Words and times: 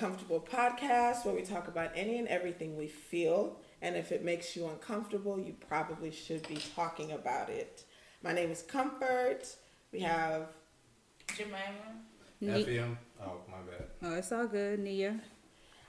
Uncomfortable 0.00 0.40
podcast 0.40 1.26
where 1.26 1.34
we 1.34 1.42
talk 1.42 1.68
about 1.68 1.90
any 1.94 2.16
and 2.16 2.26
everything 2.28 2.74
we 2.74 2.86
feel. 2.86 3.58
And 3.82 3.96
if 3.96 4.12
it 4.12 4.24
makes 4.24 4.56
you 4.56 4.66
uncomfortable, 4.66 5.38
you 5.38 5.54
probably 5.68 6.10
should 6.10 6.48
be 6.48 6.56
talking 6.74 7.12
about 7.12 7.50
it. 7.50 7.84
My 8.22 8.32
name 8.32 8.50
is 8.50 8.62
Comfort. 8.62 9.42
We 9.92 10.00
have 10.00 10.46
Jemima. 11.36 11.58
Ne- 12.40 12.64
FM? 12.64 12.96
Oh, 13.22 13.40
my 13.50 13.58
bad. 13.70 13.88
oh, 14.02 14.14
it's 14.14 14.32
all 14.32 14.46
good, 14.46 14.78
Nia. 14.78 15.20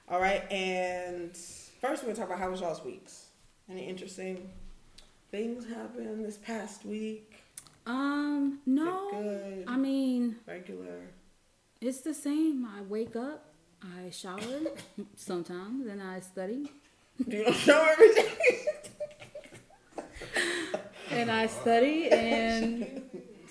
All 0.10 0.20
right, 0.20 0.44
and 0.52 1.32
first 1.80 2.04
we're 2.04 2.08
gonna 2.08 2.16
talk 2.16 2.26
about 2.26 2.40
how 2.40 2.52
was 2.52 2.60
y'all's 2.60 2.84
weeks. 2.84 3.28
Any 3.70 3.88
interesting 3.88 4.50
things 5.32 5.66
happened 5.66 6.26
this 6.26 6.36
past 6.36 6.86
week? 6.86 7.44
Um, 7.86 8.60
no. 8.66 9.10
Good. 9.12 9.64
I 9.70 9.78
mean, 9.78 10.36
Regular. 10.46 11.12
it's 11.80 12.02
the 12.02 12.14
same. 12.14 12.66
I 12.66 12.82
wake 12.82 13.16
up, 13.16 13.51
I 13.84 14.10
shower 14.12 14.40
sometimes, 15.16 15.88
and 15.88 16.02
I 16.02 16.20
study. 16.20 16.70
Do 17.28 17.38
you 17.38 17.46
know 17.68 17.88
everything? 17.92 18.26
And 21.12 21.30
I 21.30 21.48
study, 21.48 22.08
and 22.10 23.02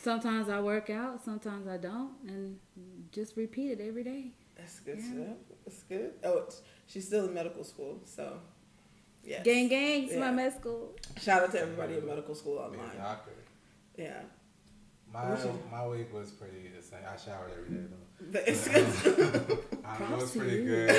sometimes 0.03 0.49
I 0.49 0.61
work 0.61 0.89
out, 0.89 1.23
sometimes 1.23 1.69
I 1.69 1.77
don't, 1.77 2.13
and 2.27 2.59
just 3.13 3.37
repeat 3.37 3.73
it 3.73 3.81
every 3.87 4.03
day. 4.03 4.33
That's 4.57 4.81
good 4.81 4.97
Yeah. 4.99 5.05
stuff. 5.13 5.37
That's 5.67 5.83
good. 5.83 6.13
Oh, 6.25 6.39
it's, 6.39 6.63
she's 6.87 7.07
still 7.07 7.27
in 7.27 7.35
medical 7.35 7.63
school, 7.65 8.01
so 8.07 8.39
yeah. 9.23 9.43
Gang, 9.43 9.69
gang, 9.69 10.05
it's 10.05 10.15
Yeah. 10.15 10.21
my 10.21 10.31
med 10.31 10.55
school. 10.55 10.95
Shout 11.21 11.43
out 11.43 11.53
to 11.53 11.61
everybody 11.61 11.99
in 11.99 12.07
medical 12.07 12.35
school 12.35 12.55
Be 12.71 12.79
a 12.79 12.81
online. 12.81 12.97
doctor. 12.97 13.33
Yeah, 13.99 14.23
My, 15.13 15.37
my 15.73 15.87
week 15.89 16.13
was 16.15 16.31
pretty 16.31 16.69
the 16.77 16.83
same. 16.83 17.01
I 17.07 17.17
showered 17.17 17.51
every 17.59 17.77
day 17.77 17.85
though. 17.91 18.27
but 18.33 18.47
it's 18.47 18.69
good. 18.69 19.59
Um, 19.85 20.13
it 20.13 20.19
was 20.19 20.31
pretty 20.37 20.65
good. 20.65 20.91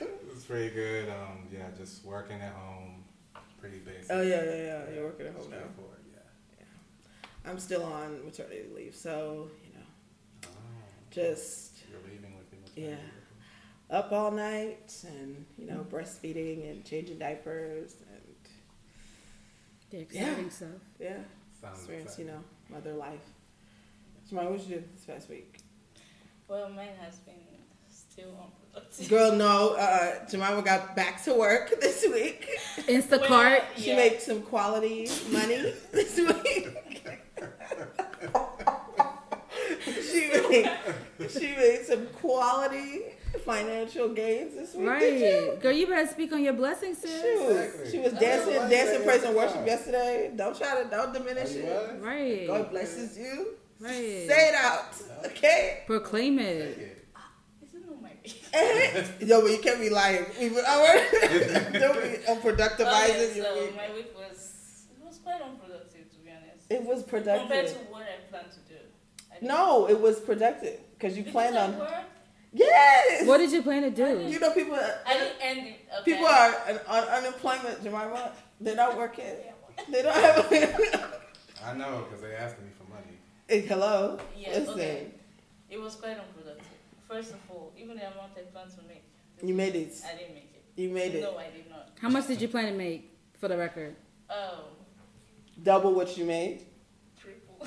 it 0.00 0.34
was 0.34 0.44
pretty 0.44 0.74
good. 0.74 1.08
Um, 1.10 1.46
yeah, 1.52 1.66
just 1.76 2.02
working 2.04 2.40
at 2.40 2.52
home, 2.54 3.04
pretty 3.60 3.78
basic. 3.78 4.06
oh 4.10 4.22
yeah, 4.22 4.42
yeah, 4.42 4.54
yeah. 4.56 4.94
You're 4.94 5.04
working 5.04 5.26
at 5.26 5.32
home 5.34 5.50
now. 5.50 5.56
Straightforward, 5.58 5.98
yeah. 6.10 7.50
I'm 7.50 7.58
still 7.58 7.82
on 7.84 8.24
maternity 8.24 8.62
leave, 8.74 8.94
so 8.94 9.50
you 9.66 9.74
know, 9.78 9.84
Oh, 10.46 10.48
just 11.10 11.76
you're 11.90 12.00
leaving 12.10 12.34
with 12.38 12.50
me. 12.52 12.58
Yeah. 12.88 12.94
up 13.90 14.12
all 14.12 14.30
night 14.30 14.94
and 15.06 15.44
you 15.58 15.66
know 15.66 15.84
breastfeeding 15.90 16.70
and 16.70 16.84
changing 16.86 17.18
diapers 17.18 17.96
and 18.14 18.22
The 19.90 20.00
exciting 20.00 20.48
stuff. 20.50 20.68
yeah, 20.98 21.18
Sounds 21.60 21.76
experience 21.80 22.18
you 22.18 22.24
know 22.24 22.42
mother 22.68 22.92
life. 22.94 23.20
Jamai, 24.30 24.50
what 24.50 24.60
you 24.68 24.76
do 24.76 24.82
this 24.94 25.04
past 25.04 25.28
week? 25.28 25.58
Well, 26.48 26.68
mine 26.70 26.88
has 27.04 27.16
been 27.18 27.34
still 27.90 28.30
unproductive. 28.42 29.08
Girl, 29.08 29.32
no. 29.34 29.74
Uh, 29.74 30.26
Jemima 30.28 30.62
got 30.62 30.94
back 30.96 31.22
to 31.24 31.34
work 31.34 31.72
this 31.80 32.04
week. 32.12 32.46
Instacart. 32.88 33.28
Well, 33.30 33.60
She 33.76 33.88
yeah. 33.90 33.96
made 33.96 34.20
some 34.20 34.42
quality 34.42 35.08
money 35.30 35.72
this 35.92 36.16
week. 36.18 37.04
she 40.10 40.30
made 40.48 40.70
she 41.30 41.56
made 41.56 41.84
some 41.86 42.06
quality 42.20 43.02
financial 43.40 44.08
gains 44.10 44.54
this 44.54 44.74
week. 44.74 44.88
Did 44.98 45.20
you? 45.20 45.50
Right. 45.50 45.60
Girl, 45.60 45.72
you 45.72 45.86
better 45.86 46.06
speak 46.06 46.32
on 46.32 46.42
your 46.42 46.52
blessings, 46.52 46.98
sis. 46.98 47.20
Shoot. 47.20 47.50
Exactly. 47.50 47.90
She 47.90 47.98
was 47.98 48.12
dancing, 48.14 48.54
what 48.54 48.62
I 48.66 48.68
dancing 48.70 48.98
say 49.00 49.04
praise 49.04 49.22
and 49.24 49.36
worship 49.36 49.66
yesterday. 49.66 50.32
Don't 50.36 50.56
try 50.56 50.82
to 50.82 50.88
don't 50.88 51.10
Oh, 51.10 51.18
diminish 51.18 51.50
it. 51.54 51.64
was? 51.64 52.00
Right. 52.00 52.46
God 52.46 52.70
blesses 52.70 53.18
you. 53.18 53.54
Right. 53.80 53.92
Say 54.28 54.48
it 54.50 54.54
out, 54.54 54.94
okay? 55.26 55.82
Proclaim 55.86 56.38
Take 56.38 56.46
it. 56.48 57.06
Uh, 57.16 57.20
it. 57.20 57.62
This 57.62 57.74
is 57.74 57.86
not 57.86 58.00
my. 58.00 58.10
Yo, 59.26 59.40
but 59.42 59.50
you 59.50 59.58
can't 59.58 59.80
be 59.80 59.90
lying. 59.90 60.24
We- 60.38 60.60
our- 60.60 60.96
Don't 61.72 62.00
be 62.00 62.18
unproductivizing 62.28 63.30
Okay, 63.30 63.36
your 63.36 63.44
so 63.46 63.60
week. 63.60 63.76
my 63.76 63.92
week 63.94 64.12
was 64.16 64.86
it 64.98 65.04
was 65.04 65.18
quite 65.18 65.42
unproductive 65.42 66.10
to 66.12 66.16
be 66.18 66.30
honest. 66.30 66.70
It 66.70 66.82
was 66.84 67.02
productive 67.02 67.40
Compared 67.48 67.66
to 67.66 67.72
productive. 67.72 67.92
what 67.92 68.02
I 68.02 68.30
planned 68.30 68.52
to 68.52 68.58
do. 68.72 69.46
No, 69.48 69.88
it 69.88 70.00
was 70.00 70.20
productive 70.20 70.78
because 70.96 71.16
you 71.18 71.24
planned 71.24 71.56
on. 71.58 71.76
work, 71.78 71.90
Yes. 72.52 73.26
What 73.26 73.38
did 73.38 73.50
you 73.52 73.62
plan 73.62 73.82
to 73.82 73.90
do? 73.90 74.20
You 74.28 74.38
know, 74.38 74.52
people. 74.52 74.74
I 75.06 75.14
didn't 75.14 75.36
end 75.40 75.66
it. 75.68 75.88
Okay. 76.00 76.12
People 76.12 76.26
are 76.26 76.54
on, 76.68 76.78
on 76.88 77.08
unemployment, 77.08 77.82
Jemima. 77.82 78.32
They're 78.60 78.76
not 78.76 78.96
working. 78.96 79.24
They 79.90 80.02
don't 80.02 80.14
have. 80.14 81.12
I 81.64 81.74
know, 81.74 82.04
because 82.06 82.20
they 82.22 82.34
asking 82.34 82.64
me 82.66 82.70
for 82.76 82.90
money. 82.90 83.16
Hey, 83.48 83.60
Hello. 83.62 84.18
Yeah, 84.36 84.50
Listen, 84.50 84.74
okay. 84.74 85.06
It 85.70 85.80
was 85.80 85.94
quite 85.94 86.18
unproductive. 86.18 86.66
First 87.08 87.32
of 87.32 87.38
all, 87.48 87.72
even 87.78 87.96
the 87.96 88.02
amount 88.02 88.32
I 88.36 88.40
planned 88.52 88.70
to 88.70 88.82
make, 88.88 89.02
you 89.42 89.54
made 89.54 89.74
it. 89.74 89.94
I 90.04 90.16
didn't 90.16 90.34
make 90.34 90.50
it. 90.54 90.80
You 90.80 90.90
made 90.90 91.14
it. 91.14 91.22
No, 91.22 91.36
I 91.36 91.44
did 91.50 91.68
not. 91.70 91.90
How 92.00 92.08
much 92.08 92.26
did 92.26 92.40
you 92.40 92.48
plan 92.48 92.66
to 92.66 92.72
make 92.78 93.10
for 93.38 93.48
the 93.48 93.56
record? 93.56 93.96
Oh, 94.30 94.64
Double 95.62 95.94
what 95.94 96.16
you 96.16 96.24
made. 96.24 96.62
triple. 97.20 97.66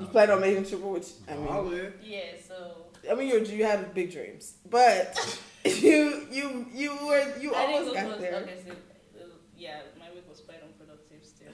You 0.00 0.06
planned 0.06 0.30
on 0.30 0.38
uh, 0.38 0.40
making 0.40 0.64
triple, 0.66 0.92
which 0.92 1.08
I 1.28 1.34
All 1.36 1.64
mean, 1.64 1.74
it. 1.74 1.98
yeah, 2.02 2.20
so 2.46 2.85
I 3.10 3.14
mean, 3.14 3.28
you 3.28 3.38
you 3.44 3.64
had 3.64 3.94
big 3.94 4.10
dreams, 4.12 4.54
but 4.68 5.14
you 5.64 6.26
you 6.30 6.66
you 6.72 6.90
were 7.06 7.24
you 7.40 7.54
I 7.54 7.66
think 7.66 7.78
almost 7.78 7.90
it 7.90 7.94
got 7.94 8.08
was 8.08 8.18
there. 8.20 8.34
okay. 8.36 8.58
So, 8.64 8.72
uh, 8.72 9.24
yeah, 9.56 9.80
my 9.98 10.10
week 10.14 10.28
was 10.28 10.40
quite 10.40 10.62
unproductive 10.62 11.24
still. 11.24 11.48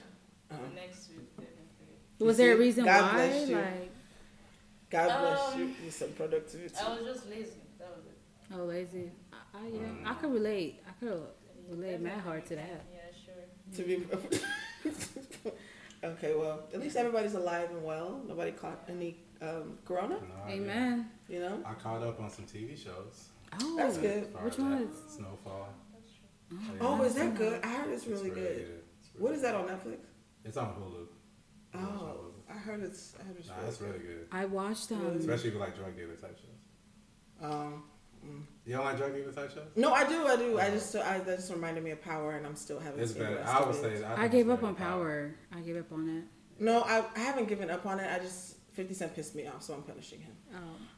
Uh-huh. 0.51 0.59
The 0.69 0.75
next 0.75 1.09
week, 1.09 1.29
definitely. 1.35 2.25
Was 2.27 2.37
there 2.37 2.53
a 2.53 2.55
see? 2.55 2.59
reason 2.59 2.85
God 2.85 3.01
why? 3.01 3.13
bless 3.27 3.49
you. 3.49 3.55
Like, 3.55 3.91
God 4.89 5.19
bless 5.21 5.53
Um, 5.53 5.59
you 5.59 5.65
with 5.85 5.93
some 5.95 6.11
productivity. 6.11 6.75
I 6.75 6.89
was 6.95 7.05
just 7.05 7.29
lazy. 7.29 7.51
That 7.79 7.89
was 7.95 8.05
it. 8.05 8.17
oh, 8.55 8.65
lazy. 8.65 9.11
I, 9.31 9.57
I, 9.57 9.67
yeah, 9.67 10.09
I 10.11 10.13
could 10.15 10.31
relate. 10.31 10.81
I 10.87 10.91
could 10.99 11.21
relate 11.69 11.99
mad 12.01 12.19
hard 12.19 12.45
to 12.47 12.55
that. 12.55 12.85
Yeah, 12.93 12.99
sure. 13.25 13.75
to 13.75 13.83
be 13.83 14.05
okay 16.03 16.33
well 16.35 16.63
at 16.73 16.79
least 16.81 16.95
everybody's 16.95 17.33
alive 17.33 17.69
and 17.71 17.83
well 17.83 18.21
nobody 18.27 18.51
caught 18.51 18.83
any 18.89 19.17
um, 19.41 19.77
corona 19.85 20.15
No, 20.15 20.43
I 20.45 20.51
didn't. 20.51 20.69
Amen. 20.69 21.09
you 21.29 21.39
know 21.39 21.59
I 21.65 21.73
caught 21.73 22.01
up 22.03 22.19
on 22.19 22.29
some 22.29 22.45
TV 22.45 22.77
shows. 22.81 23.29
Oh, 23.61 23.75
That's 23.77 23.97
good. 23.97 24.33
Which 24.43 24.53
as 24.53 24.57
that. 24.57 24.63
ones? 24.63 24.95
Snowfall. 25.15 25.69
That's 25.93 26.11
true. 26.69 26.77
oh 26.81 27.03
is 27.03 27.15
that 27.15 27.35
good 27.35 27.59
i 27.63 27.67
heard 27.67 27.89
it's 27.93 28.05
It's 28.07 28.11
really 28.21 28.29
good 28.31 28.57
It's 28.99 29.09
really 29.13 29.23
what 29.23 29.33
is 29.35 29.41
that 29.41 29.55
on 29.55 29.65
netflix 29.67 29.97
It's 30.45 30.57
on 30.57 30.67
Hulu. 30.77 31.07
Oh 31.75 31.77
Hulu. 31.79 32.31
i 32.55 32.57
heard 32.57 32.81
it's 32.83 33.15
i 33.19 33.23
heard 33.23 33.37
it's 33.37 33.47
Nah, 33.49 33.55
really 33.57 33.69
it's 33.69 33.81
really 33.81 33.99
good. 33.99 34.27
I 34.31 34.45
watched 34.45 34.91
um. 34.91 35.17
Especially 35.19 35.49
if 35.49 35.53
you 35.55 35.59
like 35.59 35.75
drug 35.75 35.95
dealer 35.95 36.15
type 36.15 36.37
shows. 36.37 37.45
um. 37.49 37.83
You 38.65 38.73
don't 38.77 38.85
like 38.85 38.97
drug 38.97 39.13
dealer 39.13 39.31
type 39.31 39.51
shows? 39.53 39.67
no 39.75 39.91
i 39.93 40.07
do 40.07 40.25
i 40.27 40.35
do 40.37 40.59
i 40.59 40.69
just 40.69 40.95
I, 40.95 41.19
that 41.19 41.37
just 41.37 41.51
reminded 41.51 41.83
me 41.83 41.91
of 41.91 42.01
power 42.01 42.31
and 42.37 42.45
i'm 42.47 42.55
still 42.55 42.79
having 42.79 42.99
It's 43.01 43.13
seen 43.13 43.23
the 43.23 43.29
better. 43.29 43.43
I 43.47 43.65
would 43.65 43.75
it. 43.75 43.97
say. 43.99 44.03
I, 44.03 44.23
I 44.23 44.27
gave 44.29 44.49
up 44.49 44.63
on 44.63 44.73
than 44.73 44.75
power. 44.75 45.35
I 45.55 45.59
gave 45.61 45.77
up 45.77 45.91
on 45.91 46.07
it. 46.09 46.23
no 46.63 46.81
I, 46.83 47.03
I 47.15 47.19
haven't 47.19 47.47
given 47.49 47.69
up 47.69 47.85
on 47.85 47.99
it 47.99 48.09
i 48.09 48.19
just 48.23 48.55
50 48.73 48.93
cent 48.93 49.15
pissed 49.15 49.35
me 49.35 49.45
off 49.47 49.61
so 49.63 49.73
i'm 49.73 49.83
punishing 49.83 50.19
him 50.21 50.33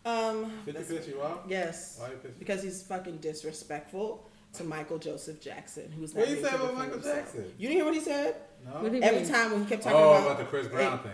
Oh. 0.06 0.12
um 0.12 0.52
50 0.66 0.72
that's- 0.72 0.88
piss 0.92 1.08
you 1.08 1.22
off? 1.22 1.40
yes 1.48 1.98
Why 2.00 2.10
you 2.10 2.16
piss 2.18 2.32
you 2.34 2.40
because 2.40 2.62
he's 2.64 2.84
fucking 2.84 3.18
disrespectful 3.18 4.30
to 4.54 4.64
Michael 4.64 4.98
Joseph 4.98 5.42
Jackson, 5.42 5.92
who's 5.92 6.14
not 6.16 6.22
What 6.22 6.30
you 6.30 6.36
here 6.38 6.46
say 6.46 6.56
about 6.56 6.76
Michael 6.76 6.94
himself. 6.94 7.16
Jackson? 7.18 7.46
You 7.58 7.68
didn't 7.68 7.76
hear 7.76 7.86
what 7.86 7.94
he 7.94 8.00
said? 8.00 8.36
No? 8.64 8.72
What 8.84 8.86
Every 8.86 9.02
mean? 9.02 9.28
time 9.30 9.52
when 9.52 9.64
he 9.64 9.66
kept 9.68 9.84
talking 9.84 9.98
Oh, 10.00 10.12
about, 10.14 10.26
about 10.28 10.38
the 10.38 10.46
Chris 10.46 10.68
Brown 10.70 11.00
thing. 11.00 11.12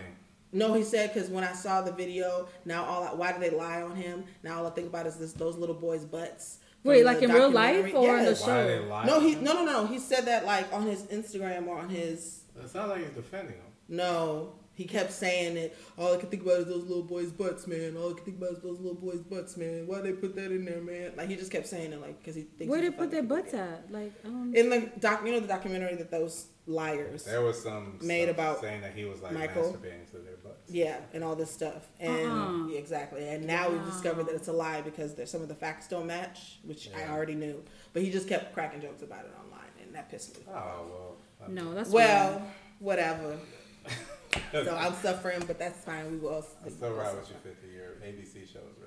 No, 0.51 0.73
he 0.73 0.83
said 0.83 1.13
because 1.13 1.29
when 1.29 1.43
I 1.43 1.53
saw 1.53 1.81
the 1.81 1.91
video, 1.91 2.47
now 2.65 2.83
all 2.85 3.03
I, 3.03 3.13
why 3.13 3.31
do 3.31 3.39
they 3.39 3.49
lie 3.49 3.81
on 3.81 3.95
him? 3.95 4.25
Now 4.43 4.59
all 4.59 4.67
I 4.67 4.71
think 4.71 4.87
about 4.87 5.07
is 5.07 5.17
this 5.17 5.33
those 5.33 5.55
little 5.57 5.75
boys' 5.75 6.05
butts. 6.05 6.59
Wait, 6.83 7.05
like 7.05 7.21
in 7.21 7.31
real 7.31 7.51
life 7.51 7.93
or 7.93 8.17
in 8.17 8.25
the 8.25 8.31
Yes. 8.31 8.41
Why 8.47 8.63
they 8.63 8.77
show? 8.79 8.85
lie? 8.85 9.05
No, 9.05 9.19
he 9.19 9.35
no 9.35 9.53
no 9.53 9.65
no. 9.65 9.85
He 9.87 9.99
said 9.99 10.25
that 10.25 10.45
like 10.45 10.71
on 10.73 10.83
his 10.83 11.03
Instagram 11.03 11.67
or 11.67 11.77
on 11.79 11.89
his 11.89 12.41
It's 12.63 12.73
not 12.73 12.89
like 12.89 12.99
he's 13.05 13.09
defending 13.15 13.55
him. 13.55 13.65
no. 13.87 14.53
He 14.73 14.85
kept 14.87 15.11
saying 15.11 15.57
it. 15.57 15.77
All 15.97 16.13
I 16.15 16.17
can 16.17 16.29
think 16.29 16.41
about 16.43 16.59
is 16.59 16.65
those 16.65 16.85
little 16.85 17.03
boys' 17.03 17.31
butts, 17.31 17.67
man. 17.67 17.95
All 17.97 18.11
I 18.11 18.13
can 18.13 18.23
think 18.23 18.37
about 18.37 18.53
is 18.53 18.59
those 18.63 18.79
little 18.79 18.95
boys' 18.95 19.19
butts, 19.19 19.55
man. 19.57 19.85
Why 19.85 19.99
they 19.99 20.13
put 20.13 20.33
that 20.37 20.49
in 20.49 20.63
there, 20.65 20.81
man? 20.81 21.11
Like 21.15 21.27
he 21.29 21.35
just 21.35 21.51
kept 21.51 21.67
saying 21.67 21.91
it, 21.91 22.01
like 22.01 22.17
because 22.19 22.35
he 22.35 22.43
thinks. 22.43 22.71
Where 22.71 22.81
he's 22.81 22.89
they 22.89 22.97
put 22.97 23.11
their 23.11 23.21
butts 23.21 23.53
at? 23.53 23.91
Like, 23.91 24.13
I 24.25 24.29
don't. 24.29 24.55
in 24.55 24.69
the 24.69 24.89
doc, 24.99 25.21
you 25.25 25.33
know 25.33 25.39
the 25.41 25.47
documentary 25.47 25.95
that 25.97 26.09
those 26.09 26.47
liars 26.67 27.23
There 27.23 27.41
was 27.41 27.61
some 27.61 27.97
Made 28.01 28.23
stuff 28.25 28.35
about 28.35 28.61
saying 28.61 28.81
that 28.81 28.93
he 28.93 29.05
was 29.05 29.21
like 29.21 29.33
Michael. 29.33 29.63
masturbating 29.73 30.09
to 30.11 30.17
their 30.17 30.35
butts. 30.43 30.69
Yeah, 30.69 30.97
and 31.13 31.23
all 31.23 31.35
this 31.35 31.51
stuff, 31.51 31.87
and 31.99 32.69
yeah, 32.71 32.77
exactly. 32.77 33.27
And 33.27 33.45
now 33.45 33.69
we've 33.69 33.85
discovered 33.85 34.25
that 34.27 34.35
it's 34.35 34.47
a 34.47 34.53
lie 34.53 34.81
because 34.81 35.15
there's 35.15 35.31
some 35.31 35.41
of 35.41 35.47
the 35.47 35.55
facts 35.55 35.87
don't 35.87 36.07
match, 36.07 36.59
which 36.63 36.89
I 36.95 37.09
already 37.11 37.35
knew. 37.35 37.63
But 37.93 38.03
he 38.03 38.11
just 38.11 38.27
kept 38.29 38.53
cracking 38.53 38.81
jokes 38.81 39.01
about 39.01 39.25
it 39.25 39.31
online, 39.43 39.69
and 39.81 39.93
that 39.95 40.09
pissed 40.09 40.37
me. 40.37 40.43
Oh 40.49 40.53
well. 40.53 41.17
that's- 41.39 41.55
No, 41.63 41.73
that's 41.73 41.89
Well, 41.89 42.29
weird. 42.39 42.41
whatever. 42.79 43.37
so 44.51 44.75
I'm 44.79 44.93
suffering, 44.95 45.43
but 45.47 45.57
that's 45.59 45.83
fine. 45.83 46.11
We 46.11 46.17
will. 46.17 46.45
I 46.65 46.69
still 46.69 46.93
ride 46.93 47.15
with 47.15 47.29
you 47.29 47.35
50. 47.43 47.67
year 47.67 47.97
ABC 48.05 48.33
show 48.51 48.59
is 48.59 48.77
really 48.79 48.79
good. 48.79 48.80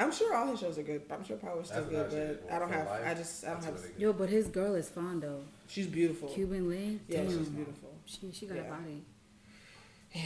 I'm 0.00 0.10
sure 0.12 0.34
all 0.34 0.46
his 0.46 0.58
shows 0.60 0.78
are 0.78 0.82
good. 0.82 1.02
I'm 1.10 1.22
sure 1.24 1.36
Power's 1.36 1.66
still 1.68 1.84
That's 1.84 2.12
good, 2.14 2.38
but 2.48 2.52
I 2.54 2.58
don't 2.58 2.72
have. 2.72 2.86
life, 2.86 3.02
I 3.06 3.14
just. 3.14 3.44
I 3.44 3.48
don't 3.48 3.60
That's 3.60 3.66
have. 3.66 3.82
really. 3.84 3.94
Yo, 3.98 4.12
but 4.12 4.28
his 4.30 4.46
girl 4.48 4.74
is 4.74 4.88
fine 4.88 5.20
though. 5.20 5.42
She's 5.68 5.86
beautiful. 5.86 6.28
Cuban 6.28 6.68
link. 6.68 7.02
Yeah, 7.08 7.18
Damn. 7.22 7.38
she's 7.38 7.48
beautiful. 7.48 7.90
She 8.06 8.32
she 8.32 8.46
got 8.46 8.56
Yeah. 8.56 8.62
a 8.62 8.70
body. 8.70 9.02
Yeah. 10.14 10.22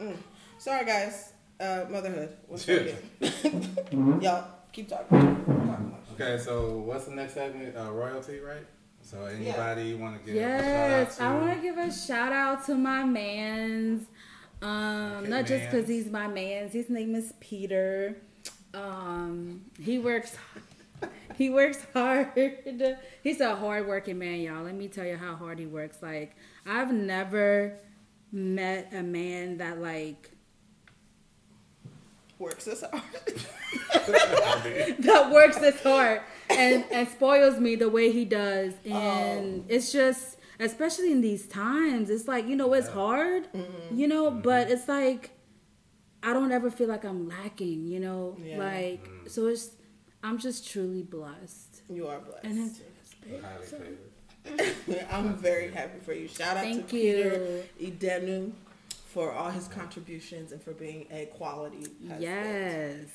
Mm. 0.00 0.16
Sorry, 0.58 0.84
guys. 0.84 1.32
Uh, 1.58 1.84
motherhood. 1.90 2.36
What's 2.48 2.68
up? 2.68 2.86
Y'all, 4.22 4.44
keep 4.72 4.88
talking. 4.88 5.06
Talking. 5.20 5.94
Okay, 6.14 6.38
so 6.42 6.78
what's 6.78 7.04
the 7.06 7.12
next 7.14 7.34
segment? 7.34 7.76
Uh, 7.76 7.90
royalty, 7.92 8.40
right? 8.40 8.66
So 9.02 9.24
anybody 9.26 9.94
want 9.94 10.18
to 10.20 10.26
give 10.26 10.34
Yes, 10.34 11.14
a 11.14 11.18
shout 11.18 11.30
I 11.30 11.34
want 11.34 11.50
to? 11.50 11.56
to 11.56 11.62
give 11.62 11.78
a 11.78 11.92
shout 11.92 12.32
out 12.32 12.64
to 12.66 12.74
my 12.74 13.04
man's. 13.04 14.06
Um, 14.62 15.12
Okay, 15.20 15.28
not 15.28 15.46
just 15.46 15.64
because 15.64 15.88
he's 15.88 16.10
my 16.10 16.26
man. 16.26 16.68
His 16.68 16.90
name 16.90 17.14
is 17.14 17.32
Peter. 17.40 18.16
Um, 18.74 19.64
he 19.80 19.98
works. 19.98 20.36
He 21.36 21.48
works 21.48 21.78
hard. 21.94 22.28
He's 23.22 23.40
a 23.40 23.56
hard 23.56 23.86
working 23.88 24.18
man, 24.18 24.40
y'all. 24.40 24.62
Let 24.62 24.74
me 24.74 24.88
tell 24.88 25.06
you 25.06 25.16
how 25.16 25.34
hard 25.36 25.58
he 25.58 25.64
works. 25.64 25.96
Like 26.02 26.36
I've 26.66 26.92
never 26.92 27.78
met 28.30 28.92
a 28.92 29.02
man 29.02 29.56
that 29.56 29.80
like 29.80 30.30
Works 32.38 32.64
this 32.64 32.82
hard. 32.82 33.02
that 35.00 35.30
works 35.30 35.58
this 35.58 35.82
hard 35.82 36.22
and 36.48 36.84
and 36.90 37.06
spoils 37.06 37.60
me 37.60 37.76
the 37.76 37.88
way 37.88 38.10
he 38.10 38.24
does 38.24 38.72
and 38.86 39.64
it's 39.68 39.92
just 39.92 40.38
especially 40.60 41.10
in 41.10 41.20
these 41.20 41.46
times 41.46 42.10
it's 42.10 42.28
like 42.28 42.46
you 42.46 42.54
know 42.56 42.72
it's 42.74 42.88
hard 42.88 43.50
mm-hmm. 43.52 43.96
you 43.98 44.06
know 44.06 44.30
mm-hmm. 44.30 44.40
but 44.42 44.70
it's 44.70 44.86
like 44.88 45.30
i 46.22 46.32
don't 46.32 46.52
ever 46.52 46.70
feel 46.70 46.86
like 46.88 47.04
i'm 47.04 47.28
lacking 47.28 47.86
you 47.86 47.98
know 48.00 48.36
Yeah. 48.42 48.58
like 48.58 49.02
mm-hmm. 49.04 49.26
so 49.26 49.46
it's 49.46 49.70
i'm 50.22 50.38
just 50.38 50.68
truly 50.68 51.02
blessed 51.02 51.82
You 51.88 52.06
are 52.08 52.20
blessed. 52.20 52.44
and 52.44 52.58
it's, 52.58 52.80
it's 53.02 53.14
big. 53.14 53.42
So. 53.66 53.76
I'm 55.10 55.36
very 55.36 55.70
happy 55.70 55.98
for 56.00 56.14
you. 56.14 56.26
Shout 56.26 56.56
out 56.56 56.62
Thank 56.64 56.88
to 56.88 56.96
you. 56.96 57.62
Peter 57.78 57.98
Idenu 58.18 58.52
for 59.06 59.32
all 59.32 59.50
his 59.50 59.68
contributions 59.68 60.52
and 60.52 60.62
for 60.62 60.72
being 60.72 61.06
a 61.10 61.26
quality 61.26 61.78
husband. 62.08 62.22
yes 62.22 63.08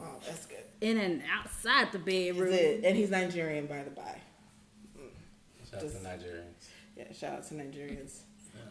Oh, 0.00 0.18
that's 0.26 0.44
good. 0.46 0.58
in 0.82 0.98
and 0.98 1.22
outside 1.32 1.90
the 1.92 1.98
Is 1.98 2.04
bedroom 2.36 2.52
it? 2.52 2.84
And 2.84 2.96
he's 2.96 3.10
Nigerian, 3.10 3.66
by 3.66 3.82
the 3.84 3.90
by. 3.90 4.20
Mm. 4.98 5.08
Shout 5.70 5.74
out 5.74 5.80
to 5.80 5.86
Just- 5.88 6.04
Nigerians. 6.04 6.61
Yeah, 6.96 7.04
shout 7.12 7.32
out 7.34 7.48
to 7.48 7.54
Nigerians. 7.54 8.18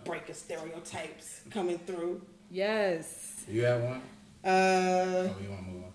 Breaking 0.06 0.35
stereotypes 0.35 1.41
coming 1.50 1.77
through. 1.79 2.21
yes 2.50 3.44
You 3.47 3.63
have 3.65 3.81
one? 3.81 4.01
Uh, 4.44 4.50
Oh, 5.29 5.35
you 5.44 5.50
want 5.50 5.65
to 5.65 5.71
move 5.71 5.83
on? 5.83 5.91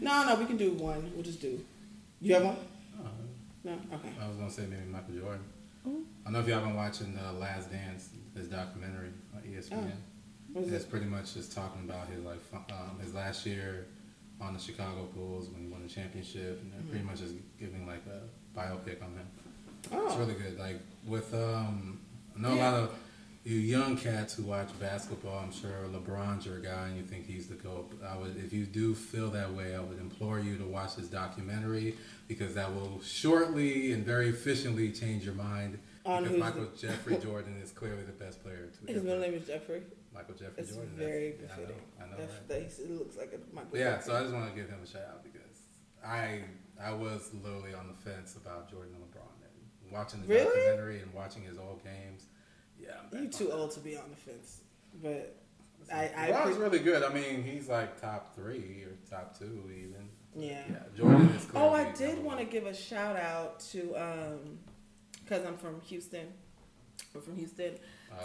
no, 0.00 0.24
no, 0.26 0.34
we 0.40 0.46
can 0.46 0.56
do 0.56 0.72
one. 0.72 1.10
We'll 1.14 1.24
just 1.24 1.40
do. 1.40 1.60
You 2.20 2.34
have 2.34 2.44
one? 2.44 2.56
Oh, 3.00 3.06
No? 3.64 3.72
Okay. 3.94 4.10
I 4.20 4.28
was 4.28 4.36
gonna 4.36 4.50
say 4.50 4.62
maybe 4.66 4.82
Michael 4.90 5.14
Jordan. 5.14 5.44
Oh. 5.86 5.90
I 6.22 6.24
don't 6.24 6.32
know 6.34 6.40
if 6.40 6.48
y'all 6.48 6.60
been 6.64 6.74
watching 6.76 7.14
the 7.14 7.32
Last 7.38 7.70
Dance, 7.70 8.10
his 8.36 8.48
documentary 8.48 9.10
on 9.34 9.42
ESPN. 9.42 9.92
What 10.52 10.64
is 10.64 10.72
It's 10.72 10.84
it? 10.84 10.90
pretty 10.90 11.06
much 11.06 11.34
just 11.34 11.52
talking 11.52 11.82
about 11.88 12.08
his 12.08 12.24
like 12.24 12.38
um, 12.70 12.98
his 13.00 13.14
last 13.14 13.44
year 13.46 13.86
on 14.40 14.54
the 14.54 14.58
Chicago 14.60 15.08
Bulls 15.14 15.48
when 15.50 15.62
he 15.62 15.68
won 15.68 15.82
the 15.82 15.88
championship, 15.88 16.60
and 16.62 16.72
they're 16.72 16.88
pretty 16.90 17.04
much 17.04 17.18
just 17.20 17.34
giving 17.58 17.86
like 17.86 18.02
a 18.06 18.58
biopic 18.58 19.02
on 19.02 19.10
him. 19.14 19.26
Oh. 19.92 20.06
It's 20.06 20.14
Oh, 20.14 20.18
really 20.18 20.34
good. 20.34 20.58
Like 20.58 20.80
with 21.08 21.32
um, 21.34 22.00
I 22.36 22.40
know 22.40 22.54
a 22.54 22.56
lot 22.56 22.74
of 22.74 22.94
you 23.44 23.56
young 23.56 23.96
cats 23.96 24.34
who 24.34 24.42
watch 24.44 24.68
basketball. 24.78 25.38
I'm 25.38 25.52
sure 25.52 25.70
LeBron's 25.92 26.44
your 26.46 26.58
guy, 26.58 26.88
and 26.88 26.96
you 26.96 27.02
think 27.02 27.26
he's 27.26 27.48
the 27.48 27.54
goat. 27.54 27.90
I 28.06 28.16
would, 28.16 28.36
if 28.36 28.52
you 28.52 28.66
do 28.66 28.94
feel 28.94 29.30
that 29.30 29.52
way, 29.54 29.74
I 29.74 29.80
would 29.80 29.98
implore 29.98 30.38
you 30.38 30.58
to 30.58 30.64
watch 30.64 30.96
this 30.96 31.06
documentary 31.08 31.96
because 32.26 32.54
that 32.54 32.72
will 32.74 33.00
shortly 33.02 33.92
and 33.92 34.04
very 34.04 34.28
efficiently 34.28 34.92
change 34.92 35.24
your 35.24 35.34
mind. 35.34 35.78
On 36.04 36.22
because 36.22 36.38
Michael 36.38 36.66
the- 36.66 36.76
Jeffrey 36.86 37.16
Jordan 37.18 37.58
is 37.62 37.70
clearly 37.70 38.02
the 38.02 38.12
best 38.12 38.42
player. 38.42 38.68
To 38.86 38.92
his 38.92 39.02
middle 39.02 39.20
name 39.20 39.34
is 39.34 39.46
Jeffrey. 39.46 39.82
Michael 40.14 40.34
Jeffrey 40.34 40.54
It's 40.58 40.72
Jordan. 40.74 40.92
very 40.96 41.32
That's- 41.32 41.56
befitting. 41.58 41.76
I 41.98 42.00
know, 42.06 42.06
I 42.06 42.18
know 42.18 42.24
right? 42.24 42.48
that's, 42.48 42.78
it 42.78 42.90
looks 42.90 43.16
like 43.16 43.32
a 43.34 43.54
Michael. 43.54 43.78
Yeah, 43.78 43.96
Jeffrey. 43.96 44.04
so 44.12 44.16
I 44.18 44.22
just 44.22 44.34
want 44.34 44.48
to 44.50 44.56
give 44.60 44.68
him 44.70 44.78
a 44.82 44.86
shout 44.86 45.02
out 45.08 45.22
because 45.22 45.62
I 46.04 46.40
I 46.82 46.92
was 46.92 47.30
literally 47.42 47.74
on 47.74 47.88
the 47.88 48.10
fence 48.10 48.36
about 48.36 48.70
Jordan 48.70 48.94
and 48.94 49.02
LeBron 49.04 49.06
and 49.06 49.07
watching 49.92 50.22
the 50.22 50.26
Really? 50.28 50.44
documentary 50.44 51.00
and 51.00 51.12
watching 51.14 51.42
his 51.42 51.58
old 51.58 51.82
games. 51.84 52.26
Yeah, 52.78 52.90
I'm 53.12 53.18
you 53.18 53.24
back 53.28 53.32
too 53.38 53.52
on 53.52 53.58
old 53.58 53.70
to 53.72 53.80
be 53.80 53.96
on 53.96 54.10
the 54.10 54.16
fence, 54.16 54.60
but 55.02 55.36
that. 55.88 56.14
I- 56.16 56.28
I 56.28 56.30
LeBron's 56.30 56.56
appre- 56.56 56.60
really 56.60 56.78
good. 56.80 57.02
I 57.02 57.12
mean, 57.12 57.42
he's 57.42 57.68
like 57.68 58.00
top 58.00 58.34
three 58.34 58.84
or 58.86 58.96
top 59.10 59.38
two 59.38 59.70
even. 59.72 60.08
yeah. 60.36 60.62
Yeah, 60.68 60.76
Jordan 60.96 61.28
is. 61.30 61.46
Oh, 61.54 61.70
I 61.72 61.90
did 61.92 62.22
want 62.22 62.38
to 62.38 62.44
give 62.44 62.66
a 62.66 62.74
shout 62.74 63.16
out 63.16 63.60
to 63.72 63.94
um, 63.96 64.58
cause 65.26 65.44
I'm 65.44 65.56
from 65.56 65.80
Houston. 65.82 66.28
I'm 67.14 67.20
from 67.22 67.36
Houston. 67.36 67.76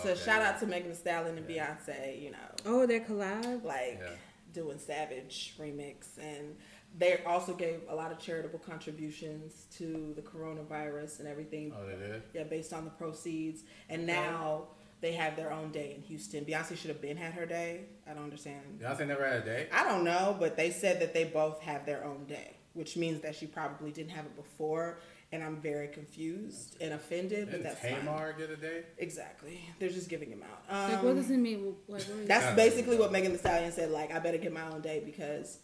So 0.02 0.10
Okay. 0.12 0.20
shout 0.20 0.42
out 0.42 0.60
to 0.60 0.66
Megan 0.68 0.90
Thee 0.90 0.96
Stallion 0.96 1.38
and 1.38 1.48
Beyonce. 1.48 2.22
You 2.22 2.32
know, 2.32 2.38
oh 2.66 2.86
they're 2.86 3.00
collab 3.02 3.64
like 3.64 4.00
Yeah. 4.02 4.10
doing 4.54 4.78
Savage 4.80 5.56
remix, 5.60 6.18
and 6.20 6.56
they 6.98 7.24
also 7.26 7.54
gave 7.54 7.82
a 7.90 7.96
lot 7.96 8.12
of 8.12 8.20
charitable 8.20 8.60
contributions 8.60 9.66
to 9.78 10.14
the 10.16 10.22
coronavirus 10.22 11.20
and 11.20 11.28
everything. 11.28 11.74
Oh, 11.76 11.86
they 11.86 11.96
did. 11.96 12.24
Yeah, 12.34 12.44
based 12.44 12.74
on 12.74 12.86
the 12.86 12.92
proceeds, 12.92 13.64
and 13.90 14.06
now 14.06 14.68
they 15.02 15.12
have 15.12 15.36
their 15.36 15.52
own 15.52 15.72
day 15.72 15.94
in 15.96 16.02
Houston. 16.04 16.46
Beyonce 16.46 16.78
should 16.78 16.90
have 16.90 17.02
been 17.02 17.18
had 17.18 17.34
her 17.34 17.46
day. 17.46 17.82
I 18.10 18.14
don't 18.14 18.24
understand. 18.24 18.80
Beyonce 18.82 19.08
never 19.08 19.28
had 19.28 19.42
a 19.42 19.46
day. 19.46 19.68
I 19.72 19.84
don't 19.84 20.04
know, 20.04 20.36
but 20.40 20.56
they 20.56 20.70
said 20.72 21.02
that 21.02 21.14
they 21.14 21.26
both 21.26 21.62
have 21.62 21.86
their 21.86 22.06
own 22.06 22.26
day, 22.26 22.56
which 22.74 22.96
means 22.96 23.22
that 23.22 23.36
she 23.36 23.46
probably 23.46 23.92
didn't 23.92 24.12
have 24.12 24.26
it 24.26 24.36
before. 24.36 25.00
And 25.34 25.44
I'm 25.44 25.58
very 25.58 25.88
confused 25.88 26.78
and 26.80 26.94
offended, 26.94 27.48
but 27.48 27.54
Didn't 27.54 27.64
that's 27.64 27.82
fine. 27.82 27.96
Tamar 28.06 28.34
get 28.38 28.52
a 28.52 28.56
date? 28.56 28.86
Exactly. 29.00 29.60
They're 29.80 29.90
just 29.90 30.08
giving 30.08 30.30
him 30.30 30.44
out. 30.44 30.74
Um, 30.74 30.92
like 30.94 31.04
what 31.04 31.16
does 31.16 31.32
it 31.32 31.38
mean 31.38 31.76
like, 31.88 32.04
what 32.04 32.20
is 32.20 32.28
that's 32.28 32.56
basically 32.56 32.98
what 32.98 33.12
Megan 33.12 33.32
Thee 33.32 33.40
Stallion 33.40 33.72
said. 33.72 33.90
Like, 33.90 34.14
I 34.14 34.20
better 34.20 34.38
get 34.38 34.54
my 34.54 34.62
own 34.70 34.82
day 34.82 35.02
because 35.04 35.58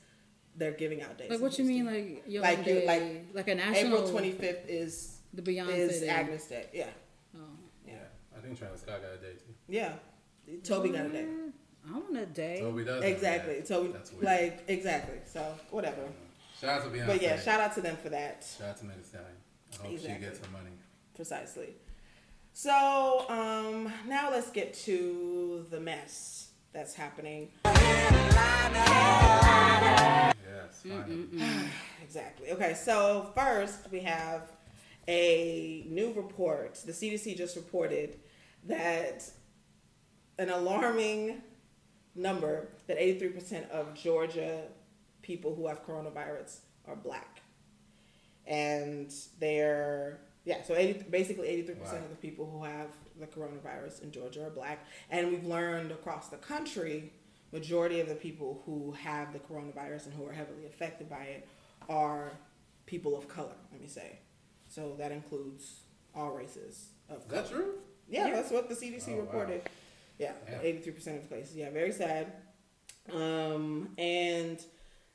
they're 0.59 0.73
giving 0.73 1.01
out 1.01 1.17
days. 1.17 1.29
Like 1.31 1.39
what 1.39 1.57
you 1.57 1.65
mean, 1.65 1.87
Houston. 1.87 2.13
like 2.15 2.23
your 2.27 2.41
Like 2.43 2.59
own 2.59 2.65
you- 2.65 2.73
day, 2.73 2.85
like 2.87 3.25
like, 3.33 3.47
a 3.47 3.55
national 3.55 3.97
April 4.07 4.21
25th 4.21 4.67
is 4.67 5.17
the 5.33 5.41
Beyonce 5.41 5.77
is 5.77 5.99
day. 6.01 6.07
Agnes 6.09 6.45
Day. 6.45 6.65
Yeah, 6.73 6.85
Oh. 7.35 7.39
Yeah. 7.87 7.93
I 8.37 8.41
think 8.41 8.57
Travis 8.59 8.81
Scott 8.81 9.01
got 9.01 9.13
a 9.13 9.17
date 9.17 9.39
too. 9.39 9.53
yeah. 9.67 9.93
Toby 10.63 10.89
got 10.89 11.05
a 11.05 11.09
day. 11.09 11.25
I 11.87 11.91
want 11.93 12.17
a 12.17 12.25
day. 12.25 12.59
Toby 12.59 12.83
does. 12.83 12.95
have 12.95 13.03
a 13.03 13.09
Exactly. 13.15 13.61
Toby, 13.61 13.91
That's 13.93 14.11
weird. 14.11 14.23
like 14.25 14.63
exactly. 14.67 15.19
So 15.25 15.55
whatever. 15.71 16.01
Shout 16.59 16.69
out 16.71 16.83
to 16.83 16.89
Beyonce. 16.89 17.07
But 17.07 17.21
yeah, 17.21 17.39
shout 17.39 17.59
out 17.61 17.73
to 17.75 17.81
them 17.81 17.95
for 17.97 18.09
that. 18.09 18.45
Shout 18.57 18.69
out 18.69 18.77
to 18.77 18.85
Megan 18.85 19.01
Thee 19.01 19.07
Stallion. 19.07 19.31
I 19.71 19.75
hope 19.83 19.91
Exactly. 19.93 20.15
she 20.15 20.21
gets 20.25 20.39
her 20.45 20.51
money. 20.51 20.71
Precisely. 21.15 21.75
So 22.53 23.25
um, 23.29 23.91
now 24.07 24.29
let's 24.31 24.49
get 24.49 24.73
to 24.85 25.65
the 25.69 25.79
mess 25.79 26.49
that's 26.73 26.93
happening. 26.95 27.49
Yes. 30.83 31.63
Exactly. 32.03 32.51
Okay, 32.51 32.73
so 32.73 33.31
first 33.35 33.91
we 33.91 33.99
have 33.99 34.51
a 35.07 35.85
new 35.87 36.11
report. 36.13 36.75
The 36.85 36.91
CDC 36.91 37.37
just 37.37 37.55
reported 37.55 38.17
that 38.67 39.29
an 40.39 40.49
alarming 40.49 41.41
number 42.15 42.69
that 42.87 42.97
83% 42.97 43.69
of 43.69 43.93
Georgia 43.93 44.63
people 45.21 45.53
who 45.53 45.67
have 45.67 45.85
coronavirus 45.85 46.59
are 46.87 46.95
black. 46.95 47.41
And 48.47 49.13
they're, 49.39 50.21
yeah, 50.45 50.63
so 50.63 50.75
80, 50.75 51.03
basically 51.09 51.47
83% 51.63 51.79
Wow. 51.79 51.95
of 51.97 52.09
the 52.09 52.15
people 52.15 52.49
who 52.49 52.63
have 52.63 52.87
the 53.19 53.27
coronavirus 53.27 54.01
in 54.01 54.11
Georgia 54.11 54.45
are 54.45 54.49
black. 54.49 54.85
And 55.11 55.29
we've 55.29 55.45
learned 55.45 55.91
across 55.91 56.29
the 56.29 56.37
country, 56.37 57.13
majority 57.51 57.99
of 57.99 58.07
the 58.07 58.15
people 58.15 58.61
who 58.65 58.91
have 58.93 59.33
the 59.33 59.39
coronavirus 59.39 60.05
and 60.05 60.13
who 60.13 60.25
are 60.25 60.31
heavily 60.33 60.65
affected 60.65 61.09
by 61.09 61.23
it 61.23 61.47
are 61.87 62.31
people 62.85 63.17
of 63.17 63.27
color, 63.27 63.55
let 63.71 63.81
me 63.81 63.87
say. 63.87 64.19
So 64.67 64.95
that 64.97 65.11
includes 65.11 65.81
all 66.15 66.31
races 66.31 66.89
of 67.09 67.17
Is 67.19 67.23
color. 67.25 67.41
that 67.41 67.49
true? 67.51 67.73
Yeah, 68.07 68.27
Yeah. 68.27 68.35
that's 68.35 68.51
what 68.51 68.69
the 68.69 68.75
CDC 68.75 69.13
Oh, 69.13 69.15
wow. 69.15 69.21
reported. 69.21 69.61
Yeah, 70.17 70.33
Yeah. 70.47 70.59
eighty-three 70.61 70.93
percent 70.93 71.23
of 71.23 71.29
cases. 71.29 71.55
Yeah, 71.55 71.69
very 71.69 71.91
sad. 71.91 72.33
Um, 73.11 73.93
and 73.97 74.63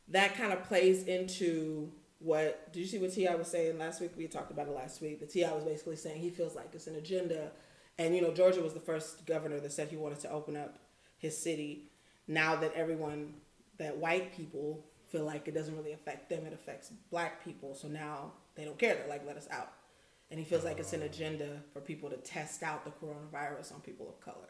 that 0.09 0.35
kind 0.35 0.53
of 0.53 0.65
plays 0.65 1.05
into 1.05 1.93
what 2.19 2.73
did 2.73 2.81
you 2.81 2.87
see 2.87 2.99
what 2.99 3.13
T.I. 3.13 3.35
was 3.35 3.49
saying 3.49 3.79
last 3.79 4.01
week? 4.01 4.13
We 4.17 4.27
talked 4.27 4.51
about 4.51 4.67
it 4.67 4.73
last 4.75 5.01
week. 5.01 5.21
The 5.21 5.27
T.I. 5.27 5.53
was 5.53 5.65
basically 5.65 5.97
saying 5.97 6.21
he 6.21 6.31
feels 6.31 6.55
like 6.57 6.71
it's 6.73 6.87
an 6.87 6.97
agenda, 6.97 7.53
and 7.99 8.15
you 8.15 8.23
know 8.23 8.33
Georgia 8.33 8.61
was 8.63 8.73
the 8.75 8.81
first 8.81 9.27
governor 9.27 9.61
that 9.61 9.73
said 9.73 9.89
he 9.89 9.97
wanted 9.97 10.21
to 10.21 10.31
open 10.31 10.57
up 10.57 10.79
his 11.19 11.37
city. 11.37 11.91
Now 12.27 12.57
that 12.57 12.73
everyone, 12.75 13.35
that 13.79 13.97
white 13.97 14.35
people 14.37 14.85
feel 15.09 15.25
like 15.25 15.47
it 15.49 15.55
doesn't 15.55 15.77
really 15.77 15.93
affect 15.93 16.29
them, 16.29 16.47
it 16.47 16.53
affects 16.53 16.91
black 17.11 17.45
people. 17.45 17.75
So 17.75 17.89
now 17.89 18.33
they 18.55 18.65
don't 18.65 18.79
care. 18.79 18.95
They're 18.95 19.09
like, 19.09 19.27
let 19.27 19.37
us 19.37 19.49
out. 19.51 19.73
And 20.31 20.39
he 20.39 20.45
feels 20.45 20.65
like 20.65 20.79
it's 20.79 20.93
an 20.93 21.03
oh. 21.03 21.07
agenda 21.07 21.63
for 21.73 21.81
people 21.81 22.11
to 22.11 22.17
test 22.17 22.63
out 22.63 22.85
the 22.85 22.91
coronavirus 22.91 23.75
on 23.75 23.81
people 23.81 24.09
of 24.09 24.21
color. 24.21 24.49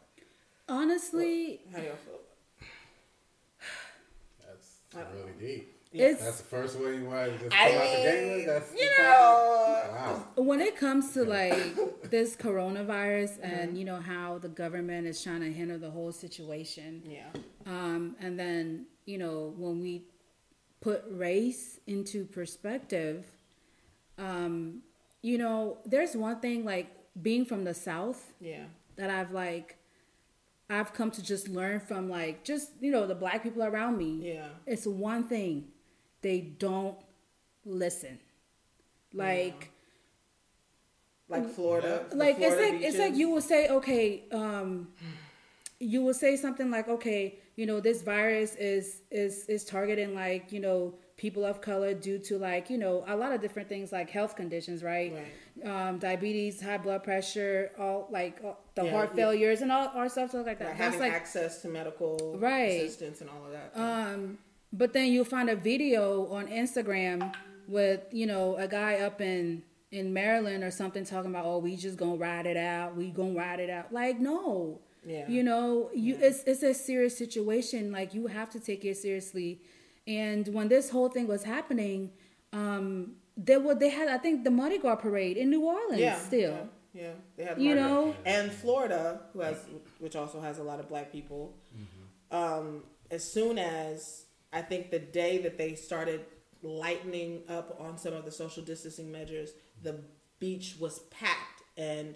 Honestly, 0.69 1.61
How 1.71 1.78
do 1.78 1.85
y'all 1.85 1.97
feel? 1.97 2.21
That's 4.47 4.78
I 4.97 5.00
don't 5.00 5.14
really 5.14 5.33
deep. 5.38 5.74
It's 6.03 6.23
That's 6.25 6.39
the 6.39 6.45
first 6.45 6.79
way 6.79 6.97
you 6.97 7.05
want 7.05 7.33
to 7.33 7.39
just 7.45 7.55
I 7.57 7.71
pull 7.71 7.79
out 7.81 7.97
the 7.97 8.03
game. 8.03 8.47
That's 8.47 8.73
you 8.75 8.91
know, 8.99 9.81
Wow. 9.95 10.25
when 10.37 10.61
it 10.61 10.77
comes 10.77 11.13
to 11.15 11.25
like 11.25 11.55
this 12.11 12.35
coronavirus 12.37 13.39
and 13.43 13.79
you 13.79 13.85
know 13.85 14.01
how 14.01 14.39
the 14.39 14.49
government 14.49 15.07
is 15.07 15.23
trying 15.23 15.41
to 15.41 15.53
handle 15.53 15.79
the 15.79 15.91
whole 15.91 16.11
situation 16.13 17.03
yeah, 17.07 17.29
um, 17.67 18.17
and 18.21 18.39
then 18.39 18.87
you 19.07 19.19
know 19.19 19.55
when 19.57 19.81
we 19.81 20.05
put 20.81 21.03
race 21.11 21.79
into 21.87 22.25
perspective, 22.27 23.25
um, 24.19 24.83
you 25.23 25.39
know, 25.39 25.79
there's 25.87 26.15
one 26.17 26.41
thing 26.41 26.65
like 26.65 26.89
being 27.23 27.45
from 27.47 27.65
the 27.65 27.73
South 27.75 28.33
Yeah. 28.41 28.65
that 28.97 29.09
I've 29.09 29.31
like, 29.33 29.79
I've 30.69 30.93
come 30.93 31.11
to 31.13 31.23
just 31.23 31.49
learn 31.49 31.81
from 31.81 32.09
like 32.11 32.45
just 32.45 32.71
you 32.81 32.91
know 32.91 33.07
the 33.07 33.15
black 33.15 33.43
people 33.43 33.63
around 33.63 33.97
me. 33.97 34.21
Yeah. 34.35 34.49
It's 34.67 34.87
one 34.87 35.25
thing, 35.25 35.69
they 36.25 36.40
don't 36.40 36.97
listen. 37.64 38.19
Like 39.12 39.71
Like 41.28 41.49
Florida. 41.50 42.07
the 42.11 42.16
like 42.16 42.37
it's 42.38 42.57
Florida 42.57 42.73
like 42.76 42.83
it's 42.88 42.99
like 42.99 43.14
you 43.14 43.28
will 43.31 43.40
say 43.52 43.69
okay 43.69 44.25
um 44.33 44.88
you 45.78 46.02
will 46.02 46.14
say 46.25 46.37
something 46.37 46.71
like 46.76 46.88
okay 46.88 47.38
you 47.57 47.66
know 47.66 47.78
this 47.88 48.02
virus 48.02 48.50
is 48.57 49.02
is 49.11 49.35
is 49.54 49.64
targeting 49.64 50.14
like 50.14 50.50
you 50.54 50.61
know 50.66 50.95
people 51.16 51.45
of 51.45 51.61
color 51.61 51.93
due 51.95 52.19
to 52.19 52.38
like 52.38 52.69
you 52.73 52.78
know 52.85 53.04
a 53.07 53.16
lot 53.23 53.31
of 53.33 53.40
different 53.40 53.69
things 53.69 53.93
like 53.93 54.09
health 54.11 54.35
conditions 54.43 54.83
right, 54.83 55.12
Um, 55.73 55.99
diabetes 55.99 56.61
high 56.61 56.78
blood 56.87 57.02
pressure 57.04 57.71
all 57.78 58.00
like 58.19 58.35
all, 58.45 58.59
the 58.75 58.85
Yeah, 58.85 58.90
heart 58.95 59.11
yeah. 59.11 59.21
failures 59.23 59.61
and 59.64 59.71
all, 59.71 59.88
our 59.95 60.09
stuff 60.09 60.35
like 60.35 60.45
that 60.45 60.50
Right, 60.61 60.78
that's 60.78 60.78
having 60.97 61.00
like 61.07 61.12
access 61.12 61.62
to 61.62 61.69
medical 61.69 62.14
Right. 62.49 62.81
assistance 62.83 63.21
and 63.23 63.28
all 63.33 63.43
of 63.47 63.52
that. 63.57 63.69
um, 63.87 64.38
but 64.78 64.93
then 64.93 65.11
you'll 65.12 65.25
find 65.25 65.49
a 65.49 65.57
video 65.57 66.26
on 66.33 66.49
Instagram 66.49 67.33
with 67.69 68.00
you 68.12 68.26
know 68.26 68.57
a 68.57 68.69
guy 68.69 68.97
up 68.97 69.21
in 69.21 69.62
in 69.90 70.12
Maryland 70.12 70.62
or 70.64 70.71
something 70.71 71.04
talking 71.04 71.31
about 71.31 71.47
oh 71.47 71.59
we 71.59 71.76
just 71.76 71.97
gonna 71.97 72.16
ride 72.16 72.47
it 72.47 72.57
out 72.57 72.97
we 72.97 73.11
gonna 73.11 73.33
ride 73.33 73.61
it 73.61 73.71
out 73.71 73.93
like 73.93 74.19
no 74.21 74.81
Yeah. 75.07 75.28
you 75.28 75.43
know 75.43 75.88
you 75.95 76.19
it's 76.21 76.43
it's 76.45 76.62
a 76.62 76.75
serious 76.75 77.16
situation 77.16 77.93
like 77.93 78.12
you 78.12 78.26
have 78.26 78.50
to 78.50 78.61
take 78.61 78.85
it 78.85 78.97
seriously 78.97 79.61
and 80.07 80.47
when 80.49 80.69
this 80.69 80.90
whole 80.90 81.09
thing 81.09 81.26
was 81.28 81.45
happening 81.45 82.11
um 82.52 83.12
there 83.37 83.61
were 83.61 83.75
they 83.75 83.90
had 83.90 84.09
I 84.09 84.19
think 84.19 84.45
the 84.45 84.50
Mardi 84.50 84.78
Gras 84.78 84.97
parade 84.97 85.37
in 85.37 85.50
New 85.50 85.62
Orleans 85.64 86.00
yeah. 86.00 86.19
still 86.19 86.69
Yeah. 86.93 87.02
yeah. 87.02 87.12
They 87.37 87.45
had 87.45 87.61
you 87.61 87.75
know 87.75 88.14
and 88.26 88.52
Florida, 88.52 89.21
who 89.33 89.40
has, 89.40 89.57
which 89.99 90.16
also 90.16 90.40
has 90.40 90.59
a 90.59 90.62
lot 90.62 90.78
of 90.81 90.88
black 90.88 91.11
people. 91.11 91.54
Um, 92.31 92.83
as 93.11 93.23
soon 93.25 93.59
as 93.59 94.24
I 94.55 94.63
think 94.63 94.91
the 94.91 95.01
day 95.01 95.39
that 95.39 95.59
they 95.59 95.75
started 95.75 96.25
lightening 96.63 97.43
up 97.49 97.77
on 97.81 97.99
some 97.99 98.15
of 98.15 98.25
the 98.25 98.31
social 98.31 98.63
distancing 98.63 99.11
measures, 99.13 99.51
the 99.83 100.01
beach 100.39 100.77
was 100.79 101.01
packed, 101.11 101.63
and 101.77 102.15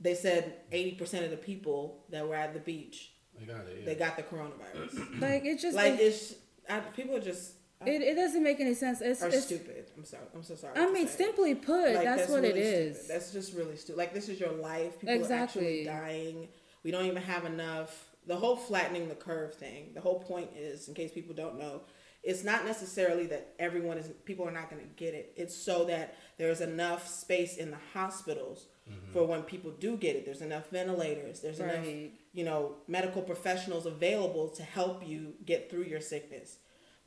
they 0.00 0.14
said 0.14 0.54
eighty 0.72 0.92
percent 0.92 1.24
of 1.24 1.30
the 1.30 1.36
people 1.36 2.04
that 2.10 2.26
were 2.26 2.34
at 2.34 2.54
the 2.54 2.60
beach 2.60 3.12
They 3.38 3.44
got 3.44 3.60
it. 3.66 3.78
Yeah. 3.80 3.84
they 3.84 3.94
got 3.94 4.16
the 4.16 4.22
coronavirus. 4.22 5.20
like 5.20 5.44
it 5.44 5.60
just 5.60 5.76
like 5.76 5.98
it's 6.00 6.34
I, 6.68 6.80
people 6.80 7.14
are 7.14 7.20
just 7.20 7.52
it, 7.84 8.00
it 8.00 8.14
doesn't 8.14 8.42
make 8.42 8.58
any 8.58 8.72
sense 8.72 9.02
it's, 9.02 9.22
are 9.22 9.28
it's 9.28 9.44
stupid. 9.44 9.90
I'm 9.96 10.04
sorry. 10.04 10.22
I'm 10.34 10.42
so 10.42 10.54
sorry. 10.54 10.78
I 10.78 10.90
mean 10.90 11.08
simply 11.08 11.54
put 11.54 11.94
Like, 11.94 12.04
that's, 12.04 12.30
what 12.30 12.42
it 12.42 12.54
really 12.54 12.60
is 12.60 12.96
stupid. 12.96 13.14
That's 13.14 13.32
just 13.32 13.54
really 13.54 13.76
stupid. 13.76 13.98
Like 13.98 14.14
this 14.14 14.28
is 14.30 14.40
your 14.40 14.52
life. 14.52 14.98
People 14.98 15.14
Exactly. 15.14 15.34
are 15.36 15.42
actually 15.42 15.84
dying. 15.84 16.48
We 16.82 16.90
don't 16.90 17.04
even 17.04 17.22
have 17.22 17.44
enough. 17.44 18.05
The 18.26 18.36
whole 18.36 18.56
flattening 18.56 19.08
the 19.08 19.14
curve 19.14 19.54
thing. 19.54 19.92
The 19.94 20.00
whole 20.00 20.20
point 20.20 20.50
is, 20.56 20.88
in 20.88 20.94
case 20.94 21.12
people 21.12 21.34
don't 21.34 21.58
know, 21.58 21.82
it's 22.22 22.42
not 22.42 22.64
necessarily 22.64 23.26
that 23.26 23.54
everyone 23.58 23.98
is. 23.98 24.08
People 24.24 24.46
are 24.48 24.52
not 24.52 24.68
going 24.68 24.82
to 24.82 24.88
get 24.96 25.14
it. 25.14 25.32
It's 25.36 25.56
so 25.56 25.84
that 25.84 26.16
there's 26.38 26.60
enough 26.60 27.06
space 27.06 27.56
in 27.56 27.70
the 27.70 27.78
hospitals 27.94 28.66
mm-hmm. 28.90 29.12
for 29.12 29.24
when 29.24 29.42
people 29.42 29.70
do 29.70 29.96
get 29.96 30.16
it. 30.16 30.24
There's 30.24 30.42
enough 30.42 30.68
ventilators. 30.70 31.40
There's 31.40 31.60
enough, 31.60 31.86
you 32.32 32.44
know, 32.44 32.74
medical 32.88 33.22
professionals 33.22 33.86
available 33.86 34.48
to 34.48 34.64
help 34.64 35.06
you 35.06 35.34
get 35.44 35.70
through 35.70 35.84
your 35.84 36.00
sickness. 36.00 36.56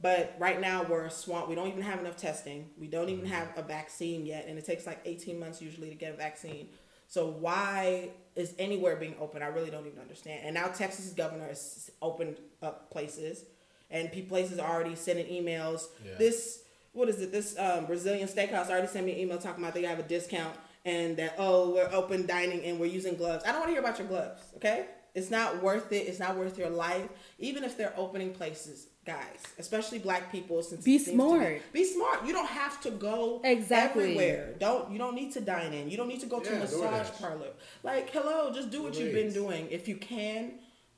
But 0.02 0.36
right 0.40 0.62
now 0.62 0.84
we're 0.84 1.06
a 1.06 1.12
swamp. 1.12 1.50
We 1.50 1.56
don't 1.56 1.68
even 1.68 1.82
have 1.82 2.00
enough 2.00 2.16
testing. 2.16 2.70
We 2.78 2.88
don't 2.88 3.10
even 3.10 3.26
mm-hmm. 3.26 3.34
have 3.34 3.50
a 3.58 3.62
vaccine 3.62 4.26
yet, 4.26 4.46
and 4.48 4.58
it 4.58 4.66
takes 4.66 4.88
like 4.88 5.02
18 5.04 5.38
months 5.38 5.62
usually 5.62 5.90
to 5.90 5.96
get 5.96 6.14
a 6.14 6.18
vaccine. 6.18 6.70
So 7.10 7.28
why 7.28 8.12
is 8.36 8.54
anywhere 8.60 8.96
being 8.96 9.16
open? 9.20 9.42
I 9.42 9.48
really 9.48 9.72
don't 9.72 9.88
even 9.88 10.00
understand. 10.00 10.42
And 10.46 10.54
now 10.54 10.68
Texas 10.68 11.12
governor 11.12 11.48
has 11.48 11.90
opened 12.04 12.38
up 12.62 12.92
places, 12.92 13.46
and 13.90 14.12
places 14.30 14.60
are 14.60 14.72
already 14.72 14.96
sending 14.96 15.26
emails. 15.26 15.88
Yeah. 16.06 16.12
This 16.20 16.62
what 16.94 17.10
is 17.10 17.20
it? 17.20 17.32
This 17.32 17.58
um, 17.58 17.88
Brazilian 17.88 18.28
steakhouse 18.28 18.70
already 18.70 18.88
sent 18.88 19.08
me 19.08 19.14
an 19.14 19.20
email 19.20 19.40
talking 19.40 19.64
about 19.64 19.74
they 19.74 19.84
have 19.84 20.00
a 20.00 20.04
discount 20.04 20.56
and 20.86 21.18
that 21.18 21.34
oh 21.40 21.74
we're 21.74 21.90
open 21.92 22.28
dining 22.28 22.64
and 22.64 22.80
we're 22.80 22.86
using 22.86 23.16
gloves. 23.16 23.44
I 23.44 23.48
don't 23.52 23.62
want 23.62 23.70
to 23.70 23.74
hear 23.74 23.82
about 23.82 23.98
your 23.98 24.08
gloves. 24.08 24.44
Okay, 24.58 24.86
it's 25.16 25.32
not 25.32 25.64
worth 25.64 25.92
it. 25.92 26.08
It's 26.08 26.20
not 26.20 26.38
worth 26.38 26.60
your 26.60 26.70
life. 26.70 27.10
Even 27.40 27.64
if 27.64 27.76
they're 27.76 27.94
opening 27.98 28.34
places, 28.34 28.86
guys, 29.14 29.42
especially 29.58 30.00
black 30.00 30.24
people, 30.32 30.58
since 30.70 30.84
Be 30.84 30.96
it 30.96 31.00
seems 31.06 31.08
to 31.08 31.14
smart. 31.30 31.62
be 31.74 31.84
smart. 31.96 32.26
You 32.28 32.34
don't 32.38 32.48
have 32.64 32.76
to 32.86 32.92
go 32.92 33.42
Exactly. 33.44 34.04
everywhere. 34.04 34.56
Don't 34.66 34.92
you 34.92 34.98
don't 35.04 35.16
need 35.16 35.32
to 35.38 35.42
dine 35.42 35.74
in. 35.80 35.90
You 35.92 35.98
don't 35.98 36.08
need 36.14 36.22
to 36.22 36.32
go 36.34 36.40
to 36.40 36.52
a 36.56 36.60
massage 36.60 37.10
parlor. 37.20 37.52
Like 37.84 38.10
hello, 38.12 38.52
just 38.54 38.70
do 38.76 38.80
what 38.84 38.94
you've 38.98 39.14
been 39.22 39.34
doing. 39.34 39.68
If 39.78 39.88
you 39.88 39.98
can, 39.98 40.42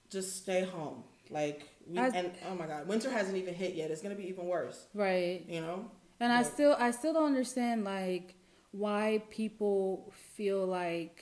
just 0.09 0.29
stay 0.43 0.61
home. 0.75 1.03
Like 1.29 1.59
we, 1.87 1.97
I- 1.97 2.09
and 2.19 2.31
oh 2.49 2.55
my 2.61 2.67
god, 2.67 2.87
winter 2.87 3.09
hasn't 3.09 3.37
even 3.37 3.53
hit 3.53 3.71
yet. 3.75 3.91
It's 3.91 4.01
gonna 4.01 4.15
be 4.23 4.27
even 4.33 4.45
worse. 4.45 4.79
right 4.93 5.43
You 5.47 5.61
know. 5.61 5.77
And 6.19 6.31
I 6.31 6.43
still 6.43 6.75
I 6.87 6.91
still 6.91 7.13
don't 7.13 7.25
understand 7.33 7.83
like 7.83 8.35
why 8.71 9.23
people 9.29 10.13
feel 10.35 10.65
like 10.65 11.15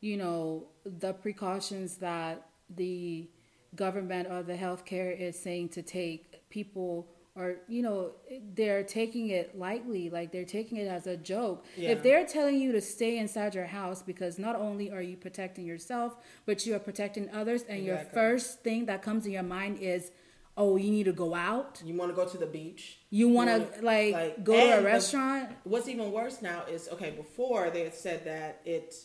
you 0.00 0.16
know 0.16 0.68
the 1.04 1.12
precautions 1.12 1.96
that 1.98 2.46
the 2.82 3.28
government 3.76 4.28
or 4.30 4.42
the 4.42 4.54
healthcare 4.54 5.18
is 5.18 5.38
saying 5.38 5.68
to 5.70 5.82
take 5.82 6.48
people 6.50 7.06
or 7.36 7.56
you 7.68 7.82
know 7.82 8.10
they're 8.54 8.82
taking 8.82 9.28
it 9.28 9.56
lightly 9.56 10.10
like 10.10 10.32
they're 10.32 10.44
taking 10.44 10.76
it 10.78 10.88
as 10.88 11.06
a 11.06 11.16
joke 11.16 11.64
Yeah. 11.76 11.90
if 11.90 12.02
they're 12.02 12.26
telling 12.26 12.60
you 12.60 12.72
to 12.72 12.80
stay 12.80 13.18
inside 13.18 13.54
your 13.54 13.66
house 13.66 14.02
because 14.02 14.38
not 14.38 14.56
only 14.56 14.90
are 14.90 15.00
you 15.00 15.16
protecting 15.16 15.64
yourself 15.64 16.16
but 16.46 16.66
you 16.66 16.74
are 16.74 16.80
protecting 16.80 17.30
others 17.32 17.62
and 17.68 17.84
your 17.84 17.98
first 18.12 18.62
thing 18.64 18.86
that 18.86 19.02
comes 19.02 19.26
in 19.26 19.32
your 19.32 19.44
mind 19.44 19.78
is 19.78 20.10
oh 20.56 20.74
you 20.76 20.90
need 20.90 21.04
to 21.04 21.12
go 21.12 21.32
out 21.32 21.80
You 21.84 21.94
want 21.94 22.10
to 22.10 22.16
go 22.16 22.26
to 22.26 22.36
the 22.36 22.46
beach. 22.46 22.98
you 23.10 23.28
want 23.28 23.48
wanna, 23.50 23.66
like, 23.82 24.12
like, 24.12 24.44
go 24.44 24.54
to 24.54 24.72
a 24.72 24.76
the- 24.78 24.82
restaurant 24.82 25.50
What's 25.62 25.88
even 25.88 26.10
worse 26.10 26.42
now 26.42 26.64
is 26.68 26.88
okay. 26.94 27.12
Before 27.12 27.70
they 27.70 27.84
had 27.84 27.94
said 27.94 28.24
that 28.24 28.60
it 28.64 28.96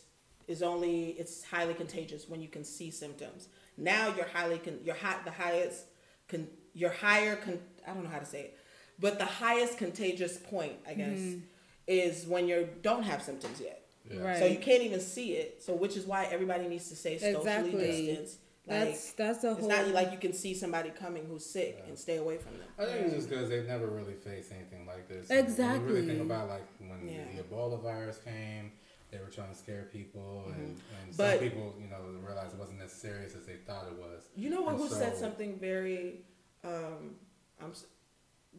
is 0.48 0.64
only 0.64 1.10
it's 1.22 1.44
highly 1.44 1.76
contagious 1.76 2.28
when 2.28 2.42
you 2.42 2.48
can 2.48 2.64
see 2.64 2.90
symptoms. 2.90 3.48
Now 3.78 4.14
you're 4.16 4.28
highly 4.28 4.58
con, 4.60 4.80
you're 4.84 4.96
high, 4.96 5.18
the 5.26 5.32
highest 5.32 5.86
con, 6.30 6.48
you're 6.74 6.92
higher 6.92 7.36
con, 7.36 7.60
I 7.88 7.94
don't 7.94 8.04
know 8.04 8.10
how 8.10 8.20
to 8.20 8.26
say 8.26 8.42
it, 8.42 8.58
but 9.00 9.20
the 9.20 9.26
highest 9.26 9.78
contagious 9.78 10.38
point 10.38 10.74
I 10.88 10.94
guess 10.94 11.20
mm-hmm. 11.20 11.40
is 11.88 12.26
when 12.26 12.48
you 12.48 12.70
don't 12.82 13.04
have 13.04 13.22
symptoms 13.22 13.60
yet. 13.60 13.82
Yeah. 14.10 14.22
Right. 14.22 14.38
So 14.38 14.46
you 14.46 14.60
can't 14.60 14.84
even 14.84 15.00
see 15.00 15.34
it. 15.34 15.64
So 15.64 15.74
which 15.74 15.98
is 15.98 16.06
why 16.06 16.26
everybody 16.26 16.68
needs 16.68 16.90
to 16.90 16.96
stay 16.96 17.18
socially 17.18 17.38
Exactly. 17.38 17.72
distanced. 17.72 18.40
Like, 18.68 18.80
That's 18.80 19.12
that's 19.14 19.44
a 19.44 19.52
it's 19.52 19.68
not 19.68 19.88
like 19.90 20.12
you 20.12 20.18
can 20.18 20.34
see 20.34 20.56
somebody 20.56 20.90
coming 20.90 21.26
who's 21.26 21.46
sick 21.46 21.84
and 21.88 21.98
stay 21.98 22.18
away 22.18 22.38
from 22.38 22.54
them. 22.54 22.68
I 22.80 22.86
think 22.86 23.06
it's 23.06 23.14
just 23.16 23.30
because 23.30 23.48
they've 23.48 23.68
never 23.68 23.86
really 23.86 24.14
faced 24.14 24.52
anything 24.52 24.88
like 24.88 25.08
this. 25.08 25.30
And 25.30 25.38
When 25.38 25.38
you 25.38 25.52
Exactly. 25.52 25.94
really 25.94 26.08
think 26.08 26.22
about 26.22 26.50
like 26.50 26.66
when 26.80 27.08
Yeah. 27.08 27.26
the 27.36 27.44
Ebola 27.44 27.82
virus 27.82 28.18
came, 28.18 28.72
they 29.12 29.20
were 29.20 29.28
trying 29.32 29.50
to 29.50 29.56
scare 29.56 29.84
people, 29.92 30.44
and, 30.48 30.56
and 30.56 30.76
Mm-hmm. 30.78 31.18
But- 31.18 31.40
some 31.40 31.40
people, 31.40 31.76
you 31.80 31.88
know, 31.88 31.98
realized 32.26 32.54
it 32.54 32.60
wasn't 32.60 32.82
as 32.82 32.92
serious 32.92 33.36
as 33.36 33.46
they 33.46 33.56
thought 33.68 33.86
it 33.92 33.98
was. 33.98 34.24
You 34.36 34.50
know 34.50 34.62
what? 34.62 34.74
And 34.76 34.80
Who 34.84 34.90
said 34.90 35.16
something 35.18 35.58
very, 35.60 36.22
um, 36.64 37.16
I'm, 37.62 37.72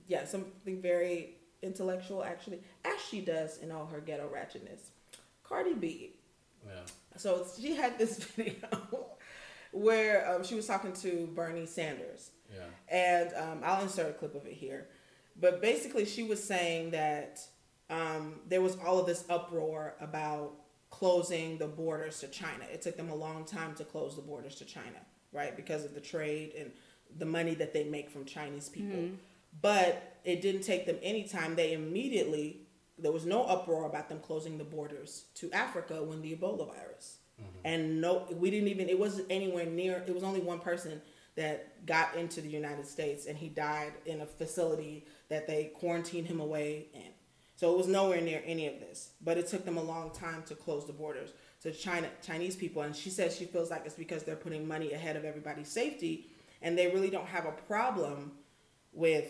yeah, 0.06 0.24
something 0.24 0.80
very 0.80 1.34
intellectual 1.62 2.22
actually, 2.24 2.60
as 2.84 3.00
she 3.10 3.20
does 3.20 3.58
in 3.58 3.70
all 3.72 3.86
her 3.86 4.00
ghetto 4.00 4.28
ratchetness. 4.28 4.90
Cardi 5.42 5.74
B. 5.74 6.12
Yeah. 6.66 6.72
So 7.16 7.46
she 7.60 7.74
had 7.74 7.98
this 7.98 8.18
video 8.36 9.06
where 9.72 10.30
um, 10.34 10.44
she 10.44 10.54
was 10.54 10.66
talking 10.66 10.92
to 10.94 11.28
Bernie 11.34 11.66
Sanders, 11.66 12.30
Yeah. 12.54 12.62
and 12.88 13.34
um, 13.34 13.60
I'll 13.64 13.82
insert 13.82 14.08
a 14.10 14.12
clip 14.12 14.34
of 14.34 14.46
it 14.46 14.54
here. 14.54 14.88
But 15.38 15.60
basically, 15.60 16.04
she 16.06 16.22
was 16.22 16.42
saying 16.42 16.90
that 16.92 17.40
um, 17.90 18.40
there 18.48 18.60
was 18.60 18.76
all 18.84 18.98
of 18.98 19.06
this 19.06 19.24
uproar 19.28 19.94
about 20.00 20.52
closing 20.90 21.58
the 21.58 21.66
borders 21.66 22.20
to 22.20 22.28
China. 22.28 22.64
It 22.72 22.82
took 22.82 22.96
them 22.96 23.10
a 23.10 23.14
long 23.14 23.44
time 23.44 23.74
to 23.76 23.84
close 23.84 24.16
the 24.16 24.22
borders 24.22 24.54
to 24.56 24.64
China, 24.64 24.98
right? 25.32 25.56
Because 25.56 25.84
of 25.84 25.94
the 25.94 26.00
trade 26.00 26.52
and 26.58 26.70
the 27.18 27.26
money 27.26 27.54
that 27.54 27.72
they 27.72 27.84
make 27.84 28.10
from 28.10 28.24
Chinese 28.24 28.68
people. 28.68 28.98
But 29.62 30.18
it 30.24 30.42
didn't 30.42 30.62
take 30.62 30.86
them 30.86 30.96
any 31.02 31.24
time. 31.24 31.54
They 31.56 31.72
immediately, 31.72 32.60
there 32.98 33.12
was 33.12 33.24
no 33.26 33.44
uproar 33.44 33.86
about 33.86 34.08
them 34.08 34.20
closing 34.20 34.58
the 34.58 34.64
borders 34.64 35.24
to 35.36 35.50
Africa 35.52 36.02
when 36.02 36.22
the 36.22 36.34
Ebola 36.36 36.66
virus. 36.74 37.18
And 37.64 38.00
no, 38.00 38.26
we 38.30 38.50
didn't 38.50 38.68
even, 38.68 38.88
it 38.88 38.98
wasn't 38.98 39.26
anywhere 39.30 39.66
near, 39.66 40.02
it 40.06 40.14
was 40.14 40.22
only 40.24 40.40
one 40.40 40.58
person 40.58 41.00
that 41.36 41.84
got 41.86 42.14
into 42.16 42.40
the 42.40 42.48
United 42.48 42.86
States 42.86 43.26
and 43.26 43.36
he 43.36 43.48
died 43.48 43.92
in 44.06 44.22
a 44.22 44.26
facility 44.26 45.06
that 45.28 45.46
they 45.46 45.64
quarantined 45.74 46.26
him 46.26 46.40
away 46.40 46.86
in. 46.94 47.02
So 47.56 47.72
it 47.72 47.76
was 47.78 47.86
nowhere 47.86 48.20
near 48.20 48.42
any 48.44 48.66
of 48.66 48.78
this. 48.80 49.10
But 49.25 49.38
it 49.38 49.48
took 49.48 49.64
them 49.64 49.78
a 49.78 49.82
long 49.82 50.10
time 50.10 50.42
to 50.44 50.54
close 50.54 50.86
the 50.86 50.92
borders 50.92 51.30
to 51.62 51.72
China 51.72 52.08
Chinese 52.22 52.54
people. 52.54 52.82
And 52.82 52.94
she 52.94 53.10
says 53.10 53.36
she 53.36 53.46
feels 53.46 53.70
like 53.70 53.82
it's 53.86 53.94
because 53.94 54.22
they're 54.22 54.36
putting 54.36 54.68
money 54.68 54.92
ahead 54.92 55.16
of 55.16 55.25
everybody's 55.25 55.68
safety 55.68 56.26
and 56.62 56.76
they 56.76 56.88
really 56.88 57.10
don't 57.10 57.26
have 57.26 57.46
a 57.46 57.52
problem 57.52 58.32
with 58.92 59.26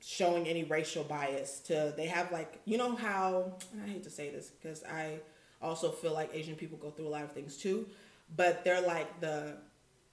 showing 0.00 0.46
any 0.46 0.64
racial 0.64 1.02
bias 1.02 1.60
to 1.60 1.92
they 1.96 2.06
have 2.06 2.30
like 2.30 2.60
you 2.64 2.76
know 2.76 2.94
how 2.94 3.52
and 3.72 3.82
I 3.82 3.88
hate 3.88 4.04
to 4.04 4.10
say 4.10 4.30
this 4.30 4.50
because 4.50 4.84
I 4.84 5.20
also 5.62 5.90
feel 5.90 6.12
like 6.12 6.30
Asian 6.34 6.54
people 6.54 6.76
go 6.78 6.90
through 6.90 7.08
a 7.08 7.10
lot 7.10 7.24
of 7.24 7.32
things 7.32 7.56
too, 7.56 7.86
but 8.36 8.62
they're 8.64 8.82
like 8.82 9.20
the 9.20 9.56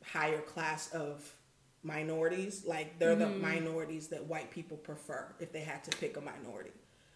higher 0.06 0.40
class 0.40 0.92
of 0.94 1.34
minorities. 1.84 2.64
Like 2.66 2.98
they're 2.98 3.16
the 3.16 3.26
mm-hmm. 3.26 3.42
minorities 3.42 4.08
that 4.08 4.26
white 4.26 4.52
people 4.52 4.78
prefer 4.78 5.28
if 5.40 5.52
they 5.52 5.62
had 5.62 5.84
to 5.86 5.98
pick 5.98 6.18
a 6.18 6.22
minority. 6.22 6.72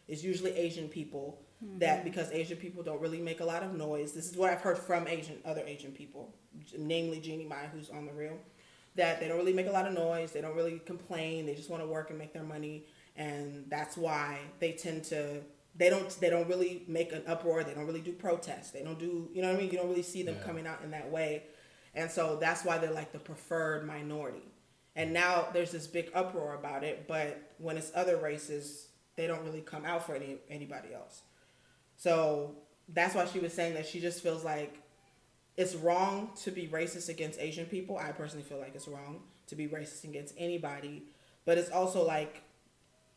It's 0.08 0.24
usually 0.24 0.52
Asian 0.56 0.88
people 0.88 1.42
hmm. 1.64 1.80
that 1.80 2.04
because 2.04 2.32
Asian 2.32 2.58
people 2.58 2.84
don't 2.84 3.02
really 3.02 3.20
make 3.20 3.42
a 3.42 3.46
lot 3.46 3.64
of 3.64 3.74
noise. 3.76 4.14
This 4.14 4.30
is 4.30 4.38
what 4.38 4.52
I've 4.52 4.62
heard 4.62 4.78
from 4.78 5.08
Asian 5.08 5.38
other 5.46 5.64
Asian 5.66 5.92
people, 5.92 6.34
namely 6.78 7.20
Jeannie 7.20 7.46
Mai, 7.46 7.68
who's 7.74 7.90
on 7.90 8.06
the 8.06 8.14
real, 8.14 8.38
that 8.96 9.20
they 9.20 9.28
don't 9.28 9.38
really 9.38 9.54
make 9.54 9.68
a 9.68 9.72
lot 9.72 9.86
of 9.86 9.94
noise. 9.94 10.32
They 10.32 10.42
don't 10.42 10.56
really 10.56 10.80
complain. 10.86 11.46
They 11.46 11.56
just 11.56 11.70
want 11.70 11.84
to 11.84 11.88
work 11.88 12.10
and 12.10 12.18
make 12.18 12.34
their 12.34 12.44
money, 12.44 12.86
and 13.16 13.66
that's 13.68 13.98
why 13.98 14.40
they 14.60 14.74
tend 14.74 15.04
to. 15.06 15.42
They 15.76 15.90
don't. 15.90 16.10
They 16.20 16.30
don't 16.30 16.48
really 16.48 16.84
make 16.88 17.12
an 17.12 17.24
uproar. 17.28 17.64
They 17.64 17.74
don't 17.74 17.86
really 17.86 18.02
do 18.02 18.14
protests. 18.14 18.72
They 18.72 18.84
don't 18.84 18.98
do. 18.98 19.30
You 19.34 19.42
know 19.42 19.50
what 19.50 19.58
I 19.58 19.62
mean? 19.62 19.72
You 19.72 19.78
don't 19.78 19.90
really 19.90 20.04
see 20.04 20.24
them 20.24 20.36
Yeah. 20.40 20.46
coming 20.46 20.66
out 20.66 20.82
in 20.84 20.92
that 20.92 21.12
way, 21.12 21.44
and 21.94 22.10
so 22.10 22.38
that's 22.38 22.64
why 22.64 22.78
they're 22.78 22.92
like 22.92 23.12
the 23.12 23.20
preferred 23.20 23.86
minority. 23.86 24.52
And 24.96 25.14
now 25.14 25.48
there's 25.54 25.72
this 25.72 25.86
big 25.86 26.10
uproar 26.16 26.56
about 26.56 26.84
it, 26.84 27.08
but 27.08 27.54
when 27.60 27.78
it's 27.78 27.92
other 27.94 28.18
races, 28.18 28.87
they 29.18 29.28
don't 29.28 29.44
really 29.44 29.62
come 29.62 29.84
out 29.84 30.06
for 30.06 30.16
any 30.16 30.38
anybody 30.50 30.94
else. 30.94 31.24
So 31.98 32.56
that's 32.88 33.14
why 33.14 33.26
she 33.26 33.40
was 33.40 33.52
saying 33.52 33.74
that 33.74 33.86
she 33.86 34.00
just 34.00 34.24
feels 34.24 34.46
like 34.46 34.80
it's 35.58 35.76
wrong 35.76 36.30
to 36.44 36.52
be 36.52 36.68
racist 36.68 37.10
against 37.10 37.40
Asian 37.40 37.66
people. 37.66 37.98
I 37.98 38.12
personally 38.12 38.46
feel 38.46 38.60
like 38.60 38.76
it's 38.76 38.88
wrong 38.88 39.22
to 39.48 39.56
be 39.56 39.68
racist 39.68 40.06
against 40.06 40.34
anybody. 40.38 41.04
But 41.44 41.58
it's 41.58 41.72
also 41.72 42.06
like 42.06 42.44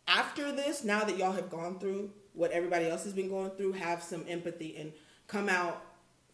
after 0.08 0.50
this, 0.50 0.82
now 0.82 1.04
that 1.04 1.16
y'all 1.18 1.32
have 1.32 1.50
gone 1.50 1.78
through 1.78 2.10
what 2.32 2.50
everybody 2.50 2.86
else 2.88 3.04
has 3.04 3.12
been 3.12 3.28
going 3.28 3.50
through, 3.50 3.72
have 3.72 4.02
some 4.02 4.24
empathy 4.26 4.76
and 4.76 4.92
come 5.28 5.48
out 5.48 5.84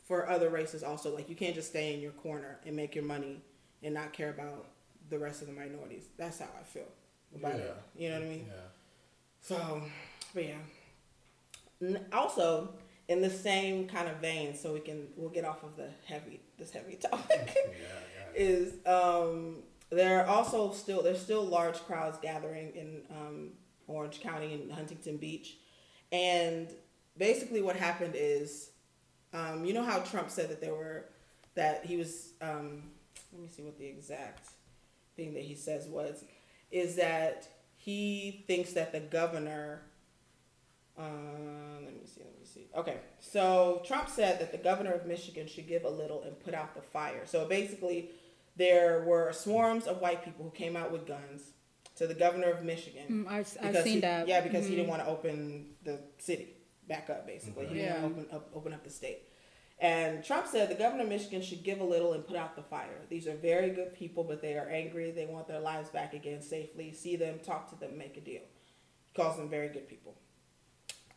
for 0.07 0.29
other 0.31 0.49
races 0.49 0.85
also. 0.85 1.15
Like 1.15 1.29
you 1.29 1.35
can't 1.35 1.55
just 1.55 1.69
stay 1.69 1.93
in 1.93 2.01
your 2.01 2.13
corner 2.13 2.61
and 2.65 2.77
make 2.77 2.95
your 2.95 3.05
money 3.05 3.43
and 3.83 3.93
not 3.93 4.13
care 4.13 4.31
about 4.31 4.67
the 5.11 5.19
rest 5.19 5.41
of 5.43 5.49
the 5.49 5.53
minorities. 5.53 6.05
That's 6.17 6.39
how 6.39 6.49
I 6.59 6.63
feel 6.63 6.89
about 7.35 7.57
it. 7.57 7.77
You 7.97 8.11
know 8.11 8.17
what 8.17 8.27
I 8.27 8.29
mean? 8.29 8.47
Yeah. 8.49 8.55
So, 9.47 9.81
but 10.35 10.45
yeah. 10.45 11.99
Also, 12.13 12.71
in 13.07 13.23
the 13.23 13.31
same 13.31 13.87
kind 13.87 14.09
of 14.09 14.17
vein, 14.17 14.57
so 14.57 14.73
we 14.73 14.81
can 14.81 15.07
we'll 15.15 15.31
get 15.31 15.45
off 15.45 15.63
of 15.63 15.77
the 15.77 15.89
heavy 16.05 16.41
this 16.59 16.73
heavy 16.73 16.97
topic. 17.11 17.55
Yeah, 17.55 17.73
yeah. 17.73 18.27
is 18.35 18.75
um, 18.87 19.63
there 19.91 20.21
are 20.21 20.27
also 20.27 20.73
still 20.73 21.01
there's 21.01 21.23
still 21.23 21.45
large 21.45 21.77
crowds 21.77 22.19
gathering 22.21 22.75
in 22.75 23.03
um, 23.11 23.51
Orange 23.87 24.21
County 24.21 24.53
and 24.53 24.73
Huntington 24.73 25.17
Beach, 25.17 25.59
and 26.11 26.69
basically 27.17 27.63
what 27.63 27.77
happened 27.77 28.15
is, 28.17 28.71
um, 29.33 29.65
you 29.65 29.73
know 29.73 29.85
how 29.85 30.01
Trump 30.01 30.29
said 30.29 30.49
that 30.49 30.61
there 30.61 30.75
were 30.75 31.05
that 31.55 31.87
he 31.87 31.97
was 31.97 32.33
um, 32.43 32.83
let 33.33 33.43
me 33.43 33.49
see 33.49 33.63
what 33.63 33.79
the 33.79 33.87
exact 33.87 34.49
thing 35.15 35.35
that 35.35 35.45
he 35.45 35.55
says 35.55 35.87
was 35.87 36.25
is 36.73 36.97
that 36.97 37.47
he 37.97 38.43
thinks 38.49 38.73
that 38.73 38.91
the 38.91 38.99
governor 38.99 39.83
uh, 40.99 41.03
let 41.85 41.93
me 41.95 42.01
see, 42.07 42.23
let 42.25 42.39
me 42.41 42.45
see. 42.45 42.67
Okay, 42.75 42.97
so 43.21 43.83
Trump 43.87 44.09
said 44.09 44.41
that 44.41 44.51
the 44.51 44.59
governor 44.59 44.93
of 44.93 45.07
Michigan 45.07 45.47
should 45.47 45.69
give 45.69 45.85
a 45.85 45.89
little 45.91 46.23
and 46.25 46.39
put 46.41 46.53
out 46.55 46.75
the 46.75 46.81
fire. 46.81 47.23
So 47.27 47.47
basically, 47.47 48.11
there 48.57 49.05
were 49.07 49.31
swarms 49.33 49.87
of 49.87 50.01
white 50.01 50.25
people 50.25 50.45
who 50.47 50.51
came 50.51 50.75
out 50.75 50.91
with 50.91 51.07
guns 51.07 51.43
to 51.97 52.07
the 52.07 52.15
governor 52.15 52.51
of 52.51 52.65
Michigan. 52.65 53.27
Mm, 53.27 53.31
I've, 53.31 53.57
I've 53.63 53.85
seen 53.85 53.95
he- 53.97 54.01
that. 54.01 54.27
Yeah, 54.27 54.41
because 54.41 54.65
he 54.67 54.73
Mhm. 54.73 54.77
didn't 54.79 54.89
want 54.89 55.03
to 55.03 55.09
open 55.09 55.67
the 55.85 56.01
city 56.19 56.49
back 56.89 57.09
up. 57.11 57.25
Basically, 57.27 57.67
he 57.67 57.75
didn't 57.75 57.87
Yeah. 57.87 58.03
want 58.03 58.15
to 58.17 58.21
open 58.23 58.35
up, 58.37 58.51
open 58.57 58.73
up 58.73 58.83
the 58.83 58.91
state. 58.91 59.29
And 59.79 60.25
Trump 60.25 60.47
said 60.47 60.71
the 60.71 60.75
governor 60.75 61.03
of 61.03 61.11
Michigan 61.11 61.43
should 61.43 61.63
give 61.63 61.81
a 61.81 61.85
little 61.85 62.15
and 62.15 62.27
put 62.27 62.37
out 62.37 62.57
the 62.57 62.63
fire. 62.63 62.99
These 63.11 63.27
are 63.27 63.35
very 63.35 63.71
good 63.71 63.95
people, 63.95 64.25
but 64.25 64.41
they 64.41 64.55
are 64.55 64.69
angry. 64.69 65.11
They 65.11 65.27
want 65.27 65.49
their 65.49 65.61
lives 65.61 65.91
back 65.91 66.15
again 66.15 66.41
safely. 66.41 66.93
See 66.93 67.17
them, 67.17 67.41
talk 67.45 67.69
to 67.71 67.77
them, 67.77 67.99
make 67.99 68.17
a 68.17 68.21
deal. 68.21 68.41
He 68.41 69.23
calls 69.23 69.37
them 69.37 69.51
very 69.51 69.69
good 69.69 69.87
people. 69.87 70.15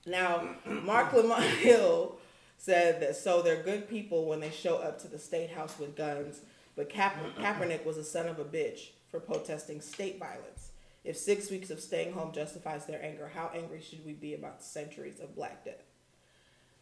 Now, 0.05 0.55
Marc 0.65 1.13
Lamont 1.13 1.43
Hill 1.43 2.17
said 2.57 3.01
that 3.01 3.15
so 3.15 3.41
they're 3.41 3.63
good 3.63 3.89
people 3.89 4.25
when 4.25 4.41
they 4.41 4.51
show 4.51 4.75
up 4.77 4.99
to 5.01 5.07
the 5.07 5.19
state 5.19 5.51
house 5.51 5.79
with 5.79 5.95
guns, 5.95 6.41
but 6.75 6.89
Kaep- 6.89 7.35
Kaepernick 7.37 7.85
was 7.85 7.97
a 7.97 8.03
son 8.03 8.27
of 8.27 8.39
a 8.39 8.45
bitch 8.45 8.89
for 9.09 9.21
protesting 9.21 9.79
state 9.79 10.19
violence. 10.19 10.71
If 11.05 11.15
six 11.15 11.49
weeks 11.49 11.69
of 11.69 11.79
staying 11.79 12.11
home 12.11 12.33
justifies 12.33 12.85
their 12.85 13.03
anger, 13.03 13.31
how 13.33 13.49
angry 13.55 13.81
should 13.81 14.05
we 14.05 14.13
be 14.13 14.33
about 14.33 14.61
centuries 14.61 15.21
of 15.21 15.35
black 15.35 15.63
death? 15.63 15.83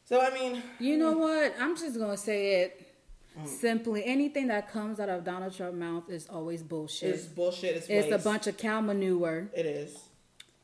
So, 0.08 0.22
I 0.22 0.34
mean, 0.34 0.64
You 0.80 0.98
know 0.98 1.12
what? 1.18 1.54
I'm 1.60 1.76
just 1.76 1.98
gonna 2.00 2.16
say 2.18 2.62
it 2.62 2.94
simply. 3.46 4.06
Anything 4.06 4.48
that 4.48 4.72
comes 4.72 5.00
out 5.02 5.10
of 5.10 5.24
Donald 5.26 5.54
Trump's 5.56 5.78
mouth 5.78 6.10
is 6.10 6.28
always 6.30 6.64
bullshit. 6.64 7.14
it's 7.16 7.26
bullshit. 7.26 7.76
It's, 7.76 7.88
It's 7.90 8.12
a 8.12 8.18
bunch 8.18 8.48
of 8.48 8.56
cow 8.58 8.80
manure. 8.80 9.50
It 9.54 9.66
is. 9.66 9.98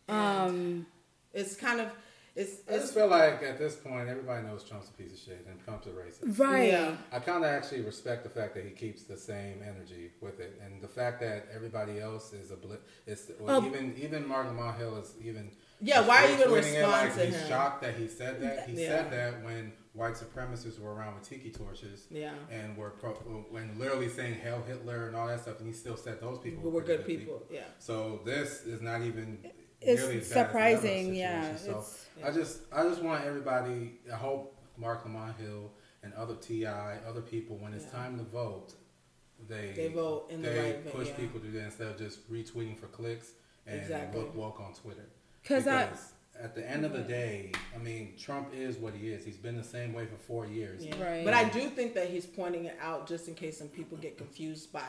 Um, 0.08 0.86
It's 1.34 1.56
kind 1.56 1.82
of. 1.82 1.90
It's. 2.36 2.62
I 2.68 2.78
just 2.78 2.94
feel 2.96 3.08
like 3.08 3.44
at 3.44 3.60
this 3.60 3.76
point, 3.76 4.08
everybody 4.10 4.48
knows 4.48 4.64
Trump's 4.64 4.90
a 4.90 4.94
piece 4.94 5.12
of 5.14 5.20
shit 5.20 5.46
and 5.48 5.60
Trump's 5.64 5.86
a 5.88 5.92
racist. 5.92 6.40
right. 6.40 6.70
Yeah. 6.72 6.96
I 7.12 7.20
kind 7.20 7.44
of 7.44 7.52
actually 7.52 7.82
respect 7.82 8.24
the 8.24 8.30
fact 8.30 8.56
that 8.56 8.64
he 8.64 8.72
keeps 8.72 9.04
the 9.04 9.18
same 9.18 9.62
energy 9.62 10.10
with 10.22 10.40
it, 10.40 10.60
and 10.64 10.82
the 10.82 10.88
fact 10.88 11.20
that 11.20 11.48
everybody 11.54 12.00
else 12.00 12.34
is 12.34 12.50
a 12.50 12.56
blip. 12.56 12.88
It's 13.06 13.30
well, 13.40 13.62
Oh. 13.62 13.68
even 13.68 13.96
even 14.02 14.26
Marc 14.28 14.48
Lamont 14.48 14.78
Hill 14.78 14.96
is 14.98 15.14
even. 15.22 15.52
Yeah, 15.84 16.02
why 16.08 16.32
even 16.32 16.48
retweeting 16.48 16.52
it 16.52 16.56
respond 16.56 16.92
like 16.92 17.16
to 17.16 17.26
he's 17.26 17.36
him? 17.36 17.48
shocked 17.50 17.82
that 17.82 17.96
he 17.96 18.08
said 18.08 18.42
that. 18.42 18.70
He 18.70 18.82
Yeah. 18.82 18.88
said 18.88 19.12
that 19.12 19.44
when 19.44 19.74
white 19.94 20.14
supremacists 20.14 20.80
were 20.80 20.94
around 20.94 21.16
with 21.16 21.28
tiki 21.28 21.52
torches. 21.52 22.08
Yeah. 22.10 22.34
And 22.50 22.78
were 22.78 22.92
pro, 22.92 23.12
when 23.50 23.78
literally 23.78 24.10
saying 24.10 24.36
"Hell 24.36 24.64
Hitler" 24.66 25.08
and 25.08 25.16
all 25.16 25.28
that 25.28 25.42
stuff, 25.42 25.60
and 25.60 25.68
he 25.68 25.74
still 25.74 25.98
said 25.98 26.20
those 26.22 26.40
people 26.40 26.72
were 26.72 26.82
pretty 26.82 27.04
good 27.04 27.06
people. 27.20 27.44
Yeah. 27.52 27.62
So 27.80 28.22
this 28.26 28.64
is 28.66 28.82
not 28.82 29.02
even 29.02 29.40
It's 29.82 30.02
nearly 30.02 30.18
as 30.20 30.24
as 30.24 30.28
surprising, 30.32 31.14
yeah. 31.16 31.56
So 31.58 31.70
it's- 31.72 32.06
I 32.24 32.32
just 32.32 32.62
I 32.72 32.84
just 32.84 33.02
want 33.02 33.26
everybody. 33.26 34.00
I 34.12 34.16
hope 34.16 34.56
Marc 34.78 35.04
Lamont 35.04 35.36
Hill 35.38 35.72
and 36.02 36.14
other 36.14 36.36
Ti, 36.36 36.66
other 36.66 37.22
people, 37.22 37.58
when 37.58 37.74
it's 37.74 37.86
Yeah. 37.86 37.92
time 37.92 38.18
to 38.18 38.24
vote, 38.24 38.74
they 39.48 39.72
They 39.76 39.90
vote 39.90 40.32
in 40.32 40.42
the 40.42 40.50
they 40.50 40.60
right 40.60 40.86
way, 40.86 40.92
push 40.92 41.08
yeah. 41.10 41.16
people 41.18 41.40
to 41.42 41.46
do 41.48 41.52
that 41.60 41.66
instead 41.66 41.88
of 41.88 41.98
just 41.98 42.32
retweeting 42.32 42.78
for 42.80 42.88
clicks 42.88 43.34
and 43.68 43.80
Exactly. 43.82 44.22
look 44.22 44.34
woke 44.36 44.60
on 44.62 44.74
Twitter. 44.74 45.06
'Cause 45.44 45.68
I- 45.68 45.90
at 46.40 46.56
the 46.56 46.68
end 46.70 46.84
of 46.86 46.94
the 46.94 47.02
day, 47.02 47.52
I 47.76 47.78
mean, 47.78 48.16
Trump 48.18 48.54
is 48.54 48.78
what 48.78 48.94
he 48.94 49.10
is. 49.12 49.24
He's 49.24 49.38
been 49.38 49.56
the 49.56 49.64
same 49.64 49.94
way 49.94 50.06
for 50.06 50.18
four 50.18 50.46
years. 50.48 50.84
Yeah. 50.86 51.02
Right. 51.02 51.24
But 51.24 51.34
I 51.34 51.48
do 51.50 51.70
think 51.70 51.94
that 51.94 52.10
he's 52.10 52.26
pointing 52.26 52.66
it 52.66 52.76
out 52.82 53.08
just 53.08 53.28
in 53.28 53.36
case 53.36 53.58
some 53.58 53.70
people 53.70 53.98
get 53.98 54.18
confused 54.18 54.72
by 54.74 54.84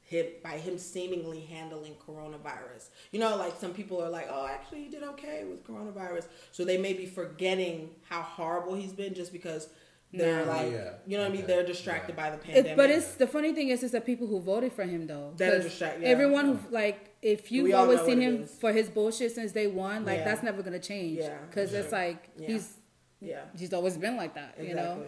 him 0.00 0.26
by 0.42 0.56
him 0.56 0.78
seemingly 0.78 1.40
handling 1.40 1.94
coronavirus. 1.96 2.88
You 3.12 3.20
know, 3.20 3.36
like 3.36 3.60
some 3.60 3.74
people 3.74 4.02
are 4.02 4.08
like, 4.08 4.26
"Oh, 4.30 4.46
actually, 4.46 4.84
he 4.84 4.88
did 4.88 5.02
okay 5.02 5.44
with 5.44 5.62
coronavirus," 5.66 6.26
so 6.50 6.64
they 6.64 6.78
may 6.78 6.94
be 6.94 7.04
forgetting 7.04 7.90
how 8.08 8.22
horrible 8.22 8.74
he's 8.74 8.92
been 8.94 9.12
just 9.12 9.32
because 9.32 9.68
they're 10.10 10.46
No. 10.46 10.50
like, 10.52 10.72
Yeah. 10.72 10.94
you 11.06 11.18
know 11.18 11.24
what 11.24 11.32
I 11.32 11.36
mean? 11.36 11.46
They're 11.46 11.66
distracted 11.66 12.14
Yeah. 12.16 12.30
by 12.30 12.30
the 12.30 12.36
It, 12.36 12.42
pandemic. 12.54 12.76
but 12.78 12.90
it's 12.90 13.14
the 13.16 13.26
funny 13.26 13.52
thing 13.52 13.68
is, 13.68 13.82
is 13.82 13.90
the 13.92 14.00
people 14.00 14.26
who 14.26 14.40
voted 14.40 14.72
for 14.72 14.84
him 14.84 15.06
though. 15.06 15.34
That 15.36 15.52
are 15.52 15.56
'Cause 15.56 15.64
distract- 15.66 16.00
yeah. 16.00 16.08
Everyone 16.08 16.56
who 16.56 16.70
like, 16.74 17.07
if 17.22 17.50
you've 17.50 17.64
We 17.64 17.72
always 17.72 18.00
seen 18.02 18.20
him 18.20 18.46
for 18.46 18.72
his 18.72 18.88
bullshit 18.88 19.32
since 19.34 19.52
day 19.52 19.66
one, 19.66 20.04
like 20.04 20.18
Yeah. 20.18 20.24
that's 20.24 20.42
never 20.42 20.62
gonna 20.62 20.78
change. 20.78 21.18
Yeah. 21.18 21.38
because 21.46 21.72
it's 21.74 21.92
like 21.92 22.28
Yeah. 22.36 22.46
he's 22.48 22.74
yeah, 23.20 23.44
he's 23.56 23.72
always 23.72 23.96
been 23.96 24.16
like 24.16 24.34
that. 24.34 24.54
You 24.62 24.74
know. 24.74 25.06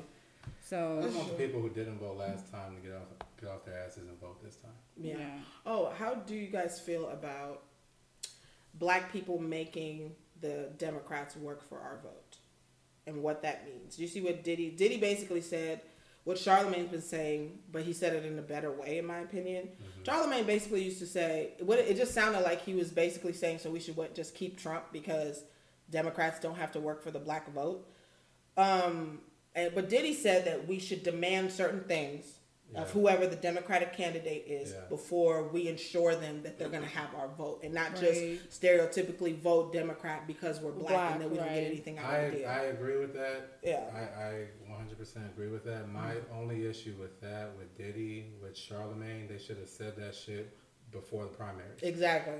So 0.63 1.01
just 1.03 1.17
want 1.17 1.29
the 1.29 1.35
people 1.35 1.61
who 1.61 1.71
didn't 1.71 1.99
vote 1.99 2.17
last 2.17 2.51
time 2.51 2.77
to 2.77 2.83
get 2.83 2.93
off 2.97 3.09
get 3.41 3.51
off 3.51 3.65
their 3.65 3.79
asses 3.79 4.09
and 4.09 4.19
vote 4.21 4.43
this 4.43 4.57
time. 4.57 4.73
Yeah. 4.97 5.17
yeah. 5.19 5.39
Oh, 5.65 5.91
how 5.99 6.15
do 6.15 6.35
you 6.35 6.49
guys 6.49 6.79
feel 6.81 7.09
about 7.09 7.63
black 8.75 9.13
people 9.13 9.39
making 9.39 10.15
the 10.41 10.71
Democrats 10.79 11.37
work 11.37 11.63
for 11.63 11.79
our 11.79 11.99
vote 12.03 12.39
and 13.07 13.23
what 13.23 13.43
that 13.43 13.65
means? 13.65 13.97
Do 13.97 14.03
you 14.03 14.09
see 14.09 14.21
what 14.21 14.45
Diddy 14.45 14.71
Diddy 14.71 14.99
basically 14.99 15.41
said? 15.41 15.83
What 16.31 16.39
Charlamagne's 16.39 16.93
been 16.93 17.03
saying, 17.03 17.59
but 17.73 17.83
he 17.83 17.93
said 17.93 18.15
it 18.15 18.25
in 18.25 18.39
a 18.39 18.43
better 18.43 18.71
way, 18.71 18.99
in 18.99 19.05
my 19.05 19.19
opinion. 19.19 19.69
Charlamagne 20.05 20.47
basically 20.47 20.85
used 20.85 21.01
to 21.01 21.07
say 21.07 21.55
what 21.59 21.81
it 21.81 21.97
just 21.97 22.15
sounded 22.15 22.43
like 22.43 22.65
he 22.65 22.73
was 22.73 22.93
basically 22.93 23.33
saying, 23.33 23.59
so 23.59 23.69
we 23.69 23.81
should 23.81 23.97
what 23.97 24.15
just 24.15 24.33
keep 24.37 24.57
Trump 24.57 24.85
because 24.93 25.43
Democrats 25.91 26.39
don't 26.39 26.55
have 26.55 26.71
to 26.71 26.79
work 26.79 27.03
for 27.03 27.11
the 27.11 27.19
black 27.19 27.53
vote. 27.53 27.85
Um, 28.57 29.19
and, 29.57 29.75
but 29.75 29.89
Diddy 29.89 30.15
said 30.15 30.45
that 30.45 30.69
we 30.69 30.79
should 30.79 31.03
demand 31.03 31.51
certain 31.51 31.81
things 31.81 32.27
of 32.75 32.91
whoever 32.91 33.27
the 33.27 33.37
Democratic 33.37 33.93
candidate 33.93 34.45
is 34.47 34.73
Yeah. 34.73 34.81
before 34.89 35.49
we 35.49 35.69
ensure 35.69 36.15
them 36.15 36.43
that 36.43 36.59
they're 36.59 36.69
going 36.69 36.83
to 36.83 36.89
have 36.89 37.15
our 37.15 37.29
vote 37.29 37.61
and 37.63 37.75
not 37.75 37.97
just 37.97 38.21
stereotypically 38.51 39.37
vote 39.39 39.73
Democrat 39.73 40.27
because 40.27 40.61
we're 40.61 40.73
black, 40.73 40.89
Black, 40.89 41.13
and 41.13 41.23
then 41.23 41.31
we 41.31 41.37
don't 41.37 41.49
get 41.49 41.65
anything 41.65 41.99
out 41.99 42.11
I, 42.11 42.17
of 42.19 42.33
the 42.33 42.39
deal. 42.39 42.49
I 42.49 42.61
agree 42.63 42.99
with 42.99 43.15
that. 43.15 43.59
Yeah. 43.63 43.85
I, 43.95 44.23
I 44.23 44.47
100% 44.71 45.31
agree 45.31 45.49
with 45.49 45.65
that. 45.65 45.89
My 45.89 46.15
mm-hmm. 46.15 46.39
only 46.39 46.67
issue 46.67 46.95
with 47.01 47.21
that, 47.21 47.51
with 47.59 47.77
Diddy, 47.77 48.33
with 48.43 48.55
Charlamagne, 48.55 49.29
they 49.29 49.39
should 49.39 49.59
have 49.59 49.69
said 49.69 49.97
that 49.97 50.15
shit 50.15 50.57
before 50.93 51.25
the 51.25 51.31
primaries. 51.31 51.83
exactly. 51.83 52.35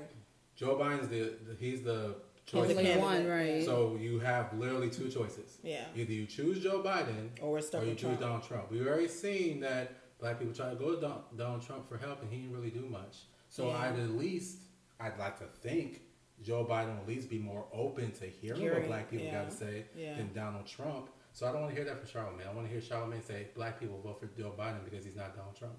Joe 0.55 0.75
Biden's 0.75 1.07
the, 1.07 1.33
the 1.47 1.55
he's 1.59 1.81
the 1.81 2.15
choice. 2.45 2.67
the 2.67 2.75
candidate, 2.75 3.01
one, 3.01 3.27
right? 3.27 3.63
So 3.63 3.97
you 3.99 4.19
have 4.19 4.53
literally 4.53 4.89
two 4.89 5.09
choices. 5.09 5.57
Yeah. 5.63 5.85
Either 5.95 6.11
you 6.11 6.25
choose 6.25 6.59
Joe 6.59 6.81
Biden 6.83 7.29
Or 7.41 7.57
or 7.57 7.83
you 7.83 7.91
choose 7.91 8.01
Trump. 8.01 8.19
Donald 8.19 8.43
Trump. 8.43 8.71
We've 8.71 8.85
already 8.85 9.07
seen 9.07 9.61
that 9.61 10.00
black 10.21 10.39
people 10.39 10.53
try 10.53 10.69
to 10.69 10.75
go 10.75 10.95
to 10.95 11.13
Donald 11.35 11.65
Trump 11.65 11.89
for 11.89 11.97
help, 11.97 12.21
and 12.21 12.31
he 12.31 12.37
didn't 12.41 12.55
really 12.55 12.69
do 12.69 12.85
much. 12.85 13.23
So 13.49 13.67
Yeah. 13.67 13.77
I'd 13.79 13.99
at 13.99 14.11
least, 14.11 14.59
I'd 14.99 15.17
like 15.19 15.37
to 15.39 15.45
think 15.61 16.01
Joe 16.41 16.63
Biden 16.63 16.93
will 16.93 17.01
at 17.01 17.07
least 17.07 17.29
be 17.29 17.39
more 17.39 17.65
open 17.73 18.11
to 18.13 18.25
hearing 18.27 18.73
what 18.73 18.87
black 18.87 19.09
people 19.09 19.25
yeah. 19.25 19.41
got 19.43 19.49
to 19.49 19.55
say 19.55 19.85
Yeah. 19.95 20.15
than 20.15 20.31
Donald 20.33 20.65
Trump. 20.67 21.09
So 21.33 21.47
I 21.47 21.51
don't 21.51 21.61
want 21.61 21.73
to 21.75 21.81
hear 21.81 21.85
that 21.91 21.99
from 21.99 22.07
Charlamagne. 22.07 22.47
I 22.49 22.53
want 22.53 22.67
to 22.67 22.71
hear 22.71 22.81
Charlamagne 22.81 23.23
say 23.25 23.47
black 23.55 23.79
people 23.79 23.99
vote 24.01 24.19
for 24.19 24.27
Joe 24.39 24.53
Biden 24.57 24.83
because 24.85 25.03
he's 25.03 25.15
not 25.15 25.35
Donald 25.35 25.55
Trump. 25.55 25.75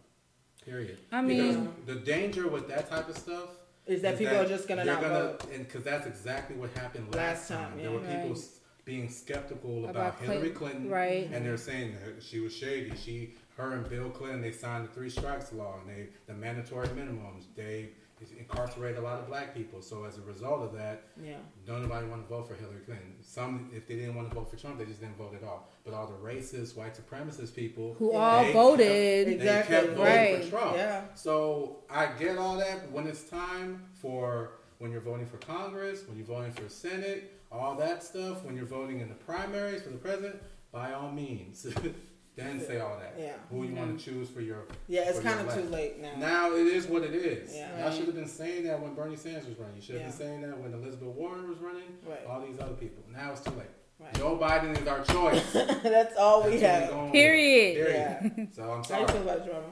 Period. 0.65 0.99
I 1.11 1.23
mean- 1.23 1.65
because 1.65 1.87
the 1.87 2.01
danger 2.05 2.49
with 2.49 2.69
that 2.69 2.89
type 2.89 3.09
of 3.09 3.17
stuff 3.17 3.51
Is 3.87 4.03
that 4.03 4.17
people 4.19 4.37
are 4.37 4.47
just 4.47 4.69
gonna 4.69 4.85
not 4.85 5.03
vote? 5.03 5.45
and 5.53 5.67
because 5.67 5.83
that's 5.85 6.07
exactly 6.07 6.57
what 6.57 6.71
happened 6.71 7.07
Last 7.15 7.17
last, 7.17 7.49
time, 7.49 7.71
time. 7.71 7.79
yeah. 7.79 7.83
There 7.85 7.93
were 7.93 7.99
people 8.01 8.29
Right. 8.29 8.31
s- 8.39 8.59
being 8.85 9.09
skeptical 9.09 9.85
about, 9.85 9.91
About 9.91 10.21
Hillary 10.21 10.51
Clinton, 10.51 10.57
Clinton, 10.57 10.91
right. 10.91 11.31
And 11.33 11.45
they're 11.47 11.57
saying 11.57 11.97
that 12.05 12.23
she 12.23 12.41
was 12.41 12.55
shady. 12.55 12.97
She, 12.97 13.35
her, 13.57 13.73
and 13.73 13.89
Bill 13.89 14.11
Clinton, 14.11 14.41
they 14.41 14.53
signed 14.53 14.85
the 14.85 14.93
three 14.93 15.11
strikes 15.11 15.53
law 15.53 15.75
and 15.81 15.89
they 15.97 16.09
the 16.27 16.35
mandatory 16.35 16.89
minimums. 16.89 17.45
They 17.57 17.91
incarcerated 18.39 18.99
a 18.99 19.01
lot 19.01 19.19
of 19.19 19.27
black 19.27 19.53
people. 19.53 19.83
So 19.83 20.05
as 20.05 20.17
a 20.17 20.23
result 20.23 20.63
of 20.63 20.73
that, 20.79 21.03
Yeah. 21.21 21.39
Don't 21.67 21.83
nobody 21.83 22.07
want 22.07 22.23
to 22.23 22.29
vote 22.29 22.47
for 22.47 22.55
Hillary 22.55 22.81
Clinton. 22.85 23.17
Some, 23.21 23.69
if 23.75 23.89
they 23.89 23.97
didn't 23.97 24.15
want 24.15 24.29
to 24.29 24.35
vote 24.35 24.49
for 24.49 24.57
Trump, 24.57 24.79
they 24.79 24.85
just 24.85 25.01
didn't 25.01 25.17
vote 25.17 25.35
at 25.35 25.43
all. 25.43 25.69
But 25.85 25.93
all 25.93 26.07
the 26.07 26.15
racist, 26.15 26.77
white 26.77 26.95
supremacist 26.97 27.53
people 27.57 27.95
Who 27.99 28.13
Yeah. 28.13 28.19
all 28.19 28.53
voted. 28.53 29.27
kept- 29.27 29.41
Exactly. 29.41 29.75
They 29.77 29.83
kept 29.83 29.97
voting 29.97 30.05
Right. 30.35 30.45
for 30.45 30.51
Trump. 30.51 30.77
Yeah. 30.77 31.05
So 31.15 31.83
I 31.91 32.07
get 32.19 32.39
all 32.39 32.57
that. 32.59 32.83
But 32.83 32.93
when 32.93 33.07
it's 33.09 33.25
time 33.25 33.83
for 33.95 34.53
when 34.79 34.91
you're 34.93 35.01
voting 35.01 35.27
for 35.27 35.39
Congress, 35.39 36.07
when 36.09 36.17
you're 36.17 36.27
voting 36.27 36.53
for 36.53 36.69
Senate, 36.69 37.33
all 37.53 37.75
that 37.77 38.03
stuff, 38.05 38.45
when 38.45 38.57
you're 38.57 38.67
voting 38.67 39.01
in 39.01 39.09
the 39.09 39.15
primaries 39.15 39.83
for 39.83 39.91
the 39.91 39.99
president, 39.99 40.41
by 40.73 40.93
all 40.93 41.11
means, 41.11 41.67
then 42.37 42.61
say 42.61 42.81
all 42.81 42.99
that. 42.99 43.15
Yeah. 43.19 43.33
Who 43.51 43.65
you 43.65 43.75
want 43.75 43.99
to 43.99 44.11
mm-hmm. 44.11 44.19
choose 44.19 44.31
for 44.31 44.41
your 44.41 44.65
Yeah, 44.89 45.03
it's 45.09 45.21
kind 45.21 45.47
of 45.47 45.55
too 45.55 45.69
late 45.69 46.01
now. 46.01 46.17
Now 46.17 46.53
it 46.53 46.67
is 46.67 46.87
what 46.87 47.03
it 47.03 47.15
is. 47.15 47.55
Yeah. 47.55 47.77
Y'all 47.77 47.89
Right. 47.89 47.95
should 47.95 48.07
have 48.07 48.15
been 48.15 48.29
saying 48.29 48.65
that 48.65 48.81
when 48.81 48.95
Bernie 48.95 49.17
Sanders 49.17 49.47
was 49.47 49.59
running. 49.59 49.77
You 49.77 49.83
should 49.83 49.95
have 49.97 50.03
Yeah. 50.03 50.09
been 50.09 50.19
saying 50.19 50.41
that 50.43 50.59
when 50.59 50.73
Elizabeth 50.73 51.09
Warren 51.09 51.49
was 51.49 51.59
running. 51.59 51.99
Right. 52.07 52.25
All 52.27 52.41
these 52.41 52.59
other 52.59 52.75
people. 52.75 53.05
Now 53.13 53.33
it's 53.33 53.43
too 53.43 53.51
late. 53.51 53.67
Right. 53.99 54.15
Joe 54.15 54.39
Biden 54.41 54.81
is 54.81 54.89
our 54.89 55.05
choice. 55.05 55.53
That's 55.53 55.83
That's 55.83 56.17
all 56.17 56.45
we 56.45 56.53
what 56.53 56.61
have. 56.61 56.91
going 56.91 57.05
with. 57.05 57.13
Period. 57.13 57.87
Period. 57.87 58.49
So 58.55 58.71
I'm 58.73 58.83
sorry. 58.85 59.03
How 59.03 59.07
do 59.07 59.13
you 59.13 59.25
feel 59.25 59.31
about 59.31 59.47
drama? 59.47 59.67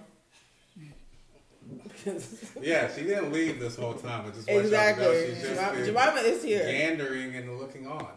Yeah, 2.62 2.90
she 2.94 3.02
didn't 3.02 3.32
leave 3.32 3.60
this 3.60 3.76
whole 3.76 3.94
time. 3.94 4.26
I 4.26 4.30
just 4.30 4.48
want 4.48 4.64
exactly. 4.64 5.04
y'all 5.04 5.14
she's 5.14 5.42
just 5.42 5.60
Jemima, 5.60 5.84
Jemima 5.84 6.20
is 6.20 6.42
here. 6.42 6.64
gandering 6.64 7.36
and 7.36 7.58
looking 7.58 7.86
on. 7.86 8.08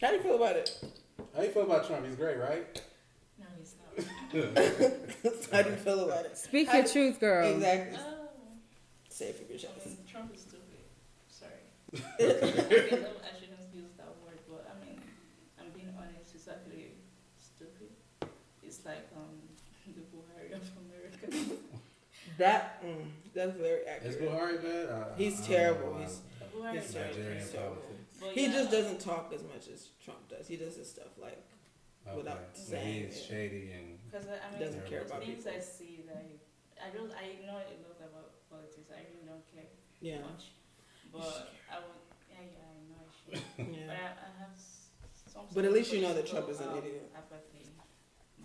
How 0.00 0.10
do 0.10 0.16
you 0.16 0.22
feel 0.22 0.36
about 0.36 0.56
it? 0.56 0.84
How 1.36 1.42
you 1.42 1.50
feel 1.50 1.62
about 1.62 1.86
Trump? 1.86 2.06
He's 2.06 2.16
great, 2.16 2.38
right? 2.38 2.82
No, 3.38 3.46
it's 3.60 3.74
not. 3.76 5.52
How 5.52 5.62
do 5.62 5.70
you 5.70 5.76
feel 5.76 6.00
about 6.04 6.24
it? 6.26 6.36
Speak 6.38 6.68
How 6.68 6.74
your 6.78 6.84
do- 6.86 6.92
truth, 6.92 7.20
girl. 7.20 7.46
Exactly. 7.54 7.98
Oh, 8.00 8.28
Say 9.08 9.26
it 9.26 9.36
for 9.36 9.42
your 9.52 9.58
I 9.58 9.74
chest. 9.74 9.86
mean, 9.86 9.96
Trump 10.10 10.34
is 10.34 10.40
stupid. 10.42 10.62
Sorry. 11.28 11.52
I 11.94 12.96
know 12.96 13.08
I 13.20 13.38
shouldn't 13.38 13.68
use 13.74 13.92
that 13.98 14.12
word, 14.24 14.38
but 14.48 14.66
I 14.70 14.84
mean, 14.84 15.00
I'm 15.60 15.70
being 15.74 15.92
honest. 15.98 16.34
It's 16.34 16.48
actually 16.48 16.92
stupid. 17.38 17.90
It's 18.62 18.84
like 18.84 19.08
um 19.16 19.40
the 19.86 20.02
Buhari 20.12 20.52
of 20.56 20.62
America. 20.88 21.56
That 22.38 22.82
mm, 22.84 23.06
that's 23.34 23.56
very 23.56 23.80
Is 23.82 24.16
accurate. 24.16 24.30
Buhari 24.32 24.62
bad? 24.62 24.88
I- 24.90 25.18
He's 25.18 25.34
I 25.34 25.36
don't 25.38 25.46
terrible. 25.46 25.92
know. 25.94 26.00
He's 26.00 26.20
Buhari 26.54 26.72
He's 26.74 26.84
is 26.84 26.94
terrible. 26.94 27.12
terrible. 27.14 27.16
Nigerian 27.16 27.38
He's 27.40 27.50
terrible. 27.52 27.76
politics. 27.76 27.95
But 28.26 28.34
He 28.34 28.46
yeah, 28.46 28.52
just 28.52 28.70
doesn't 28.70 29.00
talk 29.00 29.32
as 29.34 29.42
much 29.42 29.68
as 29.72 29.88
Trump 30.04 30.28
does. 30.28 30.46
He 30.48 30.56
does 30.56 30.76
his 30.76 30.90
stuff 30.90 31.16
like 31.20 31.38
Okay. 32.06 32.16
without 32.16 32.40
So 32.54 32.70
saying 32.72 33.06
he's 33.06 33.16
it. 33.16 33.24
shady 33.28 33.70
and 33.72 33.98
Because 34.06 34.26
I 34.28 34.50
mean, 34.52 34.60
Doesn't 34.60 34.86
care 34.86 35.02
about 35.02 35.20
things 35.22 35.44
people. 35.44 35.58
I 35.58 35.60
see, 35.60 36.04
like 36.06 36.38
I 36.78 36.90
don't, 36.96 37.10
I 37.12 37.24
ignore 37.38 37.60
a 37.62 37.76
lot 37.82 37.98
about 37.98 38.30
politics. 38.50 38.90
I 38.92 39.00
really 39.10 39.26
don't 39.26 39.42
care 39.52 39.64
yeah, 40.00 40.20
much. 40.20 40.52
But 41.12 41.50
I 41.72 41.78
would, 41.80 41.98
yeah, 42.30 42.46
yeah, 42.52 42.68
I 42.68 42.78
know 42.86 43.00
I 43.02 43.10
should. 43.16 43.86
But. 43.86 43.90
I, 43.90 43.94
I 43.94 44.30
have 44.38 44.54
some. 45.32 45.42
But 45.54 45.64
at 45.64 45.72
least 45.72 45.92
you 45.92 46.00
know 46.02 46.14
that 46.14 46.26
Trump 46.26 46.48
is 46.48 46.60
an 46.60 46.68
um, 46.68 46.78
idiot. 46.78 47.10
Apathy. 47.16 47.66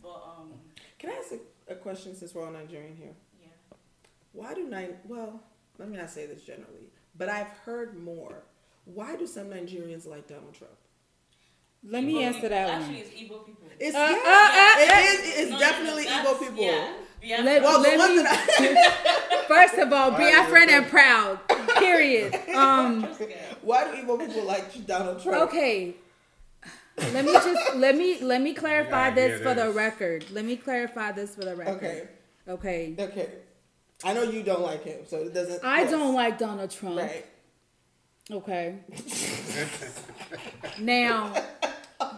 But 0.02 0.24
um, 0.26 0.54
Can 0.98 1.12
I 1.12 1.13
ask 1.13 1.32
a, 1.34 1.74
a 1.74 1.76
question 1.76 2.15
since 2.15 2.34
we're 2.34 2.46
all 2.46 2.52
Nigerian 2.52 2.96
here? 2.96 3.13
yeah. 3.39 3.48
Why 4.34 4.54
do 4.56 4.67
Ni- 4.67 4.96
well, 5.06 5.44
let 5.78 5.89
me 5.89 5.98
not 5.98 6.10
say 6.10 6.26
this 6.26 6.41
generally, 6.41 6.89
but 7.15 7.30
I've 7.30 7.50
heard 7.65 7.96
more. 8.02 8.44
Why 8.86 9.15
do 9.15 9.28
some 9.28 9.46
Nigerians 9.48 10.08
like 10.08 10.28
Donald 10.28 10.54
Trump? 10.54 10.74
Let 11.84 12.04
me 12.04 12.24
answer 12.24 12.41
people- 12.41 12.50
that 12.50 12.70
Actually, 12.70 12.96
one. 12.96 13.04
it's 13.04 13.10
Igbo 13.10 13.46
people. 13.46 13.67
It's 13.80 13.96
Uh, 13.96 14.00
yeah, 14.00 14.08
uh, 14.08 14.82
it 14.84 14.91
uh, 14.91 15.00
is. 15.13 15.39
It's 15.39 15.50
No, 15.52 15.56
no, 15.58 15.60
definitely 15.60 16.04
that's- 16.04 16.26
Igbo 16.28 16.39
people. 16.39 16.63
Yeah. 16.63 16.94
yeah. 17.24 17.41
Let- 17.41 17.63
Well, 17.63 17.82
the 17.82 17.89
let 17.98 18.15
me- 18.15 18.22
that 18.24 19.46
First 19.48 19.74
of 19.80 19.91
all, 19.91 20.12
Why 20.12 20.17
be 20.17 20.24
is 20.26 20.36
our 20.38 20.46
friend 20.48 20.70
and 20.72 20.88
proud. 20.88 21.39
Period. 21.78 22.36
Um. 22.56 23.02
Just 23.02 23.20
get- 23.20 23.30
I, 23.32 23.56
why 23.62 23.84
do 23.86 23.98
Igbo 24.02 24.20
people 24.28 24.44
like 24.44 24.86
Donald 24.86 25.22
Trump? 25.24 25.50
Okay. 25.50 25.96
Let 26.98 27.26
me 27.26 27.34
just 27.34 27.76
let 27.76 27.96
me 27.98 28.20
let 28.22 28.41
me 28.41 28.54
clarify 28.54 29.08
Yeah, 29.08 29.15
this 29.15 29.41
for 29.41 29.52
it 29.52 29.56
the 29.56 29.72
record. 29.72 30.26
Let 30.32 30.46
me 30.46 30.56
clarify 30.58 31.13
this 31.13 31.34
for 31.34 31.41
the 31.46 31.56
record. 31.56 31.78
Okay. 31.78 32.08
Okay. 32.48 32.96
Okay. 33.00 33.30
I 34.04 34.13
know 34.13 34.24
you 34.24 34.44
don't 34.44 34.62
like 34.62 34.84
him, 34.84 35.00
so 35.08 35.17
it 35.17 35.34
doesn't. 35.34 35.63
I 35.63 35.82
yes. 35.82 35.91
don't 35.91 36.13
like 36.13 36.38
Donald 36.38 36.70
Trump. 36.70 36.98
Right. 36.98 37.26
Okay. 38.32 38.76
now, 40.80 41.34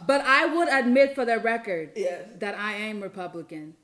but 0.08 0.21
I 0.21 0.45
would 0.45 0.67
admit 0.69 1.15
for 1.15 1.26
the 1.26 1.39
record 1.39 1.91
Yes. 1.95 2.23
that 2.39 2.56
I 2.56 2.73
am 2.73 3.02
Republican, 3.02 3.76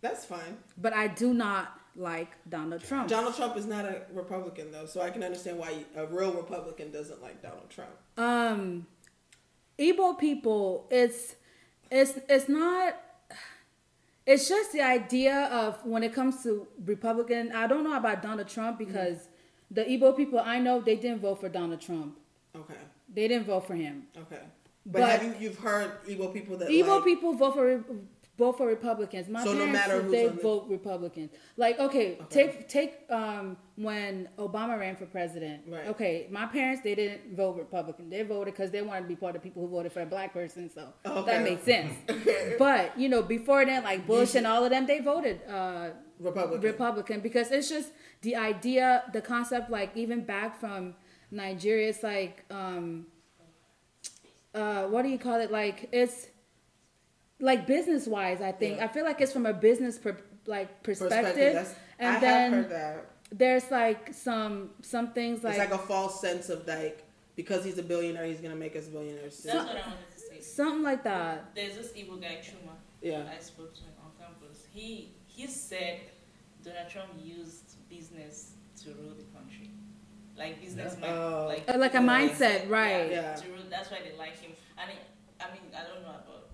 That's 0.00 0.24
fine. 0.24 0.58
but 0.76 0.92
I 0.92 1.06
do 1.08 1.32
not 1.32 1.78
like 1.94 2.28
Donald 2.48 2.82
Trump. 2.84 3.08
Donald 3.08 3.34
Trump 3.36 3.56
is 3.56 3.66
not 3.66 3.84
a 3.84 4.02
Republican 4.12 4.70
though, 4.72 4.86
so 4.86 5.00
I 5.00 5.10
can 5.10 5.22
understand 5.22 5.58
why 5.58 5.84
a 5.96 6.06
real 6.06 6.32
Republican 6.32 6.90
doesn't 6.92 7.22
like 7.22 7.42
Donald 7.42 7.70
Trump. 7.70 7.90
um 8.18 8.86
Igbo 9.78 10.18
people 10.18 10.86
it's 10.90 11.36
it's 11.90 12.18
it's 12.28 12.48
not 12.48 12.96
it's 14.26 14.48
just 14.48 14.72
the 14.72 14.82
idea 14.82 15.46
of 15.52 15.84
when 15.86 16.02
it 16.02 16.12
comes 16.12 16.42
to 16.42 16.66
Republican 16.84 17.52
I 17.52 17.66
don't 17.66 17.84
know 17.84 17.96
about 17.96 18.22
Donald 18.22 18.48
Trump 18.48 18.78
because 18.78 19.28
the 19.70 19.82
Igbo 19.84 20.16
people 20.16 20.38
I 20.38 20.58
know 20.58 20.80
they 20.80 20.96
didn't 20.96 21.20
vote 21.20 21.40
for 21.40 21.48
Donald 21.48 21.80
Trump. 21.80 22.18
Okay. 22.54 22.74
They 23.12 23.28
didn't 23.28 23.46
vote 23.46 23.66
for 23.66 23.74
him. 23.74 24.04
Okay. 24.16 24.42
But, 24.84 25.00
But- 25.00 25.10
have 25.10 25.24
you 25.24 25.34
you've 25.40 25.58
heard 25.58 25.90
Igbo 26.06 26.32
people 26.32 26.56
that 26.58 26.68
Igbo 26.68 26.96
like, 26.96 27.04
people 27.04 27.32
vote 27.34 27.54
for 27.54 27.84
vote 28.38 28.56
for 28.58 28.66
Republicans. 28.66 29.28
My 29.28 29.42
So 29.44 29.52
no 29.54 29.64
parents 29.66 29.90
who's 30.04 30.12
they 30.12 30.28
vote 30.28 30.66
Republicans. 30.68 31.30
Like 31.56 31.78
okay, 31.78 32.18
Okay. 32.22 32.26
take 32.30 32.68
take 32.68 32.92
um 33.10 33.56
when 33.76 34.28
Obama 34.38 34.78
ran 34.78 34.96
for 34.96 35.06
president. 35.06 35.62
Right. 35.68 35.86
Okay, 35.88 36.26
my 36.30 36.46
parents 36.46 36.82
they 36.82 36.94
didn't 36.94 37.36
vote 37.36 37.56
Republican. 37.56 38.10
They 38.10 38.22
voted 38.22 38.54
because 38.54 38.70
they 38.70 38.82
wanted 38.82 39.02
to 39.02 39.08
be 39.08 39.16
part 39.16 39.36
of 39.36 39.42
the 39.42 39.48
people 39.48 39.62
who 39.62 39.68
voted 39.68 39.92
for 39.92 40.00
a 40.02 40.06
black 40.06 40.32
person. 40.32 40.70
So 40.74 40.92
Okay. 41.04 41.30
that 41.30 41.42
makes 41.42 41.62
sense. 41.64 41.94
but 42.58 42.98
you 42.98 43.08
know 43.08 43.22
before 43.22 43.64
then, 43.64 43.82
like 43.84 44.06
Bush 44.06 44.34
and 44.34 44.46
all 44.46 44.64
of 44.64 44.70
them, 44.70 44.86
they 44.86 45.00
voted 45.00 45.40
uh, 45.48 45.90
Republican. 46.20 46.60
Republican 46.60 47.20
because 47.20 47.50
it's 47.50 47.68
just 47.68 47.90
the 48.22 48.36
idea, 48.36 49.04
the 49.12 49.20
concept. 49.20 49.70
Like 49.70 49.96
even 49.96 50.24
back 50.24 50.58
from 50.60 50.94
Nigeria, 51.30 51.88
it's 51.88 52.02
like 52.02 52.44
um, 52.50 53.06
uh, 54.54 54.84
what 54.86 55.02
do 55.02 55.08
you 55.08 55.18
call 55.18 55.40
it? 55.40 55.50
Like 55.50 55.88
it's 55.92 56.28
like 57.40 57.66
business 57.66 58.06
wise. 58.06 58.40
I 58.40 58.52
think 58.52 58.78
Yeah. 58.78 58.84
I 58.84 58.88
feel 58.88 59.04
like 59.04 59.20
it's 59.20 59.32
from 59.32 59.46
a 59.46 59.52
business 59.52 59.98
per, 59.98 60.16
like 60.46 60.82
perspective, 60.82 61.54
That's, 61.54 61.74
and 61.98 62.16
I 62.16 62.20
then 62.20 62.52
have 62.52 62.62
heard 62.64 62.70
that. 62.72 63.10
there's 63.32 63.70
like 63.70 64.14
some 64.14 64.70
some 64.82 65.12
things 65.12 65.42
like, 65.44 65.58
it's 65.58 65.70
like 65.70 65.72
a 65.80 65.86
false 65.86 66.20
sense 66.20 66.48
of 66.48 66.66
like 66.66 67.02
because 67.34 67.64
he's 67.64 67.78
a 67.78 67.82
billionaire, 67.82 68.24
he's 68.24 68.40
gonna 68.40 68.56
make 68.56 68.74
us 68.76 68.86
billionaires. 68.86 69.38
That's 69.42 69.56
what 69.66 69.76
I 69.76 69.80
wanted 69.80 70.10
to 70.14 70.18
say. 70.20 70.40
something 70.40 70.82
like 70.82 71.02
that. 71.04 71.54
There's 71.54 71.76
this 71.76 71.92
Igbo 71.92 72.20
guy, 72.20 72.38
Chuma. 72.42 72.72
Yeah. 73.02 73.24
I 73.36 73.40
spoke 73.42 73.74
to 73.74 73.80
him 73.82 73.92
on 74.04 74.10
campus. 74.18 74.64
He 74.72 75.12
he 75.26 75.46
said 75.46 76.00
Donald 76.64 76.88
Trump 76.88 77.10
used 77.22 77.76
business 77.90 78.52
to 78.82 78.90
rule 78.94 79.14
the 79.16 79.24
country, 79.36 79.70
like 80.36 80.60
businessmen, 80.62 81.10
Oh. 81.10 81.46
like 81.48 81.68
Uh, 81.68 81.76
like 81.78 81.94
a 81.94 81.98
Yeah. 82.00 82.06
mindset, 82.14 82.68
right? 82.70 83.10
Yeah. 83.10 83.34
To 83.34 83.48
rule, 83.48 83.64
that's 83.68 83.90
why 83.90 83.98
they 84.02 84.16
like 84.16 84.36
him. 84.40 84.52
And 84.78 84.90
it, 84.90 84.96
I 85.40 85.52
mean, 85.52 85.62
I 85.74 85.82
don't 85.86 86.02
know 86.02 86.08
about 86.10 86.45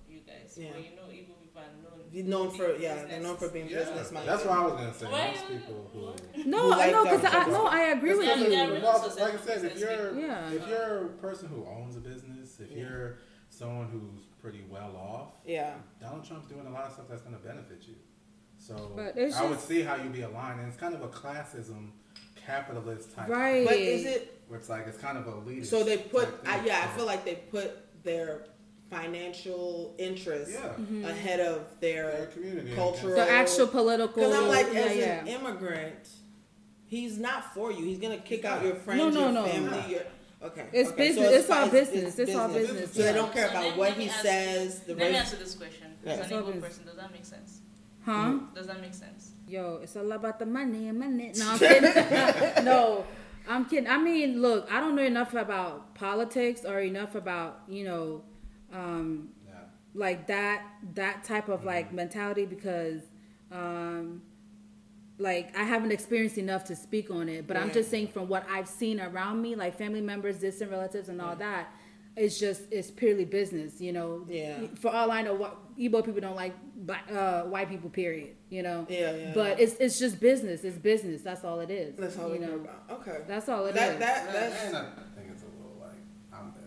you 0.57 0.65
guys, 0.65 0.75
Yeah. 0.75 0.75
but 0.75 0.85
you 0.85 0.97
know, 0.97 1.03
Igbo 1.03 1.41
people 1.41 1.61
are 1.63 1.83
known. 1.83 2.01
He's 2.11 2.25
known 2.25 2.51
for 2.51 2.73
be 2.75 2.83
yeah, 2.83 3.05
they're 3.05 3.21
known 3.21 3.37
for 3.37 3.49
being 3.49 3.69
yeah, 3.69 3.79
business 3.79 4.13
minded. 4.13 4.31
that's 4.33 4.45
what 4.45 4.59
I 4.59 4.63
was 4.65 4.73
gonna 4.75 4.95
say. 4.95 5.07
Why 5.07 5.31
Most 5.35 5.49
people 5.49 5.91
who 5.93 6.45
No, 6.51 6.63
Who 6.63 6.69
like 6.71 6.93
no, 6.93 7.05
because 7.05 7.25
I 7.25 7.45
no, 7.51 7.67
I 7.67 7.81
agree 7.97 8.15
with 8.17 8.27
you. 8.27 8.81
Well, 8.83 9.15
like 9.19 9.35
I 9.35 9.45
said, 9.45 9.65
if 9.65 9.79
you're. 9.79 10.19
Yeah. 10.21 10.51
if 10.51 10.69
you're 10.69 11.07
a 11.07 11.09
person 11.21 11.49
who 11.49 11.65
owns 11.67 11.97
a 11.97 12.01
business, 12.01 12.61
if 12.61 12.71
Yeah. 12.71 12.79
you're 12.83 13.19
someone 13.51 13.89
who's 13.89 14.25
pretty 14.41 14.65
well 14.71 14.97
off, 14.97 15.29
Yeah. 15.45 15.75
Donald 16.01 16.25
Trump's 16.25 16.49
doing 16.49 16.67
a 16.67 16.71
lot 16.71 16.85
of 16.87 16.93
stuff 16.93 17.07
that's 17.09 17.23
going 17.23 17.35
to 17.37 17.41
benefit 17.43 17.83
you. 17.87 17.95
So 18.59 18.93
But 18.97 19.17
it's 19.17 19.37
I 19.37 19.45
would 19.49 19.61
see 19.61 19.83
how 19.83 19.97
you'd 19.97 20.13
be 20.13 20.23
aligned, 20.23 20.61
and 20.61 20.69
it's 20.69 20.77
kind 20.79 20.95
of 20.95 21.03
a 21.03 21.09
classism 21.09 21.91
capitalist 22.37 23.15
type. 23.15 23.29
Right. 23.29 23.67
But 23.67 23.77
is 23.77 24.05
it 24.05 24.43
Where 24.49 24.59
it's 24.59 24.69
like 24.69 24.87
it's 24.87 24.99
kind 24.99 25.19
of 25.19 25.25
elitist. 25.25 25.67
so 25.67 25.85
they 25.85 25.99
put? 25.99 26.29
I, 26.47 26.59
thing. 26.59 26.67
yeah, 26.67 26.89
I 26.91 26.97
feel 26.97 27.07
like 27.07 27.25
they 27.25 27.37
put 27.37 28.03
their 28.05 28.47
financial 28.93 29.95
interests 29.99 30.53
yeah, 30.55 30.69
Mm-hmm. 30.81 31.05
ahead 31.05 31.41
of 31.41 31.59
their 31.81 32.11
their 32.13 32.27
community 32.27 32.75
cultural- 32.75 33.15
the 33.15 33.29
actual 33.31 33.67
political. 33.67 34.15
Because 34.23 34.35
I'm 34.37 34.49
like, 34.49 34.69
yeah, 34.73 34.81
as 34.81 34.97
yeah. 34.97 35.21
an 35.21 35.29
immigrant, 35.29 36.09
he's 36.87 37.19
not 37.19 37.55
for 37.55 37.73
you. 37.73 37.85
He's 37.85 37.99
gonna 37.99 38.19
kick 38.19 38.45
out 38.45 38.63
your 38.65 38.75
friends, 38.75 38.99
No, 38.99 39.09
no, 39.11 39.21
your 39.21 39.33
no. 39.33 39.45
family. 39.47 39.83
Your, 39.93 40.03
okay, 40.43 40.67
It's 40.73 40.91
okay. 40.91 41.09
business. 41.09 41.31
It's 41.33 41.51
all 41.51 41.63
fine. 41.63 41.71
business. 41.71 42.19
It's 42.19 42.35
all 42.35 42.49
business. 42.49 42.93
So 42.93 43.03
they 43.03 43.13
don't 43.13 43.33
care 43.33 43.47
So 43.49 43.53
about 43.53 43.65
let- 43.65 43.77
what 43.79 43.89
let 43.91 43.99
he 43.99 44.09
ask- 44.09 44.23
says. 44.23 44.81
The 44.81 44.95
Let 44.95 45.11
me 45.13 45.17
answer 45.19 45.37
this 45.37 45.55
question. 45.55 45.89
Yeah. 46.05 46.13
As 46.13 46.19
an 46.19 46.25
It's 46.25 46.33
all 46.33 46.43
Igbo 46.43 46.61
person, 46.61 46.85
does 46.85 46.97
that 46.97 47.13
make 47.13 47.25
sense? 47.25 47.61
Huh? 48.05 48.39
Does 48.55 48.67
that 48.67 48.81
make 48.81 48.95
sense? 48.95 49.31
Yo, 49.49 49.79
it's 49.83 49.95
all 49.97 50.11
about 50.13 50.39
the 50.39 50.47
money 50.47 50.89
and 50.89 50.99
money. 50.99 51.33
No, 51.37 51.51
I'm 51.53 51.59
kidding. 51.67 52.65
no, 52.73 53.05
I'm 53.49 53.65
kidding. 53.67 53.89
I 53.89 53.99
mean, 53.99 54.41
look, 54.43 54.67
I 54.73 54.81
don't 54.81 54.97
know 54.97 55.03
enough 55.05 55.35
about 55.35 55.95
politics 55.95 56.65
or 56.65 56.81
enough 56.81 57.15
about 57.15 57.61
you 57.69 57.85
know, 57.85 58.23
um, 58.73 59.29
yeah. 59.47 59.55
like 59.95 60.27
that 60.27 60.63
that 60.95 61.25
type 61.25 61.49
of 61.49 61.65
like 61.65 61.93
mentality 61.93 62.47
because, 62.47 63.03
um, 63.51 64.23
like 65.19 65.57
I 65.57 65.65
haven't 65.65 65.93
experienced 65.93 66.39
enough 66.39 66.65
to 66.67 66.77
speak 66.77 67.11
on 67.11 67.29
it. 67.29 67.47
But 67.47 67.57
I'm 67.57 67.73
just 67.73 67.91
saying 67.91 68.09
from 68.09 68.29
what 68.29 68.47
I've 68.51 68.69
seen 68.69 69.01
around 69.01 69.43
me, 69.43 69.55
like 69.55 69.77
family 69.77 70.01
members, 70.01 70.39
distant 70.39 70.71
relatives, 70.71 71.09
and 71.09 71.21
all 71.21 71.37
that. 71.37 71.69
It's 72.15 72.39
just 72.39 72.65
it's 72.71 72.91
purely 72.91 73.25
business, 73.25 73.81
you 73.81 73.91
know. 73.91 74.27
Yeah. 74.29 74.67
For 74.75 74.91
all 74.91 75.11
I 75.11 75.23
know, 75.23 75.33
what 75.33 75.57
Igbo 75.79 76.05
people 76.05 76.21
don't 76.21 76.37
like 76.37 76.55
black, 76.77 77.11
uh, 77.11 77.45
white 77.45 77.71
people. 77.71 77.89
Period. 77.89 78.37
You 78.51 78.63
know. 78.63 78.87
Yeah, 78.87 79.17
yeah. 79.17 79.33
But 79.35 79.59
it's 79.59 79.77
it's 79.77 79.99
just 79.99 80.21
business. 80.21 80.63
It's 80.63 80.77
business. 80.77 81.23
That's 81.23 81.43
all 81.43 81.61
it 81.61 81.71
is. 81.71 81.97
That's 81.97 82.19
all 82.19 82.27
you 82.27 82.33
we 82.33 82.39
care 82.41 82.49
know. 82.49 82.57
about. 82.57 83.01
Okay. 83.01 83.21
That's 83.27 83.49
all 83.49 83.65
it 83.65 83.71
is. 83.71 83.75
that 83.77 83.99
that 83.99 84.27
And, 84.27 84.35
that's 84.35 84.65
and 84.65 84.77
I 84.77 84.81
think 85.17 85.31
it's 85.33 85.43
a 85.43 85.47
little 85.47 85.79
like 85.81 85.97
I'm 86.31 86.51
better. 86.51 86.67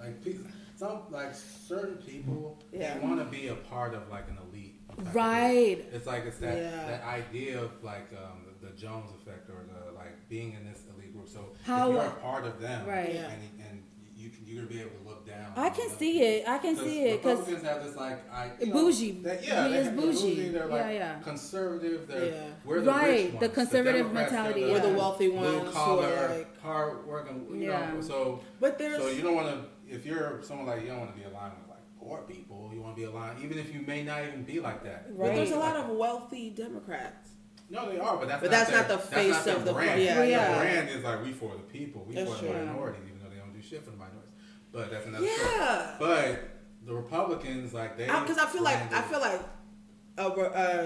Like 0.00 0.24
people, 0.24 0.46
some 0.80 1.02
like 1.10 1.34
certain 1.34 1.96
people, 1.96 2.58
Yeah. 2.72 2.94
they 2.94 3.00
want 3.06 3.18
to 3.20 3.26
be 3.26 3.48
a 3.48 3.54
part 3.54 3.92
of 3.94 4.08
like 4.10 4.26
an 4.28 4.38
elite. 4.48 4.76
type 4.88 4.98
of. 4.98 5.14
Right. 5.14 5.78
It's 5.92 6.06
like 6.06 6.24
it's 6.24 6.38
that 6.38 6.56
Yeah. 6.56 6.86
that 6.90 7.02
idea 7.04 7.60
of 7.62 7.70
like 7.84 8.08
um, 8.24 8.38
the, 8.60 8.66
the 8.68 8.72
Jones 8.76 9.10
effect 9.20 9.48
or 9.50 9.60
the 9.72 9.92
like 9.92 10.14
being 10.28 10.54
in 10.54 10.64
this 10.70 10.80
elite 10.96 11.12
group. 11.14 11.28
So 11.28 11.50
How- 11.64 11.90
if 11.90 11.94
you're 11.96 12.04
a 12.06 12.10
part 12.28 12.44
of 12.46 12.60
them, 12.60 12.86
Right. 12.88 13.14
Yeah. 13.14 13.30
and 13.30 13.42
and 13.68 13.82
you 14.16 14.28
can 14.30 14.40
you're 14.46 14.56
gonna 14.64 14.74
be 14.74 14.80
able 14.80 14.98
to 15.02 15.08
look 15.08 15.26
down. 15.26 15.52
I 15.56 15.70
can 15.70 15.88
see 15.90 16.12
people. 16.14 16.26
it. 16.28 16.48
I 16.48 16.58
can 16.58 16.76
see 16.76 16.98
it 17.04 17.22
because 17.22 17.38
Republicans 17.38 17.68
have 17.70 17.84
this 17.84 17.96
like 17.96 18.18
I 18.32 18.50
you 18.60 18.66
know, 18.66 18.72
Bougie. 18.72 19.12
That, 19.22 19.46
yeah, 19.46 19.64
He 19.66 19.72
they 19.72 19.78
is 19.78 19.86
have- 19.86 19.96
they're 19.96 20.06
bougie. 20.06 20.48
They're 20.48 20.66
like 20.66 20.80
Yeah, 20.86 20.90
yeah. 20.90 21.20
conservative. 21.22 22.06
They're 22.08 22.24
Yeah. 22.26 22.42
we're 22.64 22.80
the 22.80 22.90
Right, 22.90 23.30
rich 23.32 23.40
the 23.40 23.48
conservative 23.48 24.06
Democrats, 24.06 24.32
they're 24.32 24.42
mentality, 24.42 24.64
the 24.66 24.72
We're 24.72 24.80
the 24.80 24.88
yeah. 24.88 24.96
wealthy 24.96 25.28
ones 25.28 25.46
blue 25.48 25.58
who 25.60 25.66
are 25.68 25.72
collar, 25.72 26.28
like- 26.38 26.60
hard 26.60 27.06
working. 27.06 27.46
You 27.50 27.68
Yeah. 27.70 27.94
know, 27.94 28.00
so 28.02 28.40
But 28.58 28.76
there's 28.78 28.98
so 29.00 29.08
you 29.08 29.22
don't 29.22 29.36
want 29.36 29.48
to 29.48 29.58
if 29.90 30.06
you're 30.06 30.40
someone 30.42 30.66
like 30.66 30.82
you 30.82 30.88
don't 30.88 31.00
want 31.00 31.12
to 31.14 31.18
be 31.18 31.24
aligned 31.26 31.54
with 31.60 31.68
like 31.68 31.78
poor 31.98 32.22
people. 32.22 32.70
You 32.72 32.80
want 32.80 32.96
to 32.96 33.00
be 33.00 33.06
aligned 33.06 33.42
even 33.44 33.58
if 33.58 33.74
you 33.74 33.82
may 33.82 34.02
not 34.02 34.22
even 34.24 34.42
be 34.44 34.60
like 34.60 34.82
that. 34.84 35.16
but 35.18 35.34
there's 35.34 35.50
a 35.50 35.58
lot 35.58 35.76
of 35.76 35.88
wealthy 35.90 36.50
Democrats. 36.50 37.28
No, 37.68 37.88
they 37.90 37.98
are, 37.98 38.16
but 38.16 38.26
that's 38.28 38.40
But 38.42 38.50
not 38.50 38.56
that's 38.66 38.70
their, 38.70 38.78
not 38.80 38.88
the 38.88 38.96
that's 38.96 39.08
face 39.08 39.32
not 39.32 39.44
their 39.44 39.56
of 39.56 39.64
the- 39.64 39.72
brand. 39.72 40.02
yeah, 40.02 40.14
Their 40.16 40.24
yeah. 40.26 40.58
brand 40.58 40.88
is 40.88 41.04
like 41.04 41.22
we 41.24 41.32
for 41.32 41.52
the 41.54 41.62
people, 41.62 42.04
we 42.08 42.14
That's 42.14 42.34
for 42.34 42.46
the 42.46 42.52
minorities, 42.52 43.02
even 43.06 43.20
though 43.22 43.30
they 43.30 43.36
don't 43.36 43.52
do 43.52 43.62
shit 43.62 43.84
for 43.84 43.90
the 43.90 43.96
minorities. 43.96 44.32
But 44.72 44.90
that's 44.90 45.06
another 45.06 45.26
story. 45.26 45.50
Yeah. 45.56 45.96
But 45.98 46.48
the 46.84 46.94
Republicans, 46.94 47.72
like 47.74 47.96
they, 47.96 48.06
Because 48.06 48.38
I, 48.38 48.46
feel 48.46 48.62
like 48.64 48.92
I 48.92 49.02
feel 49.02 49.20
like 49.20 49.40
a, 50.18 50.24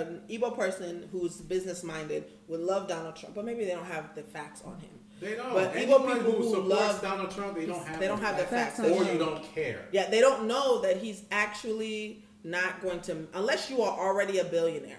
an 0.00 0.22
Igbo 0.28 0.54
person 0.56 1.08
who's 1.10 1.36
business 1.40 1.82
minded 1.84 2.24
would 2.48 2.60
love 2.60 2.88
Donald 2.88 3.16
Trump, 3.16 3.34
but 3.34 3.44
maybe 3.44 3.64
they 3.64 3.72
don't 3.72 3.86
have 3.86 4.14
the 4.14 4.22
facts 4.22 4.62
on 4.64 4.78
him. 4.80 4.93
They 5.20 5.34
don't. 5.34 5.52
but 5.52 5.72
Igbo 5.72 5.76
Anyone 5.76 6.16
people 6.16 6.32
who, 6.32 6.54
who 6.54 6.68
love- 6.68 7.00
Donald 7.02 7.30
Trump, 7.30 7.56
they 7.56 7.66
don't 7.66 7.86
have. 7.86 8.00
they 8.00 8.06
don't 8.06 8.20
have 8.20 8.36
the 8.36 8.44
facts. 8.44 8.76
Facts 8.78 8.90
or 8.90 9.04
you 9.04 9.18
don't 9.18 9.42
care. 9.54 9.86
Yeah, 9.92 10.08
they 10.10 10.20
don't 10.20 10.46
know 10.46 10.80
that 10.82 10.98
he's 10.98 11.22
actually 11.30 12.24
not 12.42 12.82
going 12.82 13.00
to 13.02 13.26
unless 13.34 13.70
you 13.70 13.82
are 13.82 13.98
already 13.98 14.38
a 14.38 14.44
billionaire. 14.44 14.98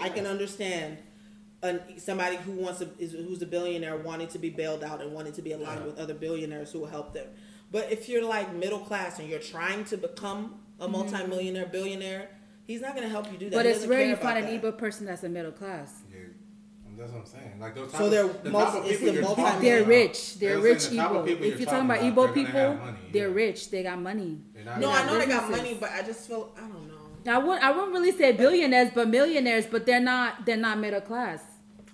I 0.00 0.08
can 0.10 0.26
understand 0.26 0.98
an, 1.62 1.80
somebody 1.98 2.36
who 2.36 2.52
wants 2.52 2.80
to 2.80 2.88
is 2.98 3.12
who's 3.12 3.40
a 3.42 3.46
billionaire 3.46 3.96
wanting 3.96 4.28
to 4.28 4.38
be 4.38 4.50
bailed 4.50 4.84
out 4.84 5.00
and 5.02 5.12
wanting 5.12 5.32
to 5.34 5.42
be 5.42 5.52
aligned 5.52 5.80
Yeah. 5.80 5.86
with 5.86 5.98
other 5.98 6.14
billionaires 6.14 6.70
who 6.72 6.80
will 6.80 6.86
help 6.86 7.12
them. 7.14 7.26
But 7.72 7.90
if 7.90 8.08
you're 8.08 8.22
like 8.24 8.54
middle 8.54 8.78
class 8.78 9.18
and 9.18 9.28
you're 9.28 9.38
trying 9.40 9.84
to 9.86 9.96
become 9.96 10.60
a 10.78 10.86
multimillionaire 10.86 11.66
billionaire, 11.66 12.28
he's 12.66 12.80
not 12.82 12.94
going 12.94 13.04
to 13.04 13.10
help 13.10 13.32
you 13.32 13.38
do 13.38 13.50
that. 13.50 13.56
Mm-hmm. 13.56 13.58
but 13.58 13.66
He 13.66 13.72
it's 13.72 13.86
rare 13.86 14.04
you 14.06 14.12
about 14.12 14.22
find 14.22 14.38
an 14.44 14.52
that. 14.54 14.62
Igbo 14.62 14.76
person 14.78 15.06
that's 15.06 15.24
a 15.24 15.28
middle 15.28 15.52
class. 15.52 16.02
Yeah, 16.96 17.02
that's 17.02 17.12
what 17.12 17.20
I'm 17.20 17.26
saying. 17.26 17.60
Like 17.60 17.74
those. 17.74 17.92
So 17.92 18.08
they're 18.08 18.24
of, 18.24 18.42
the 18.42 18.50
multi- 18.50 18.72
type 18.72 18.80
of 18.84 18.90
it's 18.90 18.98
people 19.00 19.06
the 19.08 19.12
you're 19.14 19.22
multi- 19.22 19.42
talking 19.42 19.60
They're 19.62 19.78
about, 19.80 19.88
rich. 19.88 20.34
They're 20.38 20.58
rich 20.60 20.80
saying 20.80 20.96
the 20.96 21.02
Igbo. 21.02 21.28
If 21.28 21.40
you're 21.40 21.46
you're 21.48 21.66
talking 21.66 21.84
about 21.84 21.98
talking 21.98 22.12
Igbo 22.12 22.34
people, 22.34 22.52
have 22.60 22.78
money, 22.80 22.98
they're 23.12 23.28
yeah. 23.28 23.34
rich. 23.34 23.70
They 23.70 23.82
got 23.82 24.00
money. 24.00 24.40
No, 24.64 24.70
I 24.70 24.80
got 24.80 25.06
know 25.06 25.18
they 25.18 25.26
got 25.26 25.50
money, 25.50 25.76
but 25.78 25.90
I 25.90 26.02
just 26.02 26.26
feel 26.26 26.52
I 26.56 26.60
don't 26.60 26.88
know. 26.88 27.32
I 27.32 27.38
wouldn't. 27.38 27.62
I 27.64 27.70
wouldn't 27.72 27.92
really 27.92 28.12
say 28.12 28.32
billionaires, 28.32 28.90
but 28.94 29.08
millionaires. 29.08 29.66
But 29.66 29.84
they're 29.84 30.00
not. 30.00 30.46
They're 30.46 30.56
not 30.56 30.78
middle 30.78 31.00
class. 31.00 31.42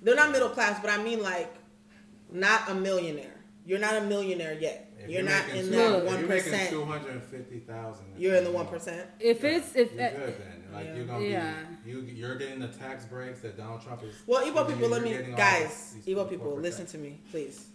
They're 0.03 0.17
not 0.17 0.31
middle 0.31 0.51
class, 0.51 0.79
but 0.81 0.91
I 0.91 1.03
mean 1.03 1.23
like 1.23 1.53
not 2.31 2.69
a 2.71 2.75
millionaire. 2.75 3.41
You're 3.65 3.79
not 3.79 3.95
a 3.97 4.01
millionaire 4.03 4.55
yet. 4.55 4.93
If 4.99 5.11
You're, 5.11 5.23
not 5.25 5.47
making 5.47 5.61
in 5.61 5.67
two- 5.67 5.73
that 5.73 5.99
if 5.99 6.05
one 6.05 6.19
You're 6.21 6.29
making 6.29 6.69
two 6.69 6.85
hundred 6.85 7.13
and 7.13 7.23
fifty 7.25 7.59
thousand. 7.61 8.07
You're 8.17 8.37
in 8.37 8.45
the 8.45 8.51
one 8.53 8.67
percent. 8.67 9.09
If 9.19 9.43
it's 9.43 9.75
if 9.75 9.93
you're 9.95 10.11
good 10.11 10.35
then. 10.39 10.62
Like 10.73 10.87
Yeah. 10.87 10.95
you're 10.97 11.05
gonna 11.07 11.25
Yeah. 11.25 11.55
be 11.85 11.91
you 11.91 12.01
you're 12.01 12.35
getting 12.37 12.61
the 12.61 12.69
tax 12.69 13.05
breaks 13.05 13.41
that 13.41 13.57
Donald 13.57 13.83
Trump 13.83 14.03
is. 14.03 14.15
Well, 14.27 14.43
Igbo 14.43 14.55
you're 14.69 14.77
people, 14.77 14.89
let 14.89 15.03
me 15.03 15.19
guys. 15.37 15.95
these 16.05 16.15
Igbo 16.17 16.29
people, 16.29 16.57
listen 16.57 16.81
tax. 16.81 16.93
to 16.93 16.99
me, 16.99 17.21
please. 17.31 17.67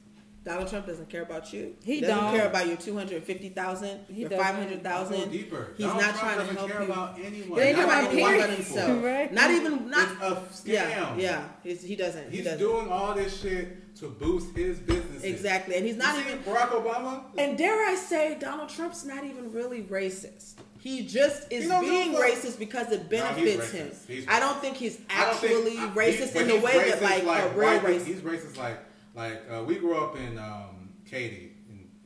Donald 0.46 0.70
Trump 0.70 0.86
doesn't 0.88 1.10
care 1.10 1.24
about 1.24 1.52
you. 1.52 1.76
He 1.84 2.00
doesn't 2.00 2.16
don't. 2.16 2.34
care 2.34 2.48
about 2.48 2.68
your 2.68 2.78
two 2.78 2.96
hundred 2.96 3.22
fifty 3.24 3.50
thousand, 3.50 4.00
He 4.08 4.22
your 4.22 4.30
doesn't. 4.30 4.46
five 4.46 4.56
hundred 4.56 4.82
Go 4.82 4.90
thousand. 4.90 5.30
deeper. 5.30 5.74
He's 5.76 5.86
Donald 5.88 6.02
not 6.02 6.16
Trump 6.18 6.36
trying 6.36 6.48
to 6.48 6.54
help 6.56 6.72
care 6.72 6.82
you. 6.84 6.92
about 6.92 7.20
anyone. 7.22 7.60
They 7.60 7.66
They 7.66 7.74
care 7.74 7.76
care 7.76 7.84
about 7.84 8.00
about 8.04 8.12
anyone 8.14 8.32
but 8.32 8.40
parents. 8.48 8.68
himself. 8.70 9.04
Right. 9.04 9.34
Not 9.34 9.52
even 9.52 9.90
not. 9.90 10.10
It's 10.10 10.22
a 10.22 10.70
scam. 10.70 10.74
Yeah, 10.74 11.16
yeah. 11.18 11.50
He's, 11.64 11.82
he 11.84 11.96
doesn't. 11.98 12.30
He 12.32 12.38
He's 12.38 12.46
doesn't. 12.46 12.60
doing 12.60 12.88
all 12.90 13.14
this 13.14 13.42
shit 13.42 13.94
to 13.98 14.08
boost 14.10 14.56
his 14.56 14.80
business. 14.80 15.24
exactly, 15.24 15.76
and 15.76 15.86
he's 15.86 15.98
not 15.98 16.16
you 16.18 16.24
see 16.24 16.30
even. 16.30 16.44
Barack 16.44 16.70
Obama. 16.70 17.24
And 17.38 17.58
dare 17.58 17.84
I 17.86 17.96
say, 17.96 18.38
Donald 18.40 18.70
Trump's 18.70 19.04
not 19.04 19.26
even 19.26 19.52
really 19.52 19.82
racist. 19.82 20.54
He 20.88 21.06
just 21.06 21.52
is 21.52 21.66
He 21.70 21.80
being 21.82 22.14
racist 22.14 22.58
because 22.58 22.94
it 22.94 23.04
No, 23.04 23.10
benefits 23.10 23.72
him. 23.72 23.92
I 24.30 24.40
don't 24.40 24.62
think 24.62 24.78
he's 24.78 24.98
I 25.10 25.26
don't 25.26 25.36
think- 25.36 25.54
actually 25.54 25.76
racist 25.94 26.32
he- 26.32 26.40
in 26.40 26.48
the 26.48 26.54
he's 26.54 26.64
way 26.64 26.90
that 26.90 27.00
racist 27.00 27.26
like, 27.26 27.44
a 27.44 27.50
real 27.50 27.80
racist. 27.82 28.06
He's 28.06 28.22
racist 28.22 28.56
like 28.58 28.80
like 29.14 29.42
uh, 29.52 29.64
we 29.66 29.76
grew 29.76 29.98
up 29.98 30.16
in 30.16 30.38
um, 30.40 30.88
Katy, 31.06 31.47
in 31.47 31.47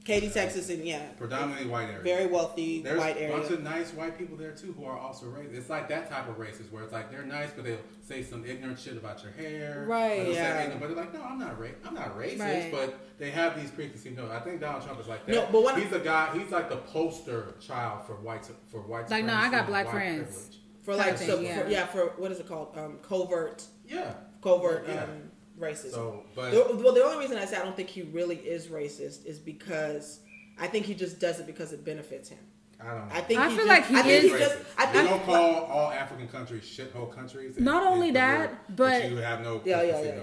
Katy, 0.04 0.30
Texas, 0.30 0.70
and 0.70 0.84
yeah, 0.84 1.00
predominantly 1.18 1.68
white 1.68 1.88
area. 1.88 2.02
very 2.02 2.26
wealthy 2.26 2.82
There's 2.82 2.98
white 2.98 3.18
a 3.22 3.30
bunch 3.30 3.52
of 3.52 3.62
nice 3.62 3.94
white 3.94 4.18
people 4.18 4.36
there 4.36 4.52
too 4.52 4.74
who 4.74 4.84
are 4.86 4.98
also 4.98 5.28
racist. 5.28 5.54
It's 5.56 5.70
like 5.70 5.88
that 5.90 6.10
type 6.10 6.28
of 6.28 6.38
racist 6.40 6.72
where 6.72 6.84
it's 6.84 6.92
like 6.92 7.12
they're 7.12 7.24
nice, 7.24 7.52
but 7.56 7.66
they'll 7.66 7.78
say 8.02 8.24
some 8.24 8.44
ignorant 8.44 8.80
shit 8.80 8.98
about 8.98 9.22
your 9.22 9.32
hair. 9.34 9.86
Right. 9.88 10.22
Or 10.22 10.24
they'll 10.24 10.34
say 10.34 10.70
Yeah. 10.70 10.78
But 10.80 10.88
they're 10.88 10.98
like, 10.98 11.14
no, 11.14 11.22
I'm 11.22 11.38
not 11.38 11.60
ra- 11.60 11.68
I'm 11.86 11.94
not 11.94 12.18
racist. 12.18 12.40
Right. 12.40 12.72
But 12.72 13.00
they 13.20 13.30
have 13.30 13.60
these 13.62 13.70
preconceived 13.70 14.18
notions. 14.18 14.34
I 14.36 14.40
think 14.40 14.60
Donald 14.60 14.84
Trump 14.84 15.00
is 15.00 15.08
like 15.08 15.24
that. 15.28 15.36
No, 15.36 15.48
but 15.52 15.64
when- 15.64 15.80
he's 15.80 15.92
a 15.92 16.00
guy. 16.00 16.36
He's 16.38 16.50
like 16.52 16.70
the 16.70 16.78
poster 16.78 17.54
child 17.60 18.06
for 18.08 18.16
white 18.16 18.50
for 18.72 18.82
white. 18.82 19.10
Like, 19.12 19.26
no, 19.26 19.36
I 19.36 19.52
got 19.52 19.68
black 19.68 19.90
friends. 19.90 20.26
privilege. 20.32 20.58
for 20.82 20.96
like 20.96 21.18
so 21.20 21.38
thing, 21.38 21.46
yeah. 21.46 21.62
For, 21.62 21.70
yeah. 21.70 21.78
yeah 21.80 21.86
for 21.86 22.06
what 22.18 22.32
is 22.32 22.40
it 22.40 22.48
called 22.48 22.76
um, 22.76 22.98
covert 23.04 23.64
Yeah. 23.88 24.14
covert 24.42 24.86
Yeah. 24.88 25.04
um, 25.04 25.31
racism. 25.62 25.92
So, 25.92 26.24
but 26.36 26.52
The- 26.52 26.76
well, 26.84 26.94
the 26.94 27.04
only 27.04 27.20
reason 27.20 27.38
I 27.38 27.46
say 27.46 27.58
I 27.58 27.64
don't 27.64 27.76
think 27.76 27.90
he 27.90 28.02
really 28.02 28.36
is 28.38 28.68
racist 28.68 29.26
is 29.26 29.40
because 29.40 30.20
I 30.60 30.68
think 30.68 30.86
he 30.86 30.94
just 30.94 31.20
does 31.20 31.40
it 31.40 31.46
because 31.48 31.72
it 31.74 31.86
benefits 31.86 32.30
him. 32.30 32.40
I 32.80 32.84
don't. 32.96 33.08
know. 33.10 33.16
I 33.16 33.22
think 33.22 33.40
I 33.40 33.50
he 33.50 33.56
feel 33.58 33.66
just, 33.68 33.70
like 33.70 33.86
he 33.86 33.96
I 33.96 34.02
think 34.02 34.24
is 34.26 34.32
he 34.32 34.38
just. 34.40 34.56
I 34.78 34.86
we 34.88 34.92
think 34.98 35.10
don't 35.10 35.24
call 35.24 35.54
all 35.66 35.92
African 35.92 36.28
countries 36.28 36.64
shithole 36.64 37.12
countries. 37.16 37.56
and- 37.56 37.64
Not 37.66 37.84
only 37.86 38.08
and- 38.08 38.16
that, 38.18 38.76
but- 38.76 39.08
you 39.10 39.18
have 39.18 39.42
no 39.42 39.62
Yeah, 39.64 39.84
yeah, 39.84 40.02
yeah, 40.02 40.16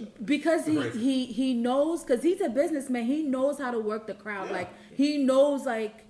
yeah, 0.00 0.06
because 0.24 0.64
he 0.64 0.76
Racist. 0.76 0.98
he 1.00 1.26
he 1.26 1.52
knows 1.54 2.02
because 2.04 2.22
he's 2.22 2.40
a 2.40 2.48
businessman. 2.48 3.04
He 3.04 3.22
knows 3.22 3.58
how 3.58 3.70
to 3.70 3.78
work 3.78 4.06
the 4.06 4.14
crowd. 4.14 4.46
Yeah. 4.48 4.56
Like 4.56 4.70
he 4.94 5.18
knows 5.18 5.66
like 5.66 6.06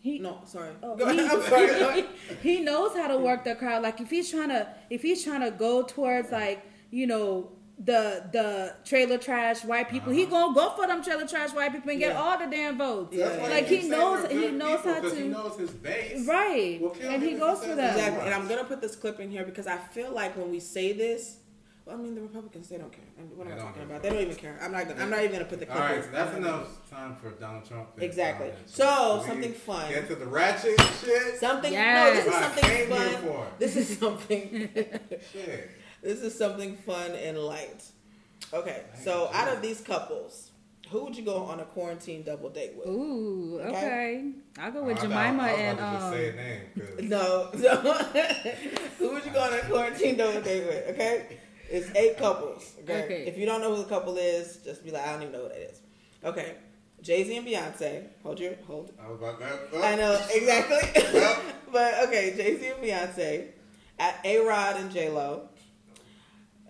he 0.00 0.18
no, 0.18 0.40
sorry. 0.44 0.70
Oh, 0.82 0.96
he- 0.96 1.20
I'm 1.20 1.42
sorry. 1.52 1.66
Go 1.68 2.04
he 2.42 2.60
knows 2.60 2.94
how 2.96 3.08
to 3.08 3.18
work 3.18 3.44
the 3.44 3.54
crowd. 3.54 3.82
Like 3.82 4.00
if 4.00 4.10
he's 4.10 4.30
trying 4.30 4.50
to 4.50 4.68
if 4.90 5.02
he's 5.02 5.24
trying 5.24 5.40
to 5.40 5.50
go 5.50 5.82
towards 5.82 6.30
like 6.30 6.62
you 6.90 7.06
know 7.06 7.50
the 7.78 8.24
the 8.32 8.74
trailer 8.86 9.18
trash 9.18 9.62
white 9.64 9.90
people, 9.90 10.10
he 10.12 10.22
uh-huh. 10.24 10.30
gonna 10.30 10.54
go 10.54 10.70
for 10.70 10.86
them 10.86 11.02
trailer 11.02 11.26
trash 11.26 11.52
white 11.52 11.72
people 11.72 11.90
and 11.90 12.00
get 12.00 12.16
all 12.16 12.38
the 12.38 12.46
damn 12.46 12.78
votes. 12.78 13.14
Yeah, 13.14 13.28
That's 13.28 13.42
why 13.42 13.48
like 13.50 13.66
he 13.66 13.88
knows 13.88 14.30
he 14.30 14.48
knows 14.48 14.76
people, 14.80 14.94
how 14.94 15.00
'cause 15.02 15.12
to 15.12 15.20
He 15.20 15.28
knows 15.28 15.58
his 15.58 15.70
base. 15.70 16.26
right, 16.26 16.78
Well, 16.80 16.96
and 17.02 17.22
he 17.22 17.34
goes 17.34 17.60
for 17.64 17.74
that. 17.74 17.96
Exactly. 17.96 18.24
And 18.24 18.34
I'm 18.34 18.48
gonna 18.48 18.64
put 18.64 18.80
this 18.80 18.96
clip 18.96 19.20
in 19.20 19.30
here 19.30 19.44
because 19.44 19.66
I 19.66 19.76
feel 19.76 20.10
like 20.12 20.36
when 20.38 20.50
we 20.50 20.58
say 20.58 20.94
this, 20.94 21.36
well, 21.84 21.96
I 21.96 21.98
mean 22.00 22.14
the 22.14 22.22
Republicans 22.22 22.68
they 22.70 22.78
don't 22.78 22.90
care. 22.90 23.04
What 23.34 23.46
am 23.46 23.52
I 23.52 23.56
talking 23.58 23.82
about? 23.82 24.02
They 24.02 24.08
don't 24.08 24.20
even 24.22 24.34
care. 24.36 24.58
I'm 24.62 24.72
not. 24.72 24.88
Gonna, 24.88 25.02
I'm 25.02 25.10
not 25.10 25.20
even 25.20 25.32
gonna 25.32 25.44
put 25.44 25.60
the 25.60 25.68
All 25.70 25.76
clip. 25.76 25.88
right, 25.90 25.98
in. 25.98 26.02
so 26.04 26.10
that's 26.12 26.36
enough 26.36 26.90
time 26.90 27.14
for 27.16 27.30
Donald 27.32 27.64
Trump. 27.66 27.88
Exactly. 27.98 28.48
Donald 28.48 28.68
So, 28.70 28.84
Trump. 28.86 29.22
We 29.22 29.28
something 29.28 29.52
fun. 29.52 29.90
Get 29.90 30.08
to 30.08 30.14
the 30.16 30.26
ratchet 30.26 30.80
shit. 31.04 31.38
Something. 31.38 31.72
No, 31.74 31.78
Yes. 31.78 32.24
this 32.24 32.34
is 32.34 32.40
something 32.40 32.88
fun. 32.88 33.22
for. 33.22 33.46
This 33.58 33.76
is 33.82 33.98
something. 33.98 34.68
Shit. 35.32 35.70
This 36.06 36.22
is 36.22 36.36
something 36.36 36.76
fun 36.76 37.10
and 37.12 37.36
light. 37.38 37.82
Okay, 38.54 38.82
so 39.02 39.28
out 39.32 39.48
of 39.54 39.60
these 39.60 39.80
couples, 39.80 40.50
who 40.90 41.02
would 41.04 41.16
you 41.16 41.24
go 41.24 41.38
on 41.44 41.58
a 41.60 41.64
quarantine 41.64 42.22
double 42.22 42.48
date 42.48 42.74
with? 42.76 42.86
Ooh, 42.86 43.58
Okay. 43.60 43.68
okay. 43.76 44.30
I'll 44.60 44.70
go 44.70 44.84
with 44.84 44.98
Oh, 44.98 45.00
I 45.00 45.02
Jemima 45.02 45.42
I 45.42 45.50
was 45.52 45.60
and 45.60 45.78
about 45.78 45.92
to 45.92 45.98
just 45.98 46.12
say 46.12 46.26
a 46.26 46.30
um. 46.30 46.36
name. 46.36 46.60
'cause- 46.76 47.02
No, 47.14 47.50
no. 47.54 47.92
who 48.98 49.10
would 49.14 49.24
you 49.24 49.32
go 49.32 49.40
on 49.40 49.52
a 49.54 49.58
quarantine 49.62 50.16
double 50.16 50.40
date 50.42 50.64
with? 50.66 50.88
Okay, 50.94 51.38
it's 51.68 51.90
eight 51.96 52.16
couples. 52.18 52.72
Okay? 52.82 53.04
Okay. 53.04 53.24
if 53.26 53.36
you 53.36 53.46
don't 53.46 53.60
know 53.60 53.74
who 53.74 53.82
the 53.82 53.88
couple 53.88 54.16
is, 54.16 54.58
just 54.64 54.84
be 54.84 54.90
like, 54.92 55.02
I 55.06 55.12
don't 55.12 55.22
even 55.22 55.32
know 55.32 55.42
who 55.42 55.48
that 55.48 55.58
is. 55.70 55.80
Okay, 56.24 56.54
Jay 57.02 57.24
Z 57.24 57.36
and 57.36 57.46
Beyonce. 57.46 58.04
Hold 58.22 58.38
your 58.38 58.54
hold. 58.66 58.92
I 59.02 59.10
about 59.12 59.40
that. 59.40 59.58
Uh, 59.74 59.80
I 59.82 59.96
know 59.96 60.12
uh, 60.12 60.26
exactly. 60.32 61.02
Yep. 61.20 61.36
Uh. 61.36 61.40
but 61.72 62.04
okay, 62.08 62.32
Jay 62.36 62.56
Z 62.58 62.64
and 62.68 62.80
Beyonce, 62.84 63.48
at 63.98 64.20
A 64.24 64.38
Rod 64.46 64.76
and 64.76 64.90
J 64.92 65.08
Lo, 65.10 65.48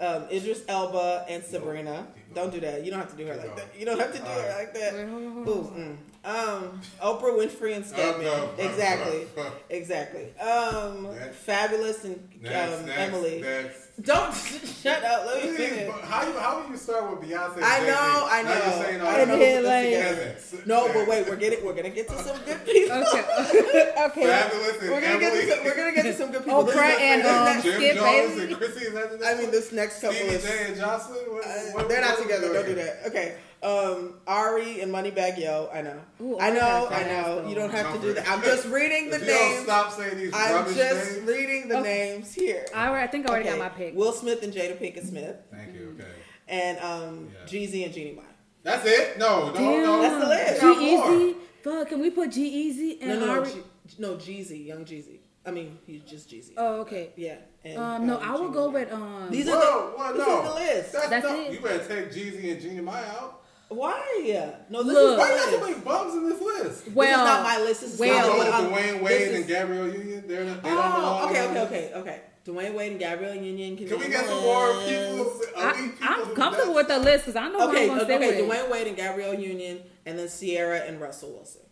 um, 0.01 0.25
Idris 0.31 0.63
Elba 0.69 1.27
and 1.29 1.43
Sabrina. 1.43 2.07
Don't 2.35 2.53
do 2.53 2.61
that. 2.61 2.85
You 2.85 2.91
don't 2.91 3.01
have 3.01 3.11
to 3.11 3.17
do 3.17 3.27
her 3.27 3.37
like 3.37 3.57
that. 3.57 3.69
You 3.79 3.87
don't 3.87 3.99
have 3.99 4.13
to 4.13 4.19
do 4.19 4.25
her 4.25 4.55
like 4.59 4.75
that. 4.75 4.95
Wait, 4.95 5.09
hold 5.09 5.25
on, 5.25 5.33
hold 5.33 5.49
Ooh, 5.49 5.71
mm. 5.71 5.97
Um, 6.25 6.81
Oprah 7.01 7.39
Winfrey 7.39 7.77
and 7.77 7.87
Stedman. 7.87 8.27
Okay. 8.27 8.69
Exactly. 8.69 9.27
Exactly. 9.71 10.37
Um, 10.39 11.15
Next. 11.15 11.47
Fabolous 11.47 12.05
and 12.05 12.29
Next, 12.41 12.79
um, 12.81 12.87
next, 12.87 12.99
Emily. 12.99 13.41
Next. 13.99 14.07
Don't 14.07 14.35
shut 14.83 15.05
up. 15.05 15.27
Let 15.27 15.45
me 15.45 15.57
finish. 15.57 15.91
How 16.05 16.27
you 16.27 16.33
how 16.39 16.63
do 16.63 16.71
you 16.71 16.77
start 16.77 17.11
with 17.11 17.21
Beyonce? 17.29 17.63
I 17.63 17.81
Jay-Z? 17.81 17.87
know, 17.91 18.29
I 18.31 18.43
Now 18.43 18.53
you're 18.53 18.67
know. 18.67 18.83
saying 18.83 19.01
all 19.01 19.07
I 19.09 19.25
know 19.25 19.33
And 19.35 19.43
then, 19.43 19.65
like- 19.65 20.67
No, 20.67 20.93
but 20.93 21.09
wait, 21.09 21.27
we're 21.29 21.37
getting 21.37 21.65
we're 21.65 21.75
gonna 21.75 21.91
get 21.91 22.09
to 22.09 22.19
some 22.23 22.39
good 22.45 22.65
people. 22.67 22.97
Okay. 22.97 23.21
okay. 24.07 24.27
Fabolous 24.27 24.81
We're 24.83 25.01
gonna 25.01 25.19
get 25.19 25.33
to 25.33 25.51
some, 25.55 25.65
we're 25.65 25.77
gonna 25.77 25.93
get 25.95 26.03
to 26.03 26.15
some 26.15 26.31
good 26.33 26.45
people. 26.45 26.63
This 26.65 26.77
Oprah 26.77 27.01
and, 27.01 27.27
um, 27.27 27.63
Jim 27.63 27.75
Skip 27.75 27.95
Jones 27.97 28.05
Bailey. 28.35 28.45
and 28.47 28.57
Chrissy. 28.57 28.85
Is 28.87 28.93
that 28.95 29.11
the 29.13 29.17
next 29.19 29.27
I 29.27 29.41
mean, 29.41 29.51
this 29.51 29.73
next 29.73 30.01
couple 30.01 30.17
Stevie 30.17 30.35
is 30.35 30.43
J 30.45 30.65
and 30.69 30.77
Joseline. 30.77 31.33
What, 31.33 31.47
uh, 31.47 31.51
what- 31.73 31.89
they're 31.89 32.01
not 32.01 32.11
what 32.11 32.19
are 32.21 32.23
together. 32.23 32.53
Don't 32.53 32.67
do 32.67 32.75
that. 32.75 33.01
Okay. 33.07 33.37
Um, 33.63 34.15
Ari 34.27 34.81
and 34.81 34.93
Moneybagg 34.93 35.39
Yo. 35.39 35.69
I 35.73 35.83
know. 35.83 36.01
Ooh, 36.21 36.39
I 36.39 36.51
know. 36.51 36.61
got 36.61 36.93
a 36.93 36.95
I 36.95 36.99
fat 36.99 37.07
ass, 37.11 37.27
know. 37.27 37.43
though. 37.43 37.49
You 37.49 37.55
don't 37.55 37.71
have 37.73 37.95
to 37.95 38.01
do 38.01 38.13
that. 38.15 38.29
I'm 38.29 38.43
just 38.43 38.67
reading 38.69 39.11
the 39.11 39.17
If 39.17 39.23
you 39.23 39.29
don't 39.29 39.51
names. 39.53 39.65
stop 39.65 39.93
saying 39.93 40.19
these 40.19 40.33
I'm 40.35 40.65
just 40.75 41.13
names. 41.17 41.27
reading 41.29 41.69
the 41.69 41.79
Okay. 41.79 42.13
names 42.13 42.35
here. 42.35 42.67
I, 42.75 42.89
already- 42.89 43.05
I 43.05 43.07
think 43.11 43.27
I 43.27 43.31
already 43.31 43.49
Okay. 43.49 43.59
got 43.59 43.73
my 43.73 43.77
pick. 43.77 43.97
Will 43.97 44.13
Smith 44.13 44.43
and 44.43 44.53
Jada 44.53 44.79
Pinkett 44.79 45.07
Smith, 45.09 45.37
Thank 45.51 45.75
you. 45.75 45.97
Okay. 45.99 46.09
and 46.49 46.79
um, 46.81 47.29
Yeah. 47.33 47.47
Jeezy 47.47 47.85
and 47.85 47.95
Jeannie 47.95 48.13
Mai. 48.15 48.23
That's 48.63 48.87
it. 48.87 49.19
No, 49.19 49.49
no, 49.49 49.55
Damn. 49.55 49.83
no. 49.83 50.03
That's 50.03 50.25
the 50.25 50.29
list. 50.29 50.63
You 50.63 50.75
G. 50.75 50.95
Easy. 51.31 51.37
Fuck, 51.63 51.89
can 51.89 52.01
we 52.01 52.11
put 52.11 52.31
G 52.31 52.47
Easy 52.47 53.01
and 53.01 53.09
No, 53.21 53.21
no, 53.21 53.27
no, 53.27 53.41
Ari? 53.41 53.51
G- 53.53 53.63
no, 53.99 54.15
Jeezy, 54.17 54.67
Young 54.67 54.85
Jeezy. 54.85 55.19
I 55.45 55.51
mean, 55.53 55.79
he's 55.87 56.03
just 56.03 56.29
Jeezy. 56.31 56.53
Oh, 56.57 56.81
okay. 56.81 57.11
Yeah. 57.17 57.37
And, 57.65 57.79
Um, 57.79 58.07
no, 58.07 58.19
I 58.19 58.33
will 58.33 58.43
Jeannie 58.43 58.53
go 58.53 58.67
Mai. 58.71 58.73
with 58.81 58.93
um. 58.93 59.29
These 59.31 59.49
are 59.49 59.57
Whoa, 59.57 59.91
the, 59.91 59.97
whoa, 59.97 60.13
this 60.13 60.27
no. 60.27 60.39
is 60.43 60.49
the 60.49 60.55
list. 60.55 60.93
That's, 60.93 61.09
That's 61.09 61.25
no, 61.25 61.41
it. 61.41 61.53
You 61.53 61.61
better 61.61 61.79
take 61.89 62.13
Jeezy 62.13 62.53
and 62.53 62.61
Jeannie 62.61 62.81
Mai 62.83 63.05
out. 63.09 63.43
Why? 63.69 64.55
No, 64.71 64.83
this 64.83 64.95
Look. 64.95 65.19
Why 65.19 65.29
you 65.29 65.35
is 65.35 65.41
got 65.41 65.51
the 65.51 65.59
so 65.59 65.69
many 65.71 65.81
bums 65.81 66.15
in 66.15 66.29
this 66.29 66.41
list? 66.41 66.85
this 66.85 66.95
well, 66.95 67.21
is 67.21 67.25
not 67.27 67.43
my 67.43 67.59
list. 67.59 67.81
This 67.81 67.95
is 67.95 68.01
well- 68.01 68.17
not 68.17 68.27
Go 68.27 68.37
what 68.39 68.47
with 68.47 68.55
I'm- 68.55 68.65
Dwyane 68.71 68.93
this 68.93 69.03
Wade 69.03 69.21
is- 69.23 69.37
and 69.37 69.47
Gabrielle 69.49 69.89
Union. 69.89 70.25
They're, 70.29 70.45
they 70.45 70.51
don't 70.51 70.63
belong. 70.63 71.23
Oh, 71.23 71.29
okay, 71.29 71.49
okay, 71.49 71.61
okay, 71.63 71.93
okay. 71.95 72.21
Dwyane 72.47 72.75
Wade 72.75 72.91
and 72.93 73.01
Gabrielle 73.01 73.35
Union. 73.35 73.77
Can 73.77 73.99
we 73.99 74.09
get 74.09 74.25
some 74.25 74.41
more 74.43 74.73
people? 74.85 75.33
Uh, 75.57 75.61
I, 75.61 75.73
people 75.73 75.97
I'm 76.01 76.35
comfortable 76.37 76.75
with 76.75 76.87
the 76.87 76.99
list 77.01 77.27
because 77.27 77.35
I 77.37 77.49
know 77.49 77.69
Okay, 77.69 77.87
who 77.89 77.95
I'm 77.95 78.01
okay, 78.03 78.19
gonna 78.19 78.49
with. 78.49 78.57
Dwyane 78.67 78.71
Wade 78.71 78.87
and 78.87 78.97
Gabrielle 78.97 79.35
Union, 79.35 79.81
and 80.07 80.17
then 80.19 80.29
Ciara 80.29 80.79
and 80.87 81.01
Russell 81.01 81.33
Wilson. 81.33 81.63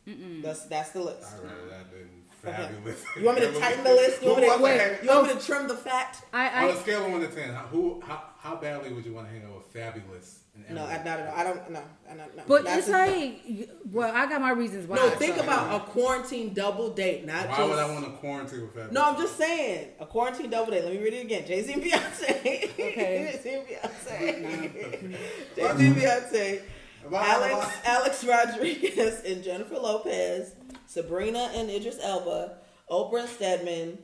That's 0.42 0.64
that's 0.66 0.90
the 0.90 1.00
list. 1.00 1.32
I'd 1.32 1.44
rather 1.44 1.66
that 1.70 1.90
than 1.92 2.08
Okay. 2.46 2.56
fabulous. 2.62 3.02
You 3.16 3.24
want 3.24 3.38
me 3.40 3.46
to 3.46 3.52
tighten 3.60 3.84
the 3.84 3.90
list? 3.94 4.22
You 4.22 4.28
want 4.30 4.40
me 4.42 4.50
to, 4.50 4.58
wait, 4.62 4.98
you 5.02 5.08
want 5.08 5.26
me 5.28 5.32
oh. 5.32 5.38
to 5.38 5.46
trim 5.46 5.68
the 5.68 5.76
fat? 5.76 6.22
I, 6.32 6.64
On 6.64 6.70
a 6.70 6.76
scale 6.80 7.06
of 7.06 7.12
one 7.12 7.20
to 7.22 7.28
ten, 7.28 7.54
how, 7.54 7.62
who, 7.62 8.02
how, 8.06 8.22
how 8.38 8.56
badly 8.56 8.92
would 8.92 9.06
you 9.06 9.14
want 9.14 9.28
to 9.28 9.32
hang 9.32 9.44
out 9.44 9.56
with 9.56 9.72
Fabolous 9.72 10.40
and 10.40 10.43
No, 10.70 10.84
I, 10.84 10.96
not 10.98 11.06
at 11.18 11.28
all. 11.28 11.34
I 11.36 11.44
don't. 11.44 11.70
No, 11.70 11.82
I 12.10 12.14
don't. 12.14 12.36
No. 12.36 12.42
but 12.46 12.64
That's 12.64 12.78
it's 12.78 12.86
just- 12.88 13.10
like, 13.10 13.70
well, 13.92 14.10
I 14.14 14.26
got 14.26 14.40
my 14.40 14.50
reasons 14.52 14.86
why. 14.88 14.96
no. 14.96 15.10
Think 15.10 15.36
so- 15.36 15.42
about 15.42 15.74
a 15.74 15.84
quarantine 15.84 16.54
double 16.54 16.90
date, 16.90 17.26
not 17.26 17.48
Why 17.48 17.56
just. 17.56 17.68
would 17.70 17.78
I 17.78 17.92
want 17.92 18.04
to 18.06 18.10
quarantine 18.12 18.60
with 18.62 18.74
Fabolous? 18.74 18.92
No, 18.92 19.02
I'm 19.02 19.16
just 19.20 19.36
saying 19.36 19.88
a 20.00 20.06
quarantine 20.06 20.50
double 20.50 20.70
date. 20.70 20.84
Let 20.84 20.92
me 20.94 21.00
read 21.00 21.12
it 21.12 21.24
again. 21.24 21.44
Jay 21.46 21.60
Z 21.62 21.72
and 21.72 21.82
Beyonce. 21.82 22.30
Okay. 22.30 22.70
Jay 22.76 23.40
Z 23.42 23.50
and 23.50 23.66
Beyonce. 23.66 25.16
Jay 25.56 25.76
Z 25.76 25.86
and 25.86 25.96
Beyonce. 25.96 26.62
Why- 27.08 27.26
Alex 27.28 27.54
why- 27.54 27.72
Alex 27.86 28.24
Rodriguez 28.24 29.20
and 29.26 29.42
Jennifer 29.44 29.74
Lopez. 29.76 30.54
Sabrina 30.86 31.50
and 31.54 31.68
Idris 31.68 31.98
Elba. 32.02 32.58
Oprah 32.90 33.20
and 33.20 33.28
Stedman. 33.28 33.98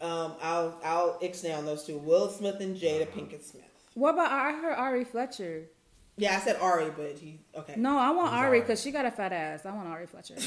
Um, 0.00 0.34
I'll 0.42 0.78
I'll 0.84 1.18
ixnay 1.22 1.56
on 1.56 1.64
those 1.64 1.84
two. 1.84 1.96
Will 1.96 2.28
Smith 2.28 2.60
and 2.60 2.76
Jada 2.76 3.06
Pinkett 3.06 3.44
Smith. 3.44 3.62
What 3.94 4.14
about 4.14 4.30
I 4.30 4.52
heard 4.52 4.74
Ari 4.74 5.04
Fletcher? 5.04 5.68
Yeah, 6.18 6.36
I 6.36 6.40
said 6.40 6.56
Ari, 6.62 6.90
but 6.96 7.12
he 7.20 7.40
okay. 7.54 7.74
No, 7.76 7.98
I 7.98 8.10
want 8.10 8.30
Who's 8.30 8.38
Ari 8.38 8.48
Ari? 8.48 8.60
because 8.60 8.80
she 8.80 8.90
got 8.90 9.04
a 9.04 9.10
fat 9.10 9.32
ass. 9.32 9.66
I 9.66 9.72
want 9.74 9.88
Ari 9.88 10.06
Fletcher. 10.06 10.34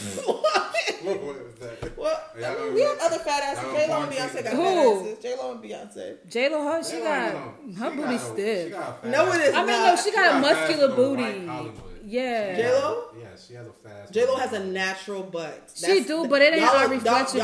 What, 1.01 1.23
what 1.23 1.35
is 1.37 1.55
that? 1.55 1.97
Well, 1.97 2.23
Yeah, 2.37 2.51
I 2.51 2.53
don't 2.55 2.73
we 2.73 2.81
have 2.81 2.97
other 3.01 3.19
fat 3.19 3.41
asses. 3.43 3.71
J 3.73 3.87
Lo 3.87 4.01
and. 4.03 4.11
Beyonce 4.11 4.43
got 4.43 4.53
Who? 4.53 4.63
fat 4.65 5.07
asses. 5.11 5.23
J 5.23 5.35
Lo 5.37 5.51
and 5.53 5.63
Beyonce. 5.63 6.29
J 6.29 6.49
Lo, 6.49 6.63
her, 6.63 6.83
she 6.83 6.91
They 6.97 7.01
got 7.03 7.31
don't 7.31 7.77
know. 7.77 7.85
her 7.85 7.89
She 7.91 7.95
booty 7.95 8.01
got 8.01 8.13
a- 8.15 8.19
stiff. 8.19 8.73
a 9.03 9.07
No, 9.09 9.31
it 9.31 9.41
is 9.41 9.53
I 9.55 9.57
mean, 9.59 9.67
no, 9.67 9.83
not. 9.85 9.99
she 9.99 10.09
She 10.09 10.15
got 10.15 10.25
a 10.25 10.29
got 10.29 10.33
fat 10.33 10.41
muscular 10.41 10.69
ass 10.73 10.75
for 10.81 10.87
the 10.87 10.95
booty. 10.95 11.23
right 11.47 11.71
Yeah. 12.03 12.55
J-Lo? 12.57 13.03
Yeah, 13.17 13.27
she 13.47 13.53
has 13.53 13.67
a 13.67 13.71
fat. 13.71 14.11
J 14.11 14.25
Lo 14.27 14.35
has 14.35 14.51
a 14.53 14.63
natural 14.65 15.23
butt. 15.23 15.71
She 15.73 16.03
do, 16.03 16.27
but 16.27 16.41
it 16.41 16.53
ain't 16.53 16.63
y'all- 16.63 16.75
Ari 16.75 16.97
y'all- 16.97 17.05
Y'all, 17.05 17.23
booty. 17.25 17.39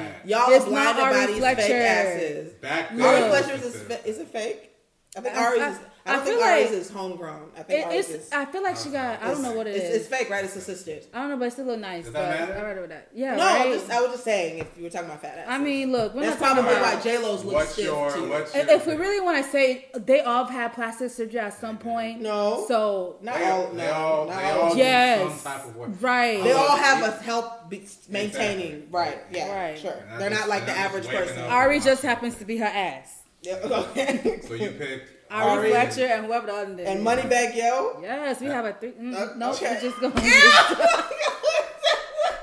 are- 0.00 0.16
y'all 0.26 0.50
It's 0.52 0.66
are 0.66 0.70
not 0.70 0.96
blinded 0.96 1.02
Ari 1.04 1.14
by 1.14 1.26
these 1.26 1.42
fake 1.44 1.56
Fletcher. 1.56 1.74
asses. 1.82 2.52
Back 2.54 2.90
Ari 2.90 2.98
Look. 3.00 3.28
Fletcher's 3.44 3.64
is, 3.64 3.82
fa- 3.84 4.06
is 4.06 4.18
it 4.18 4.28
fake? 4.28 4.70
I 5.16 5.20
think 5.22 5.34
I- 5.34 5.44
Ari's 5.44 5.76
I- 6.08 6.14
is. 6.14 6.18
I 6.18 6.22
I 6.22 6.24
think 6.24 6.38
feel 6.38 6.48
Ari's 6.48 6.70
like- 6.70 6.80
is 6.80 6.90
homegrown. 6.90 7.50
I 7.56 7.62
think 7.62 7.80
It, 7.80 7.86
Ari's 7.86 8.10
it's. 8.10 8.26
is. 8.26 8.32
I 8.32 8.44
feel 8.46 8.62
like 8.62 8.76
she 8.76 8.90
got. 8.90 9.22
I 9.22 9.30
don't 9.30 9.42
know 9.42 9.52
what 9.52 9.66
it 9.66 9.76
it's, 9.76 9.84
is. 9.84 9.96
It's 9.96 10.08
fake, 10.08 10.30
right? 10.30 10.44
It's 10.44 10.56
a 10.56 10.60
sister's. 10.60 11.04
I 11.12 11.20
don't 11.20 11.30
know, 11.30 11.36
but 11.36 11.46
it 11.48 11.50
still 11.52 11.66
look 11.66 11.78
nice. 11.80 12.04
Does 12.04 12.12
but 12.12 12.20
that 12.22 12.48
matter? 12.48 12.58
I 12.58 12.62
read 12.70 12.80
with 12.80 12.90
that. 12.90 13.08
Yeah, 13.14 13.36
No, 13.36 13.42
right. 13.44 13.66
I'm 13.66 13.72
just, 13.72 13.90
I 13.90 14.00
was 14.00 14.10
just 14.12 14.24
saying 14.24 14.58
if 14.58 14.76
you 14.76 14.84
were 14.84 14.90
talking 14.90 15.06
about 15.08 15.20
fat 15.22 15.38
ass. 15.38 15.46
I 15.48 15.58
mean, 15.58 15.92
look, 15.92 16.14
we're 16.14 16.22
that's 16.22 16.40
not 16.40 16.54
probably 16.54 16.72
about. 16.72 16.94
why 16.96 17.00
J 17.02 17.18
Lo's 17.18 17.44
look 17.44 17.54
What's 17.54 17.72
stiff 17.72 17.84
your, 17.84 18.10
too. 18.12 18.28
what's 18.28 18.54
your, 18.54 18.68
if 18.70 18.86
we 18.86 18.94
really 18.94 19.20
want 19.20 19.44
to 19.44 19.50
say 19.50 19.86
they 19.94 20.20
all 20.20 20.44
have 20.44 20.52
had 20.52 20.72
plastic 20.72 21.10
surgery 21.10 21.40
at 21.40 21.58
some 21.58 21.78
point, 21.78 22.20
No. 22.20 22.64
So 22.68 23.16
not 23.22 23.34
they, 23.36 23.44
all, 23.50 23.68
they 23.68 23.76
no, 23.86 23.92
all, 23.92 24.26
not 24.26 24.36
they 24.38 24.50
all. 24.50 24.60
all 24.60 24.76
Yes. 24.76 25.22
do 25.22 25.28
some 25.38 25.52
type 25.52 25.64
of 25.66 26.02
right, 26.02 26.42
They 26.42 26.52
all 26.52 26.76
have 26.76 27.02
a 27.04 27.22
help 27.22 27.68
be- 27.70 27.86
maintaining, 28.08 28.88
right? 28.90 29.18
Yeah, 29.30 29.54
Right. 29.54 29.78
sure. 29.78 29.94
They're 30.18 30.30
not 30.30 30.48
like 30.48 30.66
the 30.66 30.72
average 30.72 31.06
person. 31.06 31.38
Ari 31.44 31.80
just 31.80 32.02
happens 32.02 32.36
to 32.36 32.44
be 32.44 32.56
her 32.58 32.64
ass. 32.66 33.14
Yeah, 33.42 33.54
okay. 33.64 34.40
So 34.46 34.54
you 34.54 34.70
picked 34.72 35.17
Ari, 35.30 35.50
Ari. 35.58 35.70
Fletcher 35.70 36.06
and 36.06 36.26
whoever 36.26 36.46
the 36.46 36.52
other 36.54 36.72
nigga 36.74 36.86
and 36.88 37.00
is. 37.00 37.04
Moneybagg 37.06 37.56
Yo. 37.56 37.98
Yes, 38.02 38.40
we 38.40 38.46
have 38.46 38.64
a 38.64 38.72
three. 38.72 38.92
Mm, 38.92 39.14
Uh, 39.14 39.34
no, 39.36 39.50
okay. 39.52 39.74
we 39.74 39.80
just 39.88 40.00
going. 40.00 40.12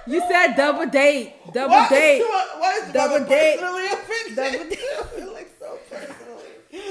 To 0.06 0.12
You 0.12 0.20
said 0.30 0.54
double 0.56 0.86
date, 0.86 1.34
double 1.52 1.70
What? 1.76 1.90
date. 1.90 2.22
What 2.60 2.84
is 2.84 2.94
Double 2.94 3.16
double 3.18 3.26
date. 3.30 3.58
personally 3.60 3.86
offended? 3.88 4.36
Double 4.36 4.70
date. 4.70 4.80
I 5.00 5.04
feel 5.18 5.34
like 5.34 5.50
so 5.60 5.80
personally. 5.90 6.22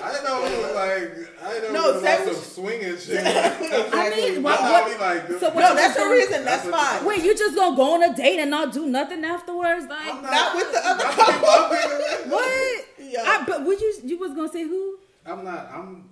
I 0.02 0.10
didn't 0.12 0.24
know 0.24 0.44
it 0.44 0.58
was 0.64 0.74
like 0.74 1.10
I 1.44 1.52
didn't 1.52 1.72
know 1.74 1.80
No, 1.82 1.88
it 1.90 1.94
was 1.94 2.02
say 2.02 2.24
like 2.26 2.34
some 2.34 2.42
swinging 2.44 2.96
shit. 2.98 3.22
I 3.24 4.10
mean, 4.16 4.42
what? 4.42 4.60
what 4.60 5.00
like 5.00 5.28
so 5.38 5.50
what 5.50 5.60
No, 5.60 5.74
that's 5.76 5.96
the 5.96 6.06
reason. 6.08 6.44
That's, 6.44 6.64
That's 6.64 6.76
fine. 6.98 7.04
Wait, 7.06 7.22
you 7.24 7.36
just 7.36 7.54
gonna 7.54 7.76
go 7.76 7.94
on 7.94 8.02
a 8.02 8.14
date 8.16 8.40
and 8.40 8.50
not 8.50 8.72
do 8.72 8.86
nothing 8.86 9.24
afterwards? 9.24 9.86
Like 9.88 10.12
I'm 10.14 10.22
Not 10.22 10.56
with 10.56 10.72
the 10.72 10.80
other 10.84 11.04
couple. 11.04 12.30
What? 12.32 12.84
Yeah. 12.98 13.22
I, 13.24 13.44
but 13.46 13.64
would 13.64 13.80
you? 13.80 13.94
You 14.04 14.18
was 14.18 14.32
gonna 14.34 14.48
say 14.48 14.62
who? 14.64 14.98
I'm 15.26 15.44
not. 15.44 15.70
I'm. 15.72 16.10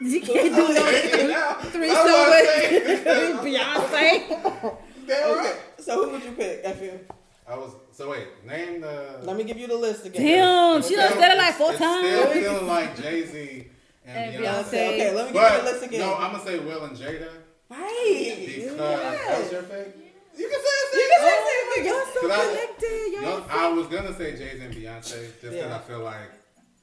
You 0.00 0.20
can't 0.20 0.54
do 0.54 0.74
no 0.74 1.28
now. 1.28 1.54
threesome 1.54 1.88
That's 1.88 3.06
I'm 3.06 3.44
with. 3.44 3.44
Beyonce. 3.44 4.76
Damn 5.06 5.30
Okay. 5.30 5.36
right. 5.38 5.56
So 5.78 6.04
who 6.04 6.10
would 6.12 6.22
you 6.24 6.32
pick? 6.32 6.64
I 6.66 6.72
feel. 6.72 7.00
I 7.48 7.56
was. 7.56 7.72
So 7.92 8.10
wait. 8.10 8.26
Name 8.46 8.80
the. 8.80 9.20
Let 9.22 9.36
me 9.36 9.44
give 9.44 9.58
you 9.58 9.66
the 9.68 9.76
list 9.76 10.04
again. 10.06 10.22
Damn, 10.26 10.82
she 10.82 10.94
It's 10.94 11.02
done 11.10 11.18
said 11.20 11.32
it 11.32 11.38
like 11.38 11.54
still- 11.54 11.66
four 11.66 11.70
it's 11.72 11.80
times. 11.80 12.06
Still 12.06 12.26
feeling 12.32 12.66
like 12.66 12.96
Jay 13.00 13.26
Z 13.26 13.66
and, 14.06 14.34
And 14.34 14.44
Beyonce. 14.44 14.64
Beyonce. 14.64 14.88
Okay, 14.88 15.14
let 15.14 15.26
me 15.26 15.32
give 15.32 15.34
you 15.34 15.48
But 15.48 15.64
the 15.64 15.70
list 15.70 15.84
again. 15.84 16.00
no, 16.00 16.14
I'm 16.16 16.32
gonna 16.32 16.44
say 16.44 16.58
Will 16.58 16.84
and 16.84 16.96
Jada 16.96 17.28
right. 17.70 18.34
because 18.46 18.64
Yeah. 18.66 18.76
that 18.76 19.38
was 19.42 19.52
your 19.52 19.62
fake. 19.62 19.96
You 20.36 20.48
can 20.48 20.60
say 20.60 20.76
it. 20.82 20.94
You 20.94 21.10
can 21.10 21.20
say 21.20 21.38
Oh, 21.38 21.74
it. 21.76 21.86
y'all 21.86 22.06
so 22.12 22.20
Cause 22.20 22.30
I- 22.30 22.46
connected. 22.48 23.22
Y'all. 23.22 23.44
I 23.50 23.68
was 23.72 23.86
gonna 23.86 24.14
say 24.16 24.36
Jay 24.36 24.58
Z 24.58 24.64
and 24.64 24.74
Beyonce 24.74 25.02
just 25.02 25.40
because 25.40 25.56
Yeah. 25.56 25.76
I 25.76 25.78
feel 25.80 26.00
like 26.00 26.30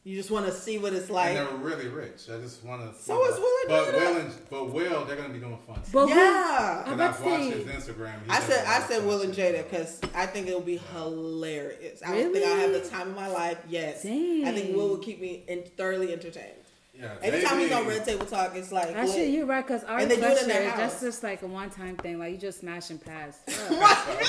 You 0.06 0.16
just 0.16 0.32
want 0.32 0.46
to 0.46 0.52
see 0.54 0.78
what 0.78 0.94
it's 0.94 1.06
and 1.08 1.14
like. 1.16 1.34
they're 1.36 1.46
really 1.58 1.88
rich. 1.90 2.30
I 2.34 2.40
just 2.40 2.64
want 2.64 2.82
to. 2.82 3.00
So 3.00 3.24
is 3.28 3.36
Will 3.38 3.46
and 3.46 3.68
But 3.68 3.94
Jada. 3.94 4.00
Will 4.14 4.18
and 4.22 4.34
but 4.50 4.70
Will, 4.74 5.06
they're 5.06 5.18
gonna 5.18 5.30
be 5.34 5.40
doing 5.40 5.58
fun. 5.68 5.76
stuff. 5.84 5.92
But 5.92 6.08
who- 6.08 6.16
Yeah. 6.16 6.84
I'm 6.86 6.94
And 6.94 7.02
I've 7.04 7.22
watched 7.22 7.44
his 7.54 7.66
Instagram. 7.66 8.24
He 8.24 8.30
I 8.30 8.40
said 8.40 8.66
a 8.66 8.68
I 8.70 8.72
lot 8.74 8.82
of 8.82 8.88
said 8.88 9.06
Will 9.06 9.22
and. 9.22 9.34
Jada 9.34 9.64
because 9.70 10.00
I 10.16 10.26
think 10.26 10.48
it'll 10.48 10.62
be 10.62 10.78
hilarious. 10.94 12.02
I 12.06 12.16
don't 12.18 12.34
think 12.34 12.46
I'll 12.46 12.56
have 12.58 12.72
the 12.72 12.90
time 12.90 13.10
of 13.10 13.16
my 13.16 13.28
life. 13.28 13.58
Yes, 13.68 14.06
I 14.06 14.10
think 14.54 14.76
Will 14.76 14.88
will 14.90 14.98
keep 14.98 15.20
me 15.20 15.44
in, 15.48 15.64
thoroughly 15.78 16.14
entertained. 16.14 16.54
Yeah, 16.98 17.14
Anytime 17.22 17.60
he's 17.60 17.72
on 17.72 17.88
Red 17.88 18.04
Table 18.04 18.26
Talk, 18.26 18.56
it's 18.56 18.74
like 18.74 18.94
Actually, 18.94 19.28
lit. 19.28 19.30
you're 19.30 19.46
right, 19.46 19.66
because 19.66 19.86
Ari 19.86 20.02
And 20.02 20.12
they 20.12 20.18
do 20.18 20.24
it 20.24 20.32
in 20.32 20.36
Fletcher, 20.46 20.48
their 20.48 20.76
that's 20.76 21.00
just 21.00 21.24
like 21.24 21.42
a 21.44 21.48
one 21.48 21.70
time 21.70 21.96
thing. 21.96 22.20
Like, 22.20 22.34
you 22.34 22.38
just 22.38 22.60
smash 22.60 22.90
and 22.90 23.00
pass. 23.04 23.40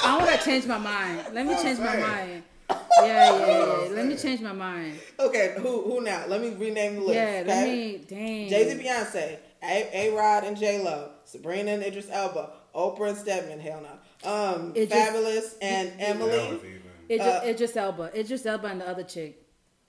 I 0.04 0.16
want 0.18 0.38
to 0.38 0.44
change 0.44 0.66
my 0.66 0.78
mind. 0.78 1.34
Let 1.34 1.46
me 1.46 1.54
change 1.56 1.80
I'm 1.80 1.84
my 1.84 1.96
mind. 1.96 2.42
Yeah, 3.00 3.34
yeah, 3.38 3.46
yeah. 3.84 3.88
Let 3.94 4.06
me 4.06 4.16
change 4.16 4.40
my 4.42 4.52
mind. 4.52 4.98
okay. 5.18 5.54
Who 5.58 5.82
who 5.82 6.02
now? 6.02 6.24
Let 6.28 6.42
me 6.42 6.50
rename 6.50 6.96
the 6.96 7.00
list. 7.00 7.14
Yeah, 7.14 7.40
okay? 7.40 7.44
let 7.46 7.68
me. 7.68 7.98
Dang. 8.06 8.48
Jay 8.50 8.68
Z, 8.68 8.82
Beyonce, 8.84 9.38
A 9.62 9.88
A 10.10 10.14
Rod 10.14 10.44
and 10.44 10.54
J 10.56 10.82
Lo, 10.84 11.08
Sabrina 11.24 11.70
and 11.72 11.82
Idris 11.82 12.08
Elba, 12.10 12.50
Oprah 12.74 13.08
and 13.08 13.16
Stedman. 13.18 13.58
Hell 13.58 13.82
no. 13.82 14.30
Um, 14.30 14.72
Idris- 14.76 14.92
Fabolous 14.92 15.54
and 15.62 15.92
Emily. 15.98 16.30
was 16.30 16.58
even. 16.64 16.80
Idris, 17.10 17.26
Uh, 17.26 17.40
Idris 17.46 17.76
Elba, 17.76 18.10
Idris 18.20 18.44
Elba, 18.46 18.66
and 18.68 18.80
the 18.82 18.88
other 18.88 19.02
chick. 19.02 19.39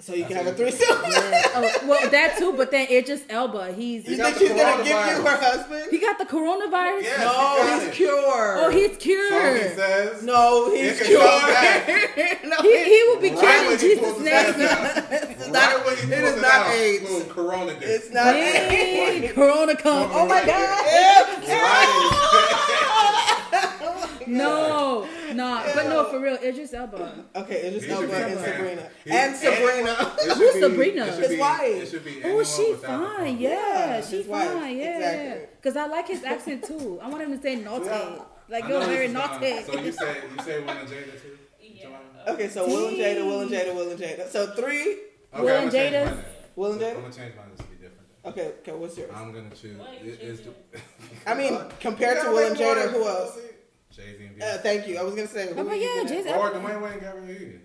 So 0.01 0.13
you 0.15 0.25
can 0.25 0.35
have 0.37 0.47
a 0.47 0.49
it. 0.49 0.57
threesome. 0.57 0.87
oh, 0.99 1.79
well, 1.87 2.09
that 2.09 2.35
too, 2.37 2.53
but 2.57 2.71
then 2.71 2.87
it 2.89 3.05
just 3.05 3.23
Elba, 3.29 3.71
he's 3.73 4.03
you 4.07 4.15
He 4.15 4.21
think 4.21 4.37
she's 4.37 4.49
gonna 4.49 4.77
give 4.83 4.87
you 4.87 4.93
her 5.23 5.37
husband? 5.37 5.85
he 5.91 5.99
got 5.99 6.17
the 6.17 6.25
coronavirus. 6.25 7.03
Yeah. 7.03 7.23
no, 7.23 7.31
She 7.31 7.37
got 7.69 7.81
he's 7.83 7.93
cured. 7.93 8.57
Oh, 8.59 8.69
he's 8.71 8.91
So 8.93 8.97
cured. 8.97 9.61
he 9.61 9.67
says. 9.75 10.23
no, 10.23 10.71
he's 10.73 10.99
cured. 11.01 11.21
no, 12.45 12.57
he, 12.63 12.83
he 12.83 13.03
will 13.09 13.19
be 13.21 13.29
Right 13.29 13.39
cured 13.39 13.73
in 13.73 13.79
Jesus' 13.79 13.99
pulls 14.01 14.19
name. 14.23 14.55
It's 15.41 15.49
not- 15.49 15.85
when 15.85 15.95
he 15.97 16.03
it 16.13 16.19
pulls 16.21 16.31
is 16.31 16.37
it 16.37 16.41
not 16.41 16.67
AIDS. 16.71 17.03
Little 17.03 17.33
corona 17.33 17.73
dick. 17.73 17.83
It's 17.83 18.09
not 18.11 18.33
Dang, 18.33 19.27
Corona 19.33 19.75
come. 19.75 20.09
Oh 20.13 20.25
my 20.27 20.43
God. 20.45 20.85
Right. 21.47 23.67
No, 24.31 25.07
no, 25.33 25.71
but 25.75 25.85
no, 25.87 26.05
for 26.05 26.19
real, 26.19 26.35
Idris 26.35 26.73
Elba. 26.73 27.25
Okay, 27.35 27.67
Idris 27.67 27.83
He 27.83 27.89
should 27.89 28.09
Elba 28.09 28.15
and 28.15 28.39
Sabrina. 28.39 28.89
And 29.07 29.35
Sabrina. 29.35 29.93
Who's 29.95 30.53
be- 30.53 30.61
Sabrina? 30.61 31.05
it 31.05 31.11
should 31.13 31.19
His 31.23 31.29
be- 31.31 31.37
wife. 31.39 31.61
It 31.83 31.89
should 31.89 32.05
be 32.05 32.15
Oh, 32.23 32.27
anyone 32.27 32.45
she 32.45 32.73
fine. 32.75 33.37
Yeah, 33.39 33.49
Yeah, 33.49 34.01
she 34.01 34.23
fine. 34.23 34.77
Yeah, 34.77 34.97
Exactly. 34.97 35.47
Because 35.61 35.77
I 35.77 35.85
like 35.87 36.07
his 36.07 36.23
accent 36.23 36.63
too. 36.63 36.99
I 37.01 37.09
want 37.09 37.23
him 37.23 37.35
to 37.37 37.41
say 37.41 37.55
naughty. 37.55 37.85
Yeah. 37.85 38.21
Like 38.49 38.63
I 38.65 38.67
go 38.69 38.79
very 38.85 39.07
this 39.07 39.13
not- 39.13 39.31
um, 39.35 39.41
naughty. 39.41 39.63
So 39.63 39.79
you 39.79 39.91
say 39.91 40.17
you 40.37 40.43
say 40.43 40.59
Will 40.59 40.69
and 40.69 40.87
Jada 40.89 41.21
too? 41.21 41.37
Yeah. 41.61 41.87
Okay, 42.33 42.47
so 42.49 42.67
Will 42.67 42.87
and 42.89 42.97
Jada, 42.97 43.25
Will 43.25 43.41
and 43.41 43.51
Jada, 43.51 43.75
Will 43.75 43.89
and 43.91 43.99
Jada. 43.99 44.27
So 44.29 44.47
three, 44.53 44.97
Okay, 45.33 45.43
Will 45.43 45.47
and 45.49 45.71
Jada? 45.71 46.17
Will 46.55 46.71
and 46.73 46.81
Jada? 46.81 46.95
I'm 46.95 47.01
gonna 47.01 47.13
change 47.13 47.35
mine 47.35 47.55
to 47.57 47.63
be 47.63 47.75
different. 47.75 48.07
then. 48.23 48.31
Okay, 48.33 48.47
okay, 48.59 48.71
what's 48.73 48.97
yours? 48.97 49.11
I'm 49.15 49.31
gonna 49.33 49.49
choose. 49.51 49.77
Why 49.77 49.85
are 49.87 50.03
you 50.05 50.11
it- 50.13 50.19
it's 50.21 50.39
changing 50.41 50.53
the- 50.73 51.31
I 51.31 51.33
mean, 51.35 51.59
compared 51.79 52.21
to 52.23 52.29
Will 52.31 52.47
and 52.47 52.57
Jada, 52.57 52.89
who 52.91 53.07
else? 53.07 53.37
Jay 53.91 54.17
Z 54.17 54.25
and 54.25 54.41
Uh, 54.41 54.57
thank 54.59 54.87
you. 54.87 54.97
I 54.97 55.03
was 55.03 55.15
gonna 55.15 55.27
say. 55.27 55.49
Oh, 55.51 55.55
who 55.55 55.63
but 55.65 55.77
you 55.77 55.83
yeah, 55.83 55.95
gonna- 56.03 56.09
Jay-Z. 56.09 56.29
Or 56.33 56.49
Dwayne 56.51 56.81
Wayne, 56.81 56.99
Gabrielle 56.99 57.25
Union. 57.39 57.61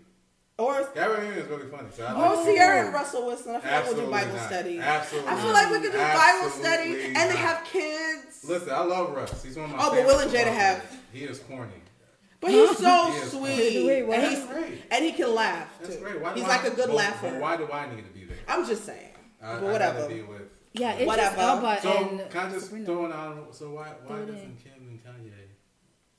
Or 0.58 0.88
Gabrielle 0.94 1.24
Union 1.24 1.38
is 1.44 1.48
really 1.48 1.68
funny. 1.70 1.88
So 1.94 2.04
I 2.04 2.14
oh, 2.14 2.44
like 2.44 2.56
Ciara 2.56 2.84
and 2.86 2.94
Russell 2.94 3.26
Wilson. 3.26 3.56
I 3.56 3.60
feel 3.60 3.70
like 3.72 3.84
we'll 3.84 4.04
do 4.06 4.10
Bible 4.10 4.36
not. 4.36 4.46
study. 4.46 4.78
Absolutely. 4.78 5.30
I 5.30 5.36
feel 5.42 5.52
like 5.52 5.70
we 5.70 5.80
could 5.80 5.92
do 5.92 5.98
Bible 5.98 6.50
study, 6.50 6.82
Absolutely 6.92 7.04
and 7.16 7.30
they 7.30 7.36
have 7.36 7.64
kids. 7.64 8.44
Listen, 8.44 8.70
I 8.70 8.80
love 8.84 9.14
Russ. 9.14 9.42
He's 9.44 9.56
one 9.56 9.66
of 9.66 9.72
my. 9.72 9.78
Oh, 9.80 9.90
but 9.90 10.06
Will 10.06 10.18
and 10.20 10.30
Jada 10.30 10.36
football 10.44 10.54
have- 10.54 10.96
He 11.12 11.20
is 11.24 11.38
corny. 11.40 11.72
But 12.40 12.50
he's 12.50 12.78
so 12.78 13.10
He 13.12 13.18
sweet, 13.28 13.86
Wait, 14.06 14.14
and 14.18 14.26
he's 14.28 14.44
and 14.90 15.04
he 15.04 15.12
can 15.12 15.34
laugh 15.34 15.78
too. 15.78 15.84
That's 15.86 15.96
too. 15.98 16.02
great. 16.04 16.20
Why, 16.20 16.34
he's 16.34 16.42
why- 16.42 16.48
like 16.48 16.64
a 16.64 16.70
good 16.70 16.86
but- 16.88 16.96
laugher. 16.96 17.30
But 17.30 17.40
why 17.40 17.56
do 17.56 17.68
I 17.72 17.94
need 17.94 18.04
to 18.04 18.10
be 18.12 18.24
there? 18.24 18.36
I'm 18.48 18.66
just 18.66 18.84
saying. 18.84 19.12
I, 19.42 19.54
but 19.54 19.62
whatever. 19.64 20.00
gotta 20.02 20.14
be 20.14 20.22
with. 20.22 20.42
Yeah, 20.72 20.92
Idris 20.94 21.06
Whatever. 21.06 21.40
Elba 21.40 21.78
So 21.82 21.92
and 21.92 22.30
can 22.30 22.46
I 22.46 22.50
just 22.52 22.66
Sabrina. 22.66 22.86
throw 22.86 23.04
an 23.06 23.12
honorable? 23.12 23.52
So 23.52 23.70
why 23.70 23.88
why 24.06 24.18
doesn't. 24.20 24.58
Kim 24.62 24.72
and 24.78 25.00
Kanye? 25.02 25.32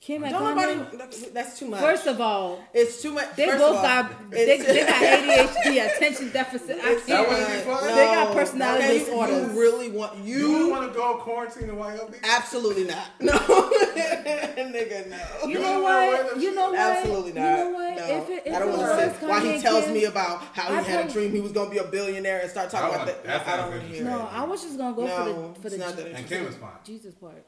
Kim 0.08 0.24
and 0.24 0.32
Don't 0.32 0.56
Kanye. 0.56 0.78
nobody. 0.96 1.30
That's 1.34 1.58
too 1.58 1.68
much. 1.68 1.80
First 1.80 2.06
of 2.06 2.18
all, 2.18 2.64
it's 2.72 3.02
too 3.02 3.12
much. 3.12 3.36
they 3.36 3.44
first 3.44 3.58
both 3.58 3.70
of 3.72 3.76
all, 3.76 3.82
got 3.82 4.30
they, 4.30 4.58
it's- 4.58 4.66
they 4.66 4.86
got 4.86 5.02
ADHD, 5.66 5.96
attention 5.96 6.30
deficit. 6.30 6.78
I 6.82 6.92
It's 6.92 7.04
That 7.04 7.26
can't. 7.26 7.28
wouldn't 7.28 7.66
much. 7.66 7.80
fun? 7.80 7.94
They 7.94 8.04
got 8.06 8.32
personality 8.34 8.84
Okay, 8.84 8.98
disorders. 9.00 9.52
You 9.54 9.60
really 9.60 9.90
want 9.90 10.16
You, 10.24 10.38
you 10.38 10.56
you? 10.60 10.70
want 10.70 10.90
to 10.90 10.98
go 10.98 11.16
quarantine 11.18 11.68
in 11.68 11.76
YLB? 11.76 12.14
Absolutely 12.24 12.84
not. 12.84 13.06
No, 13.20 13.32
nigga, 13.38 15.08
no. 15.10 15.16
You 15.46 15.48
You 15.50 15.54
know 15.58 15.62
don't 15.62 15.82
wanna 15.82 16.06
wear 16.06 16.24
what? 16.24 16.40
You 16.40 16.54
know 16.54 16.70
what? 16.70 16.78
Absolutely 16.78 17.32
not. 17.32 17.42
You 17.58 17.64
know 17.64 17.70
what? 17.70 17.96
No, 17.96 18.04
If 18.22 18.30
it, 18.30 18.42
if 18.46 18.54
I 18.54 18.58
don't 18.60 18.68
want 18.70 18.80
to 18.80 19.06
was 19.06 19.16
say 19.18 19.26
why 19.26 19.40
he 19.52 19.60
tells 19.60 19.84
Kim- 19.84 19.92
me 19.94 20.04
about 20.04 20.42
how 20.54 20.72
I 20.72 20.82
he 20.82 20.90
had 20.90 21.06
a 21.06 21.12
dream 21.12 21.32
he 21.32 21.40
was 21.40 21.52
gonna 21.52 21.68
be 21.70 21.78
a 21.78 21.84
billionaire 21.84 22.40
and 22.40 22.50
start 22.50 22.70
talking 22.70 22.88
oh, 22.98 23.02
about 23.02 23.06
that. 23.06 23.24
that 23.24 23.46
I 23.46 23.56
don't 23.58 23.70
want 23.70 23.82
to 23.82 23.86
hear. 23.88 23.96
interesting. 23.98 24.04
No, 24.06 24.26
it. 24.26 24.32
I 24.32 24.44
was 24.44 24.62
just 24.62 24.78
gonna 24.78 24.96
go 24.96 25.06
for 25.06 25.24
the 25.24 25.60
for 25.60 25.68
the 25.76 25.84
And 25.84 25.98
interesting. 25.98 26.24
Kim 26.38 26.46
is 26.46 26.56
fine. 26.56 26.70
Jesus 26.84 27.14
part. 27.14 27.44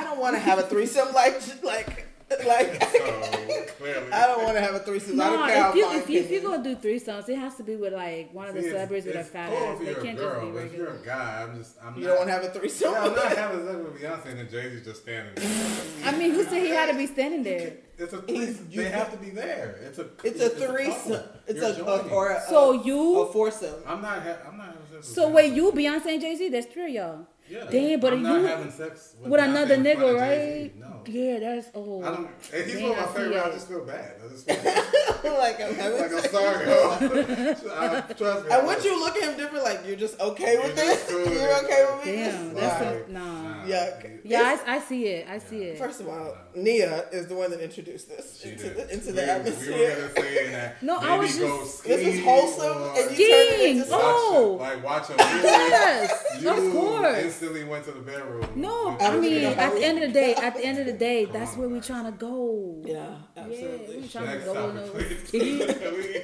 I 0.00 0.04
don't 0.04 0.18
want 0.18 0.34
to 0.36 0.40
have 0.40 0.58
a 0.58 0.62
threesome 0.62 1.12
like 1.12 1.40
like 1.62 2.06
like. 2.46 2.82
So 2.82 2.98
clearly, 3.78 4.10
I 4.10 4.26
don't 4.26 4.42
want 4.42 4.56
to 4.56 4.62
have 4.62 4.74
a 4.74 4.78
threesome. 4.78 5.20
I 5.20 5.24
No, 5.24 5.36
don't 5.36 5.48
care 5.48 5.62
how 5.62 5.70
if 5.70 5.76
you, 5.76 5.90
if, 5.90 6.08
you, 6.10 6.20
if 6.20 6.30
you're 6.30 6.40
gonna 6.42 6.62
do 6.64 6.74
threesomes, 6.76 7.28
it 7.28 7.36
has 7.36 7.56
to 7.56 7.62
be 7.62 7.76
with 7.76 7.92
like 7.92 8.32
one 8.32 8.48
of 8.48 8.54
the 8.54 8.62
See, 8.62 8.68
it's- 8.68 8.76
celebrities 8.88 9.04
with 9.04 9.16
a 9.16 9.24
fat 9.24 9.50
cool 9.50 9.58
ass. 9.58 9.74
if 9.74 9.78
They 9.80 9.90
you're 9.90 10.00
a 10.00 10.02
can't 10.02 10.16
girl, 10.18 10.40
just 10.40 10.46
be 10.46 10.52
but 10.58 10.62
If 10.66 10.74
you're 10.74 10.94
a 10.94 11.04
guy, 11.04 11.42
I'm 11.42 11.58
just 11.58 11.76
I'm 11.84 11.94
You 11.96 12.00
not. 12.02 12.06
don't 12.08 12.16
want 12.20 12.28
to 12.28 12.32
have 12.32 12.44
a 12.44 12.50
threesome. 12.58 12.92
Yeah, 12.92 13.02
I'm 13.04 13.14
not 13.14 13.36
having 13.44 13.66
sex 13.66 13.76
with 13.76 14.00
Beyonce 14.00 14.26
and 14.30 14.38
then 14.38 14.48
Jay 14.50 14.70
Z 14.70 14.80
just 14.84 15.02
standing 15.02 15.34
there. 15.34 16.08
I 16.08 16.16
mean, 16.16 16.30
who 16.30 16.44
said 16.44 16.62
he 16.62 16.68
had 16.70 16.90
to 16.90 16.96
be 16.96 17.06
standing 17.06 17.42
there? 17.42 17.72
It's 17.98 18.12
a 18.14 18.22
He's- 18.26 18.44
threesome. 18.56 18.68
you- 18.70 18.82
They 18.82 18.88
have 18.88 19.10
to 19.12 19.18
be 19.18 19.28
there. 19.30 19.78
It's 19.82 19.98
a 19.98 20.08
It's 20.24 20.40
a 20.40 20.48
couple. 20.50 20.74
threesome. 20.74 21.22
It's 21.46 21.60
You're 21.78 21.86
a, 21.86 21.90
a 21.90 22.08
or 22.08 22.30
a, 22.32 22.40
So 22.48 22.72
you- 22.82 23.20
a 23.20 23.32
foursome. 23.32 23.74
I'm 23.86 24.00
not. 24.00 24.22
Ha- 24.22 24.38
I'm 24.48 24.56
not 24.56 24.66
having 24.68 24.80
sex. 24.90 24.94
with 24.94 25.04
So 25.04 25.28
Beyonce. 25.28 25.32
wait, 25.34 25.52
you, 25.52 25.72
Beyonce, 25.72 26.06
and 26.06 26.20
Jay 26.22 26.34
Z, 26.36 26.48
that's 26.48 26.66
three 26.72 26.84
of 26.84 26.90
y'all. 26.94 27.26
Yeah. 27.48 27.66
Damn, 27.70 28.00
but 28.00 28.12
I'm 28.14 28.24
you- 28.24 28.44
having 28.46 28.70
sex 28.70 29.14
with, 29.20 29.30
With 29.32 29.40
another 29.40 29.76
nigga, 29.76 30.18
right? 30.18 30.72
No. 31.06 31.12
Yeah, 31.12 31.38
that's 31.40 31.68
oh. 31.74 32.02
I 32.02 32.10
don't. 32.10 32.28
If 32.52 32.66
he's 32.66 32.74
Damn, 32.74 32.82
one 32.90 32.92
of 32.92 32.96
my 32.98 33.06
see 33.06 33.18
favorite, 33.18 33.36
I 33.36 33.42
that. 33.44 33.52
just 33.52 33.68
feel 33.68 33.84
bad. 33.84 34.14
I 34.24 34.28
just 34.28 34.44
feel 35.22 35.38
like 35.38 35.60
I'm 35.60 35.78
like 35.78 36.12
I'm 36.12 36.30
sorry. 36.30 36.66
I, 37.72 38.00
trust 38.12 38.44
me. 38.46 38.50
And 38.52 38.66
would 38.66 38.84
you 38.84 39.00
look 39.00 39.16
at 39.16 39.22
him 39.30 39.36
different? 39.36 39.64
Like 39.64 39.80
you're 39.86 39.96
just 39.96 40.18
okay 40.20 40.56
with 40.58 40.66
You're 40.66 40.74
this? 40.76 40.98
just 41.00 41.08
cool 41.10 41.18
with 41.24 41.32
You're 41.34 41.64
okay 41.64 41.86
with 41.94 42.06
me? 42.06 42.12
Damn, 42.12 42.54
that's 42.54 43.08
Nah. 43.08 43.20
a, 43.20 43.24
nah. 43.24 43.64
Yuck. 43.66 44.20
Yeah, 44.24 44.58
I, 44.66 44.76
I 44.76 44.78
see 44.80 45.06
it. 45.06 45.26
I 45.28 45.38
see 45.38 45.62
it. 45.64 45.78
First 45.78 46.00
of 46.00 46.08
all, 46.08 46.36
Nia 46.54 47.08
is 47.10 47.26
the 47.28 47.34
one 47.34 47.50
that 47.50 47.60
introduced 47.60 48.08
this 48.08 48.40
She 48.42 48.50
into 48.50 48.64
did. 48.64 48.76
the, 48.76 48.92
into 48.92 49.06
we, 49.06 49.12
the 49.12 49.20
We 49.22 49.26
were 49.26 49.32
atmosphere. 49.32 49.96
gonna 50.14 50.26
say 50.28 50.50
that. 50.50 50.82
No, 50.82 50.98
I 50.98 51.00
maybe 51.10 51.18
was 51.20 51.38
just- 51.38 51.84
This 51.84 52.06
is 52.14 52.24
wholesome, 52.24 52.82
or 52.82 52.88
and 52.98 53.18
you 53.18 53.28
turned 53.28 53.60
it 53.60 53.70
into 53.70 53.84
Skiing. 53.84 53.84
something. 53.84 53.98
Oh. 54.02 54.56
Like 54.60 54.84
watch 54.84 55.10
a 55.10 55.14
Yes, 55.16 56.24
You 56.40 56.48
of 56.50 56.72
course. 56.72 57.18
instantly 57.18 57.64
went 57.64 57.84
to 57.84 57.92
the 57.92 58.00
bedroom. 58.00 58.46
No, 58.56 58.96
I 59.00 59.16
mean, 59.16 59.24
even 59.24 59.42
know 59.42 59.54
how 59.54 59.62
at 59.68 59.74
the 59.74 59.84
end 59.84 59.98
of 60.02 60.08
the 60.08 60.12
day, 60.12 60.34
at 60.34 60.54
the 60.54 60.64
end 60.64 60.78
of 60.78 60.86
the 60.86 60.91
day, 60.92 61.24
that's 61.26 61.56
where 61.56 61.68
we 61.68 61.80
trying 61.80 62.04
to 62.06 62.12
go. 62.12 62.82
Yeah, 62.84 63.16
Yeah, 63.36 63.42
absolutely. 63.44 63.96
we 64.00 64.08
trying 64.08 64.38
to 64.40 64.44
go 64.44 64.70
in 64.70 64.76
those 64.76 66.22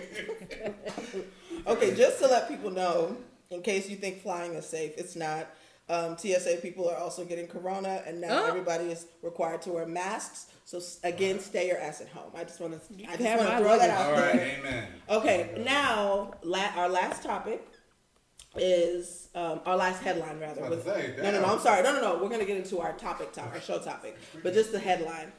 Okay, 1.66 1.95
just 1.95 2.19
to 2.21 2.27
let 2.29 2.49
people 2.49 2.71
know, 2.71 3.16
in 3.51 3.62
case 3.62 3.89
you 3.89 3.97
think 3.97 4.23
flying 4.23 4.55
is 4.55 4.66
safe, 4.66 4.93
it's 4.97 5.16
not. 5.16 5.49
Um, 5.91 6.19
TSA 6.19 6.59
people 6.61 6.87
are 6.89 6.97
also 6.99 7.25
getting 7.25 7.47
corona, 7.47 8.03
and 8.07 8.21
now 8.21 8.43
Oh. 8.45 8.47
everybody 8.49 8.91
is 8.91 9.07
required 9.23 9.62
to 9.62 9.71
wear 9.73 9.87
masks. 9.87 10.47
So 10.66 10.77
s- 10.79 10.99
again, 11.03 11.41
stay 11.41 11.66
your 11.69 11.79
ass 11.79 12.03
at 12.03 12.09
home. 12.09 12.31
I 12.37 12.45
just 12.45 12.61
want 12.61 12.75
to, 12.75 12.79
I 13.11 13.16
just 13.16 13.37
want 13.43 13.51
to 13.51 13.57
throw 13.59 13.79
that 13.79 13.89
out 13.91 14.07
All 14.07 14.12
right, 14.21 14.33
there. 14.35 14.57
amen. 14.61 14.89
Okay, 15.09 15.62
now 15.64 16.33
la- 16.43 16.73
our 16.77 16.91
last 16.91 17.23
topic 17.23 17.66
is 18.61 19.29
um, 19.35 19.61
our 19.67 19.77
last 19.77 20.03
headline 20.03 20.39
rather. 20.41 20.65
I 20.65 20.69
was 20.69 20.81
about 20.83 20.97
say, 20.97 21.15
no, 21.17 21.31
no, 21.31 21.41
no. 21.41 21.47
I'm 21.47 21.59
sorry. 21.61 21.83
No, 21.83 21.93
no, 21.95 22.01
no. 22.01 22.23
We're 22.23 22.29
gonna 22.31 22.45
get 22.45 22.57
into 22.57 22.81
our 22.81 22.93
topic, 22.95 23.33
top, 23.33 23.53
our 23.53 23.61
show 23.61 23.79
topic, 23.79 24.17
but 24.43 24.53
just 24.55 24.73
the 24.73 24.79
headline. 24.79 25.33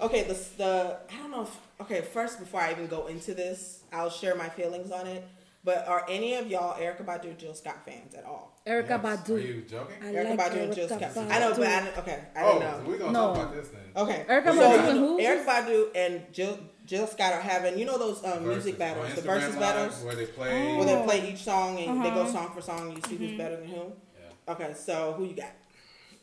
Okay. 0.00 0.22
Okay, 0.22 0.28
the 0.28 0.34
the 0.56 0.96
I 1.12 1.16
don't 1.18 1.30
know 1.30 1.42
if 1.42 1.56
okay. 1.80 2.00
First, 2.02 2.38
before 2.40 2.60
I 2.60 2.72
even 2.72 2.86
go 2.86 3.06
into 3.06 3.34
this, 3.34 3.82
I'll 3.92 4.10
share 4.10 4.34
my 4.34 4.48
feelings 4.48 4.90
on 4.90 5.06
it. 5.06 5.26
But 5.62 5.88
are 5.88 6.04
any 6.10 6.34
of 6.34 6.46
y'all 6.48 6.78
Erykah 6.78 7.06
Badu, 7.06 7.38
Jill 7.38 7.54
Scott 7.54 7.86
fans 7.86 8.14
at 8.14 8.26
all? 8.26 8.60
Erykah 8.66 8.88
Yes. 8.88 8.90
Are 8.90 8.98
Badu. 8.98 9.46
you 9.46 9.62
joking? 9.62 9.96
I 10.02 10.06
Erykah 10.12 10.36
like 10.36 10.52
Badu 10.52 10.62
and 10.64 10.74
Jill 10.74 10.88
Erykah 10.88 11.10
Scott. 11.10 11.26
I 11.30 11.38
know, 11.38 11.54
but 11.56 11.66
I 11.66 11.70
Badu. 11.80 11.84
don't, 11.84 11.98
okay, 11.98 12.18
I 12.36 12.42
oh, 12.42 12.58
don't 12.58 12.60
know. 12.60 12.90
we're 12.90 12.98
gonna 12.98 13.12
No. 13.12 13.26
talk 13.34 13.36
about 13.36 13.54
this 13.54 13.68
then. 13.68 13.80
Okay, 13.96 14.26
Erykah 14.28 14.44
so 14.54 14.60
Badu 14.60 14.88
and 14.90 14.98
who? 14.98 15.18
Erykah 15.18 15.46
Badu 15.46 15.86
and 15.94 16.22
Jill 16.34 16.58
Jill 16.84 17.06
Scott 17.06 17.32
are 17.32 17.40
having 17.40 17.78
you 17.78 17.86
know 17.86 17.98
those 17.98 18.22
um, 18.24 18.46
music 18.46 18.78
battles, 18.78 19.14
the 19.14 19.22
Instagram 19.22 19.24
versus 19.40 19.56
battles, 19.56 20.02
where 20.02 20.14
they 20.14 20.26
play. 20.26 20.72
Oh. 20.74 20.78
where 20.78 20.86
they 20.86 21.02
play 21.04 21.32
each 21.32 21.42
song 21.42 21.78
and 21.78 22.04
they 22.04 22.10
go 22.10 22.22
Uh-huh. 22.22 22.32
song 22.32 22.52
for 22.54 22.60
song. 22.60 22.88
And 22.88 22.96
You 22.96 23.02
see 23.08 23.16
who's 23.16 23.38
better 23.38 23.56
than 23.56 23.68
who. 23.68 23.76
Yeah. 23.76 24.52
Okay, 24.52 24.74
so 24.74 25.14
who 25.16 25.24
you 25.24 25.34
got? 25.34 25.52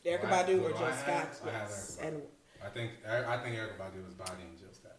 Erykah 0.06 0.20
Who 0.20 0.28
I- 0.28 0.44
Badu 0.44 0.48
who 0.60 0.66
or 0.66 0.70
do 0.70 0.76
I 0.76 0.78
Jill 0.80 0.88
have? 0.88 1.00
Scott? 1.00 1.48
I 1.48 1.58
have 1.58 1.70
Yes, 1.70 1.98
Erykah 2.02 2.08
and 2.08 2.22
I 2.64 2.70
think 2.70 2.92
I 3.08 3.38
think 3.38 3.56
Erykah 3.56 3.78
Badu 3.80 4.06
was 4.06 4.14
bodying 4.14 4.56
Jill 4.60 4.70
Scott. 4.72 4.98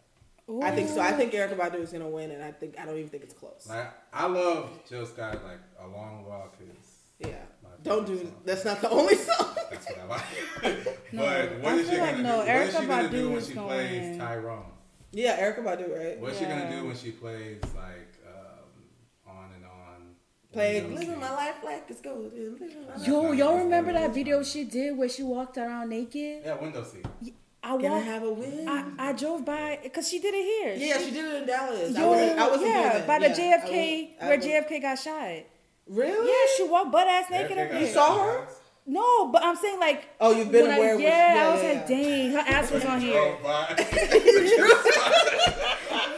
I 0.65 0.71
think 0.75 0.89
so. 0.89 1.01
I 1.01 1.13
think 1.13 1.33
Erykah 1.33 1.57
Badu 1.57 1.77
is 1.81 1.93
gonna 1.93 2.09
win, 2.09 2.31
and 2.33 2.43
I 2.43 2.51
think 2.51 2.79
I 2.79 2.85
don't 2.85 2.97
even 2.99 3.09
think 3.09 3.23
it's 3.23 3.35
close. 3.35 3.67
Like 3.69 3.87
I 4.13 4.27
love 4.27 4.71
Jill 4.89 5.07
Scott 5.07 5.45
like 5.45 5.61
a 5.81 5.87
long 5.87 6.25
while 6.27 6.51
is 6.61 6.87
Yeah, 7.21 7.37
don't 7.85 8.05
do. 8.07 8.19
song. 8.19 8.35
That's 8.45 8.65
not 8.65 8.81
the 8.81 8.91
only 8.91 9.15
song. 9.15 9.55
That's 9.71 9.87
what 9.87 10.01
I 10.01 10.05
like. 10.07 10.99
No, 11.13 11.23
but 11.25 11.61
what 11.61 11.73
I 11.73 11.77
is 11.77 11.87
she 11.89 11.95
feel 11.95 12.01
like 12.05 12.11
gonna 12.17 12.23
no, 12.23 12.31
do? 12.33 12.37
What 12.39 12.49
is 12.49 12.75
Erykah 12.75 12.81
she 12.81 12.87
gonna 12.87 13.09
Badu 13.09 13.11
do 13.11 13.29
when 13.29 13.39
is 13.39 13.49
she 13.49 13.55
plays 13.55 14.01
win. 14.11 14.19
Tyrone? 14.19 14.65
Yeah, 15.13 15.39
Erykah 15.41 15.63
Badu, 15.65 15.97
right? 15.97 16.19
What's 16.21 16.39
she 16.39 16.45
gonna 16.47 16.71
do 16.71 16.87
when 16.87 16.97
she 16.97 17.11
plays 17.11 17.61
like 17.77 18.15
um, 18.27 19.35
on 19.37 19.51
and 19.55 19.65
on? 19.65 20.15
Play 20.53 20.81
Windows 20.81 20.99
living 21.01 21.15
Seat? 21.15 21.21
my 21.21 21.31
life 21.35 21.55
like 21.65 21.85
it's 21.89 22.01
golden. 22.01 22.53
living 22.59 22.87
life. 22.89 23.07
Yo, 23.07 23.33
y'all 23.33 23.53
even 23.55 23.65
remember 23.65 23.93
that 23.93 24.15
video 24.15 24.43
she 24.43 24.65
did 24.65 24.97
where 24.97 25.09
she 25.09 25.23
walked 25.23 25.59
around 25.59 25.91
naked? 25.91 26.43
Yeah, 26.45 26.55
window 26.61 26.83
seat. 26.85 27.05
I 27.65 27.77
Can 27.77 27.87
I 27.87 27.95
walked. 27.95 28.05
have 28.07 28.23
a 28.25 28.33
win? 28.33 28.69
I, 28.69 28.93
I 28.99 29.13
drove 29.13 29.45
by 29.45 29.79
because 29.83 30.09
she 30.09 30.19
did 30.19 30.35
it 30.35 30.45
here. 30.45 30.89
yeah, 30.89 30.99
she 30.99 31.11
did 31.11 31.25
it 31.27 31.43
in 31.43 31.47
Dallas. 31.47 31.95
I 31.97 32.01
Yo, 32.01 32.09
wasn't, 32.09 32.39
I 32.39 32.49
wasn't 32.49 32.67
yeah, 32.71 32.93
here 32.99 33.07
by 33.07 33.19
the 33.21 33.29
Yeah, 33.29 33.35
JFK 33.35 33.63
wasn't- 33.63 34.23
I 34.23 34.27
where 34.27 34.37
wasn't- 34.37 34.55
JFK 34.69 34.83
got 34.83 34.99
shot. 34.99 35.45
Really? 35.89 36.29
Yeah, 36.29 36.47
she 36.57 36.65
walked 36.71 36.91
butt 36.93 37.07
ass 37.07 37.31
naked 37.31 37.57
JFK 37.57 37.63
up 37.65 37.71
there. 37.71 37.81
You 37.81 37.87
saw 37.87 38.25
her? 38.25 38.49
No, 38.85 39.29
but 39.29 39.45
I'm 39.45 39.55
saying 39.57 39.79
like. 39.79 40.05
Oh, 40.21 40.33
you've 40.37 40.51
been 40.51 40.63
when 40.67 40.73
I- 40.73 40.77
aware. 40.77 40.99
yeah, 41.01 41.35
with, 41.35 41.43
I 41.43 41.51
was 41.55 41.63
yeah, 41.63 41.73
like, 41.73 41.87
dang, 41.87 42.31
her 42.33 42.39
ass 42.41 42.71
was 42.73 42.85
on 42.85 43.01
here. 43.01 43.15
Oh, 43.17 43.39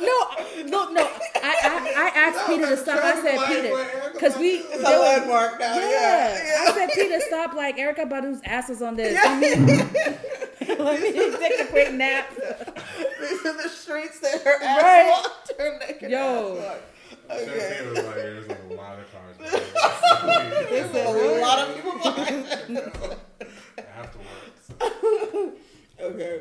no, 0.01 0.29
no, 0.65 0.89
no. 0.93 1.09
I, 1.43 1.55
I, 1.63 1.93
I 1.97 2.11
asked 2.19 2.47
Peter 2.47 2.67
to 2.69 2.77
stop. 2.77 3.03
I 3.05 3.15
said, 3.23 3.39
Peter, 3.47 3.71
because 4.13 4.37
we. 4.39 4.59
Badu- 4.61 4.65
It's 4.73 4.81
a 4.81 4.83
there 4.83 4.99
landmark 4.99 5.59
now. 5.61 5.75
Yeah. 5.77 6.43
Yeah. 6.43 6.65
I 6.69 6.73
said, 6.75 6.91
Peter, 6.95 7.21
stop 7.21 7.53
like 7.55 7.77
Erykah 7.77 8.09
Badu's 8.09 8.41
ass 8.45 8.69
was 8.71 8.81
on 8.83 8.97
this. 8.97 9.15
Let 9.15 9.39
me, 9.41 9.55
let 10.79 11.01
me 11.03 11.13
take 11.39 11.61
a 11.61 11.67
quick 11.67 11.93
nap. 11.93 12.31
These 12.35 13.45
are 13.47 13.57
the 13.63 13.69
streets 13.69 14.19
that 14.21 14.41
her 14.43 14.59
ass 14.63 14.83
Right. 14.83 15.07
walked. 15.23 15.53
Her 15.59 15.79
naked 15.87 16.11
Yo. 16.11 16.57
ass 16.59 16.65
walked. 16.65 16.83
Okay. 17.31 17.81
was 19.53 20.25
like, 20.25 20.69
there's 20.71 20.95
a 20.95 21.05
lot 21.05 21.05
of 21.05 21.05
cars. 21.05 21.17
There's 21.21 21.39
a 21.39 21.41
lot 21.41 21.59
of 21.59 21.75
people 21.75 21.93
behind. 21.99 22.79
Afterwards. 23.99 25.61
Okay. 26.01 26.41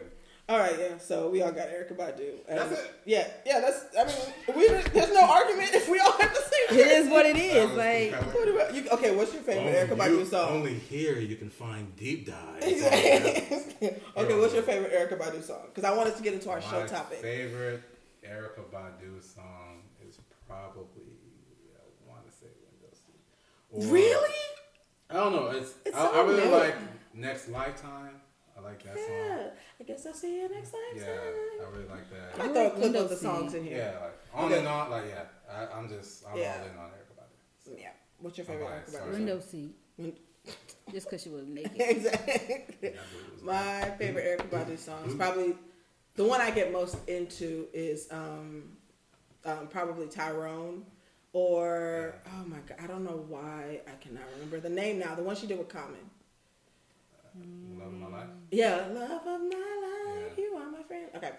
All 0.50 0.60
right, 0.60 0.76
yeah. 0.78 0.98
So 0.98 1.30
we 1.30 1.42
all 1.42 1.54
got 1.54 1.70
Erykah 1.70 1.96
Badu. 1.96 2.34
And 2.50 2.60
That's 2.60 2.74
it? 2.74 2.94
Yeah, 3.06 3.28
yeah. 3.46 3.62
That's. 3.62 3.86
I 3.98 4.04
mean, 4.06 4.58
we 4.58 4.68
there's 4.68 5.14
no 5.14 5.24
argument 5.24 5.70
if 5.74 5.88
we 5.90 6.00
all 6.00 6.12
have 6.12 6.34
the 6.34 6.42
same. 6.42 6.80
It 6.80 6.88
is 6.88 7.10
what 7.10 7.26
it 7.26 7.38
is. 7.38 7.54
That 7.54 7.72
is. 7.72 8.12
Like. 8.12 8.36
What 8.36 8.48
about 8.50 8.76
you? 8.76 8.90
Okay, 8.90 9.16
what's 9.16 9.34
your 9.34 9.42
favorite 9.42 9.68
Only 9.68 9.96
Erykah 9.96 10.12
you- 10.12 10.26
Badu 10.26 10.30
song? 10.30 10.50
Only 10.52 10.74
here 10.74 11.18
you 11.18 11.38
can 11.38 11.50
find 11.50 11.96
deep 11.96 12.28
dives. 12.28 12.66
okay, 12.66 14.38
what's 14.38 14.54
your 14.54 14.64
favorite 14.64 14.92
Erykah 14.92 15.18
Badu 15.18 15.42
song? 15.42 15.62
Because 15.68 15.86
I 15.86 15.96
wanted 15.96 16.18
to 16.18 16.24
get 16.24 16.34
into 16.34 16.50
our 16.50 16.62
show 16.62 16.86
topic. 16.88 17.20
favorite 17.20 17.82
Erykah 18.28 18.66
Badu 18.70 19.24
song 19.24 19.84
is 20.06 20.20
probably 20.46 21.08
I 21.74 22.10
want 22.10 22.26
to 22.26 22.32
say 22.32 22.48
Windows 22.70 23.00
Seat. 23.06 23.22
Or- 23.74 23.82
Really? 23.88 24.30
I 25.10 25.14
don't 25.16 25.34
know. 25.34 25.48
It's, 25.48 25.74
It's 25.86 25.96
I, 25.96 26.00
so 26.06 26.12
I 26.14 26.26
really 26.28 26.46
new. 26.46 26.52
like 26.52 26.76
Next 27.14 27.50
Lifetime. 27.50 28.22
I 28.56 28.62
like 28.62 28.84
that 28.84 28.96
Yeah. 28.98 29.38
song. 29.38 29.50
I 29.80 29.84
guess 29.84 30.06
I'll 30.06 30.14
see 30.14 30.42
you 30.42 30.50
next 30.50 30.72
time. 30.72 30.80
Yeah, 30.96 31.06
I 31.06 31.70
really 31.72 31.88
like 31.90 32.10
that. 32.12 32.40
I 32.40 32.46
I 32.46 32.48
throw 32.54 32.68
a 32.68 32.72
clip 32.72 32.96
of 32.96 33.10
the 33.10 33.16
songs 33.18 33.52
Seat. 33.52 33.58
in 33.60 33.64
here. 33.66 33.78
Yeah, 33.78 34.00
like 34.06 34.18
on 34.34 34.46
Okay. 34.46 34.60
and 34.60 34.68
on. 34.68 34.92
Like 34.92 35.06
yeah, 35.10 35.24
I, 35.52 35.78
I'm 35.78 35.90
just 35.90 36.24
I'm 36.28 36.38
Yeah. 36.38 36.58
all 36.60 36.68
in 36.68 36.78
on 36.78 36.90
Erykah 36.92 37.20
Badu. 37.20 37.80
Yeah. 37.82 37.90
What's 38.20 38.38
your 38.38 38.46
favorite 38.46 38.66
Alright, 38.66 38.88
Erykah 38.88 38.92
sorry. 38.92 39.12
Window 39.12 39.40
seat. 39.40 39.76
Just 40.92 41.08
because 41.10 41.24
she 41.24 41.30
was 41.30 41.48
naked. 41.48 41.72
exactly. 41.80 42.34
Yeah, 42.82 42.90
I 42.90 43.06
believe 43.12 43.28
it 43.28 43.34
was 43.34 43.44
My 43.44 43.82
favorite 43.98 44.40
Erykah 44.40 44.50
Badu 44.50 44.78
song 44.78 45.06
is 45.08 45.16
probably 45.16 45.56
the 46.16 46.24
one 46.24 46.42
I 46.42 46.52
get 46.52 46.72
most 46.72 46.98
into 47.08 47.68
is 47.74 48.08
um, 48.12 48.78
um, 49.46 49.68
probably 49.68 50.08
Tyrone 50.08 50.86
or 51.34 52.16
oh 52.28 52.46
my 52.48 52.58
god 52.68 52.78
I 52.82 52.88
don't 52.88 53.04
know 53.04 53.26
why 53.28 53.82
I 53.88 53.92
cannot 54.02 54.24
remember 54.36 54.60
the 54.60 54.70
name 54.70 55.00
now 55.00 55.16
the 55.16 55.24
one 55.24 55.36
she 55.36 55.48
did 55.48 55.58
with 55.58 55.68
Common 55.70 55.98
Love 57.78 57.88
of 57.88 58.00
my 58.00 58.08
life. 58.20 58.28
yeah 58.52 58.86
love 58.94 59.22
of 59.26 59.42
my 59.42 59.82
life 59.84 60.34
Yeah. 60.38 60.44
you 60.44 60.56
are 60.56 60.72
my 60.72 60.84
friend 60.84 61.08
okay 61.16 61.32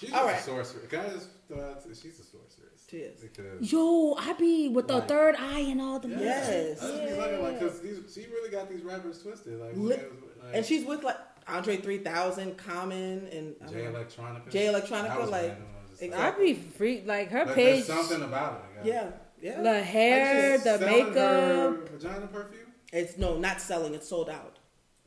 She's 0.00 0.12
All 0.12 0.28
a 0.28 0.32
right. 0.32 0.40
sorceress. 0.40 0.86
Can 0.88 1.00
I 1.00 1.08
just 1.08 1.28
throw 1.48 1.60
out? 1.60 1.82
She's 1.88 2.20
a 2.20 2.22
sorceress. 2.22 2.86
She 2.88 2.98
is. 2.98 3.20
Because 3.20 3.72
Yo, 3.72 4.14
I 4.16 4.32
be 4.34 4.68
with 4.68 4.86
the 4.86 4.94
Like- 4.98 5.08
third 5.08 5.34
eye 5.36 5.58
and 5.58 5.80
all 5.82 5.98
the 5.98 6.06
Yes. 6.10 6.80
I 6.80 6.86
just 6.86 7.02
be 7.08 7.14
looking 7.16 7.42
like 7.42 7.58
because 7.58 8.14
she 8.14 8.26
really 8.26 8.48
got 8.48 8.70
these 8.70 8.82
rappers 8.84 9.20
twisted. 9.20 9.58
Like, 9.58 9.72
Li- 9.74 9.96
like 9.96 10.54
and 10.54 10.64
she's 10.64 10.84
with 10.86 11.02
like 11.02 11.16
Andre 11.48 11.78
3000 11.78 12.56
Common 12.56 13.26
and 13.32 13.56
I 13.60 13.66
Jay. 13.72 13.80
Electronica. 13.86 14.48
Jay 14.50 14.66
Electronica, 14.66 14.88
That 15.18 15.30
like. 15.30 15.50
I 15.50 15.58
was 15.90 15.98
just 15.98 16.12
like- 16.12 16.38
be 16.38 16.54
freaked. 16.54 17.08
like 17.08 17.30
her 17.30 17.46
But 17.46 17.54
page, 17.56 17.84
there's 17.88 18.06
something 18.08 18.22
about 18.22 18.66
it. 18.80 18.86
yeah 18.86 19.10
yeah 19.40 19.62
the 19.62 19.82
hair, 19.82 20.58
the 20.58 20.78
makeup. 20.78 21.14
her 21.16 21.70
vagina 21.92 22.26
perfume. 22.26 22.72
it's 22.92 23.16
no 23.18 23.38
not 23.38 23.60
selling 23.60 23.94
it's 23.94 24.08
sold 24.08 24.28
out 24.28 24.58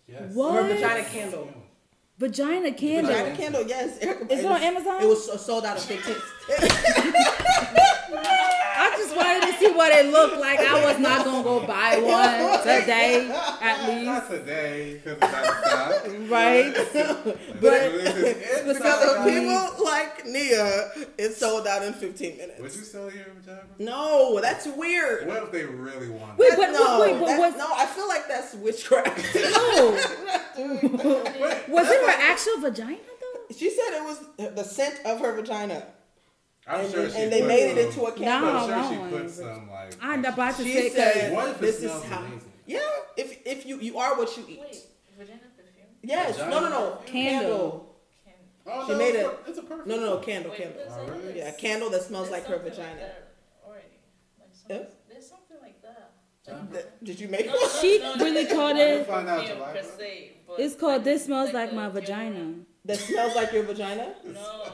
Yes. 0.07 0.33
What? 0.33 0.55
her 0.55 0.63
vagina 0.73 1.03
candle 1.05 1.53
Vagina 2.17 2.71
candle. 2.71 3.11
Vagina 3.11 3.35
candle, 3.35 3.63
yes. 3.67 3.97
Erykah, 3.97 4.31
Is 4.31 4.39
it 4.41 4.45
on 4.45 4.61
Amazon? 4.61 5.01
It 5.01 5.07
was 5.07 5.41
sold 5.43 5.65
out 5.65 5.77
of 5.77 5.83
15. 5.83 6.15
I 8.83 8.93
just 8.95 9.15
wanted 9.15 9.41
to 9.47 9.50
see 9.61 9.71
what 9.71 9.91
it 9.91 10.11
looked 10.11 10.37
like. 10.39 10.59
I 10.59 10.83
was 10.85 10.99
not 10.99 11.25
gonna 11.25 11.43
go 11.43 11.65
buy 11.65 11.99
one 11.99 12.59
today, 12.61 13.29
at 13.61 13.87
least. 13.87 14.05
Not 14.05 14.29
today 14.29 14.95
because 15.03 15.17
it's 15.17 15.23
out 15.23 15.45
of 15.45 15.65
stock. 15.65 16.29
Right? 16.29 16.73
But 17.61 17.73
it's 17.93 18.63
because 18.77 19.17
of 19.17 19.25
people 19.27 19.85
like 19.85 20.25
Nia, 20.25 20.89
it 21.17 21.33
sold 21.35 21.67
out 21.67 21.83
in 21.83 21.93
15 21.93 22.37
minutes. 22.37 22.59
Would 22.59 22.73
you 22.73 22.81
sell 22.81 23.11
your 23.11 23.25
vagina? 23.39 23.61
No, 23.79 24.39
that's 24.41 24.65
weird. 24.67 25.27
What 25.27 25.43
if 25.43 25.51
they 25.51 25.65
really 25.65 26.09
want 26.09 26.37
Wait, 26.37 26.53
it? 26.53 26.57
but 26.57 26.71
no, 26.71 27.01
wait, 27.01 27.19
but 27.19 27.27
that- 27.27 27.57
no, 27.57 27.67
I 27.75 27.85
feel 27.85 28.07
like 28.07 28.27
that's 28.27 28.53
witchcraft. 28.55 29.09
No. 29.51 29.97
Was 31.69 31.89
it 31.89 32.01
her 32.05 32.31
actual 32.31 32.59
vagina 32.61 32.97
though? 32.97 33.55
she 33.55 33.69
said 33.69 33.93
it 33.97 34.03
was 34.03 34.53
the 34.55 34.63
scent 34.63 34.99
of 35.05 35.19
her 35.21 35.33
vagina, 35.33 35.85
I'm 36.67 36.81
and, 36.81 36.91
sure 36.93 37.03
and 37.05 37.13
she 37.13 37.25
they 37.25 37.45
made 37.47 37.69
some, 37.69 37.77
it 37.77 37.85
into 37.87 38.03
a 38.05 38.11
candle. 38.11 38.51
No, 38.53 38.57
I'm 38.57 38.67
sure 38.89 38.93
no. 38.93 39.09
she 39.09 39.17
put 39.17 39.29
some 39.31 39.69
like. 39.69 39.95
I'm 40.01 40.23
about 40.25 40.55
to 40.57 40.63
She 40.63 40.73
say 40.73 40.89
said, 40.89 41.33
What 41.33 41.49
if 41.49 41.59
"This 41.59 41.83
is 41.83 42.03
how." 42.03 42.19
amazing? 42.19 42.51
Yeah, 42.67 42.79
if 43.17 43.45
if 43.45 43.65
you 43.65 43.79
you 43.79 43.97
are 43.97 44.15
what 44.17 44.35
you 44.37 44.45
eat. 44.47 44.59
Wait, 44.61 44.77
vagina 45.17 45.39
perfume? 45.57 45.85
Yes, 46.03 46.37
no, 46.37 46.59
no, 46.59 46.69
no, 46.69 46.97
Candle. 47.05 47.05
candle. 47.05 47.87
Oh, 48.67 48.85
She 48.85 48.91
no, 48.91 48.97
made 48.99 49.15
it's 49.15 49.27
it- 49.29 49.39
It's 49.47 49.57
a 49.57 49.63
perfect. 49.63 49.87
No, 49.87 49.95
no, 49.97 50.05
no, 50.05 50.17
candle, 50.19 50.51
wait, 50.51 50.61
candle. 50.61 50.77
there's 50.77 51.23
Oh. 51.33 51.35
Yeah, 51.35 51.47
a 51.49 51.53
candle 51.53 51.89
that 51.89 52.03
smells 52.03 52.29
there's 52.29 52.47
like 52.47 52.49
her 52.51 52.63
vagina. 52.63 52.95
that 52.99 53.31
already. 53.65 53.85
Like 54.39 54.49
Yeah? 54.69 54.83
There's 55.09 55.27
something 55.27 55.57
like 55.61 55.81
that. 55.81 56.11
Like, 56.71 57.03
Did 57.03 57.19
you 57.19 57.27
make 57.27 57.47
no, 57.47 57.53
one? 57.53 57.69
She 57.81 57.97
no, 57.99 58.13
no, 58.15 58.23
really 58.23 58.45
called 58.45 58.77
it- 58.77 59.07
Find 59.07 59.27
out 59.27 59.39
perfume 59.41 59.57
July, 59.57 59.73
per 59.73 59.81
bro. 59.81 59.91
se, 59.97 60.31
It's 60.59 60.75
called 60.75 60.93
like- 60.93 61.03
This 61.05 61.25
Smells 61.25 61.53
Like 61.53 61.71
a 61.71 61.75
My 61.75 61.87
deodorant. 61.89 61.93
Vagina. 61.93 62.53
That 62.85 62.97
smells 62.99 63.35
like 63.35 63.51
your 63.51 63.63
vagina? 63.63 64.13
No. 64.25 64.73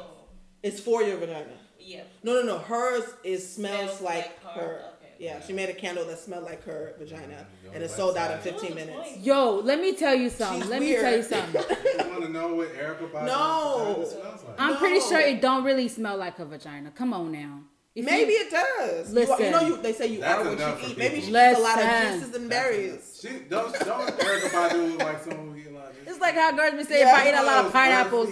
It's 0.61 0.79
for 0.81 1.01
your 1.03 1.17
vagina. 1.17 1.53
Yeah. 1.88 2.03
No, 2.23 2.33
no, 2.33 2.41
no. 2.43 2.57
Hers 2.59 3.03
is 3.23 3.41
smells, 3.49 3.97
Smells 3.97 4.01
like, 4.01 4.25
like 4.43 4.53
her. 4.55 4.61
her. 4.61 4.75
Okay. 4.97 5.13
Yeah, 5.19 5.41
she 5.45 5.53
made 5.53 5.69
a 5.69 5.73
candle 5.73 6.05
that 6.05 6.19
smelled 6.19 6.43
like 6.43 6.63
her 6.65 6.93
vagina, 6.99 7.47
Go 7.63 7.71
and 7.73 7.81
it 7.83 7.89
sold 7.89 8.17
out 8.17 8.29
in 8.31 8.39
15 8.39 8.75
minutes. 8.75 9.17
Yo, 9.17 9.55
let 9.63 9.79
me 9.79 9.93
tell 9.95 10.13
you 10.13 10.29
something. 10.29 10.61
She's 10.61 10.69
let 10.69 10.79
me 10.81 10.93
tell 10.95 11.15
you 11.15 11.23
something. 11.23 11.63
You 11.97 12.09
want 12.11 12.23
to 12.23 12.29
know 12.29 12.53
what 12.55 12.73
Erykah 12.73 13.11
Badu 13.11 13.25
No. 13.25 14.05
smells 14.07 14.43
like? 14.43 14.55
I'm 14.59 14.75
pretty 14.77 14.99
sure 14.99 15.19
it 15.19 15.41
don't 15.41 15.63
really 15.63 15.88
smell 15.88 16.17
like 16.17 16.38
a 16.39 16.45
vagina. 16.45 16.91
Come 16.91 17.13
on 17.13 17.31
now. 17.31 17.61
If 17.95 18.05
you- 18.05 18.11
Maybe 18.11 18.33
it 18.33 18.51
does. 18.51 19.11
You, 19.13 19.31
are- 19.31 19.41
you 19.41 19.49
know, 19.51 19.61
you, 19.61 19.77
they 19.81 19.93
say 19.93 20.07
you 20.07 20.19
That's 20.19 20.39
are 20.45 20.49
what 20.55 20.59
you 20.59 20.85
for 20.85 20.91
eat. 20.91 20.97
Maybe 20.99 21.15
she 21.21 21.27
eats 21.29 21.35
a 21.35 21.61
lot 21.61 21.79
of 21.81 21.89
juices 22.19 22.35
and 22.35 22.49
berries. 22.49 23.19
She 23.21 23.29
don't 23.49 23.73
don't 23.79 24.07
Erykah 24.19 24.49
Badu 24.51 24.99
like 24.99 25.23
someone 25.23 25.47
who 25.49 25.55
eat 25.55 25.67
a 25.67 25.71
lot. 25.71 25.89
of- 25.91 26.07
It's 26.07 26.19
like 26.19 26.35
how 26.35 26.51
girls 26.51 26.73
be 26.75 26.83
saying 26.83 27.01
Yeah, 27.07 27.15
if 27.19 27.25
I 27.25 27.29
eat 27.29 27.33
a 27.41 27.43
lot 27.43 27.65
of 27.65 27.73
pineapples. 27.73 28.29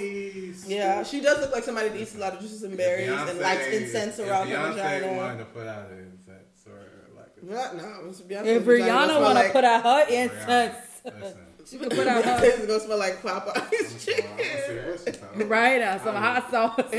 Please. 0.66 0.76
Yeah, 0.76 1.04
she 1.04 1.22
does 1.22 1.40
look 1.40 1.52
like 1.54 1.64
somebody 1.64 1.90
that 1.90 2.00
eats 2.00 2.16
a 2.16 2.20
lot 2.20 2.34
of 2.34 2.40
juices 2.42 2.64
and 2.64 2.76
berries 2.78 3.10
and 3.10 3.18
Beyonce- 3.18 3.42
likes 3.42 3.68
incense 3.68 4.20
if 4.20 4.28
around 4.30 4.48
her 4.50 4.56
Beyonce 4.56 4.74
vagina. 4.76 5.14
wanted 5.18 5.38
to 5.40 5.46
put 5.46 5.68
out 5.68 5.90
an 5.92 6.00
incense 6.00 6.68
or 6.68 7.16
like 7.16 7.32
a, 7.42 7.46
What? 7.46 7.76
No, 7.78 8.10
it's 8.10 8.22
Beyonce's 8.22 8.48
If 8.48 8.64
Rihanna 8.66 9.06
smell 9.06 9.22
want 9.22 9.38
to 9.38 9.44
like, 9.44 9.52
put 9.54 9.64
out 9.64 9.84
her 9.84 10.14
incense, 10.14 10.76
Listen, 11.06 11.38
she 11.68 11.78
can 11.78 11.90
put 11.90 12.08
out 12.08 12.24
her 12.26 12.32
Beyonce's 12.48 12.66
gonna 12.68 12.80
smell 12.80 12.98
like 13.00 13.26
I'm 13.26 13.42
Popeye's 13.42 14.04
sorry, 14.04 14.24
I'm 14.24 14.30
gonna 14.30 14.40
chicken. 14.40 14.60
see 14.68 14.76
what 14.90 15.00
she's 15.06 15.18
talking 15.18 15.42
about. 15.42 15.50
right 15.50 15.80
now, 15.80 15.98
some 16.04 16.16
hot 16.16 16.52
sauce. 16.52 16.76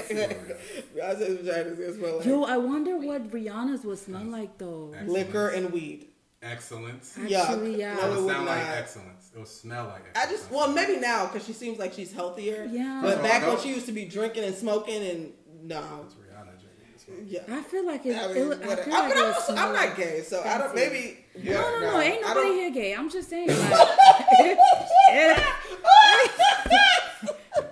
Beyonce's 0.95 1.39
vagina 1.41 1.69
is 1.71 1.79
gonna 1.79 1.95
smell 1.95 2.17
like 2.19 2.27
Yo, 2.27 2.45
I 2.45 2.57
wonder 2.57 2.97
what 2.97 3.31
Rihanna's 3.31 3.85
would 3.85 3.99
smell 3.99 4.25
like 4.25 4.59
though. 4.59 4.95
liquor 5.07 5.49
and 5.49 5.73
weed. 5.73 6.09
Excellence. 6.43 7.19
Yeah, 7.27 7.43
Actually, 7.43 7.77
yeah. 7.79 7.95
It 7.95 8.01
no, 8.03 8.07
it 8.07 8.11
would 8.17 8.25
would 8.25 8.35
sound 8.35 8.47
like 8.47 8.67
excellence. 8.67 9.31
It 9.35 9.39
would 9.39 9.49
smell 9.49 9.87
like 9.87 10.17
I 10.17 10.27
just 10.31 10.51
well 10.51 10.71
maybe 10.71 10.99
now 11.01 11.27
because 11.27 11.47
she 11.47 11.53
seems 11.53 11.79
like 11.79 11.93
she's 11.95 12.13
healthier. 12.13 12.69
Yeah. 12.71 13.01
But 13.03 13.23
back 13.23 13.47
when 13.47 13.59
she 13.59 13.71
used 13.71 13.87
to 13.87 13.93
be 13.93 14.05
drinking 14.05 14.45
and 14.45 14.55
smoking 14.55 15.03
and 15.03 15.33
no, 15.63 15.79
It's 16.05 16.15
Rihanna 16.15 16.53
drinking 16.61 16.93
this 16.93 17.09
one. 17.09 17.25
yeah. 17.27 17.43
I 17.49 17.63
feel 17.63 17.87
like 17.87 18.05
it. 18.07 18.17
I 18.17 18.33
mean, 18.33 18.49
would- 18.49 18.63
I 18.63 18.67
feel 18.67 18.67
I 18.67 18.69
like 18.69 18.79
but 18.87 18.87
it 18.89 18.95
I'm, 18.95 19.09
would 19.09 19.35
also, 19.35 19.53
smell 19.53 19.69
I'm 19.69 19.75
not 19.89 19.97
gay, 19.97 20.23
so 20.23 20.43
I 20.45 20.59
don't. 20.59 20.75
fancy. 20.77 21.17
Maybe. 21.35 21.51
No, 21.51 21.61
no, 21.61 21.81
no, 21.81 22.01
ain't 22.01 22.25
I 22.25 22.29
nobody 22.29 22.47
don't- 22.49 22.57
here 22.57 22.71
gay. 22.71 22.95
I'm 22.95 23.11
just 23.11 23.29
saying, 23.31 23.49
like, 23.49 23.59
if, 24.39 24.59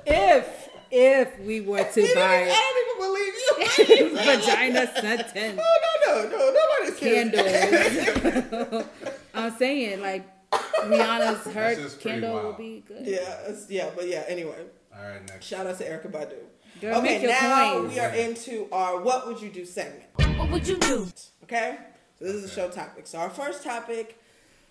if 0.06 0.68
if 0.90 1.38
we 1.40 1.60
were 1.60 1.82
to 1.84 1.92
didn't- 1.94 2.14
buy 2.14 2.50
I 2.50 2.72
don't 2.72 2.78
even 2.86 2.96
believe 3.06 3.34
you. 3.34 4.16
vagina 4.24 4.86
sentence. 5.00 5.60
Oh 5.62 5.78
no 6.22 6.28
no 6.28 6.38
no! 6.38 6.54
Nobody's 6.80 6.98
kidding. 6.98 7.32
candles, 7.32 8.84
I'm 9.34 9.56
saying 9.56 10.00
like 10.00 10.24
Rihanna's 10.52 11.44
her 11.46 11.52
That's 11.52 11.80
just 11.80 12.00
candle 12.00 12.34
wild. 12.34 12.46
would 12.46 12.56
be 12.58 12.84
good. 12.86 13.06
Yeah, 13.06 13.52
yeah, 13.68 13.90
but 13.94 14.08
yeah. 14.08 14.24
Anyway, 14.28 14.56
All 14.96 15.02
right, 15.02 15.26
next. 15.28 15.46
shout 15.46 15.66
out 15.66 15.78
to 15.78 15.84
Erykah 15.84 16.10
Badu. 16.10 16.34
Girl, 16.80 16.96
okay, 16.98 17.14
make 17.14 17.22
your 17.22 17.30
now 17.30 17.72
coins. 17.74 17.92
we 17.94 18.00
are 18.00 18.10
into 18.14 18.68
our 18.72 19.00
"What 19.00 19.26
Would 19.26 19.40
You 19.40 19.48
Do" 19.50 19.64
segment. 19.64 20.04
What 20.38 20.50
would 20.50 20.66
you 20.68 20.76
do? 20.78 21.06
Okay, 21.44 21.78
so 22.18 22.24
this 22.24 22.34
is 22.34 22.44
a 22.44 22.48
show 22.48 22.68
topic. 22.68 23.06
So 23.06 23.18
our 23.18 23.30
first 23.30 23.62
topic, 23.64 24.20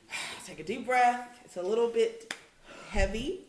take 0.45 0.59
a 0.59 0.63
deep 0.63 0.85
breath. 0.85 1.27
It's 1.45 1.57
a 1.57 1.61
little 1.61 1.89
bit 1.89 2.33
heavy, 2.89 3.41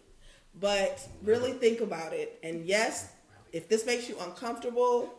but 0.61 1.07
really 1.23 1.53
think 1.53 1.81
about 1.81 2.13
it. 2.13 2.39
And 2.43 2.65
yes, 2.65 3.11
if 3.53 3.69
this 3.69 3.85
makes 3.87 4.09
you 4.09 4.17
uncomfortable, 4.21 5.13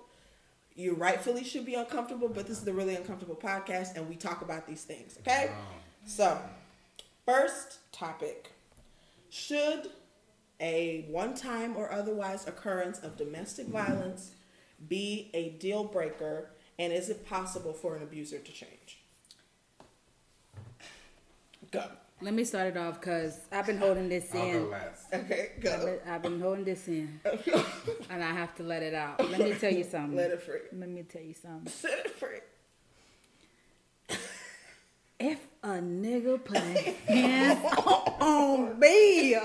you 0.75 0.93
rightfully 0.93 1.43
should 1.43 1.65
be 1.65 1.75
uncomfortable. 1.75 2.29
But 2.29 2.47
this 2.47 2.57
is 2.57 2.63
the 2.63 2.73
really 2.73 2.95
uncomfortable 2.95 3.35
podcast, 3.35 3.95
and 3.95 4.07
we 4.07 4.15
talk 4.15 4.41
about 4.41 4.67
these 4.67 4.83
things. 4.83 5.17
Okay, 5.21 5.51
so 6.05 6.39
first 7.25 7.79
topic: 7.91 8.51
Should 9.29 9.89
a 10.59 11.05
one-time 11.09 11.75
or 11.75 11.91
otherwise 11.91 12.47
occurrence 12.47 12.99
of 12.99 13.17
domestic 13.17 13.65
mm-hmm. 13.65 13.77
violence 13.77 14.31
be 14.87 15.29
a 15.33 15.49
deal 15.51 15.83
breaker 15.83 16.49
and 16.77 16.91
is 16.93 17.09
it 17.09 17.25
possible 17.27 17.73
for 17.73 17.95
an 17.95 18.03
abuser 18.03 18.39
to 18.39 18.51
change 18.51 18.99
go 21.71 21.83
Let 22.21 22.33
me 22.33 22.45
start 22.45 22.67
it 22.67 22.77
off 22.77 22.99
because 22.99 23.41
I've 23.51 23.65
been 23.65 23.77
holding 23.77 24.07
this 24.07 24.33
I'll 24.33 24.41
in. 24.41 24.69
last. 24.71 25.13
Okay, 25.13 25.51
I've 25.57 25.61
go. 25.61 25.85
been, 25.85 25.99
I've 26.07 26.21
been 26.21 26.39
holding 26.39 26.63
this 26.63 26.87
in, 26.87 27.19
and 28.09 28.23
I 28.23 28.31
have 28.31 28.55
to 28.55 28.63
let 28.63 28.83
it 28.83 28.93
out. 28.93 29.29
Let 29.29 29.41
me 29.41 29.53
tell 29.53 29.73
you 29.73 29.83
something. 29.89 30.15
Let 30.15 30.31
it 30.31 30.41
free. 30.41 30.59
Let 30.71 30.89
me 30.89 31.03
tell 31.03 31.21
you 31.21 31.33
something. 31.33 31.67
Set 31.71 32.05
it 32.05 32.11
free. 32.11 32.39
If 35.19 35.39
a 35.63 35.67
nigga 35.79 36.43
put 36.43 36.57
hands 36.57 37.65
on 38.19 38.79
me, 38.79 39.37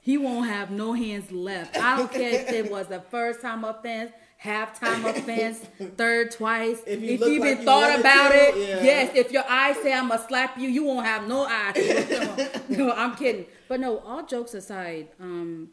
he 0.00 0.16
won't 0.18 0.48
have 0.48 0.70
no 0.70 0.92
hands 0.94 1.30
left. 1.30 1.76
I 1.78 1.96
don't 1.98 2.10
care 2.12 2.40
if 2.40 2.50
it 2.50 2.70
was 2.70 2.86
the 2.86 3.00
first 3.00 3.40
time 3.42 3.64
offense, 3.64 4.12
half 4.40 4.80
time 4.80 5.04
offense, 5.04 5.58
third 5.98 6.30
twice. 6.30 6.80
If 6.86 7.02
you 7.02 7.18
you, 7.18 7.26
even 7.26 7.56
like 7.56 7.64
thought 7.64 7.82
wanted 7.82 8.00
about 8.00 8.30
to, 8.30 8.38
it, 8.38 8.56
yeah. 8.56 8.82
yes. 8.82 9.12
If 9.14 9.32
your 9.32 9.44
eyes 9.48 9.76
say 9.76 9.92
I'm 9.92 10.08
gonna 10.08 10.26
slap 10.26 10.58
you, 10.58 10.68
you 10.68 10.84
won't 10.84 11.06
have 11.06 11.28
no 11.28 11.44
eyes. 11.44 12.60
no, 12.68 12.92
I'm 12.92 13.14
kidding. 13.16 13.44
But 13.68 13.80
no, 13.80 13.98
all 13.98 14.24
jokes 14.24 14.54
aside, 14.54 15.08
um, 15.20 15.68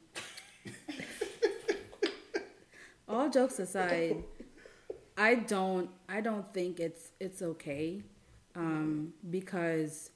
all 3.07 3.29
jokes 3.29 3.57
aside, 3.59 4.23
I 5.17 5.35
don't 5.35 5.89
I 6.09 6.19
don't 6.19 6.53
think 6.53 6.81
it's 6.81 7.11
it's 7.21 7.41
okay 7.41 8.03
um, 8.53 9.13
because 9.29 10.11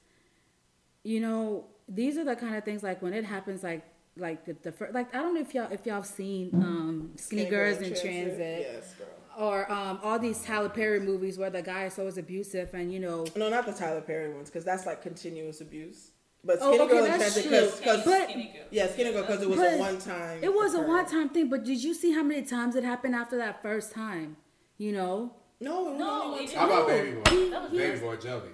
you 1.04 1.22
know 1.22 1.68
these 1.88 2.18
are 2.18 2.26
the 2.26 2.36
kind 2.36 2.56
of 2.56 2.66
things 2.66 2.84
like 2.84 3.02
when 3.02 3.14
it 3.14 3.24
happens 3.24 3.64
like 3.64 3.86
like 4.18 4.46
the, 4.46 4.54
the 4.62 4.72
fir- 4.72 4.92
like 4.94 5.14
I 5.16 5.20
don't 5.20 5.34
know 5.36 5.42
if 5.42 5.54
y'all 5.54 5.72
if 5.72 5.86
y'all 5.86 5.96
have 5.96 6.06
seen 6.06 6.50
um, 6.56 7.12
Skinny, 7.16 7.46
Girls 7.46 7.78
in 7.78 7.90
Transit, 7.90 8.68
Yes, 8.74 8.94
girl. 8.96 9.08
or 9.38 9.72
um, 9.72 10.00
all 10.04 10.20
these 10.20 10.44
Tyler 10.44 10.70
Perry 10.70 11.00
movies 11.00 11.38
where 11.38 11.50
the 11.50 11.62
guy 11.62 11.86
is 11.86 11.98
always 11.98 12.18
abusive 12.18 12.74
and 12.74 12.92
you 12.92 13.00
know 13.00 13.26
No, 13.36 13.50
not 13.50 13.66
the 13.66 13.74
Tyler 13.74 14.02
Perry 14.02 14.34
ones, 14.34 14.50
because 14.50 14.66
that's 14.66 14.86
like 14.86 15.02
continuous 15.02 15.62
abuse. 15.62 16.12
But 16.44 16.58
Oh, 16.60 16.70
Skinny 16.74 16.84
okay, 16.86 16.94
Girl 16.96 17.06
in 17.06 17.20
that's 17.20 17.34
Transit, 17.42 17.44
true. 17.70 17.78
because 17.80 18.04
But- 18.06 18.30
Skinny 18.30 18.44
girl. 18.54 18.66
yeah, 18.72 18.88
Skinny 18.88 19.12
Girl, 19.12 19.22
because 19.22 19.42
it 19.44 19.50
was 19.50 19.60
a 19.60 19.78
one 19.78 20.00
time. 20.00 20.40
it 20.44 20.54
was 20.54 20.74
a 20.74 20.82
one 20.82 21.06
time 21.06 21.30
thing. 21.30 21.50
But 21.50 21.64
did 21.64 21.84
you 21.84 21.94
see 21.94 22.12
how 22.14 22.24
many 22.24 22.42
times 22.42 22.76
it 22.76 22.84
happened 22.84 23.16
after 23.16 23.38
that 23.38 23.62
first 23.62 23.92
time? 23.92 24.38
You 24.78 24.92
know, 24.92 25.36
No, 25.60 25.88
it 25.88 25.92
was 25.92 26.00
No, 26.00 26.22
only 26.24 26.32
one 26.38 26.44
it 26.44 26.52
time. 26.52 26.58
How 26.70 26.76
about 26.76 26.88
Baby 26.88 27.12
Boy? 27.12 27.22
he- 27.32 27.50
That 27.52 27.62
was- 27.64 27.72
Baby 27.72 28.00
Boy 28.00 28.16
Jelly. 28.18 28.50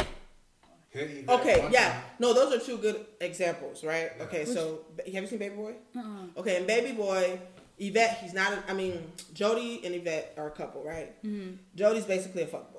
Hit 0.97 1.09
Yvette 1.23 1.39
Okay, 1.39 1.69
yeah. 1.71 2.01
No, 2.19 2.33
those 2.33 2.53
are 2.53 2.65
two 2.65 2.77
good 2.77 3.05
examples, 3.21 3.83
right? 3.83 4.11
Yeah. 4.17 4.23
Okay, 4.25 4.45
so 4.45 4.85
have 4.97 5.07
you 5.23 5.27
seen 5.27 5.39
Baby 5.39 5.55
Boy? 5.55 5.73
uh-uh. 5.95 6.39
Okay, 6.39 6.57
and 6.57 6.67
Baby 6.67 6.93
Boy, 6.95 7.39
Yvette, 7.77 8.17
he's 8.21 8.33
not. 8.33 8.53
A, 8.53 8.63
I 8.69 8.73
mean, 8.73 9.11
Jody 9.33 9.81
and 9.85 9.93
Yvette 9.95 10.33
are 10.37 10.47
a 10.47 10.51
couple, 10.51 10.83
right? 10.83 11.21
Mm-hmm. 11.23 11.55
Jody's 11.75 12.05
basically 12.05 12.43
a 12.43 12.47
fuckboy. 12.47 12.73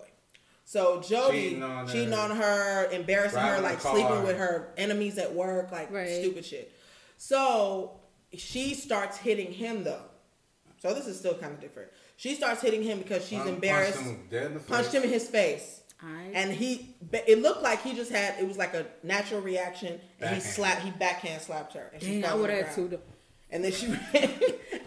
So 0.65 1.01
Jody 1.01 1.45
Cheating 1.51 1.63
on 1.63 1.87
her. 1.87 1.93
cheating 1.93 2.13
on 2.15 2.31
her, 2.37 2.91
embarrassing 2.93 3.39
her, 3.41 3.61
like 3.61 3.81
sleeping 3.81 4.23
with 4.25 4.37
her 4.37 4.75
enemies 4.77 5.17
at 5.17 5.33
work, 5.35 5.73
like 5.73 5.91
Right. 5.91 6.11
stupid 6.21 6.45
shit. 6.45 6.73
So 7.17 8.01
she 8.37 8.75
starts 8.75 9.17
hitting 9.17 9.53
him 9.53 9.83
though. 9.85 10.03
So 10.81 10.93
this 10.95 11.07
is 11.07 11.19
still 11.19 11.35
kind 11.35 11.53
of 11.55 11.61
different. 11.61 11.89
She 12.17 12.35
starts 12.35 12.61
hitting 12.61 12.83
him 12.83 12.99
because 12.99 13.27
she's 13.27 13.39
Punched 13.39 13.55
embarrassed. 13.55 13.99
him 14.01 14.27
dead 14.31 14.47
in 14.47 14.55
the 14.55 14.61
face. 14.61 14.69
Punched 14.69 14.93
him 14.93 15.03
in 15.05 15.09
his 15.09 15.27
face. 15.29 15.78
I 16.03 16.31
And 16.33 16.53
he, 16.53 16.95
it 17.13 17.43
looked 17.43 17.63
like 17.63 17.83
he 17.83 17.95
just 17.95 18.13
had, 18.13 18.37
it 18.41 18.47
was 18.47 18.57
like 18.57 18.75
a 18.75 18.87
natural 19.03 19.41
reaction, 19.41 20.01
and 20.21 20.35
he 20.35 20.41
slapped, 20.41 20.83
he 20.83 20.91
backhand 20.91 21.43
slapped 21.43 21.75
her, 21.75 21.91
and 21.93 22.03
she 22.03 22.21
dang, 22.21 22.25
I 22.25 22.27
fell 22.29 22.35
on 22.37 22.41
would 22.43 22.51
the 22.51 22.55
have 22.55 22.75
ground. 22.75 22.91
too. 22.91 23.01
And 23.51 23.65
then 23.65 23.73
she 23.73 23.87
ran, 24.15 24.31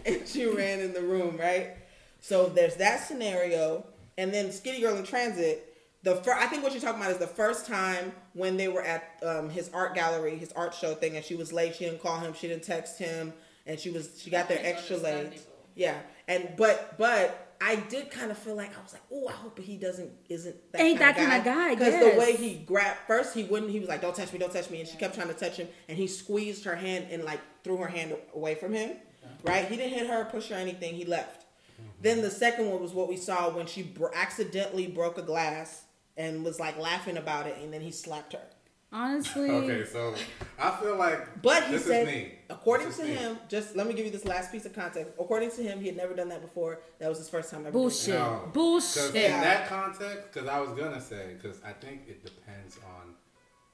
and 0.06 0.26
she 0.28 0.46
ran 0.46 0.80
in 0.80 0.92
the 0.92 1.02
room, 1.02 1.36
right? 1.36 1.76
So 2.20 2.46
there's 2.46 2.76
that 2.76 3.00
scenario, 3.00 3.84
and 4.16 4.32
then 4.32 4.52
Skinny 4.52 4.80
Girl 4.80 4.96
in 4.96 5.04
Transit. 5.04 5.68
The 6.04 6.16
fir- 6.16 6.34
I 6.34 6.46
think 6.46 6.62
what 6.64 6.72
you're 6.72 6.80
talking 6.80 7.00
about 7.00 7.12
is 7.12 7.18
the 7.18 7.26
first 7.28 7.66
time 7.66 8.12
when 8.32 8.56
they 8.56 8.66
were 8.68 8.82
at 8.82 9.18
um, 9.24 9.48
his 9.50 9.70
art 9.72 9.94
gallery, 9.94 10.36
his 10.36 10.50
art 10.52 10.74
show 10.74 10.94
thing, 10.94 11.16
and 11.16 11.24
she 11.24 11.34
was 11.36 11.52
late. 11.52 11.76
She 11.76 11.84
didn't 11.84 12.02
call 12.02 12.18
him. 12.18 12.32
She 12.34 12.48
didn't 12.48 12.64
text 12.64 12.98
him, 12.98 13.32
and 13.66 13.78
she 13.78 13.90
was 13.90 14.20
she 14.20 14.30
got 14.30 14.48
there 14.48 14.60
extra 14.62 14.96
late. 14.96 15.42
Yeah, 15.76 15.98
and 16.26 16.50
but 16.56 16.96
but 16.98 17.51
I 17.64 17.76
did 17.76 18.10
kind 18.10 18.30
of 18.30 18.38
feel 18.38 18.56
like 18.56 18.76
I 18.76 18.82
was 18.82 18.92
like, 18.92 19.02
oh, 19.12 19.28
I 19.28 19.32
hope 19.32 19.58
he 19.58 19.76
doesn't 19.76 20.10
isn't 20.28 20.72
that 20.72 20.80
Ain't 20.80 20.98
kind 20.98 21.16
that 21.16 21.20
kinda 21.20 21.44
guy, 21.44 21.74
because 21.74 21.94
yes. 21.94 22.14
the 22.14 22.18
way 22.18 22.36
he 22.36 22.56
grabbed 22.56 22.98
first 23.06 23.34
he 23.34 23.44
wouldn't 23.44 23.70
he 23.70 23.78
was 23.78 23.88
like 23.88 24.02
don't 24.02 24.14
touch 24.14 24.32
me 24.32 24.38
don't 24.38 24.52
touch 24.52 24.68
me 24.68 24.80
and 24.80 24.88
she 24.88 24.96
kept 24.96 25.14
trying 25.14 25.28
to 25.28 25.34
touch 25.34 25.56
him 25.56 25.68
and 25.88 25.96
he 25.96 26.06
squeezed 26.08 26.64
her 26.64 26.74
hand 26.74 27.06
and 27.10 27.24
like 27.24 27.40
threw 27.62 27.76
her 27.76 27.86
hand 27.88 28.14
away 28.34 28.56
from 28.56 28.72
him 28.72 28.96
right? 29.44 29.66
He 29.66 29.76
didn't 29.76 29.92
hit 29.92 30.06
her 30.08 30.24
push 30.24 30.48
her 30.48 30.54
anything 30.54 30.94
he 30.94 31.04
left. 31.04 31.42
Mm-hmm. 31.42 31.90
Then 32.02 32.22
the 32.22 32.30
second 32.30 32.70
one 32.70 32.80
was 32.80 32.92
what 32.92 33.08
we 33.08 33.16
saw 33.16 33.50
when 33.50 33.66
she 33.66 33.82
bro- 33.82 34.10
accidentally 34.14 34.86
broke 34.86 35.18
a 35.18 35.22
glass 35.22 35.84
and 36.16 36.44
was 36.44 36.60
like 36.60 36.78
laughing 36.78 37.16
about 37.16 37.46
it 37.46 37.56
and 37.62 37.72
then 37.72 37.80
he 37.80 37.90
slapped 37.90 38.32
her 38.34 38.46
Honestly, 38.92 39.48
Okay, 39.50 39.84
so 39.90 40.14
I 40.58 40.70
feel 40.72 40.96
like 40.96 41.40
but 41.40 41.64
he 41.64 41.72
this 41.72 41.86
said 41.86 42.06
is 42.08 42.14
me. 42.14 42.32
according 42.50 42.88
This 42.88 42.96
to 42.98 43.02
is 43.04 43.08
me. 43.08 43.14
him 43.14 43.38
just 43.48 43.74
let 43.74 43.86
me 43.86 43.94
give 43.94 44.04
you 44.04 44.10
this 44.12 44.26
last 44.26 44.52
piece 44.52 44.66
of 44.66 44.74
context 44.74 45.12
according 45.18 45.50
to 45.52 45.62
him 45.62 45.80
he 45.80 45.86
had 45.86 45.96
never 45.96 46.12
done 46.14 46.28
that 46.28 46.42
before 46.42 46.80
that 46.98 47.08
was 47.08 47.16
his 47.16 47.28
first 47.30 47.50
time 47.50 47.60
ever 47.62 47.70
doing 47.70 47.84
bullshit. 47.84 48.14
No. 48.14 48.50
Bullshit. 48.52 49.14
in 49.14 49.40
that 49.40 49.66
context, 49.68 50.30
because 50.32 50.46
I 50.48 50.60
was 50.60 50.70
gonna 50.78 51.00
say, 51.00 51.34
because 51.40 51.58
I 51.64 51.72
think 51.72 52.02
it 52.06 52.22
depends 52.22 52.76
on 52.98 53.14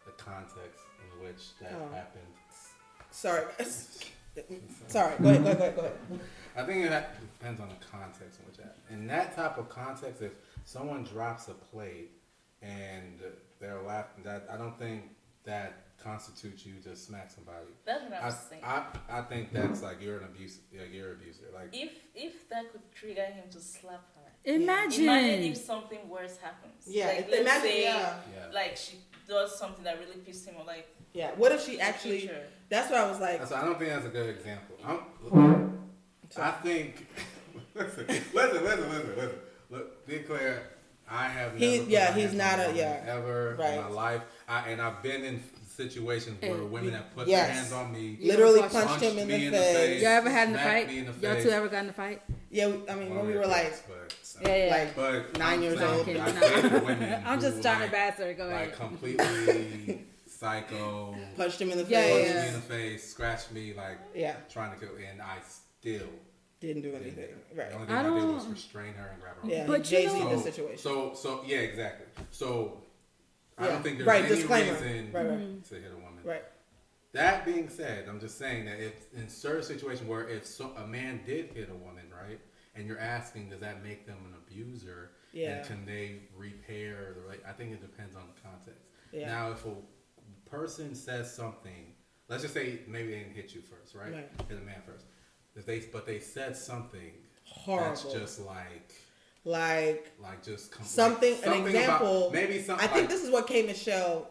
the 0.07 0.12
context 0.12 0.81
in 1.03 1.27
which 1.27 1.59
that 1.61 1.73
Oh. 1.75 1.93
happened. 1.95 2.23
sorry 3.11 3.45
guys. 3.59 4.05
sorry 4.87 5.14
go 5.21 5.31
ahead 5.31 5.43
go 5.43 5.51
ahead 5.51 5.59
go 5.59 5.64
ahead, 5.64 5.75
go 5.77 5.81
ahead. 5.83 5.97
I 6.57 6.62
think 6.64 6.85
it 6.87 7.05
depends 7.39 7.61
on 7.61 7.69
the 7.69 7.87
context 7.91 8.39
in 8.41 8.47
which 8.47 8.57
that. 8.59 8.77
In 8.91 9.07
that 9.09 9.35
type 9.35 9.59
of 9.59 9.69
context, 9.69 10.23
if 10.23 10.33
someone 10.64 11.03
drops 11.05 11.49
a 11.49 11.55
plate 11.55 12.11
and 12.62 13.21
they're 13.61 13.83
laughing, 13.83 14.25
that 14.25 14.47
I 14.53 14.57
don't 14.57 14.79
think 14.79 15.03
that 15.45 15.85
constitutes 16.03 16.65
you 16.65 16.75
to 16.85 16.95
smack 16.95 17.31
somebody. 17.31 17.67
That's 17.85 18.05
what 18.05 18.13
I 18.23 18.27
I, 18.27 18.31
saying. 18.31 18.63
I, 18.65 18.83
I 19.11 19.23
think 19.23 19.53
that's 19.53 19.83
like 19.83 20.01
you're 20.01 20.19
an 20.19 20.25
abuse, 20.25 20.59
like 20.79 20.93
you're 20.93 21.13
an 21.13 21.17
abuser. 21.21 21.45
Like 21.55 21.71
if 21.73 21.93
if 22.15 22.49
that 22.51 22.71
could 22.73 22.83
trigger 22.95 23.25
him 23.25 23.45
to 23.51 23.61
slap 23.61 24.05
her, 24.17 24.53
Imagine. 24.53 25.05
imagine 25.05 25.43
if 25.53 25.57
something 25.57 26.09
worse 26.09 26.39
happens. 26.39 26.85
yeah 26.87 27.07
like, 27.07 27.29
let's 27.31 27.41
imagine 27.41 27.63
say, 27.63 27.83
yeah 27.83 28.15
yeah, 28.35 28.55
like 28.55 28.77
she 28.77 28.99
does 29.27 29.59
something 29.59 29.85
that 29.85 29.99
really 29.99 30.21
pissed 30.21 30.47
him 30.47 30.55
off, 30.61 30.67
like 30.67 30.87
yeah 31.13 31.31
what 31.37 31.51
if 31.53 31.65
she 31.65 31.81
actually 31.81 32.21
future. 32.21 32.45
that's 32.69 32.91
what 32.91 33.01
i 33.01 33.07
was 33.11 33.21
like 33.21 33.39
That's, 33.41 33.53
I 33.53 33.65
don't 33.65 33.79
think 33.79 33.91
that's 33.91 34.07
a 34.07 34.11
good 34.11 34.31
example. 34.31 34.77
I'm, 34.85 35.79
I 36.37 36.51
think. 36.63 37.07
listen, 37.75 38.07
listen, 38.07 38.35
listen, 38.35 38.65
listen, 38.65 39.17
listen. 39.17 39.39
Look, 39.71 40.07
be 40.07 40.19
clear. 40.21 40.63
I 41.11 41.25
have 41.29 41.55
never. 41.55 41.65
He- 41.65 41.79
put 41.81 41.89
yeah, 41.89 42.13
he's 42.15 42.33
not 42.35 42.59
a 42.59 42.71
a- 42.71 42.75
yeah. 42.75 43.03
ever 43.07 43.57
Right. 43.59 43.75
in 43.75 43.81
my 43.85 43.89
life. 43.89 44.23
I, 44.49 44.71
and 44.71 44.81
I've 44.81 45.03
been 45.03 45.25
in 45.25 45.43
situations 45.77 46.41
where 46.43 46.55
Hey, 46.57 46.61
women 46.61 46.93
have 46.93 47.15
put 47.15 47.29
yes. 47.29 47.47
their 47.47 47.55
hands 47.55 47.73
on 47.73 47.93
me, 47.93 48.19
literally 48.21 48.61
punched 48.61 48.75
punched 48.75 49.05
him 49.05 49.19
in 49.19 49.29
me 49.29 49.39
the 49.39 49.45
in 49.47 49.53
the 49.53 49.59
face. 49.59 49.77
face. 49.77 50.03
Y'all 50.03 50.11
ever 50.13 50.31
had 50.31 50.49
in 50.49 50.55
a 50.57 50.59
fight? 50.59 50.89
me 50.89 50.99
in 50.99 51.05
the 51.07 51.13
Y'all 51.13 51.35
face. 51.35 51.45
two 51.45 51.51
ever 51.51 51.69
got 51.69 51.85
in 51.85 51.91
a 51.91 51.93
fight? 51.93 52.23
Yeah, 52.51 52.67
we, 52.69 52.89
I 52.89 52.95
mean, 52.97 53.13
oh, 53.13 53.17
when 53.19 53.27
we 53.29 53.35
were 53.37 53.47
like, 53.47 53.75
but, 53.89 54.15
Yeah, 54.43 54.57
yeah. 54.67 54.71
like, 54.77 54.97
but 54.97 55.39
Nine 55.39 55.55
I'm 55.59 55.63
years 55.63 55.81
old. 55.81 56.01
I've 56.01 56.05
Kidding, 56.07 56.25
dated 56.41 56.73
no. 56.73 56.79
women 56.81 57.23
I'm 57.27 57.41
just 57.41 57.57
who, 57.57 57.63
trying 57.63 57.81
like, 57.81 57.87
to 57.91 57.93
bash 57.93 58.17
her. 58.19 58.35
Go 58.35 58.47
like 58.49 58.75
completely 58.77 60.05
psycho, 60.27 61.17
punched 61.37 61.61
him 61.61 61.71
in 61.71 61.79
the 61.79 61.85
Yeah, 61.85 62.01
face. 62.03 62.13
punched 62.13 62.35
yeah. 62.35 62.43
me 62.43 62.49
in 62.49 62.55
the 62.55 62.61
face, 62.61 63.11
scratched 63.11 63.53
me, 63.53 63.73
like 63.77 63.99
Yeah, 64.15 64.35
trying 64.51 64.73
to 64.73 64.85
kill, 64.85 64.95
and 65.11 65.21
I 65.23 65.37
still 65.81 66.09
didn't 66.61 66.83
do 66.83 66.91
didn't 66.91 67.03
anything. 67.03 67.25
it. 67.25 67.47
Right. 67.55 67.69
The 67.71 67.75
only 67.75 67.87
thing 67.87 67.97
I 67.97 68.01
I, 68.01 68.03
did 68.03 68.09
don't- 68.11 68.35
was 68.35 68.47
restrain 68.47 68.95
her 68.95 69.07
and 69.09 69.21
grab 69.23 69.37
her. 69.43 69.49
Yeah, 69.49 69.67
But 69.67 69.91
you 69.91 69.99
Jay 69.99 70.09
Z 70.09 70.19
know- 70.19 70.37
the 70.37 70.43
situation. 70.43 70.79
So, 70.79 71.15
so 71.15 71.43
yeah, 71.47 71.59
exactly. 71.59 72.07
So, 72.31 72.83
I 73.57 73.67
don't 73.69 73.83
think 73.83 73.99
there's 73.99 74.07
Right, 74.07 74.25
any 74.25 74.35
disclaimer. 74.37 74.73
reason 74.73 75.11
Right, 75.13 75.27
right. 75.27 75.39
Mm-hmm. 75.39 75.61
to 75.63 75.75
hit 75.81 75.93
a 75.93 75.97
woman. 75.97 76.23
right. 76.25 76.45
That 77.13 77.45
being 77.47 77.69
said, 77.71 78.07
I'm 78.09 78.21
just 78.21 78.39
saying 78.39 78.67
that 78.67 78.79
if 78.81 79.13
in 79.15 79.29
certain 79.29 79.63
situations 79.63 80.07
where 80.09 80.29
if 80.29 80.47
so, 80.47 80.73
a 80.77 80.87
man 80.87 81.21
did 81.25 81.47
hit 81.53 81.71
a 81.71 81.75
woman, 81.75 82.05
right, 82.13 82.39
and 82.77 82.87
you're 82.87 82.99
asking, 83.01 83.49
does 83.49 83.61
that 83.61 83.83
make 83.83 84.07
them 84.07 84.19
an 84.27 84.35
abuser? 84.47 85.11
Yeah. 85.33 85.57
And 85.59 85.67
can 85.67 85.87
they 85.87 86.21
repair 86.37 87.15
the 87.15 87.27
right? 87.29 87.41
I 87.49 87.53
think 87.53 87.73
it 87.73 87.81
depends 87.81 88.15
on 88.15 88.23
the 88.35 88.41
context. 88.43 88.85
Yeah. 89.13 89.27
Now, 89.27 89.53
if 89.53 89.65
a 89.65 89.75
person 90.51 90.95
says 90.95 91.35
something, 91.35 91.95
let's 92.29 92.43
just 92.43 92.55
say 92.55 92.81
maybe 92.87 93.09
they 93.13 93.19
didn't 93.21 93.35
hit 93.35 93.55
you 93.55 93.63
first, 93.63 93.95
right? 93.95 94.13
Right. 94.13 94.31
Hit 94.49 94.59
a 94.59 94.65
man 94.65 94.83
first. 94.87 95.07
They, 95.67 95.81
but 95.93 96.07
they 96.07 96.19
said 96.21 96.57
something 96.57 97.13
Horrible. 97.45 97.89
that's 97.91 98.05
just 98.13 98.41
like, 98.41 98.93
like 99.45 100.11
like 100.23 100.43
just 100.45 100.71
com- 100.73 100.85
something, 100.87 101.35
like 101.41 101.47
an 101.61 101.67
example. 101.67 102.23
About, 102.29 102.33
maybe 102.33 102.61
something. 102.63 102.85
I 102.85 102.89
think 102.93 103.03
like, 103.03 103.09
this 103.11 103.25
is 103.25 103.31
what 103.31 103.47
K 103.47 103.63
Michelle 103.67 104.31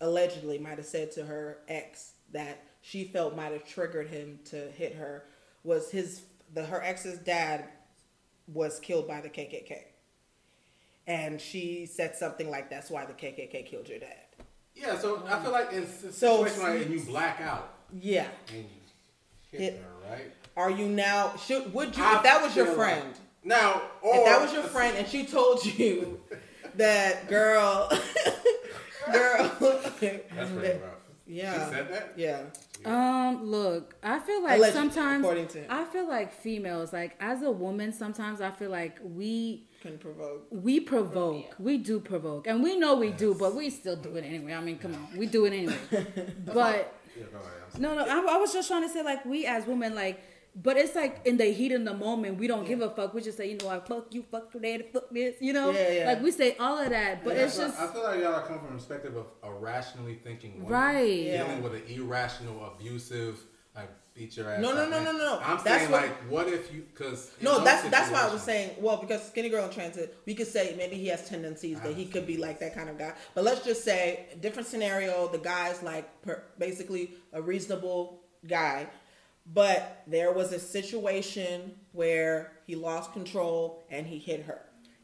allegedly 0.00 0.58
might 0.58 0.76
have 0.78 0.86
said 0.86 1.10
to 1.12 1.24
her 1.24 1.58
ex 1.68 2.12
that 2.32 2.62
she 2.82 3.04
felt 3.04 3.34
might 3.34 3.52
have 3.52 3.64
triggered 3.66 4.08
him 4.08 4.38
to 4.46 4.68
hit 4.72 4.94
her 4.94 5.24
was 5.64 5.90
his 5.90 6.22
the 6.54 6.64
her 6.64 6.82
ex's 6.82 7.18
dad 7.18 7.64
was 8.52 8.78
killed 8.80 9.06
by 9.08 9.20
the 9.20 9.28
KKK. 9.28 9.82
And 11.06 11.40
she 11.40 11.86
said 11.86 12.14
something 12.16 12.50
like 12.50 12.68
that's 12.70 12.90
why 12.90 13.04
the 13.06 13.14
KKK 13.14 13.66
killed 13.66 13.88
your 13.88 13.98
dad. 13.98 14.16
Yeah, 14.74 14.96
so 14.98 15.22
I 15.26 15.40
feel 15.42 15.50
like 15.52 15.72
in 15.72 15.86
So- 15.86 16.10
situation 16.44 16.62
like 16.62 16.80
and 16.82 16.90
you 16.92 17.00
black 17.00 17.40
out 17.40 17.74
Yeah. 17.98 18.28
and 18.48 18.58
you 18.58 18.64
hit, 19.50 19.60
Hit- 19.60 19.82
her, 19.82 19.97
right? 20.10 20.32
Are 20.56 20.70
you 20.70 20.88
now 20.88 21.36
should 21.36 21.72
would 21.72 21.96
you 21.96 22.02
I 22.02 22.16
if 22.16 22.22
that 22.24 22.42
was 22.42 22.56
your 22.56 22.66
feel 22.66 22.76
like- 22.76 22.98
friend? 23.00 23.14
Now, 23.44 23.82
or 24.02 24.16
if 24.16 24.24
that 24.26 24.40
was 24.42 24.52
your 24.52 24.64
friend 24.64 24.96
and 24.96 25.06
she 25.08 25.24
told 25.24 25.64
you 25.64 26.20
that 26.76 27.28
girl 27.28 27.88
girl. 29.12 29.50
That's 29.60 29.98
pretty 29.98 30.78
rough. 30.78 30.94
Yeah. 31.26 31.52
She 31.68 31.74
said 31.74 31.88
that? 31.92 32.12
yeah. 32.16 32.40
Um, 32.84 33.44
look, 33.44 33.96
I 34.02 34.18
feel 34.20 34.42
like 34.42 34.58
Allegedly, 34.58 34.80
sometimes 34.90 35.20
according 35.24 35.48
to 35.48 35.58
him. 35.58 35.66
I 35.68 35.84
feel 35.84 36.08
like 36.08 36.32
females, 36.32 36.92
like 36.92 37.16
as 37.20 37.42
a 37.42 37.50
woman, 37.50 37.92
sometimes 37.92 38.40
I 38.40 38.50
feel 38.50 38.70
like 38.70 38.98
we 39.02 39.66
Can 39.82 39.98
provoke. 39.98 40.46
we 40.50 40.80
provoke. 40.80 41.54
We 41.58 41.78
do 41.78 41.98
provoke, 42.00 42.46
and 42.46 42.62
we 42.62 42.76
know 42.78 42.94
we 42.94 43.10
do, 43.10 43.34
but 43.34 43.54
we 43.56 43.68
still 43.68 43.96
do 43.96 44.14
it 44.16 44.24
anyway. 44.24 44.54
I 44.54 44.60
mean, 44.60 44.78
come 44.78 44.94
on, 44.94 45.08
we 45.18 45.26
do 45.26 45.44
it 45.44 45.52
anyway. 45.52 45.76
but 46.46 46.94
Yeah, 47.18 47.26
go 47.32 47.38
ahead. 47.38 47.80
No, 47.80 47.94
no, 47.94 48.02
I, 48.04 48.34
I 48.34 48.38
was 48.38 48.52
just 48.52 48.68
trying 48.68 48.82
to 48.82 48.88
say 48.88 49.02
like 49.02 49.24
we 49.24 49.46
as 49.46 49.66
women, 49.66 49.94
like, 49.94 50.20
but 50.60 50.76
it's 50.76 50.94
like 50.96 51.20
in 51.24 51.36
the 51.36 51.44
heat 51.46 51.72
of 51.72 51.84
the 51.84 51.94
moment, 51.94 52.38
we 52.38 52.46
don't 52.48 52.66
give 52.66 52.80
a 52.80 52.90
fuck. 52.90 53.14
We 53.14 53.20
just 53.22 53.36
say, 53.36 53.50
you 53.50 53.58
know, 53.58 53.68
I 53.68 53.78
fuck 53.80 54.06
you, 54.12 54.24
fuck 54.30 54.52
your 54.52 54.62
daddy, 54.62 54.84
fuck 54.92 55.10
this, 55.10 55.36
you 55.40 55.52
know, 55.52 55.70
Yeah, 55.70 55.92
yeah. 55.92 56.06
like 56.06 56.22
we 56.22 56.30
say 56.32 56.56
all 56.58 56.78
of 56.78 56.90
that, 56.90 57.22
but 57.24 57.36
Yeah, 57.36 57.44
it's 57.44 57.56
I 57.58 57.62
feel- 57.62 57.68
just 57.68 57.80
I 57.80 57.86
feel 57.92 58.02
like 58.02 58.20
y'all 58.20 58.40
come 58.46 58.58
from 58.58 58.68
a 58.68 58.72
perspective 58.72 59.14
of 59.16 59.26
a 59.42 59.52
rationally 59.52 60.18
thinking 60.24 60.54
woman. 60.62 60.68
Right. 60.72 61.20
Yeah. 61.26 61.44
Dealing 61.46 61.62
with 61.62 61.74
an 61.74 61.82
irrational, 61.88 62.64
abusive, 62.64 63.34
like 63.34 63.44
beat 64.18 64.36
your 64.36 64.50
ass. 64.50 64.60
No, 64.60 64.74
no, 64.74 64.90
type 64.90 65.04
no, 65.04 65.12
no, 65.12 65.18
no. 65.18 65.40
I'm 65.42 65.56
That's 65.64 65.80
saying 65.80 65.90
what- 65.92 66.02
like, 66.02 66.30
what 66.30 66.48
if 66.48 66.72
you? 66.74 66.82
Because 66.92 67.30
No, 67.40 67.62
that's 67.64 67.88
that's 67.88 68.10
why 68.10 68.22
I 68.28 68.32
was 68.32 68.42
saying. 68.42 68.72
Well, 68.80 68.96
because 68.98 69.26
skinny 69.26 69.48
girl 69.48 69.64
in 69.64 69.70
transit, 69.70 70.18
we 70.26 70.34
could 70.34 70.48
say 70.48 70.74
maybe 70.76 70.96
he 70.96 71.06
has 71.08 71.28
tendencies 71.28 71.80
that 71.80 71.94
he 71.94 72.04
could 72.06 72.26
be 72.26 72.36
like 72.36 72.58
that 72.60 72.74
kind 72.74 72.88
of 72.88 72.98
guy. 72.98 73.12
But 73.34 73.44
let's 73.44 73.64
just 73.64 73.84
say 73.84 74.26
different 74.40 74.68
scenario. 74.68 75.28
The 75.28 75.38
guy's 75.38 75.82
like 75.82 76.22
per, 76.22 76.42
basically 76.58 77.12
a 77.32 77.40
reasonable 77.40 78.20
guy, 78.46 78.88
but 79.54 80.02
there 80.06 80.32
was 80.32 80.52
a 80.52 80.58
situation 80.58 81.72
where 81.92 82.52
he 82.66 82.74
lost 82.74 83.12
control 83.12 83.84
and 83.90 84.06
he 84.06 84.18
hit 84.18 84.42
her. 84.44 84.60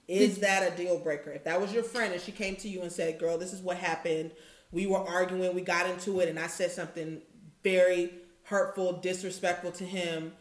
Is 0.06 0.38
that 0.38 0.70
a 0.70 0.76
deal 0.76 0.98
breaker? 0.98 1.30
If 1.30 1.44
that 1.44 1.58
was 1.60 1.72
your 1.72 1.82
friend 1.82 2.12
and 2.12 2.20
she 2.20 2.30
came 2.32 2.56
to 2.56 2.68
you 2.68 2.82
and 2.82 2.92
said, 2.92 3.18
"Girl, 3.18 3.38
this 3.38 3.52
is 3.54 3.62
what 3.62 3.78
happened. 3.78 4.32
We 4.70 4.86
were 4.86 4.98
arguing. 4.98 5.54
We 5.54 5.62
got 5.62 5.88
into 5.88 6.20
it, 6.20 6.28
and 6.28 6.38
I 6.38 6.48
said 6.48 6.70
something 6.72 7.22
very 7.62 8.12
hurtful, 8.44 8.94
disrespectful 8.94 9.72
to 9.72 9.84
him." 9.84 10.34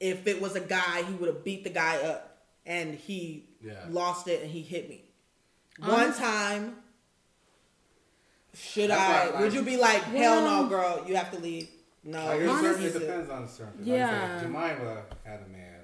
If 0.00 0.26
it 0.26 0.40
was 0.40 0.54
a 0.54 0.60
guy, 0.60 1.02
he 1.02 1.14
would 1.14 1.28
have 1.28 1.44
beat 1.44 1.64
the 1.64 1.70
guy 1.70 1.96
up, 1.98 2.38
and 2.64 2.94
he 2.94 3.48
Yeah. 3.60 3.84
lost 3.90 4.28
it, 4.28 4.42
and 4.42 4.50
he 4.50 4.62
hit 4.62 4.88
me. 4.88 5.04
One 5.80 6.12
time, 6.14 6.76
should 8.54 8.90
That's 8.90 9.34
I? 9.34 9.40
would 9.40 9.52
you 9.52 9.62
be 9.62 9.76
like, 9.76 10.02
"Hell 10.02 10.42
Well- 10.42 10.62
no, 10.64 10.68
girl, 10.68 11.04
you 11.06 11.16
have 11.16 11.30
to 11.32 11.38
leave"? 11.38 11.68
No, 12.04 12.24
Like, 12.24 12.40
it's 12.40 12.50
he's 12.52 12.60
certain, 12.60 12.82
a- 12.82 12.86
it 12.86 12.92
depends 13.00 13.30
on 13.30 13.48
certain. 13.48 13.72
things. 13.74 13.86
Yeah. 13.88 14.32
Like, 14.34 14.42
Jemima 14.42 15.04
had 15.24 15.42
a 15.42 15.48
man, 15.48 15.80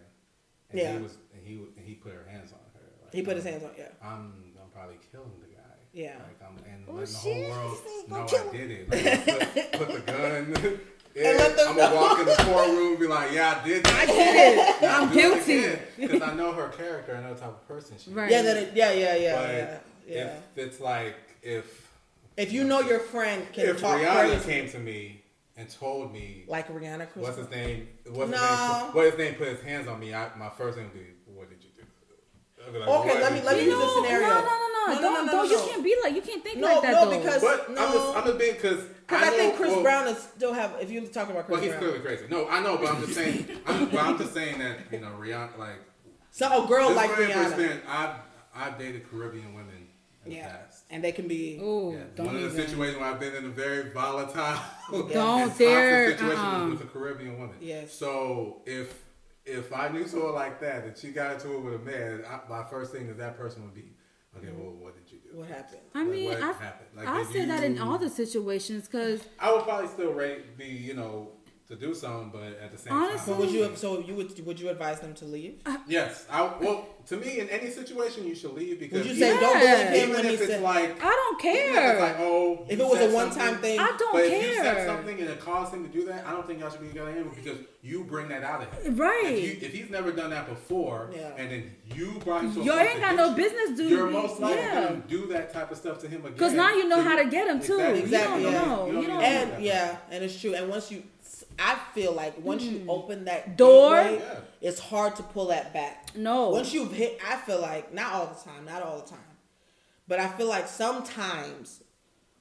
and 0.70 0.78
Yeah. 0.80 0.92
he 0.96 1.02
was, 1.02 1.18
and 1.34 1.44
he, 1.46 1.54
and 1.76 1.86
he 1.86 1.94
put 1.94 2.12
her 2.12 2.24
hands 2.30 2.52
on 2.52 2.58
her. 2.74 2.80
Like, 3.04 3.12
he 3.12 3.22
put 3.22 3.36
his 3.36 3.44
I'm- 3.46 3.52
hands 3.60 3.64
on. 3.64 3.70
Yeah, 3.76 3.88
I'm, 4.00 4.54
I'm 4.62 4.70
probably 4.72 4.98
killing 5.12 5.32
the 5.40 5.48
guy. 5.48 5.60
Yeah. 5.92 6.16
Like 6.18 6.42
I'm, 6.42 6.56
and 6.72 6.84
Oh, 6.88 6.92
letting 6.94 7.12
the 7.12 7.18
whole 7.18 7.50
world 7.50 7.78
he's 7.84 8.08
know 8.08 8.26
I 8.48 8.56
did 8.56 8.70
it. 8.70 8.90
Like, 8.90 9.72
put, 9.72 9.88
put 9.88 10.06
the 10.06 10.12
gun. 10.12 10.80
And 11.16 11.38
let 11.38 11.56
them 11.56 11.68
I'm 11.68 11.76
gonna 11.76 11.94
walk 11.94 12.18
in 12.18 12.26
the 12.26 12.34
courtroom 12.34 12.88
and 12.90 12.98
be 12.98 13.06
like, 13.06 13.32
"Yeah, 13.32 13.60
I 13.62 13.66
did. 13.66 13.84
That. 13.84 13.94
I 13.94 14.06
did 14.06 14.58
it. 14.82 14.90
I'm 14.90 15.12
guilty. 15.12 15.78
because 15.96 16.22
I 16.22 16.34
know 16.34 16.52
her 16.52 16.68
character. 16.70 17.14
I 17.16 17.22
know 17.22 17.34
the 17.34 17.40
type 17.40 17.50
of 17.50 17.68
person 17.68 17.96
she 17.98 18.10
is. 18.10 18.16
Yeah, 18.16 18.42
that 18.42 18.56
it, 18.56 18.72
yeah, 18.74 18.92
yeah, 18.92 19.14
yeah, 19.16 19.36
But 19.36 19.48
yeah, 19.50 19.78
yeah. 20.16 20.22
if 20.26 20.42
it's 20.56 20.80
like 20.80 21.14
if 21.42 21.88
If 22.36 22.52
you 22.52 22.64
know 22.64 22.80
your 22.80 22.98
friend 22.98 23.46
can 23.52 23.66
if 23.66 23.80
talk 23.80 24.00
Rihanna 24.00 24.40
crazy, 24.40 24.44
came 24.50 24.68
to 24.70 24.78
me 24.80 25.22
and 25.56 25.68
told 25.70 26.12
me 26.12 26.44
like 26.48 26.66
Rihanna, 26.68 27.08
Chris, 27.12 27.22
what's 27.24 27.36
his 27.38 27.50
name, 27.50 27.86
what's 28.10 28.30
No. 28.32 28.36
his 28.36 28.82
name, 28.82 28.94
what 28.94 29.04
his 29.06 29.18
name 29.18 29.34
put 29.36 29.48
his 29.48 29.62
hands 29.62 29.86
on 29.86 30.00
me, 30.00 30.12
I, 30.12 30.34
my 30.36 30.50
first 30.50 30.76
thing 30.78 30.86
would 30.86 30.94
be, 30.94 31.06
"What 31.32 31.48
did 31.48 31.62
you 31.62 31.70
do?" 31.76 31.82
Like, 32.80 32.88
Okay, 32.88 33.20
let 33.20 33.32
me- 33.32 33.40
let 33.42 33.56
me 33.56 33.64
use 33.66 33.74
do?" 33.74 33.78
this 33.80 33.94
scenario. 33.94 34.26
No, 34.26 34.34
no, 34.34 34.40
no, 34.40 34.46
no, 34.46 34.86
No, 34.86 34.94
no, 34.94 35.00
Don't, 35.00 35.26
no, 35.26 35.32
don't. 35.32 35.44
no, 35.44 35.50
You 35.50 35.56
no. 35.58 35.66
can't 35.68 35.84
be 35.84 35.96
like 36.02 36.14
you 36.16 36.22
can't 36.22 36.42
think 36.42 36.58
No, 36.58 36.66
like 36.66 36.82
that 36.82 36.92
no, 36.92 37.04
though. 37.10 37.18
because- 37.18 37.40
But 37.42 37.68
I'm 37.68 37.74
No. 37.76 37.92
just, 37.92 38.16
I'm 38.16 38.24
just 38.24 38.38
being 38.38 38.54
because 38.54 38.80
because 39.06 39.22
I, 39.22 39.30
think 39.30 39.56
Chris 39.56 39.74
Brown 39.82 40.08
is 40.08 40.18
still 40.18 40.52
have. 40.52 40.76
If 40.80 40.90
you 40.90 41.00
talk 41.06 41.28
about 41.30 41.46
Chris 41.46 41.60
Brown. 41.60 41.60
Well, 41.60 41.60
he's 41.60 41.70
Brown, 41.70 41.80
clearly 41.80 42.00
crazy. 42.00 42.24
No, 42.30 42.48
I 42.48 42.60
know, 42.62 42.78
but 42.78 42.94
I'm 42.94 43.00
just 43.02 43.14
saying. 43.14 43.46
I'm, 43.66 43.88
but 43.90 44.00
I'm 44.00 44.18
just 44.18 44.32
saying 44.34 44.58
that 44.58 44.78
you 44.90 45.00
know, 45.00 45.12
Rihanna, 45.18 45.58
like 45.58 45.80
so 46.30 46.64
a 46.64 46.68
girl 46.68 46.88
this 46.88 46.96
like 46.96 47.10
Rihanna, 47.10 47.46
experience. 47.46 47.82
I've 47.88 48.16
I've 48.54 48.78
dated 48.78 49.10
Caribbean 49.10 49.54
women 49.54 49.88
in 50.24 50.32
yeah, 50.32 50.48
the 50.48 50.48
past. 50.54 50.84
and 50.90 51.04
they 51.04 51.12
can 51.12 51.28
be. 51.28 51.58
Ooh, 51.58 51.92
Yeah, 51.92 52.04
don't 52.16 52.26
one 52.26 52.36
of 52.36 52.42
the 52.42 52.48
even. 52.48 52.66
situations 52.66 52.98
where 52.98 53.10
I've 53.10 53.20
been 53.20 53.34
in 53.34 53.44
a 53.46 53.50
very 53.50 53.90
volatile, 53.90 54.58
Don't 55.12 55.56
dare, 55.58 56.10
situation 56.12 56.38
uh-uh. 56.44 56.68
with 56.70 56.82
a 56.82 56.86
Caribbean 56.86 57.38
woman. 57.38 57.56
Yes. 57.60 57.92
So 57.92 58.62
if 58.66 59.02
if 59.44 59.72
I 59.72 59.88
knew 59.88 60.06
someone 60.06 60.34
like 60.34 60.60
that 60.60 60.84
that 60.86 60.98
she 60.98 61.08
got 61.10 61.34
into 61.34 61.54
it 61.54 61.60
with 61.60 61.74
a 61.74 61.78
man, 61.78 62.24
I, 62.28 62.40
my 62.48 62.64
first 62.64 62.92
thing 62.92 63.08
is 63.08 63.16
that 63.18 63.36
person 63.36 63.62
would 63.64 63.74
be, 63.74 63.92
okay, 64.36 64.50
well, 64.56 64.72
what 64.72 64.94
did 64.94 65.02
you 65.02 65.03
do? 65.03 65.03
What 65.34 65.48
happened? 65.48 65.80
I 65.94 65.98
Like, 65.98 66.08
mean, 66.08 66.28
what 66.30 66.42
I 66.42 66.46
happened? 66.52 66.88
Like, 66.96 67.08
I 67.08 67.24
did 67.24 67.32
say 67.32 67.44
that 67.46 67.64
in 67.64 67.78
all 67.78 67.98
the 67.98 68.08
situations 68.08 68.86
because 68.86 69.22
I 69.38 69.52
would 69.52 69.64
probably 69.64 69.88
still 69.88 70.12
rate 70.12 70.56
be 70.56 70.66
you 70.66 70.94
know 70.94 71.32
to 71.68 71.76
do 71.76 71.94
something, 71.94 72.30
but 72.30 72.58
at 72.62 72.72
the 72.72 72.78
same 72.78 72.92
Honestly- 72.92 73.18
So 73.20 73.32
time, 73.32 73.40
would 73.40 73.50
you? 73.50 73.72
So 73.76 73.98
you 74.00 74.14
would? 74.14 74.46
Would 74.46 74.60
you 74.60 74.68
advise 74.68 75.00
them 75.00 75.14
to 75.14 75.24
leave? 75.24 75.60
Uh, 75.64 75.78
yes, 75.86 76.26
I 76.30 76.42
well 76.60 76.86
to 77.06 77.16
me 77.16 77.38
in 77.40 77.48
any 77.50 77.70
situation 77.70 78.26
you 78.26 78.34
should 78.34 78.52
leave 78.54 78.78
because 78.78 78.98
Would 79.00 79.06
you 79.08 79.14
say 79.14 79.34
Yeah. 79.34 79.40
don't 79.40 79.58
believe 79.60 79.78
him 79.78 79.94
even 79.94 80.10
when 80.14 80.24
he 80.24 80.34
if 80.34 80.40
it's 80.42 80.50
said? 80.52 80.62
like 80.62 81.02
I 81.02 81.10
don't 81.10 81.44
even 81.44 81.60
if 81.60 81.68
it's 81.92 82.00
like 82.00 82.16
care. 82.16 82.26
oh 82.26 82.66
if 82.68 82.78
it 82.80 82.84
was 82.86 83.00
a 83.00 83.14
one-time 83.14 83.58
thing, 83.58 83.78
I 83.78 83.94
don't 83.98 84.12
but 84.12 84.24
if 84.24 84.46
you 84.46 84.54
said 84.56 84.86
something 84.86 85.18
and 85.20 85.28
it 85.30 85.40
caused 85.40 85.72
him 85.74 85.84
to 85.86 85.90
do 85.90 86.04
that, 86.06 86.26
I 86.26 86.30
don't 86.32 86.46
think 86.46 86.60
y'all 86.60 86.70
should 86.70 86.80
be 86.82 86.88
together 86.88 87.10
anymore 87.10 87.32
because 87.34 87.58
you 87.82 88.04
bring 88.04 88.28
that 88.28 88.42
out 88.42 88.62
of 88.62 88.72
him. 88.82 88.96
Right. 88.96 89.24
If, 89.26 89.62
you, 89.62 89.66
if 89.68 89.72
he's 89.74 89.90
never 89.90 90.12
done 90.12 90.30
that 90.30 90.48
before, 90.48 91.10
Yeah. 91.14 91.32
and 91.36 91.50
then 91.50 91.74
you 91.94 92.18
brought 92.24 92.42
him 92.42 92.52
You 92.62 92.72
place 92.72 92.80
ain't 92.88 92.94
to 92.94 93.00
got 93.00 93.10
get 93.10 93.16
no 93.16 93.28
you, 93.30 93.36
business 93.36 93.76
do- 93.78 93.88
You're 93.88 94.10
most 94.10 94.40
likely 94.40 94.62
yeah. 94.62 94.84
going 94.88 95.02
to 95.02 95.08
do 95.08 95.26
that 95.28 95.52
type 95.52 95.70
of 95.70 95.76
stuff 95.78 95.98
to 96.00 96.08
him 96.08 96.20
again. 96.20 96.32
Because 96.32 96.52
now 96.54 96.70
you 96.74 96.88
know 96.88 96.96
So 96.96 97.02
how 97.02 97.16
to 97.16 97.26
get 97.26 97.48
him 97.48 97.60
too. 97.60 97.78
Exactly. 97.80 98.00
Exactly, 98.02 98.44
You 98.44 98.50
don't 98.50 98.68
know. 98.68 98.86
You 98.86 99.00
You 99.00 99.06
don't 99.08 99.20
don't. 99.20 99.24
and 99.24 99.62
yeah, 99.64 99.96
and 100.10 100.24
it's 100.24 100.40
true. 100.40 100.54
And 100.54 100.68
once 100.70 100.90
you, 100.90 101.02
I 101.58 101.76
feel 101.94 102.12
like 102.12 102.38
once 102.44 102.62
you 102.62 102.84
open 102.88 103.24
that 103.26 103.50
Mm. 103.50 103.56
Door? 103.56 103.94
gateway, 104.04 104.18
Yeah. 104.18 104.40
it's 104.60 104.80
hard 104.80 105.16
to 105.16 105.22
pull 105.22 105.46
that 105.46 105.72
back. 105.72 106.14
No. 106.16 106.50
Once 106.50 106.72
you've 106.72 106.92
hit, 106.92 107.18
I 107.26 107.36
feel 107.36 107.60
like 107.60 107.92
not 107.94 108.12
all 108.12 108.26
the 108.26 108.50
time, 108.50 108.64
not 108.64 108.82
all 108.82 108.98
the 109.00 109.08
time, 109.08 109.18
but 110.08 110.18
I 110.20 110.28
feel 110.28 110.48
like 110.48 110.66
sometimes 110.68 111.80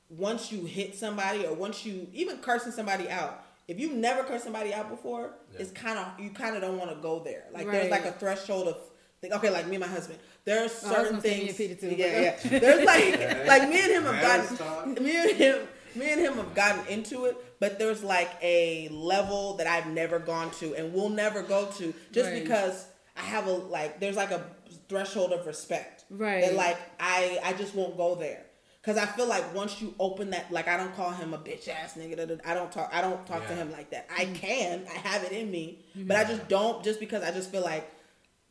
once 0.09 0.51
you 0.51 0.65
hit 0.65 0.95
somebody 0.95 1.45
or 1.45 1.53
once 1.53 1.85
you 1.85 2.07
even 2.13 2.37
cursing 2.37 2.71
somebody 2.71 3.09
out, 3.09 3.43
if 3.67 3.79
you've 3.79 3.93
never 3.93 4.23
cursed 4.23 4.43
somebody 4.43 4.73
out 4.73 4.89
before, 4.89 5.33
Yeah. 5.53 5.61
it's 5.61 5.71
kind 5.71 5.97
of 5.97 6.19
you 6.19 6.29
kind 6.31 6.55
of 6.55 6.61
don't 6.61 6.77
want 6.77 6.89
to 6.91 6.97
go 6.97 7.19
there. 7.19 7.45
Like 7.51 7.65
Right. 7.67 7.73
there's 7.73 7.91
like 7.91 8.05
a 8.05 8.11
threshold 8.11 8.67
of. 8.67 8.77
Think, 9.21 9.35
okay, 9.35 9.49
like 9.49 9.67
me 9.67 9.75
and 9.77 9.85
my 9.85 9.87
husband, 9.89 10.19
there 10.43 10.65
are 10.65 10.67
certain 10.67 11.11
gonna 11.11 11.21
say 11.21 11.29
me 11.45 11.47
things. 11.47 11.49
and 11.49 11.79
Peter 11.79 11.95
too. 11.95 11.95
Yeah, 11.95 12.35
yeah. 12.43 12.59
There's 12.59 12.85
like, 12.85 13.47
like 13.47 13.69
me 13.69 13.79
and 13.81 13.91
him 13.93 14.03
have 14.03 14.15
Marriage 14.15 14.59
gotten, 14.59 14.93
me 15.01 15.15
and 15.15 15.31
him, 15.31 15.67
me 15.95 16.11
and 16.11 16.21
him 16.21 16.35
have 16.35 16.53
gotten 16.55 16.85
into 16.87 17.25
it, 17.25 17.37
but 17.59 17.79
there's 17.79 18.03
like 18.03 18.29
a 18.41 18.89
level 18.89 19.55
that 19.57 19.67
I've 19.67 19.87
never 19.87 20.19
gone 20.19 20.51
to 20.59 20.75
and 20.75 20.93
will 20.93 21.09
never 21.09 21.41
go 21.43 21.65
to, 21.77 21.93
just 22.11 22.29
Right. 22.29 22.43
because 22.43 22.85
I 23.17 23.21
have 23.21 23.47
a 23.47 23.51
like, 23.53 23.99
there's 23.99 24.15
like 24.15 24.31
a 24.31 24.43
threshold 24.89 25.31
of 25.33 25.45
respect, 25.45 26.05
Right. 26.09 26.41
That 26.41 26.55
like 26.55 26.77
I, 26.99 27.39
I 27.43 27.53
just 27.53 27.73
won't 27.75 27.97
go 27.97 28.15
there. 28.15 28.43
Cause 28.83 28.97
I 28.97 29.05
feel 29.05 29.27
like 29.27 29.55
once 29.55 29.81
you 29.81 29.95
open 29.97 30.31
that, 30.31 30.51
like 30.51 30.67
I 30.67 30.75
don't 30.75 30.93
call 30.93 31.11
him 31.11 31.33
a 31.33 31.37
bitch 31.37 31.69
ass 31.69 31.93
nigga. 31.93 32.17
da, 32.17 32.25
da, 32.25 32.35
da. 32.35 32.41
I 32.45 32.53
don't 32.53 32.69
talk. 32.69 32.89
I 32.93 32.99
don't 32.99 33.25
talk 33.25 33.47
to 33.47 33.55
him 33.55 33.71
like 33.71 33.91
that. 33.91 34.09
I 34.13 34.25
can. 34.25 34.83
I 34.93 34.97
have 35.07 35.23
it 35.23 35.31
in 35.31 35.49
me, 35.49 35.79
but 35.95 36.17
I 36.17 36.25
just 36.25 36.49
don't. 36.49 36.83
Just 36.83 36.99
because 36.99 37.23
I 37.23 37.31
just 37.31 37.49
feel 37.49 37.61
like 37.63 37.89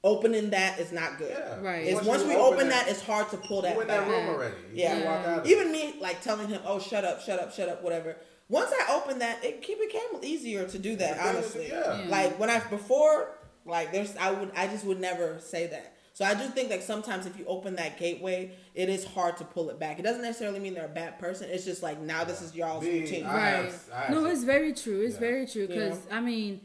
opening 0.05 0.51
that 0.51 0.79
is 0.81 0.91
not 0.93 1.19
good. 1.19 1.31
Yeah. 1.31 1.61
Right. 1.61 1.87
It's 1.87 2.03
once, 2.03 2.23
you 2.23 2.29
we 2.31 2.35
open 2.37 2.69
that, 2.71 2.89
it's 2.89 3.03
hard 3.03 3.29
to 3.31 3.37
pull 3.37 3.63
that 3.63 3.75
you 3.77 3.83
in 3.83 3.87
back. 3.87 4.01
that 4.07 4.11
room 4.11 4.29
already. 4.29 4.55
You 4.73 4.83
Yeah. 4.83 5.05
walk 5.05 5.27
out 5.27 5.39
of 5.41 5.47
Even 5.47 5.71
me, 5.71 5.95
like 6.01 6.21
telling 6.23 6.49
him, 6.49 6.61
"Oh, 6.67 6.79
shut 6.81 7.05
up, 7.05 7.21
shut 7.23 7.39
up, 7.39 7.53
shut 7.53 7.69
up," 7.69 7.83
whatever. 7.83 8.17
Once 8.49 8.71
I 8.73 8.95
opened 8.95 9.21
that, 9.21 9.45
it 9.45 9.61
became 9.61 10.03
easier 10.23 10.67
to 10.67 10.79
do 10.79 10.97
that. 10.97 11.17
Yeah. 11.17 11.29
Honestly, 11.29 11.69
Yeah. 11.69 12.01
Yeah. 12.03 12.09
like 12.09 12.39
when 12.39 12.51
I 12.51 12.59
before, 12.61 13.39
like 13.65 13.93
there's, 13.93 14.17
I 14.17 14.33
would, 14.33 14.51
I 14.57 14.67
just 14.67 14.85
would 14.85 15.01
never 15.01 15.39
say 15.41 15.69
that. 15.69 15.95
So 16.15 16.27
I 16.27 16.35
do 16.35 16.45
think 16.49 16.69
that 16.69 16.83
sometimes 16.83 17.25
if 17.25 17.39
you 17.39 17.47
open 17.47 17.77
that 17.77 17.97
gateway, 17.99 18.51
it 18.75 18.91
is 18.91 19.03
hard 19.05 19.39
to 19.39 19.45
pull 19.45 19.71
it 19.71 19.79
back. 19.79 19.99
It 19.99 20.03
doesn't 20.03 20.21
necessarily 20.21 20.59
mean 20.61 20.75
they're 20.75 20.85
a 20.85 20.89
bad 20.89 21.19
person. 21.19 21.49
It's 21.49 21.65
just 21.65 21.83
like 21.83 22.01
now 22.01 22.25
this 22.25 22.43
is 22.43 22.55
y'all's 22.55 22.85
Me, 22.85 23.01
routine. 23.01 23.25
I- 23.25 23.35
Right. 23.35 23.65
have- 23.65 23.81
I 23.95 24.01
have 24.01 24.11
no, 24.11 24.27
it's 24.27 24.43
very 24.43 24.75
true. 24.75 25.01
It's 25.01 25.15
Yeah. 25.15 25.21
very 25.21 25.47
true. 25.47 25.67
Because 25.69 25.99
Yeah. 26.11 26.17
I 26.17 26.21
mean, 26.21 26.61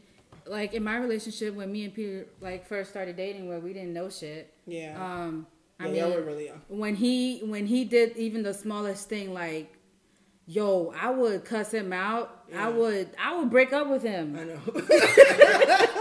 like 0.48 0.74
in 0.74 0.82
my 0.82 0.96
relationship 0.96 1.54
when 1.54 1.70
me 1.70 1.84
and 1.84 1.94
Peter 1.94 2.26
like 2.40 2.66
first 2.66 2.90
started 2.90 3.16
dating, 3.16 3.48
where 3.48 3.60
we 3.60 3.72
didn't 3.72 3.92
know 3.92 4.08
shit. 4.08 4.52
Yeah. 4.66 4.96
Um, 5.02 5.46
I 5.80 5.88
yeah, 5.88 6.08
mean, 6.08 6.24
really 6.26 6.46
young. 6.46 6.60
when 6.68 6.96
he 6.96 7.40
when 7.40 7.66
he 7.66 7.84
did 7.84 8.16
even 8.16 8.42
the 8.42 8.52
smallest 8.52 9.08
thing, 9.08 9.32
like, 9.32 9.77
yo, 10.48 10.92
I 11.00 11.10
would 11.10 11.44
cuss 11.44 11.72
him 11.72 11.92
out. 11.92 12.34
Yeah. 12.50 12.66
I 12.66 12.68
would 12.70 13.10
I 13.22 13.36
would 13.38 13.50
break 13.50 13.72
up 13.74 13.88
with 13.88 14.02
him. 14.02 14.36
I 14.40 14.44
know. 14.44 14.60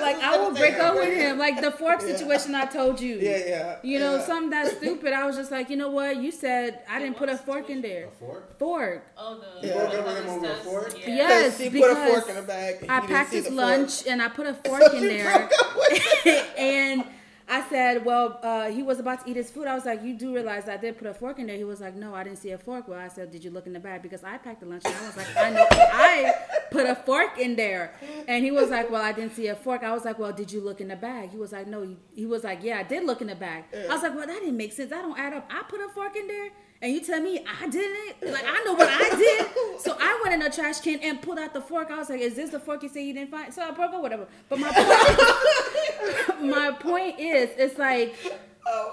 Like 0.00 0.16
I 0.22 0.38
would 0.42 0.56
break 0.56 0.78
up 0.78 0.94
with 0.94 1.12
him. 1.14 1.38
Like 1.38 1.60
the 1.60 1.70
fork 1.70 2.00
situation 2.00 2.54
I 2.54 2.64
told 2.64 3.00
you. 3.02 3.16
yeah, 3.16 3.36
yeah. 3.46 3.76
You 3.82 3.98
know, 3.98 4.16
yeah. 4.16 4.24
something 4.24 4.48
that 4.48 4.74
stupid. 4.78 5.12
I 5.12 5.26
was 5.26 5.36
just 5.36 5.50
like, 5.50 5.68
you 5.68 5.76
know 5.76 5.90
what? 5.90 6.16
You 6.16 6.30
said 6.32 6.80
I 6.88 6.98
didn't 6.98 7.18
put 7.18 7.28
a 7.28 7.36
fork 7.36 7.68
in 7.68 7.82
there. 7.82 8.06
A 8.06 8.10
fork? 8.12 8.58
Fork. 8.58 9.04
Oh, 9.18 9.38
the 9.60 9.66
You 9.68 9.74
broke 9.74 9.94
up 9.94 10.06
him 10.24 10.28
over 10.30 10.46
a 10.52 10.54
fork? 10.56 10.94
Yeah. 10.98 11.06
Yeah. 11.06 11.26
Because 11.28 11.60
Yes, 11.60 11.72
he 11.72 11.80
put 11.80 11.90
a 11.90 12.06
fork 12.06 12.28
in 12.30 12.34
the 12.36 12.42
bag. 12.42 12.86
I 12.88 13.00
he 13.02 13.06
packed 13.08 13.32
his 13.32 13.44
the 13.44 13.50
fork. 13.50 13.60
lunch 13.60 14.06
and 14.06 14.22
I 14.22 14.28
put 14.28 14.46
a 14.46 14.54
fork 14.64 14.82
So 14.84 14.92
in 14.96 15.02
there. 15.06 15.24
broke 15.38 15.52
up 15.60 15.76
with 15.76 16.54
and 16.58 17.04
I 17.50 17.68
said, 17.68 18.04
well, 18.04 18.38
uh, 18.44 18.70
he 18.70 18.82
was 18.84 19.00
about 19.00 19.24
to 19.24 19.30
eat 19.30 19.36
his 19.36 19.50
food. 19.50 19.66
I 19.66 19.74
was 19.74 19.84
like, 19.84 20.04
you 20.04 20.14
do 20.14 20.32
realize 20.32 20.68
I 20.68 20.76
did 20.76 20.96
put 20.96 21.08
a 21.08 21.14
fork 21.14 21.40
in 21.40 21.48
there. 21.48 21.56
He 21.56 21.64
was 21.64 21.80
like, 21.80 21.96
no, 21.96 22.14
I 22.14 22.22
didn't 22.22 22.38
see 22.38 22.52
a 22.52 22.58
fork. 22.58 22.86
Well, 22.86 23.00
I 23.00 23.08
said, 23.08 23.32
did 23.32 23.42
you 23.42 23.50
look 23.50 23.66
in 23.66 23.72
the 23.72 23.80
bag? 23.80 24.02
Because 24.02 24.22
I 24.22 24.38
packed 24.38 24.60
the 24.60 24.66
lunch. 24.66 24.84
And 24.86 24.94
I 24.94 25.06
was 25.06 25.16
like, 25.16 25.36
I 25.36 25.50
know 25.50 25.66
I 25.70 26.32
put 26.70 26.86
a 26.86 26.94
fork 26.94 27.38
in 27.38 27.56
there. 27.56 27.92
And 28.28 28.44
he 28.44 28.52
was 28.52 28.70
like, 28.70 28.88
well, 28.88 29.02
I 29.02 29.10
didn't 29.10 29.34
see 29.34 29.48
a 29.48 29.56
fork. 29.56 29.82
I 29.82 29.92
was 29.92 30.04
like, 30.04 30.18
well, 30.18 30.32
did 30.32 30.52
you 30.52 30.60
look 30.60 30.80
in 30.80 30.88
the 30.88 30.96
bag? 30.96 31.30
He 31.30 31.38
was 31.38 31.50
like, 31.50 31.66
no. 31.66 31.96
He 32.14 32.24
was 32.24 32.44
like, 32.44 32.62
yeah, 32.62 32.78
I 32.78 32.84
did 32.84 33.04
look 33.04 33.20
in 33.20 33.26
the 33.26 33.34
bag. 33.34 33.64
I 33.74 33.92
was 33.94 34.02
like, 34.02 34.14
well, 34.14 34.28
that 34.28 34.38
didn't 34.40 34.56
make 34.56 34.72
sense. 34.72 34.92
I 34.92 35.02
don't 35.02 35.18
add 35.18 35.32
up. 35.32 35.50
I 35.50 35.64
put 35.68 35.80
a 35.80 35.88
fork 35.88 36.14
in 36.14 36.28
there. 36.28 36.50
And 36.82 36.92
you 36.94 37.00
tell 37.00 37.20
me 37.20 37.44
I 37.60 37.68
didn't? 37.68 38.32
Like 38.32 38.44
I 38.46 38.62
know 38.64 38.72
what 38.72 38.88
I 38.88 39.10
did. 39.16 39.46
So 39.80 39.96
I 40.00 40.18
went 40.22 40.34
in 40.34 40.42
a 40.42 40.50
trash 40.50 40.80
can 40.80 40.98
and 41.00 41.20
pulled 41.20 41.38
out 41.38 41.52
the 41.52 41.60
fork. 41.60 41.90
I 41.90 41.96
was 41.98 42.08
like, 42.08 42.20
"Is 42.20 42.34
this 42.34 42.50
the 42.50 42.58
fork 42.60 42.82
you 42.82 42.88
say 42.88 43.04
you 43.04 43.12
didn't 43.12 43.30
find?" 43.30 43.52
So 43.52 43.62
I 43.62 43.70
broke 43.70 43.92
it, 43.92 44.00
whatever. 44.00 44.26
But 44.48 44.60
my 44.60 44.70
point, 44.70 46.40
my 46.42 46.70
point 46.72 47.20
is, 47.20 47.50
it's 47.58 47.78
like 47.78 48.14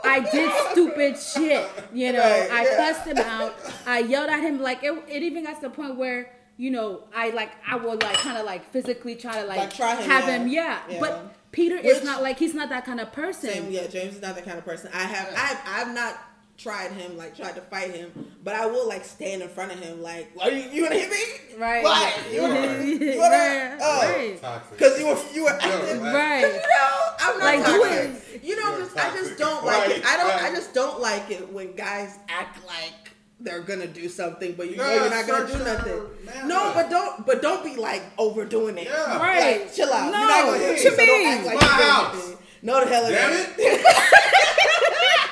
I 0.03 0.19
did 0.19 0.51
stupid 0.71 1.17
shit. 1.17 1.65
You 1.93 2.13
know, 2.13 2.19
Right, 2.19 2.49
I 2.51 2.63
yeah. 2.63 2.75
cussed 2.77 3.07
him 3.07 3.17
out. 3.19 3.55
I 3.85 3.99
yelled 3.99 4.29
at 4.29 4.41
him. 4.41 4.59
Like 4.61 4.83
it, 4.83 4.93
it 5.07 5.23
even 5.23 5.43
got 5.45 5.55
to 5.55 5.61
the 5.61 5.69
point 5.69 5.95
where 5.97 6.31
you 6.57 6.71
know 6.71 7.03
I 7.15 7.29
like 7.29 7.51
I 7.65 7.77
would 7.77 8.01
like 8.03 8.17
kind 8.17 8.38
of 8.38 8.45
like 8.45 8.69
physically 8.71 9.15
try 9.15 9.39
to 9.41 9.45
like, 9.47 9.59
Like, 9.59 9.73
try 9.73 9.95
him, 9.95 10.09
have 10.09 10.27
yeah. 10.27 10.38
him. 10.38 10.47
Yeah. 10.47 10.79
Yeah. 10.89 10.99
But 10.99 11.35
Peter 11.51 11.75
is 11.77 12.03
not 12.03 12.21
like 12.21 12.38
he's 12.38 12.53
not 12.53 12.67
that 12.69 12.85
kind 12.85 12.99
of 12.99 13.11
person. 13.13 13.49
Same, 13.49 13.71
yeah. 13.71 13.88
James 13.88 14.15
is 14.15 14.21
not 14.21 14.35
that 14.35 14.43
kind 14.45 14.57
of 14.57 14.65
person. 14.65 14.91
I 14.93 15.03
have, 15.03 15.33
I've, 15.35 15.88
I've 15.88 15.93
not 15.95 16.17
tried 16.58 16.91
him, 16.91 17.18
like 17.18 17.36
tried 17.38 17.53
to 17.55 17.62
fight 17.62 17.91
him, 17.91 18.12
but 18.43 18.55
I 18.55 18.66
will 18.66 18.88
like 18.88 19.05
stand 19.05 19.41
in 19.43 19.49
front 19.49 19.72
of 19.72 19.80
him, 19.80 20.01
like, 20.01 20.32
"Are 20.41 20.49
you, 20.51 20.70
you 20.72 20.84
gonna 20.84 20.95
hit 20.99 21.10
me? 21.12 21.55
Right. 21.58 21.84
Why? 21.84 22.14
You 22.32 22.41
wanna, 22.41 22.55
Right. 22.60 22.86
you 22.86 23.18
wanna, 23.20 23.38
Right. 23.38 23.78
oh, 23.80 24.01
Right. 24.41 24.70
Because 24.72 24.99
you 24.99 25.08
were, 25.08 25.18
you 25.34 25.43
were 25.43 25.58
acting, 25.62 26.01
right. 26.01 26.14
Right. 26.14 26.41
You 26.41 26.51
know, 26.53 26.99
I'm 27.20 27.38
not 27.39 27.45
Like, 27.45 27.60
like, 27.60 27.66
do 27.66 27.80
toxic. 28.12 28.43
You 28.43 28.55
know, 28.64 28.70
You're 28.78 28.86
just 28.86 28.97
I 28.97 29.10
just 29.16 29.38
don't 29.38 29.66
like 29.66 29.89
it. 29.89 30.05
I 30.05 30.18
don't. 30.18 30.43
I 30.43 30.49
just 30.55 30.74
don't 30.74 30.99
like 31.01 31.30
it 31.32 31.51
when 31.53 31.76
guys 31.76 32.18
act 32.30 32.66
like 32.66 32.93
they're 33.39 33.62
gonna 33.62 33.86
do 33.88 34.10
something, 34.10 34.53
but 34.53 34.70
you 34.72 34.78
know 34.78 34.91
you're 34.91 35.10
not 35.12 35.28
gonna 35.28 35.45
do 35.47 35.58
nothing. 35.64 36.01
manhood. 36.26 36.47
No, 36.47 36.72
but 36.74 36.89
don't. 36.89 37.24
But 37.26 37.41
don't 37.43 37.64
be 37.64 37.76
like 37.76 38.01
overdoing 38.18 38.78
it. 38.80 38.86
Yeah. 38.88 39.18
Right. 39.20 39.62
Like, 39.62 39.74
chill 39.76 39.93
out. 39.93 40.12
No, 40.12 40.18
you're 40.20 40.28
not 40.28 40.45
gonna 40.45 40.58
hit 40.58 40.68
what 40.68 40.76
me, 40.76 40.84
you 40.84 40.89
so 40.89 40.95
don't 40.95 41.08
mean? 41.20 41.28
act 41.28 41.45
like 41.45 41.62
My 41.62 41.68
house. 41.68 42.34
No, 42.64 42.84
the 42.84 42.89
hell 42.89 43.05
it 43.05 43.12
Damn 43.12 43.32
ain't. 43.34 43.49
it! 43.60 43.86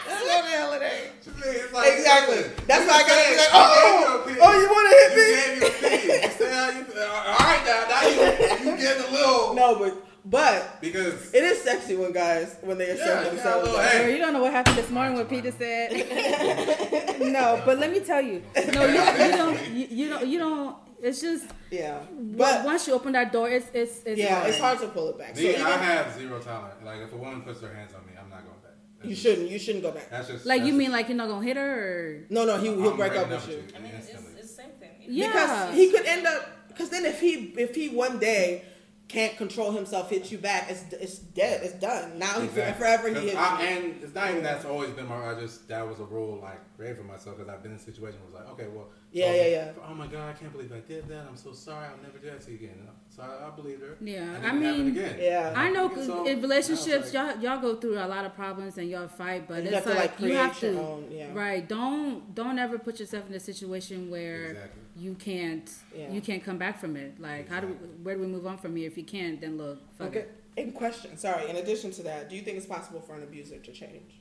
No, 0.07 0.41
the 0.41 0.47
hell 0.49 0.73
it 0.73 0.81
ain't. 0.81 1.11
It's 1.51 1.73
like, 1.73 1.93
Exactly. 1.93 2.41
That's 2.67 2.81
you 2.83 2.87
why 2.89 2.95
I 2.95 3.07
gotta 3.07 3.29
be 3.29 3.37
like, 3.37 3.53
oh, 3.53 4.23
gave 4.25 4.35
your 4.35 4.45
oh, 4.45 4.53
you 4.61 4.67
want 4.69 4.85
to 4.89 4.93
hit 4.97 5.11
You 5.11 5.17
me? 5.17 5.25
gave 5.35 5.57
your 5.61 5.69
opinion. 5.69 6.21
You 6.23 6.29
say 6.37 6.53
how 6.53 6.69
you 6.69 6.83
feel. 6.85 7.03
All 7.03 7.37
right, 7.37 7.63
now, 7.65 7.79
now 7.89 8.01
you 8.07 8.71
you 8.71 8.77
getting 8.77 9.03
a 9.03 9.11
little 9.11 9.53
No, 9.53 9.79
but 9.79 10.01
but 10.27 10.81
because 10.81 11.33
it 11.35 11.43
is 11.43 11.61
sexy 11.61 11.95
when 11.95 12.11
guys 12.11 12.55
when 12.61 12.77
they 12.79 12.89
assert 12.89 13.05
Yeah, 13.05 13.19
you 13.19 13.23
got 13.25 13.29
themselves. 13.35 13.63
little- 13.67 13.77
like, 13.77 13.89
Hey. 13.91 14.11
you 14.13 14.17
don't 14.17 14.33
know 14.33 14.41
what 14.41 14.51
happened 14.51 14.77
this 14.77 14.89
morning 14.89 15.13
what 15.17 15.29
Peter 15.29 15.51
said. 15.51 15.91
no, 17.21 17.61
but 17.65 17.77
let 17.79 17.91
me 17.91 17.99
tell 17.99 18.21
you. 18.21 18.41
No, 18.73 18.85
you, 18.85 18.93
you 18.95 19.31
don't. 19.37 19.67
You, 19.71 19.87
you 19.89 20.09
don't. 20.09 20.27
You 20.27 20.39
don't. 20.39 20.75
It's 21.01 21.21
just. 21.21 21.45
Yeah, 21.69 21.99
But 22.11 22.37
but 22.37 22.65
once 22.65 22.87
you 22.87 22.93
open 22.93 23.11
that 23.13 23.31
door, 23.31 23.49
it's 23.49 23.67
it's 23.73 24.01
it's 24.05 24.17
yeah, 24.19 24.35
hard. 24.39 24.49
it's 24.49 24.59
hard 24.59 24.79
to 24.79 24.87
pull 24.87 25.09
it 25.09 25.17
back. 25.17 25.35
So 25.35 25.41
even, 25.41 25.61
I 25.61 25.71
have 25.77 26.13
zero 26.17 26.39
tolerance. 26.39 26.75
Like 26.83 27.01
if 27.01 27.11
a 27.13 27.17
woman 27.17 27.41
puts 27.41 27.61
her 27.61 27.73
hands 27.73 27.93
on 27.93 28.05
me, 28.07 28.13
I'm 28.19 28.29
not 28.29 28.39
going 28.45 28.59
back. 28.63 28.74
That's 28.97 29.09
you 29.09 29.15
shouldn't 29.15 29.49
you 29.49 29.59
shouldn't 29.59 29.83
go 29.83 29.91
back. 29.91 30.09
That's 30.09 30.27
just 30.29 30.45
Like 30.45 30.59
that's 30.61 30.67
you 30.71 30.73
mean 30.73 30.91
like 30.91 31.07
you're 31.09 31.17
not 31.17 31.27
gonna 31.27 31.45
hit 31.45 31.57
her? 31.57 31.79
Or... 31.79 32.25
No, 32.29 32.45
no, 32.45 32.57
he 32.57 32.67
he'll 32.67 32.91
I'm 32.91 32.97
break 32.97 33.13
up 33.13 33.29
with 33.29 33.47
you. 33.49 33.63
I 33.75 33.79
mean, 33.79 33.91
it's, 33.97 34.09
it's 34.09 34.41
the 34.41 34.47
same 34.47 34.71
thing. 34.79 34.89
Yeah. 34.99 35.27
Because 35.27 35.75
he 35.75 35.91
could 35.91 36.05
end 36.05 36.25
up 36.25 36.67
because 36.69 36.89
then 36.89 37.05
if 37.05 37.19
he 37.19 37.53
if 37.57 37.75
he 37.75 37.89
one 37.89 38.19
day 38.19 38.63
can't 39.07 39.37
control 39.37 39.71
himself, 39.71 40.09
hits 40.09 40.31
you 40.31 40.39
back, 40.39 40.69
it's 40.69 40.83
it's 40.93 41.19
dead, 41.19 41.61
it's 41.63 41.73
done. 41.75 42.17
Now 42.17 42.39
he 42.39 42.45
Exactly. 42.47 42.79
forever 42.79 43.07
he 43.09 43.13
'Cause 43.13 43.23
hits 43.25 43.35
I- 43.37 43.61
you. 43.61 43.67
and 43.67 44.03
it's 44.03 44.15
not 44.15 44.29
even 44.31 44.43
that's 44.43 44.65
always 44.65 44.89
been 44.91 45.07
my. 45.07 45.31
I 45.31 45.39
just 45.39 45.67
that 45.67 45.87
was 45.87 45.99
a 45.99 46.05
rule 46.05 46.39
like 46.41 46.59
created 46.75 46.97
for 46.97 47.03
myself 47.03 47.37
because 47.37 47.53
I've 47.53 47.61
been 47.61 47.73
in 47.73 47.79
situations 47.79 48.19
where 48.21 48.41
it's 48.41 48.49
like, 48.49 48.59
okay, 48.59 48.67
well, 48.75 48.87
Yeah, 49.11 49.25
oh, 49.27 49.35
yeah, 49.35 49.47
yeah. 49.47 49.71
Oh 49.87 49.93
my 49.93 50.07
god, 50.07 50.29
I 50.29 50.33
can't 50.33 50.51
believe 50.51 50.71
I 50.73 50.79
did 50.79 51.07
that. 51.09 51.25
I'm 51.29 51.37
so 51.37 51.53
sorry. 51.53 51.85
I'll 51.85 52.01
never 52.01 52.17
do 52.17 52.27
that 52.31 52.41
to 52.41 52.51
you 52.51 52.57
again. 52.57 52.87
So 53.15 53.23
I, 53.23 53.47
I 53.47 53.49
believed 53.51 53.81
her. 53.81 53.95
Yeah, 54.01 54.23
And 54.23 54.45
I 54.45 54.51
mean, 54.51 54.87
again. 54.89 55.15
Yeah. 55.19 55.53
I 55.55 55.69
know 55.71 55.89
So, 55.95 56.25
in 56.27 56.41
relationships, 56.41 56.89
I 56.89 56.97
was 56.97 57.13
y'all 57.13 57.39
y'all 57.41 57.61
go 57.61 57.75
through 57.75 57.97
a 57.97 58.07
lot 58.07 58.25
of 58.25 58.35
problems 58.35 58.77
and 58.77 58.89
y'all 58.89 59.07
fight, 59.07 59.47
but 59.47 59.63
it's 59.63 59.85
like, 59.85 59.95
like, 59.95 60.19
you 60.19 60.33
have 60.35 60.59
to 60.59 60.77
own, 60.79 61.07
yeah. 61.09 61.31
right. 61.33 61.67
Don't 61.67 62.35
don't 62.35 62.59
ever 62.59 62.77
put 62.77 62.99
yourself 62.99 63.29
in 63.29 63.33
a 63.35 63.39
situation 63.39 64.09
where 64.09 64.47
Exactly. 64.51 64.81
you 64.97 65.13
can't 65.15 65.69
Yeah. 65.97 66.11
you 66.11 66.19
can't 66.21 66.43
come 66.43 66.57
back 66.57 66.77
from 66.77 66.97
it. 66.97 67.19
Like 67.21 67.47
how 67.47 67.61
do 67.61 67.67
we, 67.67 67.73
where 68.03 68.15
do 68.15 68.21
we 68.21 68.27
move 68.27 68.45
on 68.45 68.57
from 68.57 68.75
here? 68.75 68.87
If 68.87 68.97
you 68.97 69.05
can't, 69.05 69.39
then 69.39 69.57
look. 69.57 69.79
Fuck 69.97 70.07
Okay. 70.09 70.19
it. 70.19 70.41
In 70.57 70.71
question, 70.73 71.17
sorry. 71.17 71.49
In 71.49 71.55
addition 71.57 71.91
to 71.91 72.03
that, 72.03 72.29
do 72.29 72.35
you 72.35 72.41
think 72.41 72.57
it's 72.57 72.65
possible 72.65 72.99
for 73.01 73.15
an 73.15 73.23
abuser 73.23 73.57
to 73.59 73.71
change? 73.71 74.19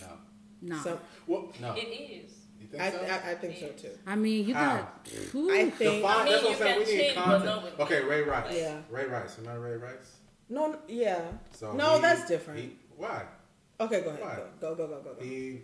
No. 0.00 0.08
No, 0.62 0.78
So 0.82 0.98
Well, 1.26 1.52
no. 1.60 1.74
It 1.74 1.80
is. 2.24 2.32
You 2.72 2.78
think 2.78 2.82
I, 2.82 2.90
so? 2.90 2.98
I 3.26 3.30
I 3.30 3.34
think 3.36 3.56
so 3.58 3.68
too. 3.68 3.96
I 4.06 4.16
mean 4.16 4.46
you 4.48 4.54
How? 4.54 4.76
got. 4.76 5.08
Ooh. 5.34 5.50
I 5.50 5.70
think 5.70 5.78
Define, 5.78 6.04
I 6.04 6.24
mean, 6.24 6.32
that's 6.32 6.44
what 6.44 6.52
I'm 6.52 6.58
saying. 6.58 6.78
We 6.86 6.96
need 6.96 7.14
content. 7.14 7.80
okay, 7.80 8.02
Ray 8.04 8.22
Rice. 8.22 8.54
Yeah. 8.56 8.78
Ray 8.90 9.06
Rice. 9.06 9.38
Remember 9.38 9.60
Ray 9.60 9.76
Rice? 9.76 10.16
no, 10.48 10.76
yeah. 10.88 11.20
So 11.52 11.72
no, 11.72 11.96
he- 11.96 12.00
that's 12.02 12.26
different. 12.28 12.60
he- 12.60 12.76
why? 12.96 13.22
okay, 13.80 14.00
go 14.02 14.10
ahead. 14.10 14.20
Why? 14.22 14.38
Go 14.60 14.74
go 14.74 14.86
go 14.88 15.00
go 15.00 15.14
go. 15.14 15.22
He, 15.22 15.60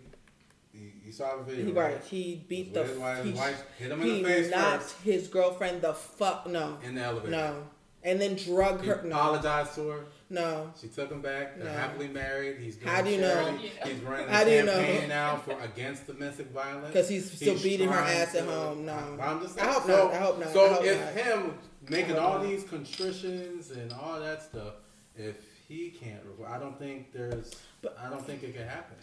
he, 0.71 0.91
you 1.05 1.11
saw 1.11 1.37
the 1.37 1.43
video. 1.43 1.65
He, 1.65 1.71
right. 1.71 2.01
He 2.03 2.45
beat 2.47 2.73
the. 2.73 2.81
wife- 2.83 2.97
wife- 2.97 3.23
he, 3.25 3.31
wife 3.33 3.63
hit 3.77 3.91
him 3.91 4.01
in 4.01 4.07
he 4.07 4.21
the 4.21 4.27
face 4.29 4.51
knocked 4.51 4.83
first. 4.83 5.01
his 5.01 5.27
girlfriend 5.27 5.81
the 5.81 5.93
fuck 5.93 6.47
no 6.47 6.77
In 6.83 6.95
the 6.95 7.01
elevator. 7.01 7.31
no, 7.31 7.63
and 8.03 8.19
then 8.21 8.35
drug 8.35 8.81
He 8.81 8.87
her 8.87 9.01
no 9.03 9.15
apologized 9.15 9.75
to 9.75 9.87
her. 9.89 10.05
No. 10.33 10.73
She 10.79 10.87
took 10.87 11.09
him 11.11 11.21
back. 11.21 11.55
They're 11.57 11.65
No. 11.65 11.71
happily 11.73 12.07
married. 12.09 12.57
He's 12.59 12.75
doing 12.75 12.87
How 12.87 13.01
do 13.01 13.09
you 13.11 13.21
know? 13.21 13.33
charity. 13.33 13.71
Yeah. 13.77 13.87
He's 13.87 14.01
running 14.01 14.27
How 14.27 14.41
a 14.41 14.45
do 14.45 14.51
you 14.51 14.63
know? 14.63 14.73
campaign 14.73 15.09
now 15.09 15.37
for 15.37 15.59
against 15.61 16.07
domestic 16.07 16.47
violence. 16.47 16.87
Because 16.87 17.07
he's 17.09 17.31
still 17.31 17.57
beating 17.59 17.89
her 17.89 17.99
ass 17.99 18.35
at 18.35 18.45
home. 18.45 18.85
No, 18.85 19.17
I'm 19.21 19.41
just 19.41 19.57
I 19.59 19.61
saying. 19.61 19.73
hope 19.73 19.83
so, 19.85 19.97
not. 20.07 20.13
I 20.13 20.17
hope 20.17 20.39
not. 20.39 20.53
So 20.53 20.65
I 20.65 20.73
hope 20.73 20.83
if 20.85 20.99
not. 20.99 21.13
him 21.25 21.57
making 21.89 22.17
all 22.17 22.39
not. 22.39 22.43
these 22.43 22.63
contritions 22.63 23.71
and 23.71 23.93
all 23.93 24.19
that 24.19 24.41
stuff, 24.43 24.73
if 25.15 25.35
he 25.67 25.89
can't, 25.91 26.19
I 26.47 26.57
don't 26.57 26.77
think 26.77 27.13
there's. 27.13 27.51
But- 27.81 27.97
I 28.03 28.09
don't 28.09 28.25
think 28.25 28.43
it 28.43 28.55
can 28.55 28.67
happen. 28.67 28.95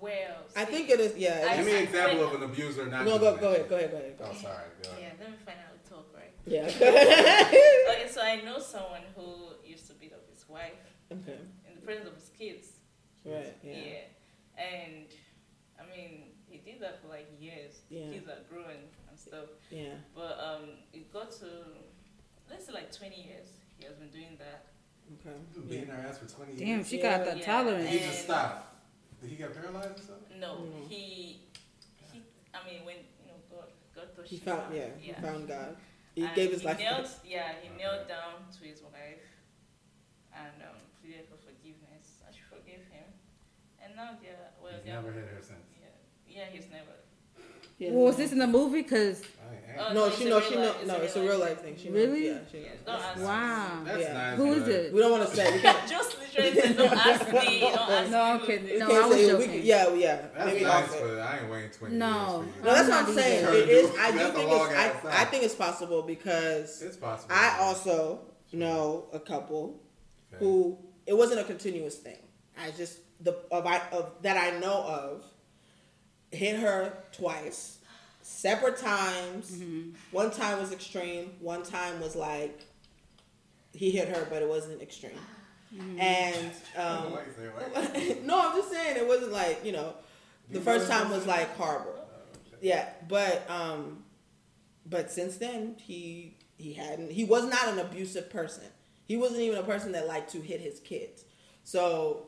Well, 0.00 0.36
I 0.56 0.64
think 0.64 0.88
it 0.88 1.00
is. 1.00 1.16
Yeah. 1.18 1.46
I- 1.50 1.56
Give 1.58 1.66
me 1.66 1.72
an 1.72 1.78
it 1.78 1.82
is. 1.82 1.88
example 1.88 2.24
of 2.26 2.34
an 2.34 2.42
abuser 2.44 2.86
not. 2.86 3.04
No, 3.04 3.18
doing 3.18 3.34
go 3.34 3.36
go 3.40 3.48
ahead. 3.52 3.68
Go 3.68 3.76
ahead. 3.76 3.90
Go 3.90 3.96
ahead. 3.98 4.14
shit. 4.18 4.26
Oh, 4.26 4.34
sorry. 4.42 4.64
Go 4.82 4.90
ahead. 4.90 5.02
Yeah, 5.02 5.08
let 5.20 5.30
me 5.30 5.36
find 5.44 5.58
out 5.58 5.84
the 5.84 5.90
talk, 5.90 6.06
right? 6.14 6.32
Yeah. 6.46 6.66
Okay, 7.96 8.08
so 8.10 8.20
I 8.20 8.40
know 8.42 8.58
someone 8.58 9.00
who 9.14 9.48
used 9.64 9.86
to 9.88 9.92
beat 9.94 9.95
up 9.95 9.95
his 10.46 10.52
wife 10.52 10.72
okay. 11.12 11.38
in 11.68 11.74
the 11.74 11.80
presence 11.82 12.08
of 12.08 12.14
his 12.14 12.30
kids. 12.38 12.68
Right. 13.24 13.54
Yeah. 13.62 14.62
And 14.62 15.06
I 15.80 15.84
mean, 15.96 16.22
he 16.48 16.58
did 16.58 16.80
that 16.80 17.02
for 17.02 17.08
like 17.08 17.28
years. 17.40 17.80
Yeah. 17.90 18.10
Kids 18.10 18.28
are 18.28 18.42
growing 18.50 18.86
and 19.08 19.18
stuff. 19.18 19.46
Yeah. 19.70 19.94
But 20.14 20.38
um, 20.40 20.68
it 20.92 21.12
got 21.12 21.30
to 21.32 21.46
let's 22.50 22.66
say 22.66 22.72
like 22.72 22.92
20 22.96 23.14
years. 23.16 23.48
He 23.78 23.84
has 23.86 23.94
been 23.96 24.08
doing 24.10 24.36
that. 24.38 24.66
Okay. 25.20 25.36
You've 25.54 25.68
been 25.68 25.78
beating 25.80 25.94
her 25.94 26.06
ass 26.08 26.18
for 26.18 26.26
20 26.28 26.52
years. 26.52 26.60
Damn, 26.60 26.68
years. 26.78 26.88
she 26.88 26.98
Yeah. 26.98 27.18
got 27.18 27.32
the 27.34 27.38
Yeah. 27.38 27.44
tolerance. 27.46 27.88
He 27.90 27.98
just 27.98 28.24
stopped. 28.24 28.74
Did 29.20 29.30
he 29.30 29.36
get 29.36 29.54
paralyzed 29.54 29.98
or 29.98 30.02
something? 30.02 30.40
No, 30.40 30.54
Mm. 30.56 30.88
he 30.88 31.40
he. 32.12 32.22
I 32.54 32.64
mean, 32.68 32.84
when 32.84 32.96
you 32.96 33.26
know 33.28 33.38
God, 33.50 33.68
God 33.94 34.14
touched 34.16 34.30
He 34.30 34.36
found. 34.38 34.60
heart. 34.62 34.74
Yeah. 34.74 34.88
He 35.00 35.12
found 35.12 35.48
God. 35.48 35.76
He 36.14 36.22
And 36.24 36.34
gave 36.34 36.50
his 36.52 36.60
he 36.62 36.66
life. 36.66 36.78
Knelt, 36.78 37.10
yeah, 37.24 37.52
he 37.60 37.68
Okay. 37.68 37.76
knelt 37.78 38.08
down 38.08 38.34
to 38.58 38.64
his 38.64 38.82
wife 38.82 39.20
and 40.36 40.62
um, 40.62 40.76
pleaded 41.02 41.26
for 41.30 41.38
forgiveness. 41.40 42.20
And 42.26 42.34
she 42.34 42.42
forgave 42.48 42.84
him. 42.92 43.08
And 43.82 43.96
now 43.96 44.10
they're 44.22 44.36
well. 44.62 44.72
He's 44.72 44.84
they're, 44.84 44.94
never 44.94 45.12
hit 45.12 45.24
her 45.28 45.40
since. 45.40 45.64
Yeah, 45.80 45.88
yeah, 46.28 46.44
he's 46.52 46.68
never. 46.70 46.92
Yeah. 47.78 47.90
Well, 47.92 48.06
was 48.06 48.16
this 48.16 48.32
in 48.32 48.38
the 48.38 48.46
movie? 48.46 48.82
Cause 48.82 49.22
Oh, 49.78 49.92
No, 49.92 50.08
no, 50.08 50.10
she 50.10 50.24
it's 50.24 50.30
know. 50.30 50.38
a 50.38 50.42
She 50.42 50.54
real 50.54 50.60
know. 50.62 50.66
life- 50.68 50.76
it's 50.80 50.88
No, 50.88 50.94
it's 50.96 51.16
a 51.16 51.20
real 51.20 51.28
real 51.28 51.38
life 51.38 51.48
life 51.50 51.60
thing. 51.60 51.74
thing. 51.74 51.84
She 51.84 51.90
Really? 51.90 52.30
knows. 52.30 52.36
Yeah. 52.36 52.50
She 52.50 52.58
knows. 52.60 52.78
don't 52.86 52.94
ask. 53.02 53.20
wow. 53.22 53.82
That's 53.84 54.00
Yeah. 54.00 54.12
nice. 54.14 54.36
Who 54.38 54.52
is 54.54 54.68
it? 54.68 54.92
We 54.94 55.00
don't 55.00 55.10
want 55.12 55.28
to 55.28 55.36
say. 55.36 55.52
We 55.52 55.60
can't. 55.60 55.88
Just 55.96 56.18
literally 56.18 56.60
said, 56.60 56.76
don't 56.78 56.92
ask 57.06 57.32
me. 57.32 57.60
Don't 57.60 57.90
ask 57.90 58.10
No, 58.10 58.20
I'm 58.22 58.40
me. 58.40 58.46
kidding. 58.46 58.64
We 58.64 58.78
No, 58.78 58.86
can't 58.86 59.02
I 59.04 59.06
was 59.06 59.16
say. 59.18 59.24
We 59.26 59.30
joking. 59.32 59.50
can, 59.50 59.62
yeah. 59.66 59.92
Yeah. 59.92 60.16
That's 60.34 60.46
Maybe 60.46 60.64
nice, 60.64 60.88
but 60.88 61.18
I 61.18 61.38
ain't 61.40 61.50
waiting 61.50 61.70
20 61.70 61.94
No. 61.96 62.06
years 62.06 62.16
for 62.16 62.58
you. 62.58 62.64
No, 62.64 62.74
that's 62.74 62.88
what 62.88 62.98
I'm 62.98 63.06
I'm 63.06 63.14
saying. 63.14 63.44
It 63.44 63.68
is. 63.68 63.90
I 63.98 64.10
do 64.10 64.18
think 64.18 64.50
it's. 64.50 65.04
I, 65.04 65.22
I 65.22 65.24
think 65.26 65.44
it's 65.44 65.54
possible 65.54 66.02
because 66.02 66.80
It's 66.82 66.96
possible. 66.96 67.34
I 67.34 67.58
also 67.60 68.20
know 68.54 69.04
a 69.12 69.20
couple 69.20 69.78
Okay. 70.36 70.44
who 70.44 70.78
it 71.06 71.16
wasn't 71.16 71.40
a 71.40 71.44
continuous 71.44 71.96
thing. 71.96 72.18
I 72.58 72.70
just 72.70 72.98
the 73.20 73.36
of 73.50 73.66
I 73.66 73.80
of 73.92 74.12
that 74.22 74.36
I 74.36 74.58
know 74.58 74.82
of 74.82 75.24
hit 76.30 76.58
her 76.58 76.92
twice, 77.12 77.78
separate 78.22 78.78
times. 78.78 79.50
Mm-hmm. 79.52 79.90
One 80.10 80.30
time 80.30 80.60
was 80.60 80.72
extreme. 80.72 81.32
One 81.40 81.62
time 81.62 82.00
was 82.00 82.16
like 82.16 82.60
he 83.72 83.90
hit 83.90 84.08
her, 84.08 84.26
but 84.30 84.42
it 84.42 84.48
wasn't 84.48 84.80
extreme. 84.82 85.12
Mm-hmm. 85.74 86.00
And 86.00 86.52
um, 86.76 87.04
know 87.04 87.10
why 87.10 87.20
you 87.26 87.32
say 87.36 87.44
it 87.44 87.54
like 87.56 87.92
that. 87.92 88.24
no, 88.24 88.48
I'm 88.48 88.56
just 88.56 88.70
saying 88.70 88.96
it 88.96 89.06
wasn't 89.06 89.32
like 89.32 89.64
you 89.64 89.72
know 89.72 89.94
the 90.50 90.58
You 90.58 90.64
first 90.64 90.88
know 90.88 90.98
time 90.98 91.10
was 91.10 91.24
person? 91.24 91.30
like 91.30 91.56
horrible. 91.56 91.94
Yeah, 92.60 92.88
but 93.08 93.48
um, 93.50 94.04
but 94.86 95.10
since 95.10 95.36
then 95.36 95.76
he 95.78 96.36
he 96.56 96.72
hadn't. 96.72 97.12
He 97.12 97.24
was 97.24 97.44
not 97.44 97.68
an 97.68 97.78
abusive 97.78 98.30
person. 98.30 98.64
He 99.06 99.16
wasn't 99.16 99.40
even 99.40 99.58
a 99.58 99.62
person 99.62 99.92
that 99.92 100.06
liked 100.06 100.30
to 100.32 100.40
hit 100.40 100.60
his 100.60 100.80
kids. 100.80 101.24
So, 101.64 102.26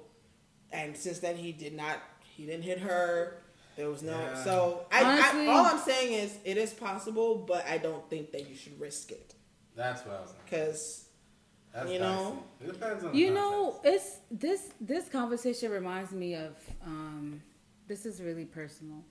and 0.73 0.97
since 0.97 1.19
then 1.19 1.37
he 1.37 1.53
did 1.53 1.75
not. 1.75 1.99
He 2.37 2.47
didn't 2.47 2.63
hit 2.65 2.79
her. 2.81 3.39
There 3.77 3.89
was 3.89 4.03
no. 4.03 4.19
Yeah. 4.19 4.43
So 4.45 4.87
I, 4.91 5.05
Honestly- 5.05 5.49
I, 5.49 5.53
all 5.53 5.67
I'm 5.67 5.79
saying 5.79 6.13
is 6.13 6.37
it 6.45 6.57
is 6.57 6.73
possible, 6.73 7.37
but 7.47 7.67
I 7.67 7.79
don't 7.79 8.09
think 8.11 8.33
that 8.33 8.49
you 8.49 8.57
should 8.57 8.79
risk 8.81 9.11
it 9.13 9.35
That's 9.77 10.05
what 10.05 10.17
I 10.17 10.21
was 10.21 10.31
thinking. 10.31 10.45
because 10.51 11.05
That's 11.75 11.91
you 11.91 11.99
know, 12.01 12.43
it 12.61 12.67
depends 12.73 13.05
on 13.05 13.13
the 13.13 13.19
You 13.19 13.33
know, 13.35 13.81
it's 13.85 14.19
this 14.31 14.71
this 14.81 15.09
conversation 15.09 15.71
reminds 15.71 16.13
me 16.13 16.35
of 16.35 16.57
um 16.85 17.41
this 17.87 18.05
is 18.07 18.21
really 18.21 18.45
personal. 18.45 19.05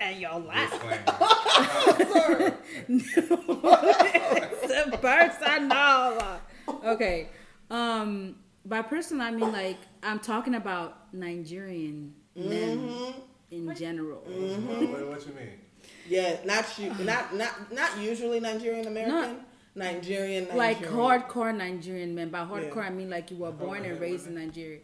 And 0.00 0.20
y'all 0.20 0.40
laugh. 0.42 0.70
Disclaimer. 0.70 2.58
it's 2.88 4.74
the 4.90 4.98
personal. 5.00 6.40
Okay. 6.84 7.28
Um 7.70 8.36
by 8.64 8.82
personal 8.82 9.26
I 9.26 9.30
mean 9.30 9.52
like 9.52 9.78
I'm 10.02 10.18
talking 10.18 10.54
about 10.54 11.12
Nigerian 11.14 12.14
men 12.34 12.78
mm-hmm. 12.78 13.20
in 13.50 13.74
general. 13.74 14.20
what, 14.20 14.90
what, 14.90 15.08
what 15.08 15.26
you 15.26 15.34
mean? 15.34 15.60
yeah, 16.08 16.36
not 16.44 16.66
you, 16.78 16.92
not 17.04 17.34
not 17.34 17.72
not 17.72 17.98
usually 17.98 18.40
Nigerian 18.40 18.86
American, 18.86 19.40
Nigerian, 19.74 20.44
Nigerian, 20.44 20.56
Like 20.56 20.78
hardcore 20.84 21.56
Nigerian 21.56 22.14
men. 22.14 22.30
By 22.30 22.40
hardcore 22.40 22.76
Yeah. 22.76 22.82
I 22.82 22.90
mean 22.90 23.10
like 23.10 23.30
you 23.30 23.38
were 23.38 23.52
born 23.52 23.84
and 23.84 24.00
raised 24.00 24.26
in 24.26 24.34
Nigeria. 24.34 24.80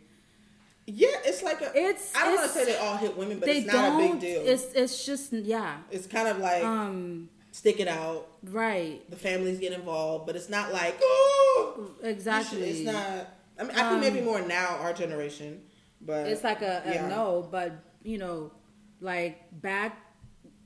Yeah, 0.95 1.09
it's 1.24 1.43
like 1.43 1.61
a. 1.61 1.76
It's- 1.76 2.12
I 2.16 2.24
don't 2.26 2.36
want 2.36 2.53
to 2.53 2.59
say 2.59 2.64
they 2.64 2.76
all 2.76 2.97
hit 2.97 3.16
women, 3.16 3.38
but 3.38 3.49
it's 3.49 3.66
not 3.66 3.95
a 3.95 3.99
big 3.99 4.20
deal. 4.20 4.43
It's, 4.45 4.72
it's 4.74 5.05
just 5.05 5.32
yeah. 5.32 5.78
It's 5.91 6.07
kind 6.07 6.28
of 6.28 6.38
like 6.38 6.64
Um 6.64 7.28
stick 7.53 7.80
it 7.80 7.88
out. 7.88 8.28
right. 8.45 9.09
The 9.11 9.16
families 9.16 9.59
get 9.59 9.72
involved, 9.72 10.26
but 10.26 10.36
it's 10.36 10.49
not 10.49 10.72
like 10.72 10.99
oh, 11.03 11.91
should- 12.01 12.07
Exactly. 12.09 12.62
It's 12.70 12.80
not. 12.93 13.28
I 13.59 13.62
mean, 13.64 13.76
I 13.76 13.88
think 13.91 14.01
maybe 14.01 14.20
more 14.22 14.41
now 14.41 14.76
our 14.80 14.93
generation, 14.93 15.61
but 16.01 16.26
it's 16.26 16.43
like 16.45 16.62
a, 16.62 16.82
a 16.86 16.95
yeah. 16.95 17.09
no, 17.09 17.47
but 17.51 17.72
you 18.03 18.16
know, 18.18 18.53
like 19.01 19.61
back, 19.61 19.99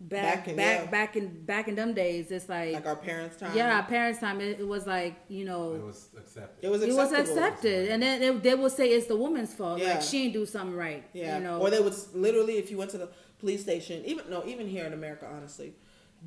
back, 0.01 0.23
Back 0.45 0.49
in- 0.49 0.57
back, 0.57 0.81
yeah. 0.85 0.91
back 0.91 1.17
in 1.17 1.45
back 1.45 1.69
in 1.69 1.75
them 1.75 1.95
days, 1.95 2.31
it's 2.31 2.49
like, 2.49 2.73
like 2.75 2.87
our 2.87 2.97
parents' 2.97 3.37
time. 3.37 3.57
yeah, 3.57 3.77
our 3.77 3.83
parents' 3.85 4.21
time, 4.21 4.41
it, 4.41 4.61
it 4.61 4.67
was 4.69 4.87
like 4.87 5.15
you 5.29 5.45
know, 5.45 5.75
It 5.75 5.83
was 5.85 6.09
accepted. 6.17 6.65
it 6.67 6.69
was 6.71 6.83
it 6.83 6.93
was 6.95 7.13
accepted, 7.13 7.89
and 7.89 8.03
then 8.03 8.21
they, 8.21 8.31
they 8.51 8.55
would 8.55 8.73
say 8.73 8.89
it's 8.91 9.07
the 9.07 9.17
woman's 9.17 9.55
fault, 9.55 9.79
Yeah. 9.81 9.95
like 9.95 10.03
she 10.03 10.25
ain't 10.25 10.33
do 10.33 10.45
something 10.47 10.77
right, 10.77 11.05
Yeah, 11.13 11.39
you 11.39 11.45
know, 11.45 11.59
or 11.61 11.71
they 11.71 11.81
would 11.81 11.95
literally, 12.15 12.59
if 12.59 12.71
you 12.71 12.77
went 12.77 12.91
to 12.93 12.99
the 12.99 13.09
police 13.39 13.63
station, 13.63 14.05
even 14.05 14.29
no, 14.31 14.45
even 14.47 14.67
here 14.69 14.85
in 14.85 14.93
America, 14.93 15.27
honestly, 15.33 15.75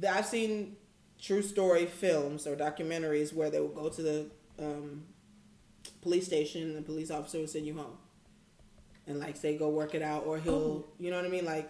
I've 0.08 0.26
seen 0.26 0.76
true 1.20 1.42
story 1.42 1.86
films 1.88 2.46
or 2.48 2.56
documentaries 2.56 3.34
where 3.34 3.50
they 3.50 3.60
would 3.60 3.74
go 3.76 3.90
to 3.90 4.02
the 4.02 4.30
um, 4.60 5.04
police 6.02 6.26
station 6.26 6.62
and 6.64 6.76
the 6.78 6.82
police 6.82 7.10
officer 7.12 7.40
would 7.40 7.50
send 7.50 7.66
you 7.66 7.76
home, 7.76 7.98
and 9.08 9.20
like 9.20 9.36
say 9.36 9.58
go 9.58 9.70
work 9.70 9.94
it 9.96 10.02
out, 10.02 10.26
or 10.26 10.38
he'll, 10.40 10.54
Oh. 10.54 10.86
you 11.00 11.10
know 11.12 11.18
what 11.18 11.26
I 11.26 11.30
mean, 11.30 11.46
like 11.46 11.70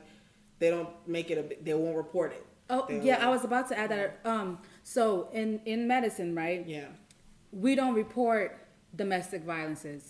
they 0.60 0.70
don't 0.70 0.90
make 1.08 1.30
it 1.32 1.38
a, 1.38 1.64
they 1.64 1.74
won't 1.74 1.96
report 1.98 2.32
it. 2.34 2.46
oh 2.70 2.86
They'll- 2.88 3.04
yeah, 3.04 3.26
I 3.26 3.30
was 3.30 3.44
about 3.44 3.68
to 3.70 3.78
add 3.78 3.92
that. 3.92 4.20
Um, 4.26 4.60
so 4.84 5.30
in 5.34 5.60
in 5.66 5.88
medicine, 5.88 6.36
right, 6.36 6.66
Yeah, 6.68 6.88
we 7.52 7.76
don't 7.76 7.94
report 7.96 8.58
domestic 8.96 9.44
violences. 9.44 10.04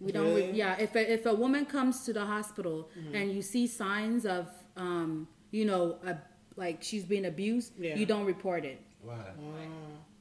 We 0.00 0.12
don't. 0.12 0.34
Re- 0.34 0.50
yeah, 0.52 0.76
if 0.78 0.94
a, 0.96 1.12
if 1.12 1.26
a 1.26 1.34
woman 1.34 1.66
comes 1.66 2.04
to 2.06 2.12
the 2.12 2.24
hospital 2.24 2.88
Mm-hmm. 2.98 3.14
and 3.14 3.32
you 3.32 3.42
see 3.42 3.66
signs 3.66 4.24
of, 4.24 4.48
um, 4.76 5.28
you 5.50 5.64
know, 5.66 5.98
a, 6.06 6.16
like 6.56 6.82
she's 6.82 7.04
being 7.04 7.26
abused, 7.26 7.72
Yeah. 7.78 7.96
you 7.96 8.06
don't 8.06 8.24
report 8.24 8.64
it. 8.64 8.80
Why? 9.02 9.16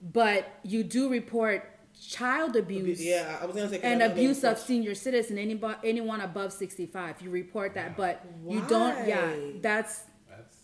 But 0.02 0.48
you 0.64 0.84
do 0.84 1.10
report 1.10 1.70
child 2.00 2.56
abuse 2.56 3.04
yeah. 3.04 3.38
I 3.42 3.46
was 3.46 3.56
gonna 3.56 3.70
say 3.70 3.78
'cause 3.78 3.86
I 3.86 3.90
and 3.90 4.02
abuse 4.02 4.44
of 4.44 4.58
senior 4.58 4.96
citizen. 4.96 5.38
Anybody, 5.38 5.78
anyone 5.84 6.22
above 6.22 6.54
sixty 6.54 6.86
five, 6.86 7.22
you 7.22 7.30
report 7.30 7.74
that. 7.76 7.96
But 7.98 8.26
you 8.48 8.62
don't. 8.68 9.08
Yeah, 9.08 9.34
that's 9.62 10.04
That's 10.30 10.56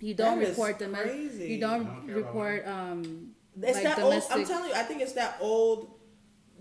you 0.00 0.14
don't 0.14 0.38
That 0.38 0.44
is 0.44 0.48
report 0.50 0.78
the 0.78 0.88
crazy. 0.88 1.48
You 1.54 1.60
don't, 1.60 1.84
don't 1.84 2.06
report. 2.14 2.66
Um, 2.66 3.32
It's 3.60 3.74
like 3.74 3.84
that 3.84 3.98
old. 3.98 4.10
domestic. 4.12 4.36
I'm 4.36 4.44
telling 4.44 4.68
you, 4.70 4.74
I 4.76 4.82
think 4.82 5.00
it's 5.00 5.12
that 5.14 5.36
old 5.40 5.90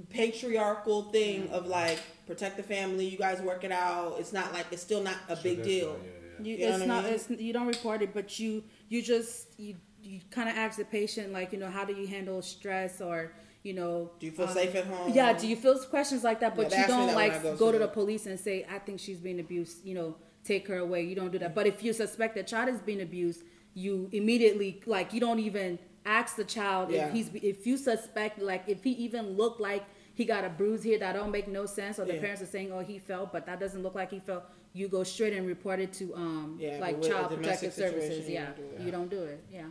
patriarchal 0.09 1.03
thing 1.11 1.49
of 1.49 1.68
like 1.68 1.99
protect 2.28 2.57
the 2.57 2.63
family. 2.63 3.05
You 3.07 3.18
guys 3.18 3.41
work 3.41 3.63
it 3.63 3.72
out. 3.72 4.16
It's 4.20 4.34
not 4.34 4.53
like 4.53 4.66
it's 4.72 4.82
still 4.82 5.01
not 5.03 5.18
a 5.30 5.36
big 5.36 5.63
deal. 5.63 5.95
Traditional, 5.95 5.97
yeah, 6.05 6.11
yeah. 6.39 6.45
You, 6.45 6.55
You 6.57 6.68
it's 6.68 6.80
what 6.80 6.82
I 6.82 6.86
not. 6.86 7.03
mean? 7.05 7.13
It's 7.13 7.30
you 7.30 7.53
don't 7.53 7.68
report 7.68 8.01
it, 8.01 8.13
but 8.13 8.39
you 8.39 8.63
you 8.89 9.01
just 9.01 9.47
you 9.59 9.76
you 10.03 10.22
kind 10.30 10.47
of 10.49 10.55
ask 10.55 10.78
the 10.78 10.86
patient 10.86 11.34
like 11.34 11.51
you 11.51 11.59
know 11.59 11.70
how 11.70 11.84
do 11.86 11.93
you 11.93 12.07
handle 12.07 12.41
stress 12.41 13.01
or 13.01 13.34
you 13.66 13.74
know 13.74 14.11
Do 14.20 14.26
you 14.28 14.32
feel 14.32 14.45
um, 14.47 14.53
safe 14.53 14.76
at 14.76 14.86
home? 14.86 15.11
Yeah, 15.13 15.34
do 15.34 15.47
you 15.47 15.55
feel 15.55 15.78
questions 15.80 16.24
like 16.24 16.39
that? 16.41 16.55
But 16.55 16.70
they 16.70 16.78
you 16.82 16.88
don't 16.88 17.07
that 17.07 17.16
when 17.16 17.32
I 17.32 17.34
like 17.34 17.43
go 17.43 17.55
go 17.55 17.72
to 17.72 17.80
the 17.80 17.88
police 17.88 18.26
and 18.28 18.39
say 18.39 18.66
I 18.70 18.80
think 18.80 18.99
she's 18.99 19.20
being 19.20 19.39
abused. 19.39 19.86
You 19.86 19.95
know, 19.95 20.16
take 20.43 20.68
her 20.68 20.78
away. 20.78 21.03
You 21.03 21.16
don't 21.16 21.32
do 21.32 21.39
that. 21.39 21.53
But 21.55 21.66
if 21.68 21.84
you 21.84 21.91
suspect 21.93 22.36
that 22.36 22.47
child 22.47 22.70
is 22.70 22.80
being 22.82 23.01
abused, 23.01 23.43
you 23.74 24.09
immediately 24.11 24.82
like 24.86 25.13
you 25.13 25.20
don't 25.20 25.39
even 25.39 25.80
ask 26.05 26.36
the 26.36 26.43
child 26.43 26.91
Yeah. 26.91 27.07
if 27.07 27.13
he's 27.13 27.30
if 27.34 27.66
you 27.68 27.78
suspect 27.78 28.39
like 28.39 28.63
if 28.68 28.84
he 28.84 28.91
even 28.91 29.36
looked 29.36 29.59
like 29.59 29.84
he 30.13 30.24
got 30.24 30.45
a 30.45 30.49
bruise 30.49 30.84
here 30.84 30.99
that 30.99 31.13
don't 31.13 31.32
make 31.32 31.47
no 31.47 31.66
sense 31.66 31.97
or 31.99 32.05
the 32.05 32.13
Yeah. 32.13 32.20
parents 32.22 32.41
are 32.43 32.51
saying 32.55 32.72
oh 32.72 32.80
he 32.91 32.99
fell 32.99 33.28
but 33.34 33.47
that 33.47 33.59
doesn't 33.59 33.82
look 33.82 33.95
like 33.95 34.11
he 34.11 34.20
fell 34.20 34.43
you 34.74 34.88
go 34.88 35.03
straight 35.03 35.34
and 35.34 35.47
report 35.47 35.80
it 35.80 35.91
to 35.93 36.13
um 36.16 36.57
Yeah, 36.59 36.78
like 36.80 36.93
but 36.95 36.99
with 37.01 37.09
a 37.09 37.13
child 37.13 37.28
protective 37.36 37.74
services 37.74 38.28
you 38.30 38.36
yeah 38.36 38.45
don't 38.45 38.55
do 38.57 38.76
it. 38.76 38.82
you 38.86 38.91
don't 38.91 39.09
do 39.09 39.24
it 39.24 39.43
yeah 39.51 39.70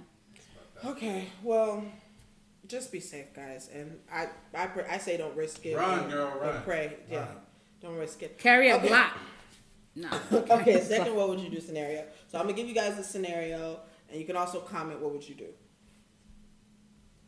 Okay. 0.85 1.29
Well, 1.43 1.85
just 2.69 2.93
be 2.93 3.01
safe, 3.01 3.35
guys. 3.35 3.69
And 3.73 3.99
I, 4.13 4.29
I, 4.55 4.67
pr- 4.67 4.89
I 4.91 4.99
say 4.99 5.17
don't 5.17 5.37
risk 5.37 5.65
it. 5.67 5.77
Run, 5.77 6.09
girl, 6.11 6.33
run. 6.41 6.63
Pray. 6.63 6.97
Yeah. 7.11 7.19
Run. 7.19 7.29
Don't 7.81 7.97
risk 7.97 8.23
it. 8.23 8.39
carry 8.39 8.71
a 8.71 8.77
Okay. 8.77 8.89
Glock 8.89 9.11
no 9.97 10.09
Okay. 10.33 10.81
Second, 10.81 11.15
what 11.15 11.29
would 11.29 11.41
you 11.41 11.49
do 11.49 11.61
scenario? 11.61 12.05
So 12.29 12.39
I'm 12.39 12.45
gonna 12.45 12.57
give 12.57 12.69
you 12.69 12.75
guys 12.75 12.99
a 12.99 13.05
scenario, 13.05 13.81
and 14.11 14.19
you 14.19 14.27
can 14.27 14.37
also 14.37 14.61
comment 14.61 15.01
what 15.01 15.13
would 15.13 15.29
you 15.29 15.35
do. 15.35 15.49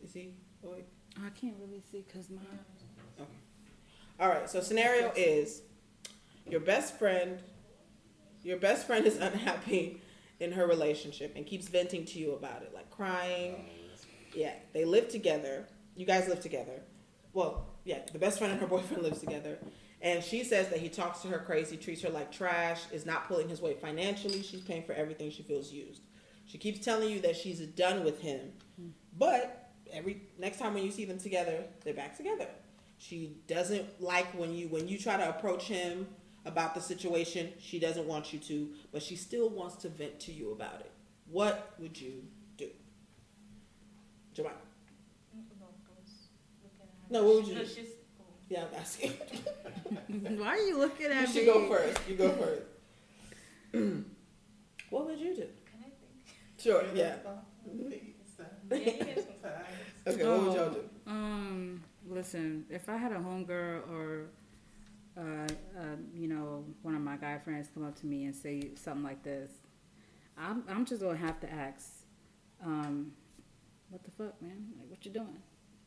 You 0.03 0.09
see? 0.09 0.35
Oh, 0.65 0.69
Boy. 0.69 0.85
I 1.25 1.31
can't 1.31 1.55
really 1.61 1.83
see 1.91 2.05
because 2.07 2.29
my 2.29 2.43
All 4.21 4.29
right. 4.29 4.49
So 4.51 4.61
scenario 4.61 5.13
is 5.17 5.63
your 6.49 6.61
best 6.61 6.99
friend. 6.99 7.39
Your 8.43 8.59
best 8.59 8.87
friend 8.87 9.07
is 9.07 9.17
unhappy 9.21 10.03
in 10.41 10.53
her 10.53 10.67
relationship 10.67 11.33
and 11.37 11.47
keeps 11.47 11.69
venting 11.69 12.05
to 12.05 12.19
you 12.19 12.33
about 12.33 12.63
it, 12.63 12.73
like 12.75 12.91
crying. 12.91 13.65
Yeah, 14.37 14.53
they 14.73 14.85
live 14.85 15.09
together. 15.09 15.67
You 15.97 16.07
guys 16.07 16.29
live 16.29 16.41
together. 16.41 16.83
Well, 17.33 17.67
yeah, 17.85 18.01
the 18.13 18.19
best 18.19 18.39
friend 18.39 18.53
and 18.53 18.61
her 18.61 18.67
boyfriend 18.67 19.03
lives 19.03 19.21
together. 19.21 19.59
And 20.03 20.23
she 20.23 20.45
says 20.45 20.69
that 20.69 20.79
he 20.79 20.89
talks 20.89 21.21
to 21.23 21.29
her 21.29 21.39
crazy, 21.39 21.77
treats 21.77 22.03
her 22.03 22.11
like 22.11 22.31
trash, 22.31 22.83
is 22.93 23.07
not 23.07 23.27
pulling 23.29 23.49
his 23.49 23.63
weight 23.63 23.81
financially. 23.81 24.43
She's 24.43 24.61
paying 24.61 24.83
for 24.83 24.93
everything. 24.93 25.31
She 25.31 25.43
feels 25.43 25.73
used. 25.73 26.03
She 26.45 26.59
keeps 26.59 26.85
telling 26.85 27.09
you 27.09 27.21
that 27.21 27.35
she's 27.37 27.61
done 27.61 28.05
with 28.05 28.21
him. 28.21 28.53
But 29.19 29.71
every 29.93 30.23
next 30.39 30.59
time 30.59 30.75
when 30.75 30.85
you 30.85 30.91
see 30.91 31.07
them 31.07 31.19
together, 31.19 31.65
they're 31.83 31.95
back 31.95 32.17
together. 32.17 32.47
She 32.99 33.39
doesn't 33.47 34.01
like 34.01 34.27
when 34.39 34.55
you 34.55 34.69
when 34.69 34.87
you 34.87 34.99
try 34.99 35.17
to 35.17 35.29
approach 35.29 35.65
him 35.65 36.07
about 36.45 36.75
the 36.75 36.81
situation. 36.81 37.53
She 37.59 37.79
doesn't 37.79 38.07
want 38.07 38.33
you 38.33 38.39
to, 38.41 38.71
but 38.93 39.03
she 39.03 39.17
still 39.17 39.49
wants 39.49 39.77
to 39.77 39.89
vent 39.89 40.21
to 40.21 40.33
you 40.33 40.53
about 40.53 40.81
it. 40.81 40.91
What 41.31 41.75
would 41.79 42.01
you? 42.01 42.23
Jemima. 44.37 44.55
No, 45.33 45.41
I 45.41 45.93
was 45.97 46.29
looking 46.63 46.81
at. 46.83 47.11
No, 47.11 47.25
what 47.25 47.35
would 47.37 47.47
you 47.47 47.55
No, 47.55 47.61
do? 47.63 47.67
she's. 47.67 47.87
Oh. 48.21 48.25
Yeah, 48.49 48.65
I'm 48.71 48.79
asking. 48.79 49.13
why 50.39 50.49
are 50.49 50.57
you 50.59 50.79
looking 50.79 51.07
at 51.07 51.13
you 51.15 51.19
at 51.21 51.29
should 51.29 51.47
me 51.47 51.47
go 51.47 51.69
first. 51.69 51.99
You 52.09 52.17
go 52.17 52.31
first. 52.33 52.63
what 54.91 55.07
would 55.07 55.19
you 55.19 55.35
do? 55.35 55.47
Can 55.65 55.81
I 55.81 55.85
think? 55.85 56.37
Sure. 56.59 56.85
Yeah. 56.95 57.17
Yeah, 58.69 58.77
you 58.79 58.93
can 58.93 59.07
sometimes. 59.17 59.67
Okay. 60.07 60.29
What 60.29 60.43
would 60.43 60.55
y'all 60.55 60.71
do? 60.71 60.81
Um, 61.07 61.83
listen, 62.09 62.65
if 62.69 62.89
I 62.89 62.97
had 62.97 63.13
a 63.13 63.17
homegirl 63.17 63.89
or, 63.91 64.27
uh, 65.17 65.47
uh, 65.79 65.97
you 66.15 66.29
know, 66.29 66.65
one 66.83 66.95
of 66.95 67.01
my 67.01 67.17
guy 67.17 67.39
friends 67.39 67.69
come 67.73 67.85
up 67.87 67.99
to 68.01 68.07
me 68.07 68.25
and 68.25 68.35
say 68.35 68.71
something 68.75 69.03
like 69.05 69.23
this, 69.23 69.51
I'm, 70.37 70.65
I'm 70.69 70.85
just 70.85 71.01
gonna 71.01 71.17
have 71.17 71.41
to 71.41 71.53
ask, 71.53 71.89
um, 72.65 73.13
what 73.91 74.03
the 74.05 74.11
fuck, 74.11 74.41
man? 74.43 74.73
Like, 74.79 74.89
what 74.91 75.05
you 75.05 75.13
doing? 75.13 75.39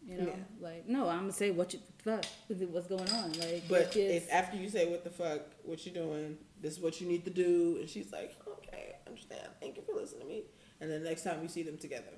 You 0.06 0.18
know, 0.18 0.26
Yeah. 0.28 0.36
like, 0.60 0.88
no, 0.88 1.10
I'm 1.10 1.22
gonna 1.22 1.32
say, 1.34 1.52
what 1.52 1.74
you 1.74 1.80
fuck? 2.04 2.24
What's 2.48 2.88
going 2.88 3.10
on? 3.10 3.34
Like, 3.34 3.64
But 3.68 3.96
it's 3.96 4.26
if 4.26 4.32
after 4.32 4.58
you 4.58 4.70
say 4.70 4.90
what 4.90 5.04
the 5.04 5.10
fuck, 5.10 5.42
what 5.64 5.86
you 5.86 5.92
doing? 5.92 6.38
This 6.62 6.74
is 6.74 6.80
what 6.80 7.00
you 7.02 7.08
need 7.08 7.26
to 7.26 7.30
do, 7.32 7.78
and 7.80 7.90
she's 7.90 8.12
like, 8.12 8.36
okay, 8.48 8.96
I 9.06 9.10
understand. 9.10 9.48
Thank 9.60 9.76
you 9.78 9.84
for 9.84 9.94
listening 9.94 10.22
to 10.22 10.28
me. 10.28 10.44
And 10.80 10.90
then 10.90 11.04
next 11.04 11.24
time 11.24 11.42
you 11.44 11.50
see 11.50 11.64
them 11.64 11.78
together, 11.78 12.14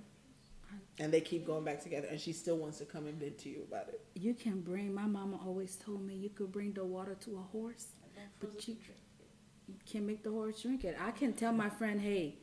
and 0.99 1.11
they 1.11 1.21
keep 1.21 1.45
going 1.45 1.63
back 1.63 1.81
together, 1.81 2.07
and 2.07 2.19
she 2.19 2.33
still 2.33 2.57
wants 2.57 2.77
to 2.77 2.85
come 2.85 3.07
and 3.07 3.19
vent 3.19 3.39
to 3.39 3.49
you 3.49 3.63
about 3.67 3.89
it. 3.89 4.01
you 4.13 4.33
can 4.35 4.61
bring, 4.61 4.93
my 4.93 5.07
mama 5.07 5.39
always 5.43 5.75
told 5.75 6.01
me 6.05 6.13
you 6.15 6.29
could 6.29 6.51
bring 6.51 6.73
the 6.73 6.85
water 6.85 7.15
to 7.15 7.37
a 7.37 7.41
horse, 7.41 7.87
but 8.39 8.67
you, 8.67 8.77
you 9.67 9.75
can't 9.85 10.05
make 10.05 10.21
the 10.23 10.29
horse 10.29 10.61
drink 10.61 10.83
it. 10.83 10.95
I 10.99 11.11
can 11.11 11.33
tell 11.33 11.51
my 11.51 11.69
friend, 11.69 11.99
hey, 11.99 12.37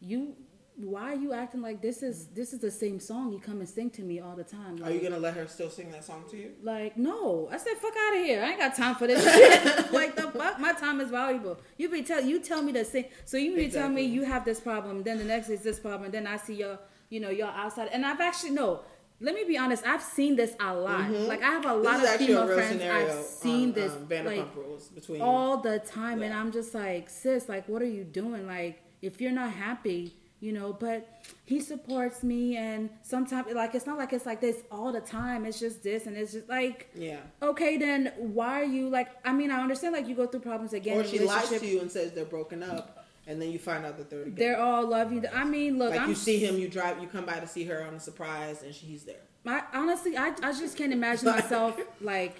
you 0.00 0.36
why 0.76 1.12
are 1.12 1.14
you 1.16 1.32
acting 1.32 1.60
like 1.60 1.82
this 1.82 2.02
is 2.02 2.26
this 2.28 2.52
is 2.52 2.60
the 2.60 2.70
same 2.70 2.98
song 2.98 3.30
you 3.32 3.38
come 3.38 3.58
and 3.60 3.68
sing 3.68 3.90
to 3.90 4.02
me 4.02 4.20
all 4.20 4.34
the 4.34 4.44
time? 4.44 4.82
Are 4.82 4.90
you 4.90 5.00
gonna 5.00 5.18
let 5.18 5.34
her 5.34 5.46
still 5.46 5.68
sing 5.70 5.90
that 5.92 6.04
song 6.04 6.24
to 6.30 6.36
you? 6.36 6.52
Like, 6.62 6.96
no. 6.96 7.48
I 7.52 7.58
said, 7.58 7.74
fuck 7.76 7.92
out 8.06 8.16
of 8.16 8.24
here. 8.24 8.42
I 8.42 8.50
ain't 8.50 8.58
got 8.58 8.74
time 8.74 8.94
for 8.94 9.06
this 9.06 9.22
shit. 9.22 9.92
like 10.00 10.16
the 10.16 10.30
fuck, 10.30 10.58
my 10.58 10.72
time 10.72 11.00
is 11.00 11.10
valuable. 11.10 11.58
You 11.76 11.90
be 11.90 12.02
tell 12.02 12.22
you 12.22 12.40
tell 12.40 12.62
me 12.62 12.72
to 12.72 12.84
sing. 12.84 13.04
So 13.26 13.36
you 13.36 13.54
be 13.54 13.68
tell 13.68 13.88
me 13.88 14.02
you 14.02 14.24
have 14.24 14.44
this 14.44 14.60
problem, 14.60 15.02
then 15.02 15.18
the 15.18 15.24
next 15.24 15.50
is 15.50 15.60
this 15.60 15.78
problem, 15.78 16.10
then 16.10 16.26
I 16.26 16.36
see 16.38 16.54
your, 16.54 16.78
you 17.10 17.20
know, 17.20 17.30
your 17.30 17.48
outside. 17.48 17.88
And 17.92 18.04
I've 18.06 18.20
actually 18.20 18.50
no. 18.50 18.80
Let 19.20 19.36
me 19.36 19.44
be 19.44 19.56
honest. 19.56 19.86
I've 19.86 20.02
seen 20.02 20.34
this 20.34 20.56
a 20.58 20.74
lot. 20.74 21.08
Like 21.10 21.42
I 21.42 21.50
have 21.50 21.64
a 21.64 21.68
Mm-hmm. 21.68 21.84
Lot 21.84 22.02
of 22.04 22.10
female 22.16 22.46
friends. 22.48 22.70
scenario 22.72 23.18
I've 23.18 23.24
seen 23.24 23.68
on, 23.68 23.72
this 23.74 23.92
um, 23.92 24.24
like 24.26 24.56
Rules 24.56 24.88
between 24.88 25.20
all 25.20 25.58
the 25.58 25.78
time, 25.80 26.22
and 26.22 26.34
I'm 26.34 26.50
just 26.50 26.74
like, 26.74 27.08
sis, 27.08 27.48
like, 27.48 27.68
what 27.68 27.82
are 27.82 27.86
you 27.86 28.04
doing? 28.04 28.46
Like, 28.46 28.82
if 29.00 29.20
you're 29.20 29.30
not 29.32 29.52
happy, 29.52 30.16
you 30.42 30.52
know. 30.52 30.72
But 30.72 31.08
he 31.46 31.60
supports 31.60 32.22
me, 32.22 32.56
and 32.56 32.90
sometimes, 33.02 33.52
like, 33.54 33.74
it's 33.74 33.86
not 33.86 33.96
like 33.96 34.12
it's 34.12 34.26
like 34.26 34.40
this 34.40 34.62
all 34.70 34.92
the 34.92 35.00
time. 35.00 35.46
It's 35.46 35.58
just 35.58 35.82
this, 35.82 36.06
and 36.06 36.16
it's 36.16 36.32
just 36.32 36.48
like 36.48 36.90
yeah. 36.94 37.20
okay 37.40 37.76
then 37.76 38.12
why 38.16 38.60
are 38.60 38.64
you 38.64 38.88
like 38.88 39.08
i 39.24 39.32
mean 39.32 39.50
i 39.50 39.60
understand 39.60 39.94
like 39.94 40.08
you 40.08 40.14
go 40.14 40.26
through 40.26 40.40
problems 40.40 40.72
again 40.72 40.98
Or 40.98 41.04
she 41.04 41.18
lies 41.18 41.48
to 41.48 41.66
you 41.66 41.80
and 41.80 41.90
says 41.90 42.12
they're 42.12 42.24
broken 42.24 42.62
up, 42.62 43.06
and 43.26 43.40
then 43.40 43.50
you 43.50 43.58
find 43.58 43.84
out 43.84 43.96
that 43.98 44.10
they're 44.10 44.24
together. 44.24 44.38
they're 44.38 44.60
all 44.60 44.86
love 44.86 45.12
you 45.12 45.22
i 45.32 45.44
mean 45.44 45.78
look 45.78 45.90
like 45.90 46.00
i'm 46.00 46.08
you 46.08 46.14
see 46.14 46.38
him, 46.38 46.58
you 46.58 46.68
drive, 46.68 47.00
you 47.00 47.08
come 47.08 47.24
by 47.24 47.38
to 47.38 47.46
see 47.46 47.64
her 47.64 47.84
on 47.86 47.94
a 47.94 48.00
surprise, 48.00 48.62
and 48.62 48.74
she's 48.74 49.04
there. 49.04 49.20
I, 49.46 49.62
honestly 49.74 50.16
I, 50.16 50.34
I 50.42 50.52
just 50.52 50.76
can't 50.76 50.92
imagine 50.92 51.28
myself 51.28 51.78
like 52.00 52.36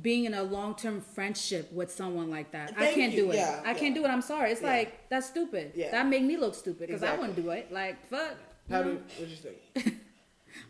being 0.00 0.24
in 0.24 0.34
a 0.34 0.42
long-term 0.42 1.00
friendship 1.00 1.72
with 1.72 1.90
someone 1.90 2.30
like 2.30 2.50
that 2.52 2.72
i 2.78 2.92
can't 2.92 3.12
you. 3.12 3.22
do 3.24 3.30
it 3.32 3.36
Yeah, 3.36 3.60
i 3.64 3.72
yeah. 3.72 3.78
can't 3.78 3.94
do 3.94 4.04
it 4.04 4.08
i'm 4.08 4.22
sorry 4.22 4.50
it's 4.52 4.62
Yeah. 4.62 4.68
like 4.76 5.08
that's 5.10 5.26
stupid 5.28 5.72
Yeah. 5.74 5.90
that 5.90 6.06
make 6.06 6.22
me 6.22 6.36
look 6.36 6.54
stupid 6.54 6.86
because 6.88 7.02
i 7.02 7.16
wouldn't 7.16 7.36
do 7.36 7.50
it 7.50 7.72
like 7.72 8.06
fuck 8.06 8.34
How 8.70 8.82
do 8.82 8.94
know? 8.94 9.00
what 9.18 9.28
you 9.28 9.36
think? 9.36 9.58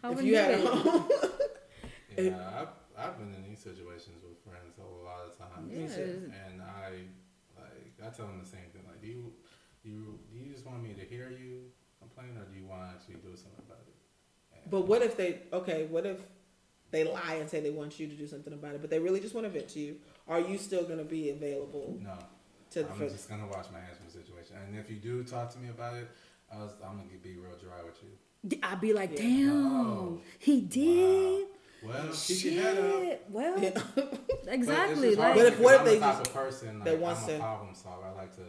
I 0.02 0.08
if 0.10 0.16
wouldn't 0.16 0.26
you 0.26 0.32
do 0.34 0.38
had 0.40 0.50
it. 0.52 0.64
a 0.64 0.68
home, 0.68 1.08
Yeah, 2.18 2.60
I've, 2.60 2.68
I've 2.98 3.18
been 3.18 3.32
in 3.34 3.42
these 3.48 3.60
situations 3.60 4.18
with 4.26 4.36
friends 4.44 4.76
a 4.78 5.04
lot 5.04 5.20
of 5.28 5.32
times, 5.38 5.70
Yeah. 5.72 6.04
and 6.44 6.60
I 6.60 6.90
like 7.60 7.92
I 8.04 8.08
tell 8.16 8.26
them 8.26 8.40
the 8.42 8.46
same 8.56 8.68
thing. 8.72 8.82
Like, 8.88 9.00
do 9.00 9.06
you 9.08 9.32
you 9.84 10.18
do 10.30 10.36
you 10.38 10.52
just 10.52 10.66
want 10.66 10.82
me 10.82 10.92
to 10.94 11.04
hear 11.12 11.30
you 11.30 11.70
complain, 11.98 12.36
or 12.36 12.44
do 12.50 12.58
you 12.58 12.66
want 12.66 12.82
to 12.82 12.88
actually 12.96 13.20
do 13.26 13.36
something 13.36 13.64
about 13.66 13.84
it? 13.88 13.94
And- 14.54 14.70
but 14.70 14.82
what 14.90 15.00
if 15.02 15.16
they? 15.16 15.40
Okay, 15.52 15.86
what 15.86 16.04
if 16.04 16.18
they 16.90 17.04
lie 17.04 17.34
and 17.40 17.48
say 17.48 17.60
they 17.60 17.70
want 17.70 17.98
you 18.00 18.06
to 18.08 18.14
do 18.14 18.26
something 18.26 18.52
about 18.52 18.74
it, 18.74 18.80
but 18.80 18.90
they 18.90 18.98
really 18.98 19.20
just 19.20 19.34
want 19.34 19.46
to 19.46 19.50
vent 19.50 19.68
to 19.70 19.80
you? 19.80 19.96
Are 20.28 20.40
you 20.40 20.58
still 20.58 20.84
going 20.84 20.98
to 20.98 21.04
be 21.04 21.30
available 21.30 21.96
no, 22.00 22.16
to? 22.70 22.80
I'm 22.88 22.96
for, 22.96 23.08
just 23.08 23.28
gonna 23.28 23.46
watch 23.46 23.66
my 23.72 23.80
hands 23.80 23.98
from 23.98 24.08
situation. 24.10 24.56
And 24.66 24.76
if 24.78 24.90
you 24.90 24.96
do 24.96 25.22
talk 25.24 25.50
to 25.52 25.58
me 25.58 25.68
about 25.68 25.94
it, 25.96 26.08
I 26.52 26.58
was, 26.58 26.72
I'm 26.84 26.96
gonna 26.96 27.08
be 27.22 27.36
real 27.36 27.56
dry 27.60 27.82
with 27.84 27.98
you. 28.02 28.58
i'd 28.62 28.80
be 28.80 28.92
like 28.92 29.10
Yeah. 29.12 29.22
damn 29.22 29.66
Oh. 29.66 30.20
he 30.38 30.60
did 30.62 31.46
Well, 31.84 32.08
keep 32.12 32.44
your 32.52 32.62
head 32.62 32.78
up. 32.78 33.00
Shit. 33.02 33.24
well 33.30 33.62
Yeah. 33.62 33.82
exactly 34.48 35.14
But, 35.14 35.18
like 35.18 35.34
But 35.36 35.46
if- 35.46 35.60
what 35.60 35.74
if 35.74 35.80
I'm 35.80 35.86
they 35.86 35.94
the 35.94 36.00
type 36.00 36.16
just- 36.18 36.26
of 36.28 36.34
person 36.34 36.78
like, 36.80 36.84
that 36.86 36.98
wants 36.98 37.22
I'm 37.24 37.28
a 37.28 37.32
to- 37.32 37.38
problem 37.38 37.74
solver. 37.74 38.06
I 38.06 38.12
like 38.12 38.34
to 38.36 38.42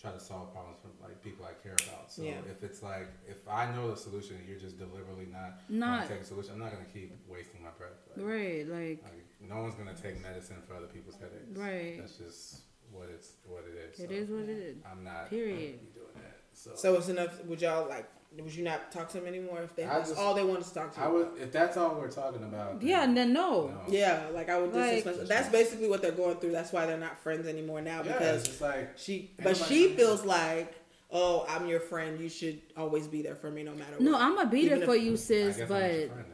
try 0.00 0.12
to 0.12 0.20
solve 0.20 0.52
problems 0.52 0.78
for 0.80 0.88
like 0.88 0.97
people 1.22 1.44
I 1.46 1.54
care 1.62 1.74
about. 1.86 2.10
So 2.10 2.22
Yeah. 2.22 2.38
if 2.50 2.62
it's 2.62 2.82
like 2.82 3.08
if 3.26 3.36
I 3.48 3.70
know 3.74 3.90
the 3.90 3.96
solution 3.96 4.36
and 4.36 4.48
you're 4.48 4.58
just 4.58 4.78
deliberately 4.78 5.26
not 5.26 5.68
Not- 5.68 6.08
gonna 6.08 6.24
solution, 6.24 6.52
I'm 6.52 6.58
not 6.60 6.72
gonna 6.72 6.84
keep 6.92 7.12
wasting 7.28 7.62
my 7.62 7.70
breath. 7.70 7.92
Like, 8.16 8.26
right 8.26 8.66
like 8.68 9.02
like, 9.02 9.48
no 9.50 9.62
one's 9.62 9.74
gonna 9.74 9.94
take 9.94 10.20
medicine 10.22 10.56
for 10.66 10.74
other 10.74 10.86
people's 10.86 11.16
headaches. 11.16 11.56
Right. 11.56 11.98
That's 11.98 12.16
just 12.16 12.60
what 12.90 13.08
it's 13.08 13.32
what 13.44 13.64
it 13.68 13.76
is. 13.76 14.00
it 14.00 14.08
So 14.08 14.14
is 14.14 14.28
what 14.30 14.42
it 14.44 14.48
is 14.50 14.76
I'm 14.90 15.04
not 15.04 15.28
Period. 15.30 15.56
gonna 15.56 15.66
be 15.78 15.92
doing 15.94 16.14
that. 16.16 16.36
So, 16.52 16.74
So 16.74 16.94
it's 16.96 17.08
enough. 17.08 17.44
Would 17.44 17.60
y'all 17.62 17.88
like? 17.88 18.06
Would 18.36 18.54
you 18.54 18.62
not 18.62 18.92
talk 18.92 19.08
to 19.12 19.18
them 19.18 19.26
anymore 19.26 19.62
if 19.62 19.74
they? 19.74 19.84
I 19.84 19.98
That's 20.00 20.12
all 20.12 20.34
they 20.34 20.44
want 20.44 20.62
to 20.62 20.74
talk 20.74 20.92
to. 20.94 21.00
I 21.00 21.08
would 21.08 21.28
about? 21.28 21.38
if 21.38 21.50
that's 21.50 21.78
all 21.78 21.94
we're 21.98 22.10
talking 22.10 22.42
about. 22.42 22.82
yeah 22.82 23.00
then 23.06 23.14
then 23.14 23.32
no 23.32 23.68
no. 23.68 23.80
Yeah, 23.88 24.28
like 24.34 24.50
I 24.50 24.58
would 24.60 24.70
just. 24.72 24.76
Like- 25.06 25.06
explain- 25.14 25.26
that's 25.28 25.48
basically 25.48 25.88
what 25.88 26.02
they're 26.02 26.12
going 26.12 26.36
through. 26.36 26.52
That's 26.52 26.70
why 26.70 26.84
they're 26.84 26.98
not 26.98 27.18
friends 27.20 27.46
anymore 27.46 27.80
now 27.80 28.02
Yeah, 28.02 28.12
because 28.12 28.40
it's 28.40 28.48
just 28.48 28.60
like 28.60 28.98
she. 28.98 29.30
But 29.42 29.56
she 29.56 29.86
trying 29.86 29.88
to- 29.90 29.96
feels 29.96 30.24
like, 30.26 30.74
oh, 31.10 31.46
I'm 31.48 31.66
your 31.68 31.80
friend. 31.80 32.20
You 32.20 32.28
should 32.28 32.60
always 32.76 33.06
be 33.06 33.22
there 33.22 33.34
for 33.36 33.50
me 33.50 33.62
no 33.62 33.72
matter 33.72 33.92
what. 33.92 34.00
No, 34.02 34.16
I'm 34.18 34.34
gonna 34.36 34.48
be 34.50 34.60
Even 34.60 34.78
there 34.80 34.88
for 34.88 34.94
if- 34.94 35.02
you, 35.02 35.12
I 35.12 35.16
sis. 35.16 35.56
guess 35.56 35.62
I'm 35.62 35.68
But 35.68 35.80
friend. 36.08 36.24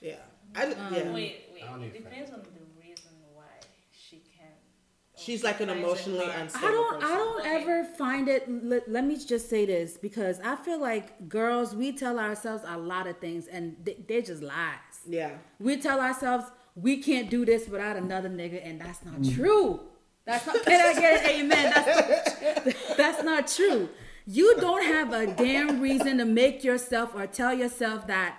Yeah, 0.00 0.14
I 0.54 0.64
just, 0.66 0.78
Um, 0.78 0.94
yeah. 0.94 1.12
Wait, 1.12 1.36
wait. 1.54 1.62
I 1.62 1.66
don't 1.72 1.82
It 1.82 1.92
need 1.92 2.04
depends 2.04 2.30
on 2.32 2.40
the 2.42 2.80
reason 2.80 3.10
why 3.34 3.44
she 3.92 4.16
can. 4.36 4.48
or 4.48 5.18
She's 5.20 5.42
like 5.42 5.60
an 5.60 5.70
emotionally 5.70 6.26
hard. 6.26 6.40
unstable 6.42 6.68
I 6.68 6.70
don't, 6.70 7.02
I 7.04 7.16
don't 7.16 7.40
Okay. 7.40 7.62
ever 7.62 7.84
find 7.84 8.28
it. 8.28 8.44
Let, 8.48 8.90
let 8.90 9.04
me 9.04 9.16
just 9.16 9.48
say 9.48 9.64
this 9.66 9.96
because 9.96 10.40
I 10.40 10.56
feel 10.56 10.78
like 10.80 11.28
girls, 11.28 11.74
we 11.74 11.92
tell 11.92 12.18
ourselves 12.18 12.62
a 12.66 12.76
lot 12.78 13.06
of 13.06 13.18
things, 13.18 13.46
and 13.46 13.76
they, 13.82 13.96
they're 14.06 14.22
just 14.22 14.42
lies. 14.42 15.00
Yeah, 15.08 15.30
We 15.60 15.76
tell 15.78 16.00
ourselves 16.00 16.46
we 16.74 16.98
can't 17.02 17.30
do 17.30 17.44
this 17.46 17.68
without 17.68 17.96
another 17.96 18.28
nigga, 18.28 18.60
and 18.62 18.80
that's 18.80 19.02
not 19.04 19.24
true. 19.34 19.80
That's 20.26 20.44
not. 20.46 20.62
Can 20.64 20.96
I 20.96 21.00
get 21.00 21.24
an 21.24 21.30
amen? 21.40 21.72
That's, 21.74 22.86
that's 22.96 23.22
not 23.22 23.46
true. 23.48 23.88
You 24.26 24.56
don't 24.60 24.82
have 24.84 25.12
a 25.12 25.26
damn 25.28 25.80
reason 25.80 26.18
to 26.18 26.24
make 26.24 26.64
yourself 26.64 27.14
or 27.14 27.26
tell 27.26 27.54
yourself 27.54 28.06
that 28.08 28.36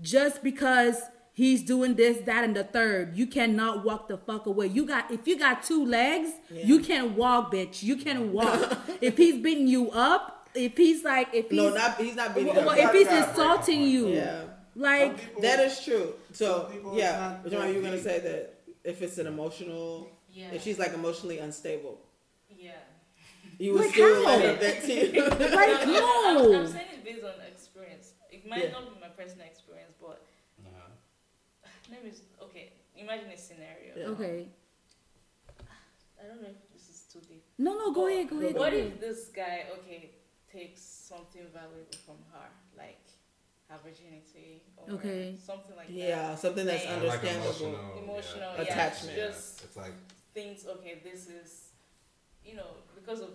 just 0.00 0.42
because 0.42 1.00
he's 1.32 1.62
doing 1.62 1.94
this, 1.94 2.18
that, 2.26 2.42
and 2.42 2.56
the 2.56 2.64
third, 2.64 3.16
you 3.16 3.26
cannot 3.26 3.84
walk 3.84 4.08
the 4.08 4.18
fuck 4.18 4.46
away. 4.46 4.66
You 4.66 4.84
got 4.84 5.10
if 5.12 5.28
you 5.28 5.38
got 5.38 5.62
two 5.62 5.84
legs, 5.86 6.30
you 6.50 6.80
can 6.80 7.14
walk, 7.14 7.52
bitch. 7.52 7.82
You 7.84 7.96
can 7.96 8.32
walk. 8.32 8.78
if 9.00 9.16
he's 9.16 9.40
beating 9.40 9.68
you 9.68 9.90
up, 9.92 10.48
if 10.54 10.76
he's 10.76 11.04
like, 11.04 11.28
if 11.32 11.50
he's 11.50 11.56
no, 11.56 11.70
not 11.72 11.96
he's 12.00 12.16
not 12.16 12.34
beating 12.34 12.54
well, 12.54 12.70
up. 12.70 12.76
if 12.78 12.92
he's 12.92 13.06
gotta 13.06 13.20
break 13.22 13.34
the 13.36 13.40
insulting 13.40 13.82
you, 13.82 14.08
Yeah, 14.08 14.42
like 14.74 15.18
people- 15.20 15.42
that 15.42 15.60
is 15.60 15.84
true. 15.84 16.14
So 16.32 16.62
Some 16.62 16.72
people 16.72 16.90
it's 16.92 17.00
yeah, 17.00 17.36
not 17.42 17.48
Jamal, 17.50 17.68
you 17.68 17.76
were 17.76 17.82
gonna 17.82 18.00
say 18.02 18.18
that 18.20 18.54
if 18.82 19.02
it's 19.02 19.18
an 19.18 19.28
emotional, 19.28 20.10
Yeah. 20.30 20.50
if 20.52 20.62
she's 20.64 20.78
like 20.80 20.94
emotionally 20.94 21.38
unstable, 21.38 22.00
Yeah. 22.00 22.07
You 23.58 23.72
would 23.72 23.82
Like 23.82 23.90
still 23.90 24.14
how? 24.24 24.36
let 24.36 24.44
her 24.44 24.54
vent 24.56 24.84
to 24.84 24.92
you. 24.92 25.22
like 25.28 25.82
I'm, 25.86 25.92
no. 25.92 26.60
I'm 26.60 26.66
saying 26.68 26.86
it 26.94 27.04
based 27.04 27.24
on 27.24 27.32
experience. 27.52 28.12
It 28.30 28.46
might 28.46 28.64
Yeah. 28.64 28.70
not 28.72 28.94
be 28.94 29.00
my 29.00 29.08
personal 29.08 29.46
experience, 29.46 29.94
but 30.00 30.22
Uh-huh. 30.64 30.90
let 31.90 32.04
me. 32.04 32.12
Okay, 32.42 32.72
imagine 32.96 33.30
a 33.30 33.36
scenario. 33.36 33.92
Yeah. 33.96 34.06
Okay. 34.14 34.48
I 36.20 36.26
don't 36.26 36.42
know 36.42 36.48
if 36.48 36.72
this 36.72 36.88
is 36.90 37.02
too 37.12 37.20
deep. 37.28 37.44
No, 37.58 37.74
no, 37.78 37.92
go 37.92 38.06
ahead, 38.08 38.28
go 38.28 38.38
ahead. 38.40 38.54
What 38.54 38.72
go 38.72 38.76
if 38.78 38.86
ahead. 38.86 39.00
this 39.00 39.26
guy, 39.34 39.66
okay, 39.78 40.10
takes 40.52 40.82
something 40.82 41.42
valuable 41.54 41.98
from 42.04 42.16
her, 42.32 42.48
like 42.76 43.00
her 43.68 43.78
virginity 43.84 44.62
or 44.76 44.94
Okay. 44.94 45.36
something 45.44 45.76
like 45.76 45.86
yeah, 45.90 46.04
that? 46.06 46.10
Yeah, 46.10 46.34
something 46.34 46.66
that's 46.66 46.84
Yeah. 46.84 46.90
Like 46.96 47.02
understandable. 47.02 47.44
emotional, 47.44 47.98
Emotional, 48.02 48.52
yeah. 48.56 48.62
yeah, 48.62 48.72
Attachment. 48.72 49.16
just 49.16 49.64
It's 49.64 49.76
like 49.76 49.92
Things, 50.34 50.66
okay, 50.66 51.00
this 51.02 51.26
is, 51.28 51.70
you 52.44 52.54
know, 52.54 52.70
because 52.94 53.20
of 53.20 53.30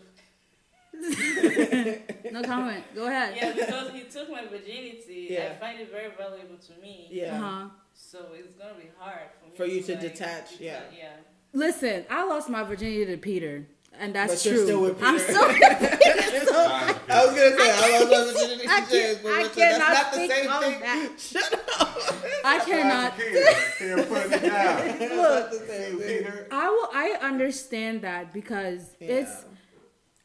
No 2.32 2.41
comment. 2.44 2.84
Go 2.95 3.07
ahead. 3.07 3.36
yeah, 3.36 3.52
because 3.53 3.91
he 3.91 4.03
took 4.03 4.30
my 4.30 4.45
virginity. 4.45 5.28
Yeah. 5.30 5.52
I 5.52 5.60
find 5.60 5.80
it 5.80 5.91
very 5.91 6.11
valuable 6.18 6.57
to 6.57 6.82
me. 6.82 7.07
Yeah. 7.11 7.36
Uh-huh. 7.38 7.70
So 7.94 8.20
it's 8.34 8.53
gonna 8.56 8.74
be 8.76 8.90
hard 8.98 9.20
for 9.40 9.49
me 9.49 9.56
For 9.56 9.65
you 9.65 9.82
to 9.84 9.91
like, 9.94 10.02
detach, 10.02 10.60
yeah. 10.60 10.82
Yeah. 10.98 11.10
Listen, 11.53 12.06
I 12.10 12.24
lost 12.26 12.49
my 12.49 12.64
virginity 12.64 13.06
to 13.06 13.18
Peter, 13.18 13.68
and 13.99 14.15
that's 14.15 14.34
But 14.44 14.45
you're 14.45 14.56
true. 14.56 14.65
still 14.65 14.82
with 14.82 15.03
I'm 15.03 15.18
Peter. 15.20 15.34
so. 15.34 15.40
I 15.45 17.26
was 17.26 17.36
gonna 17.36 17.57
say 17.57 17.72
I 17.72 17.99
lost 17.99 18.10
my 18.10 18.34
virginity 18.34 18.68
I 18.68 18.80
to 18.82 18.88
can't- 18.88 18.90
James, 18.90 19.20
but 19.22 19.32
I 19.32 19.48
cannot 19.49 19.80
that's 19.80 20.03
not 20.03 20.11
the 20.14 20.28
same 20.28 20.49
thing. 20.72 20.80
that. 20.82 21.10
Shut 21.20 21.53
up. 21.80 22.24
I 22.45 22.60
cannot. 22.60 23.18
Peter 23.18 24.03
putting 24.07 24.32
it 24.32 24.41
down. 24.41 24.99
That's 24.99 25.15
not 25.15 25.52
the 25.52 25.60
same 25.68 25.99
thing. 25.99 26.28
I 26.52 26.70
will. 26.70 26.90
I 26.94 27.18
understand 27.22 28.02
that 28.02 28.34
because 28.34 28.95
it's 28.99 29.30
Yeah. 29.30 29.49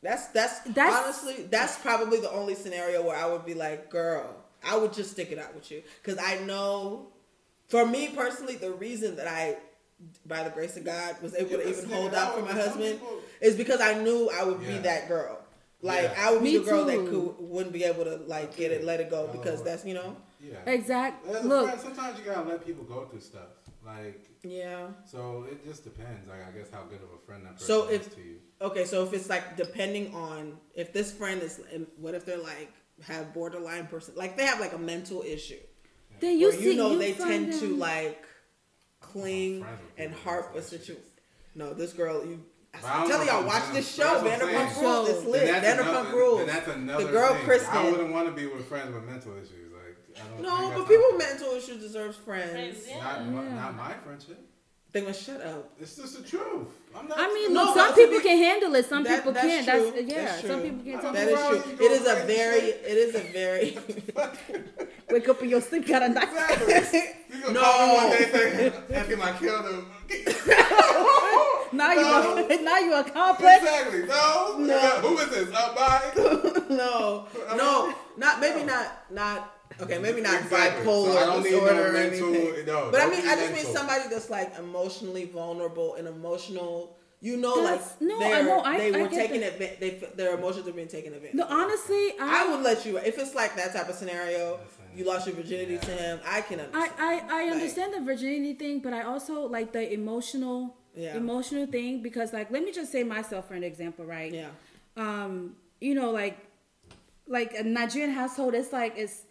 That's, 0.03 0.27
that's 0.29 0.61
That's- 0.61 0.95
honestly 1.05 1.45
that's 1.51 1.77
probably 1.79 2.21
the 2.21 2.31
only 2.31 2.55
scenario 2.55 3.05
where 3.05 3.17
I 3.17 3.27
would 3.27 3.45
be 3.45 3.55
like, 3.55 3.91
girl, 3.91 4.35
I 4.65 4.77
would 4.77 4.93
just 4.93 5.11
stick 5.13 5.33
it 5.33 5.39
out 5.39 5.55
with 5.55 5.71
you 5.71 5.83
because 6.03 6.19
I 6.23 6.39
know, 6.45 7.09
for 7.69 7.85
me 7.87 8.09
personally, 8.09 8.57
the 8.57 8.71
reason 8.73 9.17
that 9.17 9.27
I, 9.27 9.57
by 10.27 10.45
the 10.45 10.51
grace 10.51 10.77
of 10.77 10.85
God, 10.85 11.17
was 11.23 11.35
able 11.35 11.51
to 11.59 11.69
even 11.69 11.91
hold 11.91 12.15
out 12.15 12.35
for 12.35 12.43
my 12.43 12.53
husband 12.53 13.01
people. 13.01 13.19
is 13.41 13.57
because 13.57 13.81
I 13.81 13.95
knew 14.03 14.31
I 14.33 14.45
would 14.45 14.61
be 14.61 14.79
that 14.79 15.09
girl. 15.09 15.41
Like 15.83 16.03
Yeah. 16.05 16.15
I 16.19 16.33
would 16.33 16.43
be 16.43 16.53
Me 16.53 16.59
the 16.59 16.65
girl 16.65 16.85
that 16.87 16.97
could 17.09 17.35
wouldn't 17.39 17.73
be 17.73 17.85
able 17.85 18.05
to 18.05 18.17
like 18.27 18.57
get 18.57 18.73
it, 18.73 18.85
let 18.85 19.01
it 19.01 19.11
go 19.11 19.29
because 19.29 19.61
Oh. 19.61 19.65
that's 19.65 19.85
you 19.85 19.95
know, 19.95 20.17
Yeah. 20.41 20.55
exact. 20.67 21.25
As 21.27 21.45
a 21.45 21.49
Look, 21.49 21.67
friend, 21.67 21.81
sometimes 21.81 22.19
you 22.19 22.25
gotta 22.25 22.49
let 22.49 22.65
people 22.67 22.85
go 22.85 23.05
through 23.07 23.21
stuff. 23.21 23.49
Like, 23.87 24.25
yeah. 24.43 24.89
so 25.05 25.47
it 25.51 25.65
just 25.65 25.85
depends. 25.85 26.29
Like, 26.29 26.47
I 26.47 26.51
guess 26.57 26.69
how 26.71 26.83
good 26.83 27.01
of 27.03 27.09
a 27.15 27.25
friend 27.27 27.45
that 27.47 27.55
person 27.55 27.67
So 27.67 27.87
is 27.89 28.07
to 28.09 28.21
you. 28.21 28.37
Okay, 28.61 28.85
so 28.85 29.05
if 29.05 29.13
it's 29.13 29.29
like 29.29 29.57
depending 29.57 30.15
on 30.15 30.59
if 30.75 30.93
this 30.93 31.13
friend 31.13 31.41
is, 31.43 31.61
what 31.97 32.15
if 32.15 32.25
they're 32.25 32.39
like 32.39 32.73
have 33.07 33.33
borderline 33.33 33.87
person, 33.87 34.15
like 34.17 34.37
they 34.37 34.45
have 34.47 34.59
like 34.61 34.73
a 34.73 34.79
mental 34.79 35.23
issue. 35.23 35.59
then 36.21 36.39
you 36.39 36.51
see, 36.51 36.65
you 36.73 36.75
know 36.77 36.99
they 36.99 37.13
find 37.13 37.53
tend 37.53 37.61
to 37.61 37.69
like 37.77 38.25
cling 39.01 39.63
friends 39.63 39.81
with 39.81 40.07
and 40.07 40.15
harp 40.15 40.55
a 40.57 40.63
situation. 40.63 41.03
No, 41.55 41.73
this 41.73 41.93
girl, 41.93 42.25
you 42.27 42.45
But 42.73 42.85
I 42.85 43.03
I'm 43.03 43.09
telling 43.09 43.29
y'all, 43.29 43.45
watch 43.47 43.63
I'm- 43.63 43.75
this 43.75 43.95
show, 43.95 44.03
that's 44.21 44.23
what 44.25 44.33
I'm 44.33 44.69
Vanderpump. 44.69 44.83
Rules. 44.83 45.09
It's 45.09 45.23
Then 45.23 45.31
lit. 45.33 45.47
that's 45.47 45.67
Vanderpump 45.81 45.89
another- 46.01 46.17
Rules. 46.19 46.39
then 46.39 46.47
that's 46.49 46.69
another 46.69 47.05
The 47.05 47.11
girl 47.13 47.35
thing. 47.35 47.61
I 47.71 47.91
wouldn't 47.91 48.13
want 48.13 48.27
to 48.27 48.33
be 48.33 48.47
with 48.47 48.67
friends 48.67 48.93
with 48.95 49.05
mental 49.05 49.33
issues. 49.37 49.73
Like, 49.73 49.97
I 50.25 50.29
don't 50.29 50.43
No, 50.43 50.71
but 50.77 50.89
people 50.89 51.05
with 51.13 51.19
mental 51.19 51.53
issues 51.55 51.81
deserve 51.81 52.17
friends. 52.17 52.51
Friends, 52.51 52.85
yeah. 52.89 52.99
Not, 52.99 53.45
Yeah. 53.45 53.55
not 53.55 53.77
my 53.77 53.95
friendship. 54.05 54.41
They 54.91 55.03
gonna 55.03 55.13
shut 55.13 55.43
up. 55.43 55.71
It's 55.79 55.97
just 55.97 56.17
the 56.17 56.27
truth. 56.27 56.67
I'm 56.97 57.07
not. 57.09 57.19
I 57.21 57.27
mean, 57.35 57.53
No, 57.53 57.65
look, 57.65 57.75
some 57.77 57.95
people 57.95 58.17
be- 58.19 58.23
can 58.25 58.39
handle 58.39 58.75
it. 58.75 58.87
Some 58.87 59.03
That- 59.05 59.17
people 59.17 59.33
that's 59.33 59.47
can't. 59.47 59.67
true. 59.69 59.93
That's 59.95 60.11
yeah. 60.13 60.25
That's 60.25 60.47
some 60.47 60.63
people 60.63 60.83
can't. 60.85 61.03
That 61.03 61.03
Some 61.03 61.13
That 61.15 61.29
people, 61.29 61.53
is 61.53 61.63
true. 61.77 61.87
It 61.87 61.93
is 61.93 62.07
a 62.07 62.15
very, 62.27 62.67
it 62.93 62.97
is 63.05 63.15
a 63.15 63.21
very. 63.39 63.79
wake 65.11 65.29
up 65.29 65.43
in 65.43 65.49
your 65.51 65.61
sleep, 65.61 65.87
got 65.87 66.03
a 66.05 66.09
knife. 66.09 66.25
exactly. 66.33 67.03
You 67.31 67.43
gonna 67.43 67.53
No. 67.53 67.61
call 67.61 67.87
me 67.87 67.95
one 67.97 68.11
day 68.17 68.31
saying, 68.33 68.73
asking 68.95 69.19
my 69.19 69.33
killed 69.33 69.65
him. 69.67 69.87
Now 71.71 71.93
you 71.93 72.01
No. 72.01 72.47
are 72.49 72.63
now 72.63 72.79
you 72.79 72.93
are 72.95 73.05
complex. 73.05 73.63
exactly. 73.63 74.03
No. 74.07 74.57
No. 74.59 74.79
Who 75.05 75.19
is 75.19 75.29
this? 75.29 75.49
Uh, 75.55 75.75
bye. 75.77 76.65
no, 76.71 77.27
no, 77.57 77.95
not 78.17 78.41
maybe 78.41 78.65
not 78.65 78.87
not. 79.11 79.55
Okay, 79.81 79.99
maybe 79.99 80.21
not 80.21 80.43
Exactly. 80.43 80.85
bipolar 80.87 81.13
So 81.13 81.19
I 81.19 81.27
don't 81.27 81.43
need 81.45 81.51
disorder 81.51 81.75
no 81.75 81.83
or 81.89 81.93
mental- 81.93 82.35
anything. 82.35 82.67
no, 82.67 82.89
but 82.91 83.01
I 83.01 83.07
mean, 83.11 83.27
I 83.29 83.35
just 83.37 83.53
mean 83.55 83.75
somebody 83.75 84.05
that's 84.11 84.31
like 84.31 84.59
emotionally 84.59 85.25
vulnerable 85.27 85.95
and 85.95 86.09
emotional. 86.09 86.97
You 87.21 87.37
know, 87.37 87.65
That's- 87.65 87.97
like 88.01 88.01
no, 88.01 88.17
I 88.17 88.21
they're- 88.31 88.43
know, 88.45 88.61
I- 88.61 88.79
they 88.79 88.95
I 88.95 89.03
were 89.03 89.09
get 89.09 89.17
taking 89.29 89.41
that. 89.41 89.53
advantage. 89.55 89.81
They 89.81 89.91
their 90.15 90.35
emotions 90.39 90.69
are 90.69 90.73
being 90.73 90.87
taken 90.89 91.13
advantage. 91.15 91.35
No, 91.35 91.45
of. 91.45 91.51
honestly, 91.51 92.13
I 92.21 92.45
I 92.45 92.49
would 92.55 92.63
let 92.63 92.87
you 92.87 92.97
if 92.99 93.19
it's 93.19 93.35
like 93.35 93.57
that 93.57 93.73
type 93.73 93.89
of 93.89 93.95
scenario. 93.97 94.61
You 94.97 95.05
lost 95.05 95.27
your 95.27 95.37
virginity 95.37 95.75
Yeah. 95.75 95.81
to 95.81 95.91
him. 95.93 96.21
I 96.27 96.41
can 96.41 96.59
I, 96.61 96.65
understand. 96.65 96.93
I, 96.99 97.13
I 97.29 97.45
Like, 97.45 97.53
understand 97.53 97.95
the 97.95 98.01
virginity 98.01 98.55
thing, 98.55 98.79
but 98.81 98.93
I 98.93 99.03
also 99.03 99.43
like 99.49 99.73
the 99.73 99.93
emotional 99.93 100.77
Yeah. 100.97 101.17
emotional 101.17 101.67
thing 101.67 102.03
because 102.03 102.33
like 102.33 102.51
let 102.51 102.63
me 102.65 102.73
just 102.73 102.91
say 102.91 103.03
myself 103.05 103.47
for 103.49 103.55
an 103.55 103.63
example, 103.65 104.05
right? 104.05 104.33
Yeah, 104.33 104.49
Um, 104.97 105.57
you 105.81 105.95
know, 105.95 106.11
like 106.11 106.37
like 107.27 107.53
a 107.55 107.63
Nigerian 107.63 108.11
household, 108.13 108.55
it's 108.55 108.73
like 108.73 108.95
it's 108.97 109.23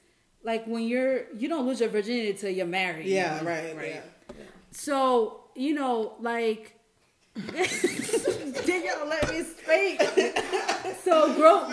like 0.44 0.66
when 0.66 0.84
you're 0.84 1.26
you 1.36 1.48
don't 1.50 1.66
lose 1.66 1.80
your 1.80 1.90
virginity 1.90 2.34
till 2.34 2.52
you're 2.52 2.66
married. 2.66 3.06
yeah, 3.06 3.44
right, 3.44 3.76
Yeah. 3.76 4.02
So, 4.72 5.42
you 5.56 5.74
know, 5.74 6.14
like 6.20 6.74
did 7.36 8.86
y'all 8.86 9.08
let 9.08 9.30
me 9.30 9.44
speak? 9.44 10.02
so 11.04 11.34
grow 11.36 11.70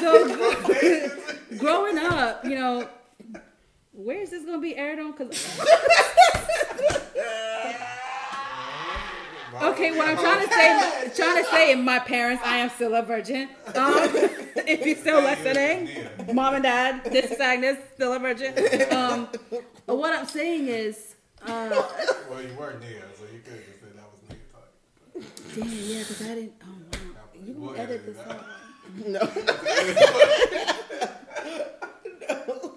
so 0.00 1.22
growing 1.58 1.98
up, 1.98 2.44
you 2.44 2.54
know, 2.54 2.88
where 3.92 4.20
is 4.20 4.30
this 4.30 4.44
gonna 4.44 4.60
be 4.60 4.76
aired 4.76 4.98
on? 4.98 5.12
Cause 5.14 5.58
okay, 9.62 9.90
what 9.96 10.08
I'm 10.08 10.16
trying 10.16 10.46
to 10.46 10.52
say, 10.52 11.10
trying 11.14 11.42
to 11.44 11.50
say, 11.50 11.72
in 11.72 11.84
my 11.84 11.98
parents, 11.98 12.42
I 12.44 12.56
am 12.58 12.68
still 12.70 12.94
a 12.94 13.02
virgin. 13.02 13.48
Um, 13.74 13.94
if 14.66 14.84
you're 14.86 14.96
still 14.96 15.20
listening, 15.22 15.88
mom 16.34 16.54
and 16.54 16.62
dad, 16.62 17.04
this 17.04 17.30
is 17.30 17.40
Agnes, 17.40 17.78
still 17.94 18.12
a 18.12 18.18
virgin. 18.18 18.52
Um, 18.92 19.28
what 19.86 20.12
I'm 20.18 20.26
saying 20.26 20.68
is, 20.68 21.14
uh, 21.46 21.70
Well, 22.30 22.42
you 22.42 22.54
were 22.58 22.74
Nia, 22.80 23.02
so 23.16 23.24
you 23.32 23.40
could 23.44 23.54
have 23.54 23.64
just 23.66 23.80
say 23.80 23.88
that 23.94 24.10
was 24.10 24.20
Nia 24.28 24.38
talking. 24.52 25.24
damn, 25.54 25.68
yeah, 25.88 26.00
because 26.00 26.20
I 26.22 26.24
didn't. 26.34 26.52
Oh 26.62 26.66
wow, 26.92 26.98
you 27.44 27.52
We'll 27.56 27.70
gonna 27.70 27.82
edit 27.82 28.00
edit 28.02 28.06
this 28.06 28.18
it 28.18 28.22
out. 28.28 28.36
out? 28.36 28.44
No, 29.06 29.20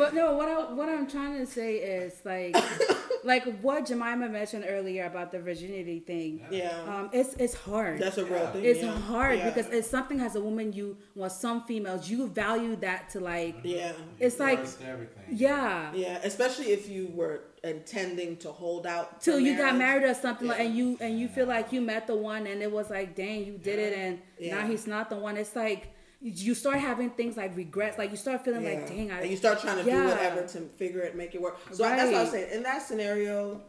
But 0.00 0.14
no, 0.14 0.34
what 0.38 0.48
I 0.48 0.72
what 0.78 0.88
I'm 0.88 1.06
trying 1.16 1.36
to 1.38 1.46
say 1.46 1.76
is 1.76 2.14
like, 2.24 2.56
like 3.32 3.44
what 3.60 3.84
Jemima 3.88 4.28
mentioned 4.30 4.64
earlier 4.66 5.04
about 5.04 5.30
the 5.30 5.40
virginity 5.40 6.00
thing. 6.00 6.32
yeah, 6.50 6.80
Um, 6.92 7.10
it's 7.12 7.34
it's 7.44 7.54
hard. 7.54 7.98
that's 8.04 8.16
a 8.18 8.24
real 8.24 8.34
Yeah. 8.44 8.52
thing. 8.52 8.64
it's 8.64 8.82
yeah. 8.82 8.98
hard 9.12 9.38
Yeah. 9.38 9.50
because 9.50 9.68
it's 9.76 9.90
something 9.96 10.20
as 10.20 10.36
a 10.36 10.40
woman 10.48 10.72
you 10.72 10.96
well 11.14 11.28
some 11.30 11.58
females 11.68 12.08
you 12.12 12.28
value 12.28 12.74
that 12.86 13.10
to 13.12 13.20
like 13.20 13.56
yeah, 13.62 13.92
It's 14.18 14.38
You 14.38 14.44
like- 14.46 14.64
everything. 14.92 15.24
yeah 15.28 15.92
yeah, 16.04 16.16
especially 16.30 16.68
if 16.78 16.88
you 16.88 17.02
were 17.20 17.36
intending 17.62 18.36
to 18.44 18.50
hold 18.62 18.86
out 18.86 19.20
till 19.20 19.34
for 19.34 19.40
you 19.46 19.52
got 19.64 19.76
married 19.76 20.04
or 20.10 20.14
something 20.14 20.48
like 20.48 20.60
and 20.60 20.74
you 20.74 20.96
and 21.04 21.12
you 21.20 21.28
feel 21.28 21.46
like 21.56 21.66
you 21.74 21.80
met 21.82 22.06
the 22.06 22.16
one 22.16 22.46
and 22.46 22.62
it 22.62 22.72
was 22.78 22.88
like 22.96 23.08
dang 23.14 23.44
you 23.44 23.58
did 23.58 23.78
it 23.78 23.92
and 24.04 24.18
Yeah. 24.38 24.54
now 24.62 24.62
he's 24.70 24.86
not 24.86 25.10
the 25.10 25.16
one 25.16 25.36
it's 25.36 25.54
like 25.54 25.82
you 26.22 26.54
start 26.54 26.78
having 26.78 27.10
things 27.10 27.36
like 27.36 27.56
regrets 27.56 27.96
like 27.96 28.10
you 28.10 28.16
start 28.16 28.44
feeling 28.44 28.62
Yeah. 28.62 28.70
like 28.74 28.88
dang 28.88 29.10
I 29.10 29.20
and 29.22 29.30
you 29.30 29.36
start 29.36 29.60
trying 29.60 29.78
to 29.78 29.84
do 29.84 29.90
Yeah. 29.90 30.06
whatever 30.06 30.46
to 30.46 30.60
figure 30.76 31.00
it, 31.00 31.16
make 31.16 31.34
it 31.34 31.40
work. 31.40 31.58
So 31.72 31.82
that's 31.82 32.06
what 32.06 32.14
I 32.14 32.20
was 32.22 32.32
Right. 32.32 32.42
saying. 32.44 32.56
In 32.56 32.62
that 32.64 32.82
scenario, 32.82 33.62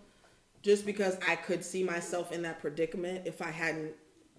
just 0.61 0.85
because 0.85 1.17
I 1.27 1.35
could 1.37 1.63
see 1.63 1.83
myself 1.83 2.31
in 2.31 2.41
that 2.43 2.59
predicament 2.59 3.25
if 3.25 3.41
I 3.41 3.51
hadn't, 3.51 3.93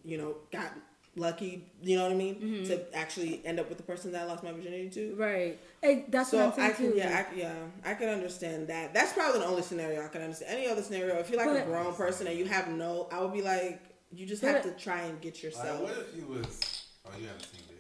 you 0.05 0.19
know, 0.19 0.37
got 0.53 0.73
lucky, 1.17 1.71
you 1.83 1.97
know 1.97 2.05
what 2.05 2.13
I 2.13 2.15
mean, 2.15 2.35
Mm-hmm. 2.37 2.65
to 2.69 2.95
actually 2.97 3.41
end 3.45 3.59
up 3.61 3.69
with 3.69 3.79
the 3.79 3.85
person 3.85 4.13
that 4.13 4.23
I 4.23 4.25
lost 4.27 4.43
my 4.45 4.53
virginity 4.53 4.89
to. 4.91 5.15
right 5.17 5.59
hey, 5.83 6.05
that's 6.09 6.31
So 6.31 6.37
what 6.39 6.47
I'm 6.47 6.53
saying 6.53 6.71
I 6.71 6.73
can, 6.75 6.93
too 6.93 6.97
yeah, 6.99 7.25
I, 7.31 7.35
yeah, 7.35 7.55
I 7.85 7.95
can 7.95 8.09
understand 8.11 8.69
that. 8.69 8.93
That's 8.95 9.13
probably 9.15 9.41
the 9.41 9.47
only 9.47 9.63
scenario 9.63 10.05
I 10.05 10.09
can 10.09 10.21
understand. 10.23 10.57
Any 10.59 10.69
other 10.69 10.83
scenario, 10.83 11.17
if 11.19 11.31
you're 11.31 11.45
like 11.45 11.63
a 11.63 11.65
grown 11.67 11.95
person 11.95 12.27
and 12.27 12.39
you 12.39 12.45
have 12.45 12.69
no, 12.69 13.09
I 13.11 13.21
would 13.23 13.33
be 13.33 13.43
like, 13.43 13.81
you 14.11 14.27
just 14.27 14.43
But- 14.43 14.55
have 14.55 14.63
to 14.65 14.71
try 14.73 15.01
and 15.03 15.19
get 15.21 15.35
Like, 15.35 15.43
yourself. 15.45 15.81
what 15.81 15.93
if 15.99 16.15
you 16.17 16.27
was? 16.27 16.61
Oh, 17.05 17.11
you 17.19 17.27
haven't 17.27 17.43
seen 17.43 17.61
David. 17.67 17.72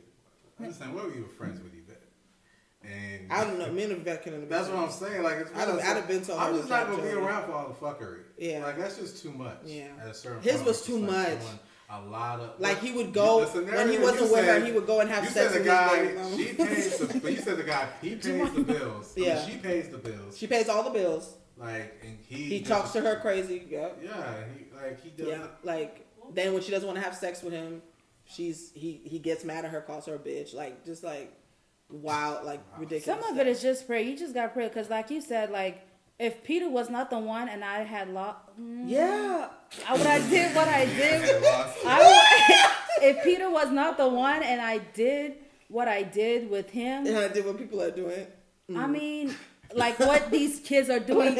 I'm 0.62 0.68
just 0.68 0.80
saying, 0.80 0.94
what 0.94 1.06
if 1.06 1.16
you 1.16 1.22
were 1.22 1.28
friends 1.28 1.60
with 1.60 1.72
Yvette? 1.74 2.02
And 2.84 3.32
I 3.32 3.44
don't 3.44 3.58
know. 3.58 3.70
Me 3.70 3.84
and 3.84 3.92
Yvette 3.92 4.22
can 4.22 4.48
That's 4.48 4.68
what 4.68 4.78
I'm 4.78 4.90
saying. 4.90 5.22
Like, 5.22 5.38
it's 5.38 5.50
I'd 5.52 5.68
have- 5.68 5.78
I'd 5.78 5.82
have 5.96 6.08
been 6.08 6.24
so 6.24 6.36
I'm 6.38 6.56
just 6.56 6.68
not 6.68 6.88
gonna 6.90 7.02
be 7.02 7.10
around 7.10 7.46
for 7.46 7.52
all 7.52 7.68
the 7.68 7.74
fuckery. 7.74 8.20
Yeah. 8.38 8.64
like 8.64 8.76
that's 8.78 8.96
just 8.98 9.22
too 9.22 9.30
much. 9.32 9.58
Yeah. 9.64 9.88
at 10.00 10.08
a 10.08 10.14
certain 10.14 10.42
His 10.42 10.54
point, 10.56 10.66
was 10.66 10.82
too 10.84 10.98
like 10.98 11.38
much. 11.38 11.48
A 11.90 12.00
lot 12.00 12.40
of 12.40 12.58
Like 12.58 12.80
he 12.80 12.92
would 12.92 13.12
go 13.12 13.44
when 13.46 13.88
he 13.90 13.98
wasn't 13.98 14.32
with 14.32 14.44
her. 14.46 14.64
He 14.64 14.72
would 14.72 14.86
go 14.86 15.00
and 15.00 15.10
have 15.10 15.28
sex 15.28 15.52
with 15.52 15.52
the 15.52 15.58
his 15.58 15.66
guy. 15.66 15.96
baby 16.02 16.14
mama. 16.14 16.26
Um, 16.30 16.38
she 16.38 16.52
pays 16.54 16.98
the. 16.98 17.18
But 17.22 17.32
you 17.32 17.38
said 17.38 17.56
the 17.58 17.62
guy. 17.64 17.88
He 18.00 18.16
pays 18.16 18.52
the 18.52 18.62
bills. 18.62 19.12
I 19.16 19.20
mean, 19.20 19.28
Yeah. 19.28 19.46
she 19.46 19.56
pays 19.58 19.88
the 19.90 19.98
bills. 19.98 20.38
She 20.38 20.46
pays 20.46 20.68
all 20.70 20.82
the 20.84 20.90
bills. 20.90 21.34
Like 21.58 22.00
and 22.02 22.18
he. 22.26 22.44
He 22.44 22.60
talks 22.62 22.92
to 22.92 23.00
her 23.02 23.16
crazy. 23.20 23.66
Yep. 23.68 23.98
Yeah, 24.02 24.34
he 24.56 24.74
like 24.74 25.02
he 25.02 25.10
does. 25.10 25.28
Yeah. 25.28 25.46
Like 25.62 26.06
then 26.32 26.54
when 26.54 26.62
she 26.62 26.70
doesn't 26.70 26.86
want 26.86 26.96
to 26.98 27.04
have 27.04 27.14
sex 27.14 27.42
with 27.42 27.52
him, 27.52 27.82
she's 28.34 28.72
he 28.74 29.00
he 29.04 29.18
gets 29.18 29.44
mad 29.44 29.64
at 29.64 29.70
her, 29.70 29.80
calls 29.80 30.06
her 30.06 30.14
a 30.14 30.18
bitch. 30.18 30.54
Like 30.54 30.84
just 30.84 31.04
like 31.04 31.32
wild, 31.90 32.44
like 32.44 32.60
ridiculous. 32.78 33.04
Some 33.04 33.32
of 33.32 33.38
it 33.38 33.46
is 33.46 33.62
just 33.62 33.86
prayer. 33.86 34.00
You 34.00 34.16
just 34.16 34.34
got 34.34 34.42
to 34.44 34.48
pray 34.48 34.68
because, 34.68 34.90
like 34.90 35.10
you 35.10 35.20
said, 35.20 35.50
like 35.50 35.86
if 36.18 36.42
Peter 36.44 36.68
was 36.68 36.90
not 36.90 37.10
the 37.10 37.18
one 37.18 37.48
and 37.48 37.64
I 37.64 37.80
had 37.82 38.08
lost, 38.08 38.38
mm. 38.60 38.84
yeah. 38.86 39.48
I 39.88 39.92
would 39.96 40.06
I 40.06 40.28
did 40.28 40.54
what 40.54 40.68
I 40.68 40.84
did. 40.96 41.44
I 41.86 41.98
would, 43.00 43.04
if 43.04 43.24
Peter 43.24 43.50
was 43.50 43.70
not 43.70 43.96
the 43.96 44.08
one 44.08 44.42
and 44.42 44.60
I 44.60 44.78
did 44.78 45.34
what 45.68 45.88
I 45.88 46.02
did 46.02 46.50
with 46.50 46.70
him, 46.70 47.06
And 47.06 47.16
I 47.16 47.28
did 47.28 47.46
what 47.46 47.58
people 47.58 47.80
are 47.82 47.90
doing. 47.90 48.26
I 48.70 48.72
mm. 48.72 48.90
mean, 48.90 49.34
like 49.74 49.98
what 49.98 50.30
these 50.36 50.60
kids 50.60 50.90
are 50.90 51.00
doing, 51.00 51.34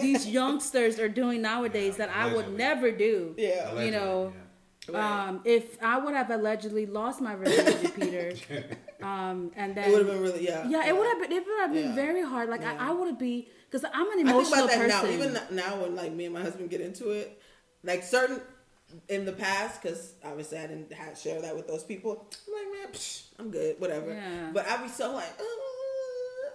these 0.00 0.26
youngsters 0.26 0.98
are 0.98 1.08
doing 1.08 1.42
nowadays 1.42 1.96
that 1.96 2.10
I 2.10 2.32
would 2.32 2.56
never 2.56 2.92
do. 2.92 3.34
Yeah. 3.36 3.72
Allegedly, 3.72 3.86
you 3.86 3.90
know, 3.92 4.32
yeah. 4.34 4.42
Right. 4.88 5.28
Um, 5.28 5.40
if 5.44 5.76
I 5.82 5.98
would 5.98 6.14
have 6.14 6.30
allegedly 6.30 6.86
lost 6.86 7.20
my 7.20 7.34
virginity, 7.36 7.88
Peter, 8.00 8.32
um, 9.02 9.50
and 9.56 9.74
then 9.74 9.88
It 9.88 9.92
would 9.92 10.06
have 10.06 10.14
been 10.14 10.22
really 10.22 10.44
yeah. 10.46 10.66
yeah, 10.68 10.86
it 10.86 10.96
would 10.96 11.06
have 11.06 11.20
been 11.20 11.32
it 11.32 11.44
would 11.46 11.60
have 11.60 11.72
been 11.72 11.88
Yeah. 11.90 11.94
very 11.94 12.22
hard. 12.24 12.48
Like 12.48 12.62
Yeah. 12.62 12.76
I, 12.78 12.88
I 12.88 12.92
would 12.92 13.18
be 13.18 13.48
because 13.70 13.84
I'm 13.92 14.06
an 14.06 14.12
I 14.12 14.14
think 14.14 14.28
emotional 14.30 14.64
about 14.64 14.70
that 14.70 15.02
person. 15.02 15.18
now. 15.18 15.26
Even 15.26 15.56
now, 15.56 15.82
when 15.82 15.94
like 15.94 16.12
me 16.12 16.24
and 16.26 16.34
my 16.34 16.40
husband 16.42 16.70
get 16.70 16.80
into 16.80 17.10
it, 17.10 17.40
like 17.84 18.02
certain 18.02 18.40
in 19.08 19.26
the 19.26 19.32
past, 19.32 19.82
because 19.82 20.14
obviously 20.24 20.58
I 20.58 20.66
didn't 20.66 20.90
have, 20.94 21.18
share 21.18 21.42
that 21.42 21.54
with 21.54 21.68
those 21.68 21.84
people. 21.84 22.26
I'm 22.46 22.54
like, 22.54 22.84
man, 22.84 22.92
psh, 22.94 23.24
I'm 23.38 23.50
good, 23.50 23.78
whatever. 23.78 24.12
Yeah. 24.14 24.50
But 24.54 24.66
I'd 24.66 24.82
be 24.82 24.88
so 24.88 25.12
like, 25.12 25.26
uh, 25.38 25.42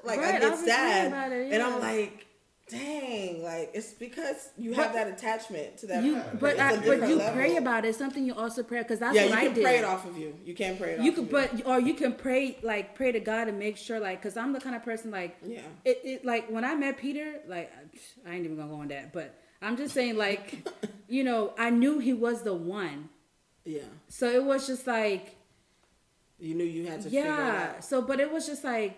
like 0.03 0.19
Right, 0.19 0.35
I 0.35 0.39
get 0.39 0.57
sad, 0.57 1.31
it, 1.31 1.53
and. 1.53 1.61
I'm 1.61 1.79
like, 1.79 2.25
dang, 2.73 3.43
like 3.43 3.71
it's 3.73 3.93
because 3.93 4.49
you 4.57 4.73
have 4.73 4.93
that 4.93 5.07
attachment 5.07 5.77
to 5.77 5.87
that. 5.87 6.03
you, 6.03 6.15
person. 6.15 6.37
but 6.39 6.59
I, 6.59 6.75
but 6.77 7.07
you 7.07 7.15
level. 7.17 7.33
pray 7.33 7.55
about 7.57 7.85
it. 7.85 7.95
Something 7.95 8.25
you 8.25 8.33
also 8.33 8.63
pray 8.63 8.79
because 8.81 8.99
that's 8.99 9.15
Yeah, 9.15 9.23
what 9.25 9.31
you 9.31 9.37
I 9.37 9.45
can 9.45 9.53
did. 9.53 9.63
pray 9.63 9.77
it 9.77 9.83
off 9.83 10.05
of 10.05 10.17
you. 10.17 10.35
You 10.43 10.53
can 10.53 10.77
pray 10.77 10.91
it 10.93 10.99
you 11.01 11.11
of 11.11 11.29
but 11.29 11.65
or 11.65 11.79
you 11.79 11.93
can 11.93 12.13
pray 12.13 12.57
like 12.63 12.95
pray 12.95 13.11
to 13.11 13.19
God 13.19 13.47
and 13.47 13.57
make 13.59 13.77
sure 13.77 13.99
like 13.99 14.21
because 14.21 14.35
I'm 14.37 14.53
the 14.53 14.59
kind 14.59 14.75
of 14.75 14.83
person 14.83 15.11
like 15.11 15.37
Yeah. 15.45 15.61
it, 15.85 16.01
it 16.03 16.25
like 16.25 16.49
when 16.49 16.65
I 16.65 16.75
met 16.75 16.97
Peter 16.97 17.35
like 17.47 17.71
I 18.27 18.35
ain't 18.35 18.45
even 18.45 18.57
gonna 18.57 18.69
go 18.69 18.75
on 18.81 18.87
that 18.89 19.13
but 19.13 19.39
I'm 19.61 19.77
just 19.77 19.93
saying 19.93 20.17
like 20.17 20.67
you 21.07 21.23
know 21.23 21.53
I 21.57 21.69
knew 21.69 21.99
he 21.99 22.13
was 22.13 22.43
the 22.43 22.53
one 22.53 23.09
yeah, 23.65 23.83
so 24.09 24.29
it 24.29 24.43
was 24.43 24.67
just 24.67 24.87
like 24.87 25.37
you 26.37 26.53
knew 26.55 26.65
you 26.65 26.85
had 26.87 27.01
to. 27.03 27.09
yeah 27.09 27.79
so 27.79 28.01
but 28.01 28.19
it 28.19 28.29
was 28.29 28.45
just 28.45 28.63
like 28.65 28.97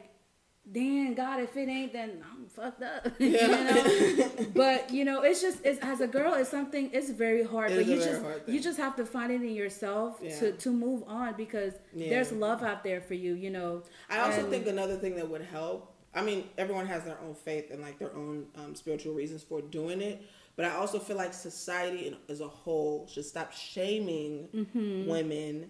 damn 0.72 1.14
God 1.14 1.40
if 1.42 1.56
it 1.56 1.70
ain't 1.70 1.94
then 1.94 2.24
I'm 2.32 2.48
fucked 2.48 2.82
up 2.82 3.08
you 3.20 3.32
know 3.32 4.30
but 4.56 4.92
you 4.92 5.06
know 5.06 5.22
it's 5.22 5.42
just 5.42 5.64
it's, 5.64 5.80
as 5.82 6.02
a 6.02 6.08
girl 6.08 6.34
it's 6.34 6.50
something 6.50 6.90
it's 6.92 7.10
very 7.12 7.44
hard 7.44 7.72
It 7.72 7.76
but 7.78 7.86
you 7.86 7.96
just 7.98 8.22
you 8.48 8.60
just 8.60 8.80
have 8.80 8.96
to 8.96 9.06
find 9.06 9.32
it 9.32 9.42
in 9.42 9.54
yourself 9.54 10.20
Yeah. 10.22 10.40
to 10.40 10.52
to 10.54 10.72
move 10.72 11.04
on 11.08 11.36
because 11.38 11.74
Yeah. 11.94 12.10
there's 12.10 12.32
love 12.32 12.64
out 12.64 12.84
there 12.84 13.00
for 13.02 13.14
you 13.14 13.34
you 13.36 13.52
know 13.52 13.84
I 14.10 14.20
also 14.20 14.42
And- 14.42 14.50
think 14.50 14.68
another 14.68 14.96
thing 14.98 15.16
that 15.16 15.30
would 15.30 15.42
help. 15.44 15.92
I 16.14 16.22
mean, 16.24 16.46
everyone 16.58 16.86
has 16.88 17.04
their 17.04 17.20
own 17.20 17.36
faith 17.36 17.72
and 17.72 17.82
like 17.82 18.00
their 18.00 18.16
own 18.16 18.46
um, 18.56 18.74
spiritual 18.74 19.14
reasons 19.14 19.44
for 19.44 19.60
doing 19.62 20.00
it. 20.02 20.22
But 20.56 20.64
I 20.64 20.70
also 20.76 20.98
feel 20.98 21.18
like 21.18 21.34
society 21.34 22.18
as 22.30 22.40
a 22.40 22.48
whole 22.48 23.06
should 23.12 23.26
stop 23.26 23.52
shaming 23.52 24.48
Mm-hmm. 24.56 25.10
women 25.10 25.70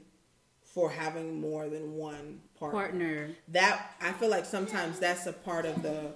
for 0.76 0.90
having 0.90 1.40
more 1.40 1.70
than 1.70 1.94
one 1.94 2.42
partner. 2.60 2.80
Partner. 2.80 3.30
That 3.48 3.96
I 4.02 4.12
feel 4.12 4.30
like 4.30 4.46
sometimes 4.46 5.00
that's 5.00 5.26
a 5.26 5.34
part 5.34 5.66
of 5.66 5.82
the. 5.82 6.12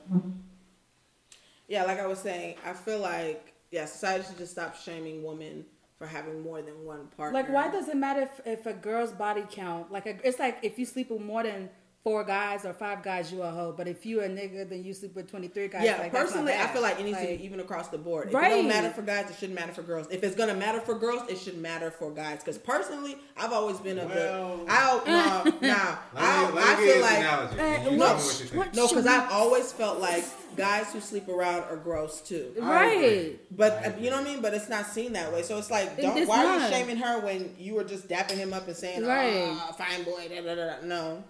Yeah, 1.70 1.86
like 1.86 2.00
I 2.00 2.06
was 2.08 2.20
saying, 2.20 2.58
I 2.66 2.74
feel 2.74 3.00
like 3.00 3.54
yeah, 3.72 3.86
society 3.86 4.26
should 4.28 4.38
just 4.38 4.52
stop 4.52 4.76
shaming 4.76 5.24
women 5.24 5.66
for 5.98 6.08
having 6.08 6.42
more 6.42 6.62
than 6.62 6.86
one 6.86 7.08
partner. 7.16 7.40
Like, 7.40 7.50
why 7.50 7.72
does 7.72 7.88
it 7.88 7.96
matter 7.96 8.22
if, 8.22 8.42
if 8.46 8.66
a 8.66 8.74
girl's 8.74 9.12
body 9.12 9.46
count? 9.50 9.92
Like, 9.92 10.06
a, 10.06 10.18
it's 10.28 10.40
like 10.40 10.58
if 10.62 10.78
you 10.78 10.86
sleep 10.86 11.10
with 11.10 11.22
more 11.22 11.44
than 11.44 11.70
four 12.04 12.24
guys 12.24 12.66
or 12.66 12.74
five 12.74 13.04
guys, 13.04 13.32
you 13.32 13.42
a 13.44 13.50
hoe. 13.52 13.74
But 13.76 13.88
if 13.88 14.06
you 14.06 14.22
a 14.22 14.28
nigga, 14.30 14.68
then 14.70 14.84
you 14.84 14.94
sleep 14.94 15.16
with 15.16 15.30
twenty 15.30 15.48
three 15.48 15.68
guys. 15.68 15.84
Yeah, 15.84 15.98
like, 15.98 16.12
personally, 16.12 16.54
I 16.54 16.68
feel 16.68 16.82
like 16.82 17.00
it 17.00 17.04
needs 17.04 17.18
to 17.18 17.24
Like, 17.26 17.40
be 17.40 17.46
even 17.46 17.60
across 17.60 17.90
the 17.90 17.98
board. 17.98 18.30
If 18.30 18.36
it 18.36 18.50
don't 18.50 18.68
matter 18.68 18.90
for 18.90 19.02
guys, 19.02 19.30
it 19.30 19.36
shouldn't 19.40 19.60
matter 19.60 19.74
for 19.74 19.82
girls. 19.82 20.08
If 20.10 20.24
it's 20.24 20.36
gonna 20.36 20.54
matter 20.54 20.80
for 20.80 20.96
girls, 20.96 21.30
it 21.30 21.38
should 21.38 21.58
matter 21.58 21.92
for 21.92 22.12
guys. 22.12 22.40
Because 22.40 22.58
personally, 22.58 23.18
I've 23.38 23.52
always 23.54 23.78
been 23.78 24.00
a 24.00 24.06
Well- 24.06 24.58
the. 24.58 24.66
I 24.70 25.02
no, 25.06 25.68
nah, 25.68 25.98
I, 26.16 26.44
Let 26.44 26.54
me, 26.54 26.56
let 26.60 26.66
I 26.68 26.76
feel 26.76 27.02
like 27.02 27.18
an. 27.20 27.60
Uh, 27.60 27.64
You 27.64 27.80
tell 27.80 27.92
me 27.92 27.98
what- 27.98 28.16
what 28.16 28.56
what- 28.56 28.76
no, 28.76 28.88
because 28.88 29.06
I've 29.08 29.32
always 29.32 29.72
felt 29.72 30.00
like 30.00 30.24
guys 30.58 30.92
who 30.92 31.00
sleep 31.00 31.28
around 31.30 31.64
are 31.64 31.78
gross 31.78 32.22
too. 32.22 32.54
Right. 32.58 33.40
But 33.56 33.74
I 33.74 33.82
agree. 33.88 34.06
you 34.06 34.10
know 34.10 34.18
what 34.18 34.28
I 34.28 34.30
mean. 34.32 34.42
But 34.42 34.54
it's 34.54 34.70
not 34.70 34.86
seen 34.88 35.14
that 35.14 35.32
way. 35.32 35.42
So 35.44 35.58
it's 35.58 35.70
like, 35.72 35.98
don't. 36.00 36.18
it's 36.18 36.28
why 36.28 36.46
are 36.46 36.60
you 36.60 36.68
shaming 36.70 36.98
her 36.98 37.20
when 37.20 37.54
you 37.58 37.76
were 37.76 37.84
just 37.84 38.08
dapping 38.08 38.38
him 38.38 38.54
up 38.54 38.68
and 38.68 38.76
saying, 38.76 39.06
Right. 39.06 39.48
"Ah, 39.50 39.74
fine 39.78 40.04
boy"? 40.04 40.28
Da, 40.30 40.42
da, 40.42 40.56
da, 40.56 40.66
da. 40.80 40.86
No. 40.86 41.24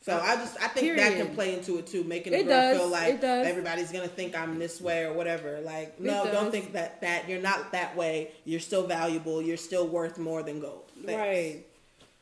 So 0.00 0.18
I 0.18 0.36
just 0.36 0.56
I 0.62 0.68
think 0.68 0.96
that 0.96 1.16
can 1.16 1.34
play 1.34 1.54
into 1.54 1.78
it 1.78 1.86
too, 1.86 2.02
making 2.04 2.32
a 2.32 2.38
It 2.38 2.46
girl 2.46 2.56
does. 2.60 2.76
feel 2.78 2.88
like 2.88 3.14
It 3.14 3.20
does. 3.20 3.46
everybody's 3.46 3.90
gonna 3.92 4.08
think 4.08 4.38
I'm 4.38 4.58
this 4.58 4.80
way 4.80 5.04
or 5.04 5.12
whatever. 5.12 5.60
Like, 5.60 6.00
no, 6.00 6.24
does. 6.24 6.32
don't 6.32 6.50
think 6.50 6.72
that 6.72 7.00
that 7.02 7.28
you're 7.28 7.40
not 7.42 7.72
that 7.72 7.96
way. 7.96 8.30
You're 8.44 8.60
still 8.60 8.86
valuable. 8.86 9.42
You're 9.42 9.56
still 9.56 9.86
worth 9.88 10.16
more 10.18 10.42
than 10.42 10.60
gold. 10.60 10.90
Thanks. 11.04 11.12
Right. 11.18 11.64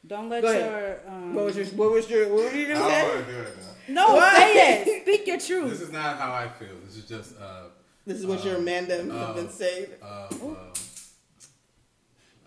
Don't 0.06 0.28
let 0.28 0.42
Go 0.42 0.52
your. 0.52 1.00
Um, 1.06 1.34
What 1.34 1.44
was 1.46 1.56
your 1.56 1.66
What 1.66 1.90
was 1.92 2.08
your 2.10 2.28
What 2.34 2.44
were 2.52 2.58
you 2.58 2.66
I 2.66 2.68
gonna 2.74 2.80
don't 2.80 2.90
say? 2.90 3.08
want 3.14 3.26
to 3.26 3.32
do 3.32 3.38
it 3.40 3.56
now. 3.88 3.94
no, 4.08 4.14
What? 4.14 4.36
say 4.36 4.82
it. 4.82 5.02
Speak 5.06 5.26
your 5.26 5.38
truth. 5.38 5.70
This 5.70 5.80
is 5.82 5.92
not 5.92 6.18
how 6.18 6.32
I 6.32 6.48
feel. 6.48 6.76
This 6.86 6.96
is 6.96 7.04
just 7.04 7.38
uh, 7.38 7.64
This 8.06 8.18
is 8.18 8.26
what 8.26 8.44
your 8.44 8.56
Amanda 8.56 9.00
uh, 9.12 9.26
have 9.26 9.36
been 9.36 9.50
saying. 9.50 9.86
uh, 10.02 10.28
um, 10.30 10.56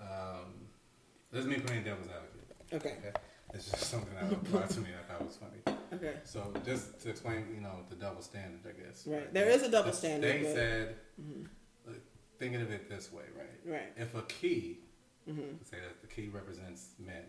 um, 0.02 0.46
this 1.32 1.42
is 1.42 1.48
me 1.48 1.60
playing 1.60 1.84
devil's 1.84 2.08
advocate. 2.08 2.56
Okay. 2.74 2.96
Okay, 3.08 3.20
it's 3.54 3.70
just 3.72 3.84
something 3.90 4.14
that 4.16 4.32
applied 4.32 4.70
to 4.72 4.80
me. 4.80 4.90
That 4.92 5.06
I 5.10 5.14
thought 5.18 5.26
was 5.28 5.38
funny. 5.38 5.78
Okay. 5.94 6.16
So 6.24 6.54
just 6.66 7.02
to 7.02 7.10
explain, 7.10 7.46
you 7.54 7.62
know, 7.62 7.80
the 7.90 7.96
double 7.96 8.22
standard, 8.22 8.60
I 8.68 8.80
guess. 8.88 9.06
Right. 9.08 9.34
There 9.34 9.50
is 9.50 9.64
a 9.64 9.72
double 9.72 9.92
The- 9.92 9.98
standard, 9.98 10.30
They 10.32 10.44
but- 10.44 10.54
said, 10.56 10.96
Mhm. 11.22 11.48
like, 11.88 12.02
thinking 12.38 12.62
of 12.62 12.72
it 12.72 12.90
this 12.90 13.12
way, 13.12 13.24
right? 13.36 13.60
Right. 13.74 13.94
If 13.98 14.14
a 14.16 14.22
key, 14.24 14.80
Mhm. 15.28 15.64
say 15.66 15.78
that 15.80 16.02
the 16.02 16.08
key 16.08 16.28
represents 16.30 16.92
men, 17.00 17.26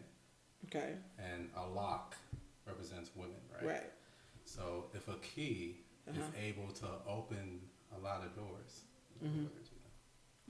Okay. 0.66 0.94
and 1.18 1.50
a 1.56 1.66
lock 1.66 2.16
represents 2.66 3.10
women, 3.16 3.40
right? 3.54 3.64
Right. 3.64 3.90
So 4.44 4.90
if 4.94 5.08
a 5.08 5.16
key 5.18 5.84
Uh-huh. 6.08 6.20
is 6.20 6.26
able 6.36 6.70
to 6.72 6.86
open 7.06 7.60
a 7.92 7.98
lot 7.98 8.24
of 8.24 8.34
doors, 8.36 8.82
Mhm. 9.22 9.48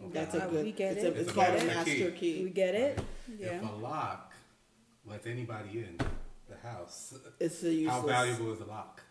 open 0.01 0.13
That's 0.13 0.35
a 0.35 0.47
a 0.47 0.51
good. 0.51 0.65
We 0.65 0.73
get 0.73 0.97
it's, 0.97 1.05
it. 1.05 1.07
A, 1.07 1.11
it's 1.11 1.21
It's 1.29 1.33
called 1.33 1.49
a 1.49 1.51
a 1.51 1.65
master 1.65 1.75
master 1.91 2.11
key. 2.13 2.35
key. 2.35 2.45
We 2.45 2.51
get 2.51 2.75
it. 2.75 2.99
If 3.29 3.41
Yeah. 3.41 3.71
a 3.71 3.73
lock 3.77 4.30
lets 5.07 5.27
anybody 5.27 5.79
in 5.81 5.99
the 6.49 6.57
house, 6.69 7.15
It's 7.39 7.63
a 7.63 7.73
useless. 7.73 7.95
how 8.01 8.07
valuable 8.07 8.53
is 8.53 8.59
the 8.59 8.67
lock? 8.67 9.03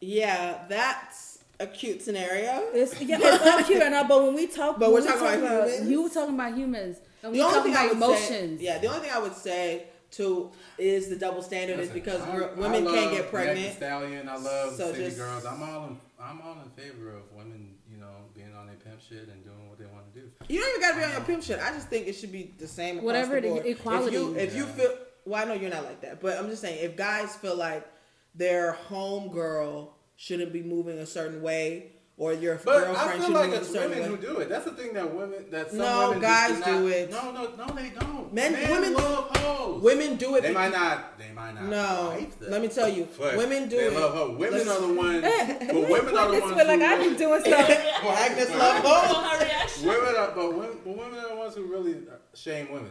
Yeah, 0.00 0.64
that's 0.68 1.38
a 1.60 1.66
cute 1.66 2.02
scenario. 2.02 2.68
It's 2.72 3.00
yeah, 3.00 3.18
it's 3.22 3.44
not 3.44 3.64
cute 3.66 3.82
enough. 3.82 4.08
But 4.08 4.22
when 4.24 4.34
we 4.34 4.46
talk, 4.46 4.78
But 4.78 4.92
when 4.92 5.02
we're 5.04 5.12
we 5.12 5.18
talking 5.20 5.40
talk 5.40 5.50
about 5.50 5.68
humans? 5.70 5.90
You 5.90 6.02
were 6.02 6.08
talking 6.08 6.34
about 6.34 6.54
humans, 6.56 6.96
and 7.22 7.32
we 7.32 7.38
The 7.38 7.44
only 7.44 7.56
talking 7.58 7.72
thing 7.72 7.82
I 7.82 7.86
would 7.86 7.96
emotions. 7.96 8.60
say, 8.60 8.64
yeah, 8.66 8.78
the 8.78 8.86
only 8.88 9.00
thing 9.00 9.10
I 9.12 9.18
would 9.18 9.34
say 9.34 9.84
to 10.12 10.50
is 10.78 11.08
the 11.08 11.16
double 11.16 11.42
standard 11.42 11.78
is 11.80 11.90
because 11.90 12.20
I- 12.22 12.36
girl, 12.36 12.50
I 12.56 12.60
women 12.60 12.84
love 12.84 12.94
can't 12.94 13.10
get 13.10 13.18
Meg 13.20 13.24
Thee 13.24 13.30
pregnant. 13.30 13.76
Stallion, 13.76 14.28
I 14.28 14.36
love 14.36 14.74
So 14.76 14.92
city 14.92 15.04
just- 15.06 15.16
girls. 15.18 15.44
I'm 15.44 15.62
all 15.62 15.86
in, 15.88 15.98
I'm 16.20 16.40
all 16.42 16.56
in 16.62 16.70
favor 16.70 17.10
of 17.10 17.22
women, 17.34 17.74
you 17.90 17.98
know, 17.98 18.12
being 18.34 18.54
on 18.54 18.66
their 18.66 18.76
pimp 18.76 19.00
shit 19.00 19.28
and 19.28 19.42
doing 19.44 19.68
what 19.68 19.78
they 19.78 19.86
want 19.86 20.12
to 20.14 20.20
do. 20.20 20.26
You 20.48 20.60
don't 20.60 20.68
even 20.70 20.80
gotta 20.80 20.96
be 20.98 21.04
on 21.04 21.10
your 21.12 21.20
pimp 21.22 21.42
shit. 21.42 21.58
I 21.60 21.70
just 21.72 21.88
think 21.88 22.06
it 22.06 22.12
should 22.14 22.30
be 22.32 22.52
the 22.58 22.68
same. 22.68 23.02
Whatever 23.02 23.36
the 23.36 23.40
the 23.42 23.48
board. 23.54 23.66
equality. 23.66 24.16
If 24.16 24.22
you, 24.22 24.36
if 24.36 24.54
you 24.56 24.66
feel, 24.66 24.96
well, 25.24 25.42
I 25.42 25.44
know 25.46 25.54
you're 25.54 25.70
not 25.70 25.84
like 25.84 26.00
that, 26.02 26.20
but 26.20 26.38
I'm 26.38 26.48
just 26.48 26.60
saying, 26.62 26.78
if 26.84 26.96
guys 26.96 27.34
feel 27.36 27.56
like 27.56 27.86
their 28.34 28.72
home 28.72 29.28
girl 29.32 29.94
shouldn't 30.16 30.52
be 30.52 30.62
moving 30.62 30.98
a 30.98 31.06
certain 31.06 31.40
way, 31.42 31.90
or 32.16 32.32
your 32.32 32.54
But 32.64 32.76
I 32.76 32.84
girlfriend 32.86 33.10
feel 33.18 33.26
should 33.26 33.34
like 33.34 33.44
move 33.50 33.54
a 33.54 33.60
it's 33.60 33.72
certain 33.72 33.90
women 33.90 34.02
way. 34.12 34.16
who 34.18 34.34
do 34.34 34.38
it. 34.38 34.48
That's 34.48 34.64
the 34.64 34.70
thing 34.70 34.94
that 34.94 35.12
women 35.12 35.46
that 35.50 35.70
some 35.70 35.78
No, 35.78 36.08
women 36.10 36.22
guys 36.22 36.50
just 36.50 36.64
do, 36.64 36.70
do 36.70 36.82
not, 36.84 36.92
it. 36.92 37.10
No, 37.10 37.32
no, 37.32 37.50
no, 37.66 37.74
they 37.74 37.88
don't. 37.90 38.32
Men- 38.32 38.52
Men, 38.52 38.70
women 38.70 38.90
do- 38.90 38.96
love 38.98 39.36
hoes. 39.36 39.82
Women 39.82 40.16
do 40.16 40.36
it. 40.36 40.42
They 40.42 40.52
might 40.52 40.70
not. 40.72 41.18
They 41.18 41.32
might 41.32 41.54
not. 41.56 41.64
No, 41.64 42.16
them, 42.20 42.30
let 42.52 42.62
me 42.62 42.68
tell 42.68 42.88
you, 42.88 43.08
but 43.18 43.36
women 43.36 43.68
do 43.68 43.76
they 43.76 43.86
it. 43.86 43.92
love 43.94 44.14
hoes. 44.14 44.38
Women 44.38 44.58
Let's- 44.66 44.70
are 44.70 44.86
the 44.86 44.94
ones. 44.94 45.22
But 45.66 45.90
women 45.90 46.16
are 46.16 46.30
the 46.32 46.40
ones. 46.40 46.54
feel 46.54 46.66
like 46.68 46.80
I 46.82 46.96
be 46.98 47.02
really- 47.04 47.16
doing 47.16 47.42
something. 47.42 47.78
Well, 48.04 48.12
Agnes 48.12 48.50
love 48.50 48.82
both. 48.84 49.08
So 49.10 49.20
her 49.20 49.44
reaction. 49.44 49.86
Women 49.88 50.14
are, 50.16 50.30
but 50.36 50.54
women, 50.54 50.78
but 50.84 50.96
women 50.96 51.18
are 51.18 51.28
the 51.30 51.36
ones 51.36 51.54
who 51.56 51.64
really 51.64 51.96
shame 52.34 52.70
women. 52.70 52.90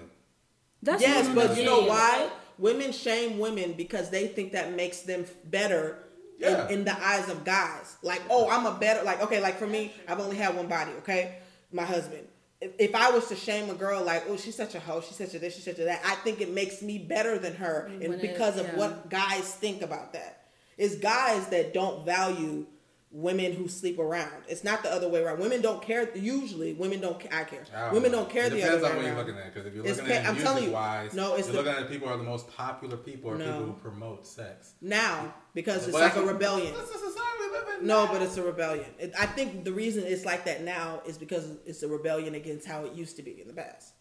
That's 0.84 1.02
Yes, 1.02 1.28
but 1.34 1.58
you 1.58 1.64
know 1.66 1.82
why? 1.86 2.30
Women 2.58 2.92
shame 2.92 3.40
women 3.40 3.74
because 3.74 4.10
they 4.10 4.28
think 4.28 4.52
that 4.52 4.76
makes 4.76 5.02
them 5.02 5.26
better 5.46 5.98
Yeah. 6.40 6.68
in, 6.68 6.80
in 6.80 6.86
the 6.86 6.96
eyes 7.04 7.30
of 7.30 7.44
guys. 7.44 7.96
Like, 8.04 8.22
oh, 8.30 8.50
I'm 8.50 8.66
a 8.66 8.74
better. 8.78 9.04
Like, 9.04 9.22
okay, 9.24 9.40
like 9.42 9.58
for 9.58 9.68
me, 9.68 9.92
I've 10.08 10.20
only 10.20 10.38
had 10.38 10.56
one 10.56 10.68
body. 10.68 10.92
Okay, 11.00 11.38
my 11.72 11.84
husband. 11.84 12.28
If, 12.62 12.72
if 12.80 12.96
I 12.96 13.12
was 13.12 13.28
to 13.30 13.36
shame 13.36 13.70
a 13.70 13.74
girl 13.74 14.04
like, 14.04 14.24
oh, 14.30 14.38
she's 14.38 14.56
such 14.56 14.76
a 14.76 14.80
hoe, 14.80 15.02
she's 15.02 15.18
such 15.18 15.34
a 15.34 15.40
this, 15.40 15.56
she's 15.56 15.66
such 15.66 15.80
a 15.80 15.84
that, 15.86 16.02
I 16.06 16.16
think 16.16 16.42
it 16.42 16.52
makes 16.54 16.82
me 16.82 16.98
better 16.98 17.38
than 17.40 17.56
her, 17.56 17.90
mm, 17.90 18.02
and 18.02 18.10
When 18.10 18.20
it- 18.20 18.22
because 18.22 18.58
of 18.58 18.68
yeah. 18.68 18.78
what 18.78 19.10
guys 19.10 19.54
think 19.56 19.82
about 19.82 20.14
that. 20.14 20.46
It's 20.78 20.96
guys 20.96 21.48
that 21.50 21.74
don't 21.74 22.06
value 22.06 22.66
women 23.14 23.54
who 23.54 23.68
sleep 23.68 24.00
around. 24.00 24.32
It's 24.50 24.64
not 24.64 24.82
the 24.84 24.92
other 24.92 25.08
way 25.08 25.22
around. 25.24 25.40
Women 25.40 25.62
don't 25.62 25.82
care. 25.82 26.10
Usually, 26.18 26.74
women 26.74 27.00
don't. 27.00 27.16
I 27.32 27.44
care. 27.44 27.64
I 27.76 27.94
women 27.94 28.12
know. 28.12 28.22
don't 28.22 28.30
care 28.30 28.46
It 28.46 28.50
the 28.50 28.56
depends 28.58 28.84
other 28.84 28.88
on 28.88 28.92
way 28.92 28.96
what 28.98 29.06
you're 29.06 29.16
around. 29.16 29.28
looking 29.28 29.38
at. 29.42 29.54
Because 29.54 29.68
if 29.68 29.74
you're 29.76 29.86
It's 29.86 29.98
looking 30.00 30.14
pa- 30.14 30.20
at 30.20 30.26
I'm 30.26 30.34
music 30.34 30.48
telling 30.50 30.64
you, 30.66 30.72
wise, 30.72 31.14
no, 31.14 31.36
it's 31.36 31.48
you're 31.48 31.58
the- 31.58 31.70
looking 31.70 31.84
at 31.84 31.90
people 31.90 32.08
who 32.08 32.14
are 32.16 32.18
the 32.18 32.24
most 32.24 32.48
popular 32.50 32.98
people 32.98 33.30
or 33.32 33.38
No. 33.38 33.46
people 33.46 33.66
who 33.68 33.74
promote 33.74 34.26
sex. 34.28 34.74
now 34.82 35.34
because 35.54 35.86
it's 35.88 35.94
like 35.94 36.16
a 36.16 36.24
rebellion. 36.26 36.74
That's 36.76 36.92
the 36.92 36.98
society 36.98 37.38
we 37.40 37.52
live 37.52 37.80
in. 37.82 37.86
No, 37.88 38.06
now. 38.06 38.12
but 38.14 38.22
it's 38.24 38.38
a 38.38 38.44
rebellion. 38.44 38.86
It, 38.98 39.14
I 39.20 39.28
think 39.28 39.64
the 39.64 39.72
reason 39.74 40.04
it's 40.06 40.26
like 40.26 40.46
that 40.46 40.64
now 40.64 41.02
is 41.06 41.18
because 41.20 41.46
it's 41.66 41.84
a 41.84 41.88
rebellion 41.88 42.34
against 42.34 42.68
how 42.68 42.84
it 42.86 42.94
used 42.94 43.16
to 43.18 43.22
be 43.24 43.40
in 43.40 43.48
the 43.48 43.54
past. 43.54 43.94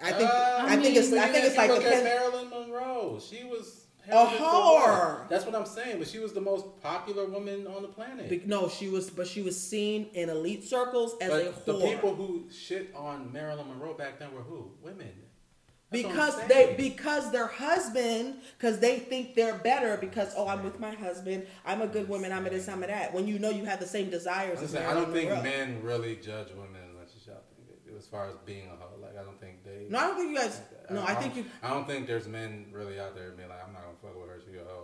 I 0.00 0.12
think. 0.12 0.28
Uh, 0.30 0.58
I, 0.60 0.76
think 0.76 0.96
it's. 0.96 1.12
I 1.12 1.28
think 1.28 1.44
it's 1.44 1.56
like 1.56 1.70
look 1.70 1.82
at 1.84 2.04
Marilyn 2.04 2.50
Monroe. 2.50 3.20
She 3.20 3.44
was 3.44 3.83
A 4.10 4.26
whore. 4.26 5.28
That's 5.28 5.46
what 5.46 5.54
I'm 5.54 5.66
saying. 5.66 5.98
But 5.98 6.08
she 6.08 6.18
was 6.18 6.32
the 6.32 6.40
most 6.40 6.80
popular 6.82 7.24
woman 7.26 7.66
on 7.66 7.82
the 7.82 7.88
planet. 7.88 8.28
be- 8.28 8.42
No, 8.44 8.68
she 8.68 8.88
was, 8.88 9.10
but 9.10 9.26
she 9.26 9.42
was 9.42 9.58
seen 9.60 10.08
in 10.14 10.28
elite 10.28 10.64
circles 10.64 11.14
as 11.20 11.30
a 11.32 11.52
but 11.52 11.66
the 11.66 11.86
people 11.86 12.14
who 12.14 12.44
shit 12.50 12.94
on 12.94 13.32
Marilyn 13.32 13.68
Monroe 13.68 13.94
back 13.94 14.18
then 14.18 14.34
were 14.34 14.42
who? 14.42 14.70
Women. 14.82 15.10
That's 15.90 16.02
because 16.02 16.46
they 16.48 16.74
because 16.76 17.30
their 17.30 17.46
husband 17.46 18.38
because 18.58 18.80
they 18.80 18.98
think 18.98 19.34
they're 19.36 19.58
better 19.58 19.96
because 19.96 20.32
oh 20.36 20.48
I'm 20.48 20.64
with 20.64 20.80
my 20.80 20.92
husband 20.94 21.46
I'm 21.64 21.82
a 21.82 21.86
good 21.86 22.08
woman 22.08 22.32
I'm 22.32 22.44
a 22.46 22.50
this 22.50 22.68
I'm 22.68 22.82
a 22.82 22.86
that 22.88 23.14
when 23.14 23.28
you 23.28 23.38
know 23.38 23.50
you 23.50 23.64
have 23.66 23.78
the 23.78 23.86
same 23.86 24.10
desires 24.10 24.60
as 24.60 24.70
saying, 24.70 24.88
I 24.88 24.94
don't 24.94 25.12
think 25.12 25.28
Monroe. 25.30 25.44
men 25.44 25.82
really 25.82 26.16
judge 26.16 26.48
women 26.50 26.80
as 26.88 26.94
much 26.96 27.10
as 27.16 27.26
y'all 27.28 27.36
think. 27.54 27.68
they 27.84 27.90
do, 27.92 27.96
As 27.96 28.06
far 28.06 28.28
as 28.28 28.34
being 28.44 28.66
a 28.66 28.70
hoe, 28.70 28.98
like 29.00 29.16
I 29.16 29.22
don't 29.22 29.38
think 29.40 29.62
they. 29.62 29.86
No, 29.88 29.98
I 29.98 30.02
don't 30.08 30.16
think 30.16 30.30
you 30.30 30.36
guys. 30.36 30.60
No, 30.90 31.04
I 31.06 31.14
think 31.14 31.36
you. 31.36 31.44
I 31.62 31.68
don't 31.70 31.86
think 31.86 32.06
there's 32.08 32.26
men 32.26 32.66
really 32.72 32.98
out 32.98 33.14
there 33.14 33.30
being 33.30 33.48
like, 33.48 33.60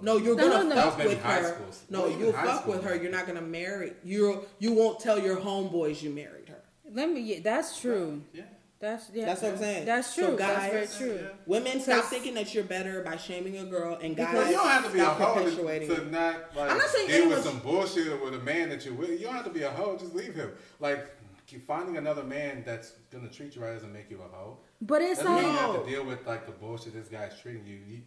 No, 0.02 0.16
you're 0.16 0.36
No, 0.36 0.48
gonna 0.48 0.68
no, 0.68 0.74
no. 0.74 0.82
Fuck 0.82 0.98
maybe 0.98 1.08
with 1.10 1.22
her. 1.22 1.44
school. 1.54 1.66
No, 1.90 2.00
Well, 2.00 2.08
even 2.10 2.20
you'll 2.20 2.32
fuck 2.32 2.62
school, 2.62 2.74
with 2.74 2.84
her. 2.84 2.94
You're 2.96 3.10
not 3.12 3.26
gonna 3.26 3.40
marry. 3.42 3.92
You 4.04 4.44
you 4.58 4.72
won't 4.72 5.00
tell 5.00 5.18
your 5.18 5.36
homeboys 5.36 6.02
you 6.02 6.10
married 6.10 6.48
her. 6.48 6.62
Let 6.92 7.10
me. 7.10 7.20
Yeah, 7.20 7.40
that's 7.42 7.80
true. 7.80 8.22
Yeah. 8.32 8.42
That's 8.80 9.10
yeah. 9.12 9.26
That's 9.26 9.42
what 9.42 9.52
I'm 9.52 9.58
saying. 9.58 9.84
That's 9.84 10.14
So 10.14 10.28
true. 10.28 10.36
guys- 10.38 10.72
that's 10.72 10.96
very 10.98 11.10
true. 11.18 11.26
Women, 11.46 11.80
stop 11.80 12.04
thinking 12.06 12.32
that 12.34 12.54
you're 12.54 12.64
better 12.64 13.02
by 13.02 13.16
shaming 13.18 13.58
a 13.58 13.64
girl, 13.64 13.98
and 14.02 14.16
guys 14.16 14.30
Because 14.30 14.48
you 14.48 14.56
don't 14.56 14.68
have 14.68 14.84
to 14.86 14.90
be 14.90 14.98
a 15.00 15.02
stop 15.02 15.18
hoe 15.18 15.34
to, 15.34 15.44
perpetuating. 15.50 15.88
to 15.88 15.94
it. 15.96 16.10
not 16.10 16.56
like 16.56 16.70
I'm 16.70 16.78
not 16.78 16.88
saying 16.88 17.06
deal 17.08 17.16
anyone's- 17.16 17.44
with 17.44 17.52
some 17.52 17.58
bullshit 17.60 18.22
with 18.24 18.34
a 18.34 18.38
man 18.38 18.70
that 18.70 18.84
you're 18.86 18.94
with. 18.94 19.10
You 19.10 19.26
don't 19.26 19.34
have 19.34 19.44
to 19.44 19.50
be 19.50 19.62
a 19.64 19.70
hoe. 19.70 19.96
Just 19.98 20.14
leave 20.14 20.34
him. 20.34 20.50
Like 20.80 21.06
keep 21.46 21.66
finding 21.66 21.96
another 21.98 22.22
man 22.24 22.62
that's 22.64 22.92
gonna 23.12 23.28
treat 23.28 23.54
you 23.56 23.62
right 23.62 23.74
doesn't 23.74 23.92
make 23.92 24.08
you 24.10 24.18
a 24.22 24.34
hoe. 24.36 24.56
But 24.80 25.02
it's 25.02 25.18
Doesn't 25.18 25.34
mean 25.34 25.44
you 25.44 25.50
have 25.58 25.84
to 25.84 25.90
deal 25.90 26.04
with 26.06 26.26
like 26.26 26.46
the 26.46 26.52
bullshit 26.52 26.94
this 26.94 27.08
guy's 27.08 27.38
treating 27.38 27.66
you. 27.66 27.80
you 27.86 28.00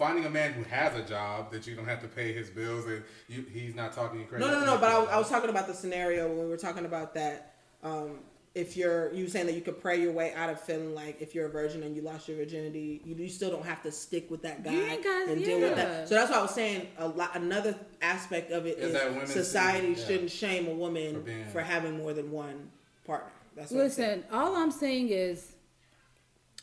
finding 0.00 0.24
a 0.24 0.30
man 0.30 0.54
who 0.54 0.62
has 0.64 0.96
a 0.98 1.02
job 1.02 1.52
that 1.52 1.66
you 1.66 1.76
don't 1.76 1.86
have 1.86 2.00
to 2.00 2.08
pay 2.08 2.32
his 2.32 2.48
bills 2.48 2.86
and 2.86 3.02
you, 3.28 3.44
he's 3.52 3.74
not 3.74 3.92
talking 3.92 4.18
you 4.18 4.24
crazy. 4.26 4.42
No, 4.44 4.50
no, 4.50 4.60
no. 4.60 4.66
no. 4.74 4.78
But 4.78 4.90
I, 4.90 4.98
was- 4.98 5.08
I 5.10 5.18
was 5.18 5.28
talking 5.28 5.50
about 5.50 5.66
the 5.68 5.74
scenario 5.74 6.26
when 6.26 6.38
we 6.38 6.46
were 6.46 6.56
talking 6.56 6.86
about 6.86 7.12
that. 7.14 7.54
Um, 7.84 8.20
if 8.52 8.76
you're 8.76 9.12
you 9.12 9.24
were 9.24 9.30
saying 9.30 9.46
that 9.46 9.54
you 9.54 9.60
could 9.60 9.80
pray 9.80 10.00
your 10.00 10.10
way 10.10 10.34
out 10.34 10.50
of 10.50 10.60
feeling 10.60 10.92
like 10.92 11.20
if 11.22 11.36
you're 11.36 11.46
a 11.46 11.50
virgin 11.50 11.84
and 11.84 11.94
you 11.94 12.02
lost 12.02 12.26
your 12.28 12.36
virginity, 12.38 13.00
you, 13.04 13.14
you 13.14 13.28
still 13.28 13.50
don't 13.50 13.64
have 13.64 13.80
to 13.82 13.92
stick 13.92 14.28
with 14.30 14.42
that 14.42 14.64
guy 14.64 14.72
You 14.72 14.82
ain't 14.82 15.04
gotta- 15.04 15.32
and 15.32 15.44
deal 15.44 15.60
with 15.60 15.76
that. 15.76 16.08
So 16.08 16.14
that's 16.16 16.30
why 16.32 16.38
I 16.38 16.42
was 16.42 16.50
saying 16.50 16.88
a 16.98 17.06
lot. 17.06 17.36
Another 17.36 17.76
aspect 18.02 18.50
of 18.50 18.66
it 18.66 18.78
Is 18.78 18.86
is, 18.86 18.92
that 18.94 19.10
women 19.12 19.26
society 19.28 19.88
should- 19.94 19.98
yeah. 20.00 20.06
shouldn't 20.06 20.30
shame 20.32 20.66
a 20.66 20.74
woman 20.74 21.22
For 21.22 21.52
for, 21.52 21.60
having 21.60 21.98
more 21.98 22.12
than 22.12 22.32
one 22.32 22.70
partner. 23.06 23.30
That's 23.54 23.70
what 23.70 23.84
I'm 23.84 23.90
saying. 23.90 24.16
Listen, 24.22 24.24
all 24.32 24.56
I'm 24.56 24.70
saying 24.72 25.10
is, 25.10 25.52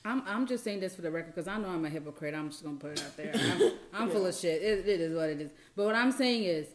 I'm 0.06 0.24
I'm 0.26 0.48
just 0.48 0.64
saying 0.64 0.80
this 0.80 0.96
for 0.96 1.02
the 1.02 1.12
record 1.12 1.36
because 1.36 1.48
I 1.48 1.58
know 1.58 1.70
I'm 1.70 1.86
a 1.86 1.90
hypocrite. 1.90 2.34
I'm 2.34 2.50
just 2.50 2.64
gonna 2.64 2.78
put 2.78 2.92
it 2.92 3.04
out 3.04 3.18
there. 3.18 3.34
I'm, 3.34 3.72
I'm 4.04 4.10
full 4.10 4.26
of 4.26 4.36
shit. 4.36 4.62
It, 4.62 4.88
it 4.88 5.02
is 5.02 5.16
what 5.16 5.30
it 5.30 5.42
is. 5.42 5.52
But 5.76 5.86
what 5.86 5.96
I'm 5.96 6.12
saying 6.12 6.44
is, 6.44 6.68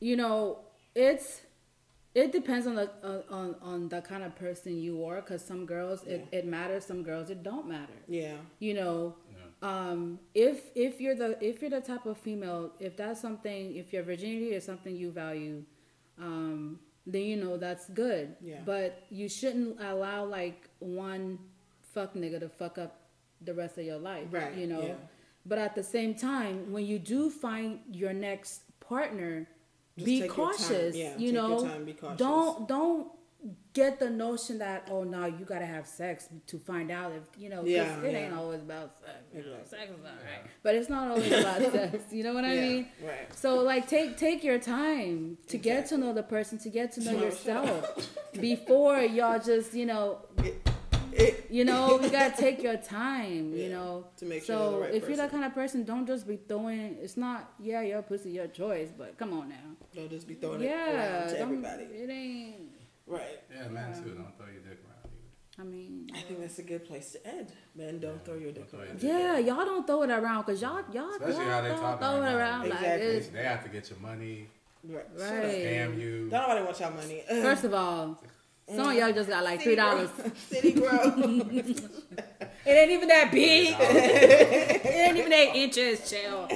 you 0.00 0.16
know, 0.16 0.60
it's 0.94 1.42
it 2.14 2.32
depends 2.32 2.66
on 2.66 2.74
the 2.76 2.90
uh, 3.04 3.22
on 3.30 3.54
on 3.62 3.88
the 3.88 4.00
kind 4.00 4.24
of 4.24 4.34
person 4.36 4.80
you 4.80 5.04
are. 5.04 5.16
Because 5.16 5.44
some 5.44 5.66
girls 5.66 6.02
it, 6.04 6.26
it 6.32 6.46
matters, 6.46 6.84
some 6.84 7.02
girls 7.02 7.30
it 7.30 7.42
don't 7.42 7.68
matter. 7.68 7.92
Yeah. 8.08 8.36
You 8.58 8.74
know, 8.74 9.14
um, 9.62 10.18
if 10.34 10.70
if 10.74 11.00
you're 11.00 11.14
the 11.14 11.42
if 11.44 11.60
you're 11.60 11.70
the 11.70 11.80
type 11.80 12.06
of 12.06 12.16
female, 12.16 12.72
if 12.80 12.96
that's 12.96 13.20
something, 13.20 13.76
if 13.76 13.92
your 13.92 14.02
virginity 14.02 14.52
is 14.52 14.64
something 14.64 14.96
you 14.96 15.10
value, 15.10 15.62
um, 16.18 16.78
then 17.06 17.22
you 17.22 17.36
know 17.36 17.58
that's 17.58 17.88
good. 17.90 18.36
Yeah. 18.40 18.60
But 18.64 19.04
you 19.10 19.28
shouldn't 19.28 19.80
allow 19.80 20.24
like 20.24 20.70
one 20.78 21.38
fuck 21.92 22.14
nigga 22.14 22.40
to 22.40 22.48
fuck 22.48 22.78
up 22.78 22.96
the 23.40 23.54
rest 23.54 23.78
of 23.78 23.84
your 23.84 23.98
life. 23.98 24.26
Right, 24.30 24.54
You 24.54 24.66
know. 24.66 24.82
yeah. 24.82 24.94
But 25.46 25.58
at 25.58 25.74
the 25.74 25.82
same 25.82 26.14
time, 26.14 26.70
when 26.72 26.84
you 26.84 26.98
do 26.98 27.30
find 27.30 27.80
your 27.90 28.12
next 28.12 28.62
partner, 28.80 29.48
be 29.96 30.04
take 30.04 30.18
your 30.18 30.28
time. 30.28 30.36
cautious. 30.36 30.96
Yeah, 30.96 31.16
you 31.16 31.32
know, 31.32 31.64
time, 31.66 31.84
be 31.84 31.94
cautious. 31.94 32.18
don't 32.18 32.68
don't 32.68 33.08
get 33.72 33.98
the 33.98 34.10
notion 34.10 34.58
that 34.58 34.86
oh 34.90 35.02
no 35.02 35.24
you 35.24 35.46
gotta 35.46 35.64
have 35.64 35.86
sex 35.86 36.28
to 36.46 36.58
find 36.58 36.90
out 36.90 37.12
if 37.12 37.22
you 37.42 37.48
know. 37.48 37.64
Yeah, 37.64 37.98
it 38.02 38.12
yeah. 38.12 38.18
ain't 38.26 38.34
always 38.34 38.60
about 38.60 38.92
sex. 39.00 39.12
You 39.34 39.40
know, 39.42 39.56
Exactly. 39.62 39.78
sex 39.78 39.90
is 39.92 40.04
alright, 40.04 40.44
but 40.62 40.74
it's 40.74 40.90
not 40.90 41.08
always 41.08 41.32
about 41.32 41.72
sex. 41.72 42.12
You 42.12 42.22
know 42.24 42.34
what 42.34 42.44
I 42.44 42.56
mean? 42.56 42.88
right. 43.02 43.34
So 43.34 43.60
like 43.62 43.88
take 43.88 44.18
take 44.18 44.44
your 44.44 44.58
time 44.58 45.38
to 45.48 45.56
get 45.56 45.86
to 45.86 45.96
know 45.96 46.12
the 46.12 46.22
person, 46.22 46.58
to 46.58 46.68
get 46.68 46.92
to 46.92 47.00
know 47.02 47.18
yourself 47.18 48.10
before 48.40 48.98
y'all 49.00 49.40
just 49.40 49.72
you 49.72 49.86
know 49.86 50.18
It, 50.44 50.69
it, 51.12 51.46
you 51.50 51.64
know 51.64 52.00
you 52.00 52.08
gotta 52.10 52.36
take 52.40 52.62
your 52.62 52.76
time. 52.76 53.54
You 53.54 53.70
know 53.70 54.06
to 54.18 54.24
make 54.24 54.44
sure 54.44 54.56
so 54.56 54.62
you're 54.62 54.72
the 54.72 54.84
right 54.86 54.94
if 54.94 55.08
you're 55.08 55.16
that 55.16 55.30
kind 55.30 55.44
of 55.44 55.54
person, 55.54 55.84
don't 55.84 56.06
just 56.06 56.26
be 56.26 56.36
throwing. 56.36 56.96
It's 57.00 57.16
not 57.16 57.52
yeah 57.60 57.82
your 57.82 58.02
pussy 58.02 58.30
your 58.30 58.46
choice, 58.48 58.88
but 58.96 59.16
come 59.18 59.32
on 59.32 59.48
now. 59.48 59.56
don't 59.94 60.10
just 60.10 60.26
be 60.28 60.34
throwing 60.34 60.62
it 60.62 60.66
around 60.70 61.28
to 61.28 61.38
everybody. 61.38 61.84
It 61.84 62.10
ain't. 62.10 62.56
Right. 63.06 63.40
Yeah, 63.52 63.68
man, 63.68 63.92
too. 63.92 64.10
Don't 64.10 64.36
throw 64.36 64.46
your 64.46 64.62
dick 64.62 64.78
around 64.86 65.10
either. 65.10 65.60
I 65.60 65.64
mean. 65.64 66.08
I 66.14 66.20
think 66.20 66.40
that's 66.40 66.60
a 66.60 66.62
good 66.62 66.86
place 66.86 67.12
to 67.12 67.26
end. 67.26 67.52
Men, 67.74 67.98
don't 67.98 68.24
throw 68.24 68.36
your 68.36 68.52
dick 68.52 68.70
Don't 68.70 68.80
around. 68.82 69.02
Yeah, 69.02 69.38
y'all 69.38 69.64
don't 69.64 69.84
throw 69.84 70.02
it 70.02 70.10
around 70.10 70.46
because 70.46 70.62
y'all 70.62 70.84
y'all, 70.92 71.10
Especially 71.10 71.44
y'all 71.44 71.50
how 71.50 71.60
they 71.62 71.68
don't 71.70 71.98
throw 71.98 72.20
right 72.20 72.28
it 72.28 72.32
now. 72.32 72.36
around 72.36 72.66
Exactly. 72.66 72.88
They, 72.88 73.16
it's, 73.16 73.28
they 73.28 73.42
have 73.42 73.64
to 73.64 73.68
get 73.68 73.90
your 73.90 73.98
money, 73.98 74.46
Right. 74.84 75.04
Right. 75.18 75.28
scam 75.28 76.00
you. 76.00 76.28
Don't 76.30 76.40
nobody 76.40 76.64
want 76.64 76.80
your 76.80 76.90
money. 76.92 77.24
First 77.28 77.64
of 77.64 77.74
all, 77.74 78.22
some 78.76 78.88
of 78.88 78.94
y'all 78.94 79.12
just 79.12 79.28
got 79.28 79.44
like 79.44 79.62
three 79.62 79.76
dollars. 79.76 80.10
City 80.48 80.72
grow. 80.72 81.42
It 82.66 82.72
ain't 82.72 82.90
even 82.90 83.08
that 83.08 83.32
big. 83.32 83.74
it 83.80 84.84
ain't 84.84 85.16
even 85.16 85.32
eight 85.32 85.54
inches, 85.54 86.08
chill. 86.10 86.46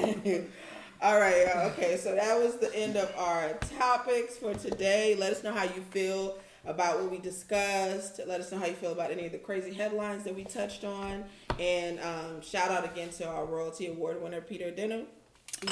All 1.00 1.18
right, 1.18 1.46
y'all. 1.46 1.70
Okay, 1.70 1.96
so 1.96 2.14
that 2.14 2.38
was 2.38 2.58
the 2.58 2.72
end 2.74 2.96
of 2.96 3.10
our 3.16 3.54
topics 3.78 4.36
for 4.36 4.52
today. 4.52 5.16
Let 5.18 5.32
us 5.32 5.42
know 5.42 5.52
how 5.52 5.64
you 5.64 5.80
feel 5.90 6.38
about 6.66 7.00
what 7.00 7.10
we 7.10 7.18
discussed. 7.18 8.20
Let 8.26 8.40
us 8.40 8.52
know 8.52 8.58
how 8.58 8.66
you 8.66 8.74
feel 8.74 8.92
about 8.92 9.12
any 9.12 9.26
of 9.26 9.32
the 9.32 9.38
crazy 9.38 9.72
headlines 9.72 10.24
that 10.24 10.34
we 10.34 10.44
touched 10.44 10.84
on. 10.84 11.24
And 11.58 11.98
um, 12.00 12.42
shout 12.42 12.70
out 12.70 12.84
again 12.84 13.08
to 13.10 13.26
our 13.26 13.46
Royalty 13.46 13.86
Award 13.86 14.22
winner, 14.22 14.42
Peter 14.42 14.70
Denham. 14.70 15.06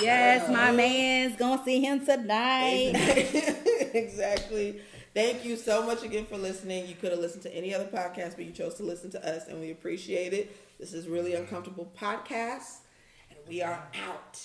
Yes, 0.01 0.49
my 0.49 0.73
man's 0.73 1.37
gonna 1.37 1.63
see 1.65 1.81
him 1.81 2.05
tonight. 2.05 2.93
exactly. 3.95 4.81
Thank 5.15 5.45
you 5.45 5.57
so 5.57 5.85
much 5.85 6.03
again 6.03 6.25
for 6.25 6.39
listening. 6.39 6.87
You 6.87 6.95
could 6.95 7.11
have 7.11 7.21
listened 7.21 7.43
to 7.43 7.55
any 7.55 7.75
other 7.75 7.85
podcast, 7.85 8.37
but 8.37 8.47
you 8.47 8.51
chose 8.53 8.75
to 8.77 8.83
listen 8.83 9.11
to 9.11 9.23
us, 9.23 9.47
and 9.47 9.61
we 9.61 9.71
appreciate 9.71 10.33
it. 10.33 10.57
This 10.81 10.95
is 10.95 11.07
really 11.07 11.35
uncomfortable 11.35 11.93
podcast, 11.99 12.79
and 13.29 13.39
we 13.47 13.61
are 13.61 13.87
out. 14.09 14.41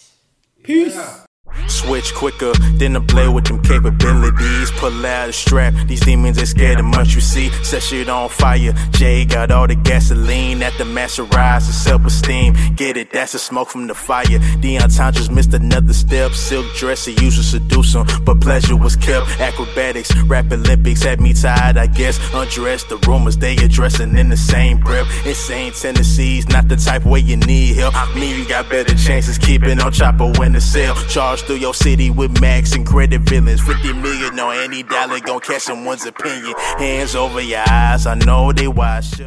Peace. 0.63 1.25
Switch 1.67 2.13
quicker 2.13 2.53
than 2.77 2.95
a 2.95 2.99
blade 2.99 3.33
with 3.33 3.45
them 3.45 3.61
capabilities. 3.61 4.71
Pull 4.71 5.05
out 5.05 5.29
a 5.29 5.33
strap. 5.33 5.73
These 5.87 6.01
demons 6.01 6.37
ain't 6.37 6.47
scared 6.47 6.79
of 6.79 6.85
much 6.85 7.13
you 7.13 7.21
see. 7.21 7.49
Set 7.63 7.83
shit 7.83 8.09
on 8.09 8.29
fire. 8.29 8.73
Jay 8.91 9.25
got 9.25 9.51
all 9.51 9.67
the 9.67 9.75
gasoline 9.75 10.63
at 10.63 10.73
the 10.77 10.83
masserize 10.83 11.67
the 11.67 11.73
self 11.73 12.05
esteem. 12.05 12.55
Get 12.75 12.97
it? 12.97 13.11
That's 13.11 13.33
the 13.33 13.39
smoke 13.39 13.69
from 13.69 13.87
the 13.87 13.95
fire. 13.95 14.39
Deion 14.61 14.95
Thomas 14.95 15.29
missed 15.29 15.53
another 15.53 15.93
step. 15.93 16.31
Silk 16.31 16.65
dress 16.75 17.05
he 17.05 17.11
used 17.23 17.37
to 17.37 17.43
seduce 17.43 17.93
him, 17.93 18.05
but 18.23 18.39
pleasure 18.39 18.75
was 18.75 18.95
kept. 18.95 19.27
Acrobatics, 19.39 20.15
rap 20.23 20.51
Olympics 20.51 21.03
had 21.03 21.19
me 21.19 21.33
tired, 21.33 21.77
I 21.77 21.87
guess. 21.87 22.17
Undressed 22.33 22.89
the 22.89 22.97
rumors 23.07 23.37
they 23.37 23.55
addressing 23.57 24.17
in 24.17 24.29
the 24.29 24.37
same 24.37 24.79
breath. 24.79 25.07
Insane 25.25 25.73
tendencies, 25.73 26.47
not 26.49 26.67
the 26.67 26.75
type 26.75 27.05
where 27.05 27.21
you 27.21 27.37
need 27.37 27.75
help. 27.75 27.93
Me, 28.15 28.37
you 28.37 28.47
got 28.47 28.69
better 28.69 28.95
chances 28.95 29.37
keeping 29.37 29.79
on 29.81 29.91
chopper 29.91 30.31
when 30.37 30.53
the 30.53 30.61
sale. 30.61 30.95
Charge 31.07 31.36
through 31.41 31.57
your 31.57 31.73
city 31.73 32.09
with 32.09 32.39
max 32.41 32.73
and 32.73 32.85
credit 32.85 33.21
villains. 33.21 33.61
50 33.61 33.93
million 33.93 34.39
on 34.39 34.55
any 34.57 34.83
dollar 34.83 35.19
gon' 35.19 35.39
catch 35.39 35.63
someone's 35.63 36.05
opinion. 36.05 36.53
Hands 36.77 37.15
over 37.15 37.41
your 37.41 37.63
eyes, 37.67 38.05
I 38.05 38.15
know 38.15 38.51
they 38.51 38.67
watch. 38.67 39.11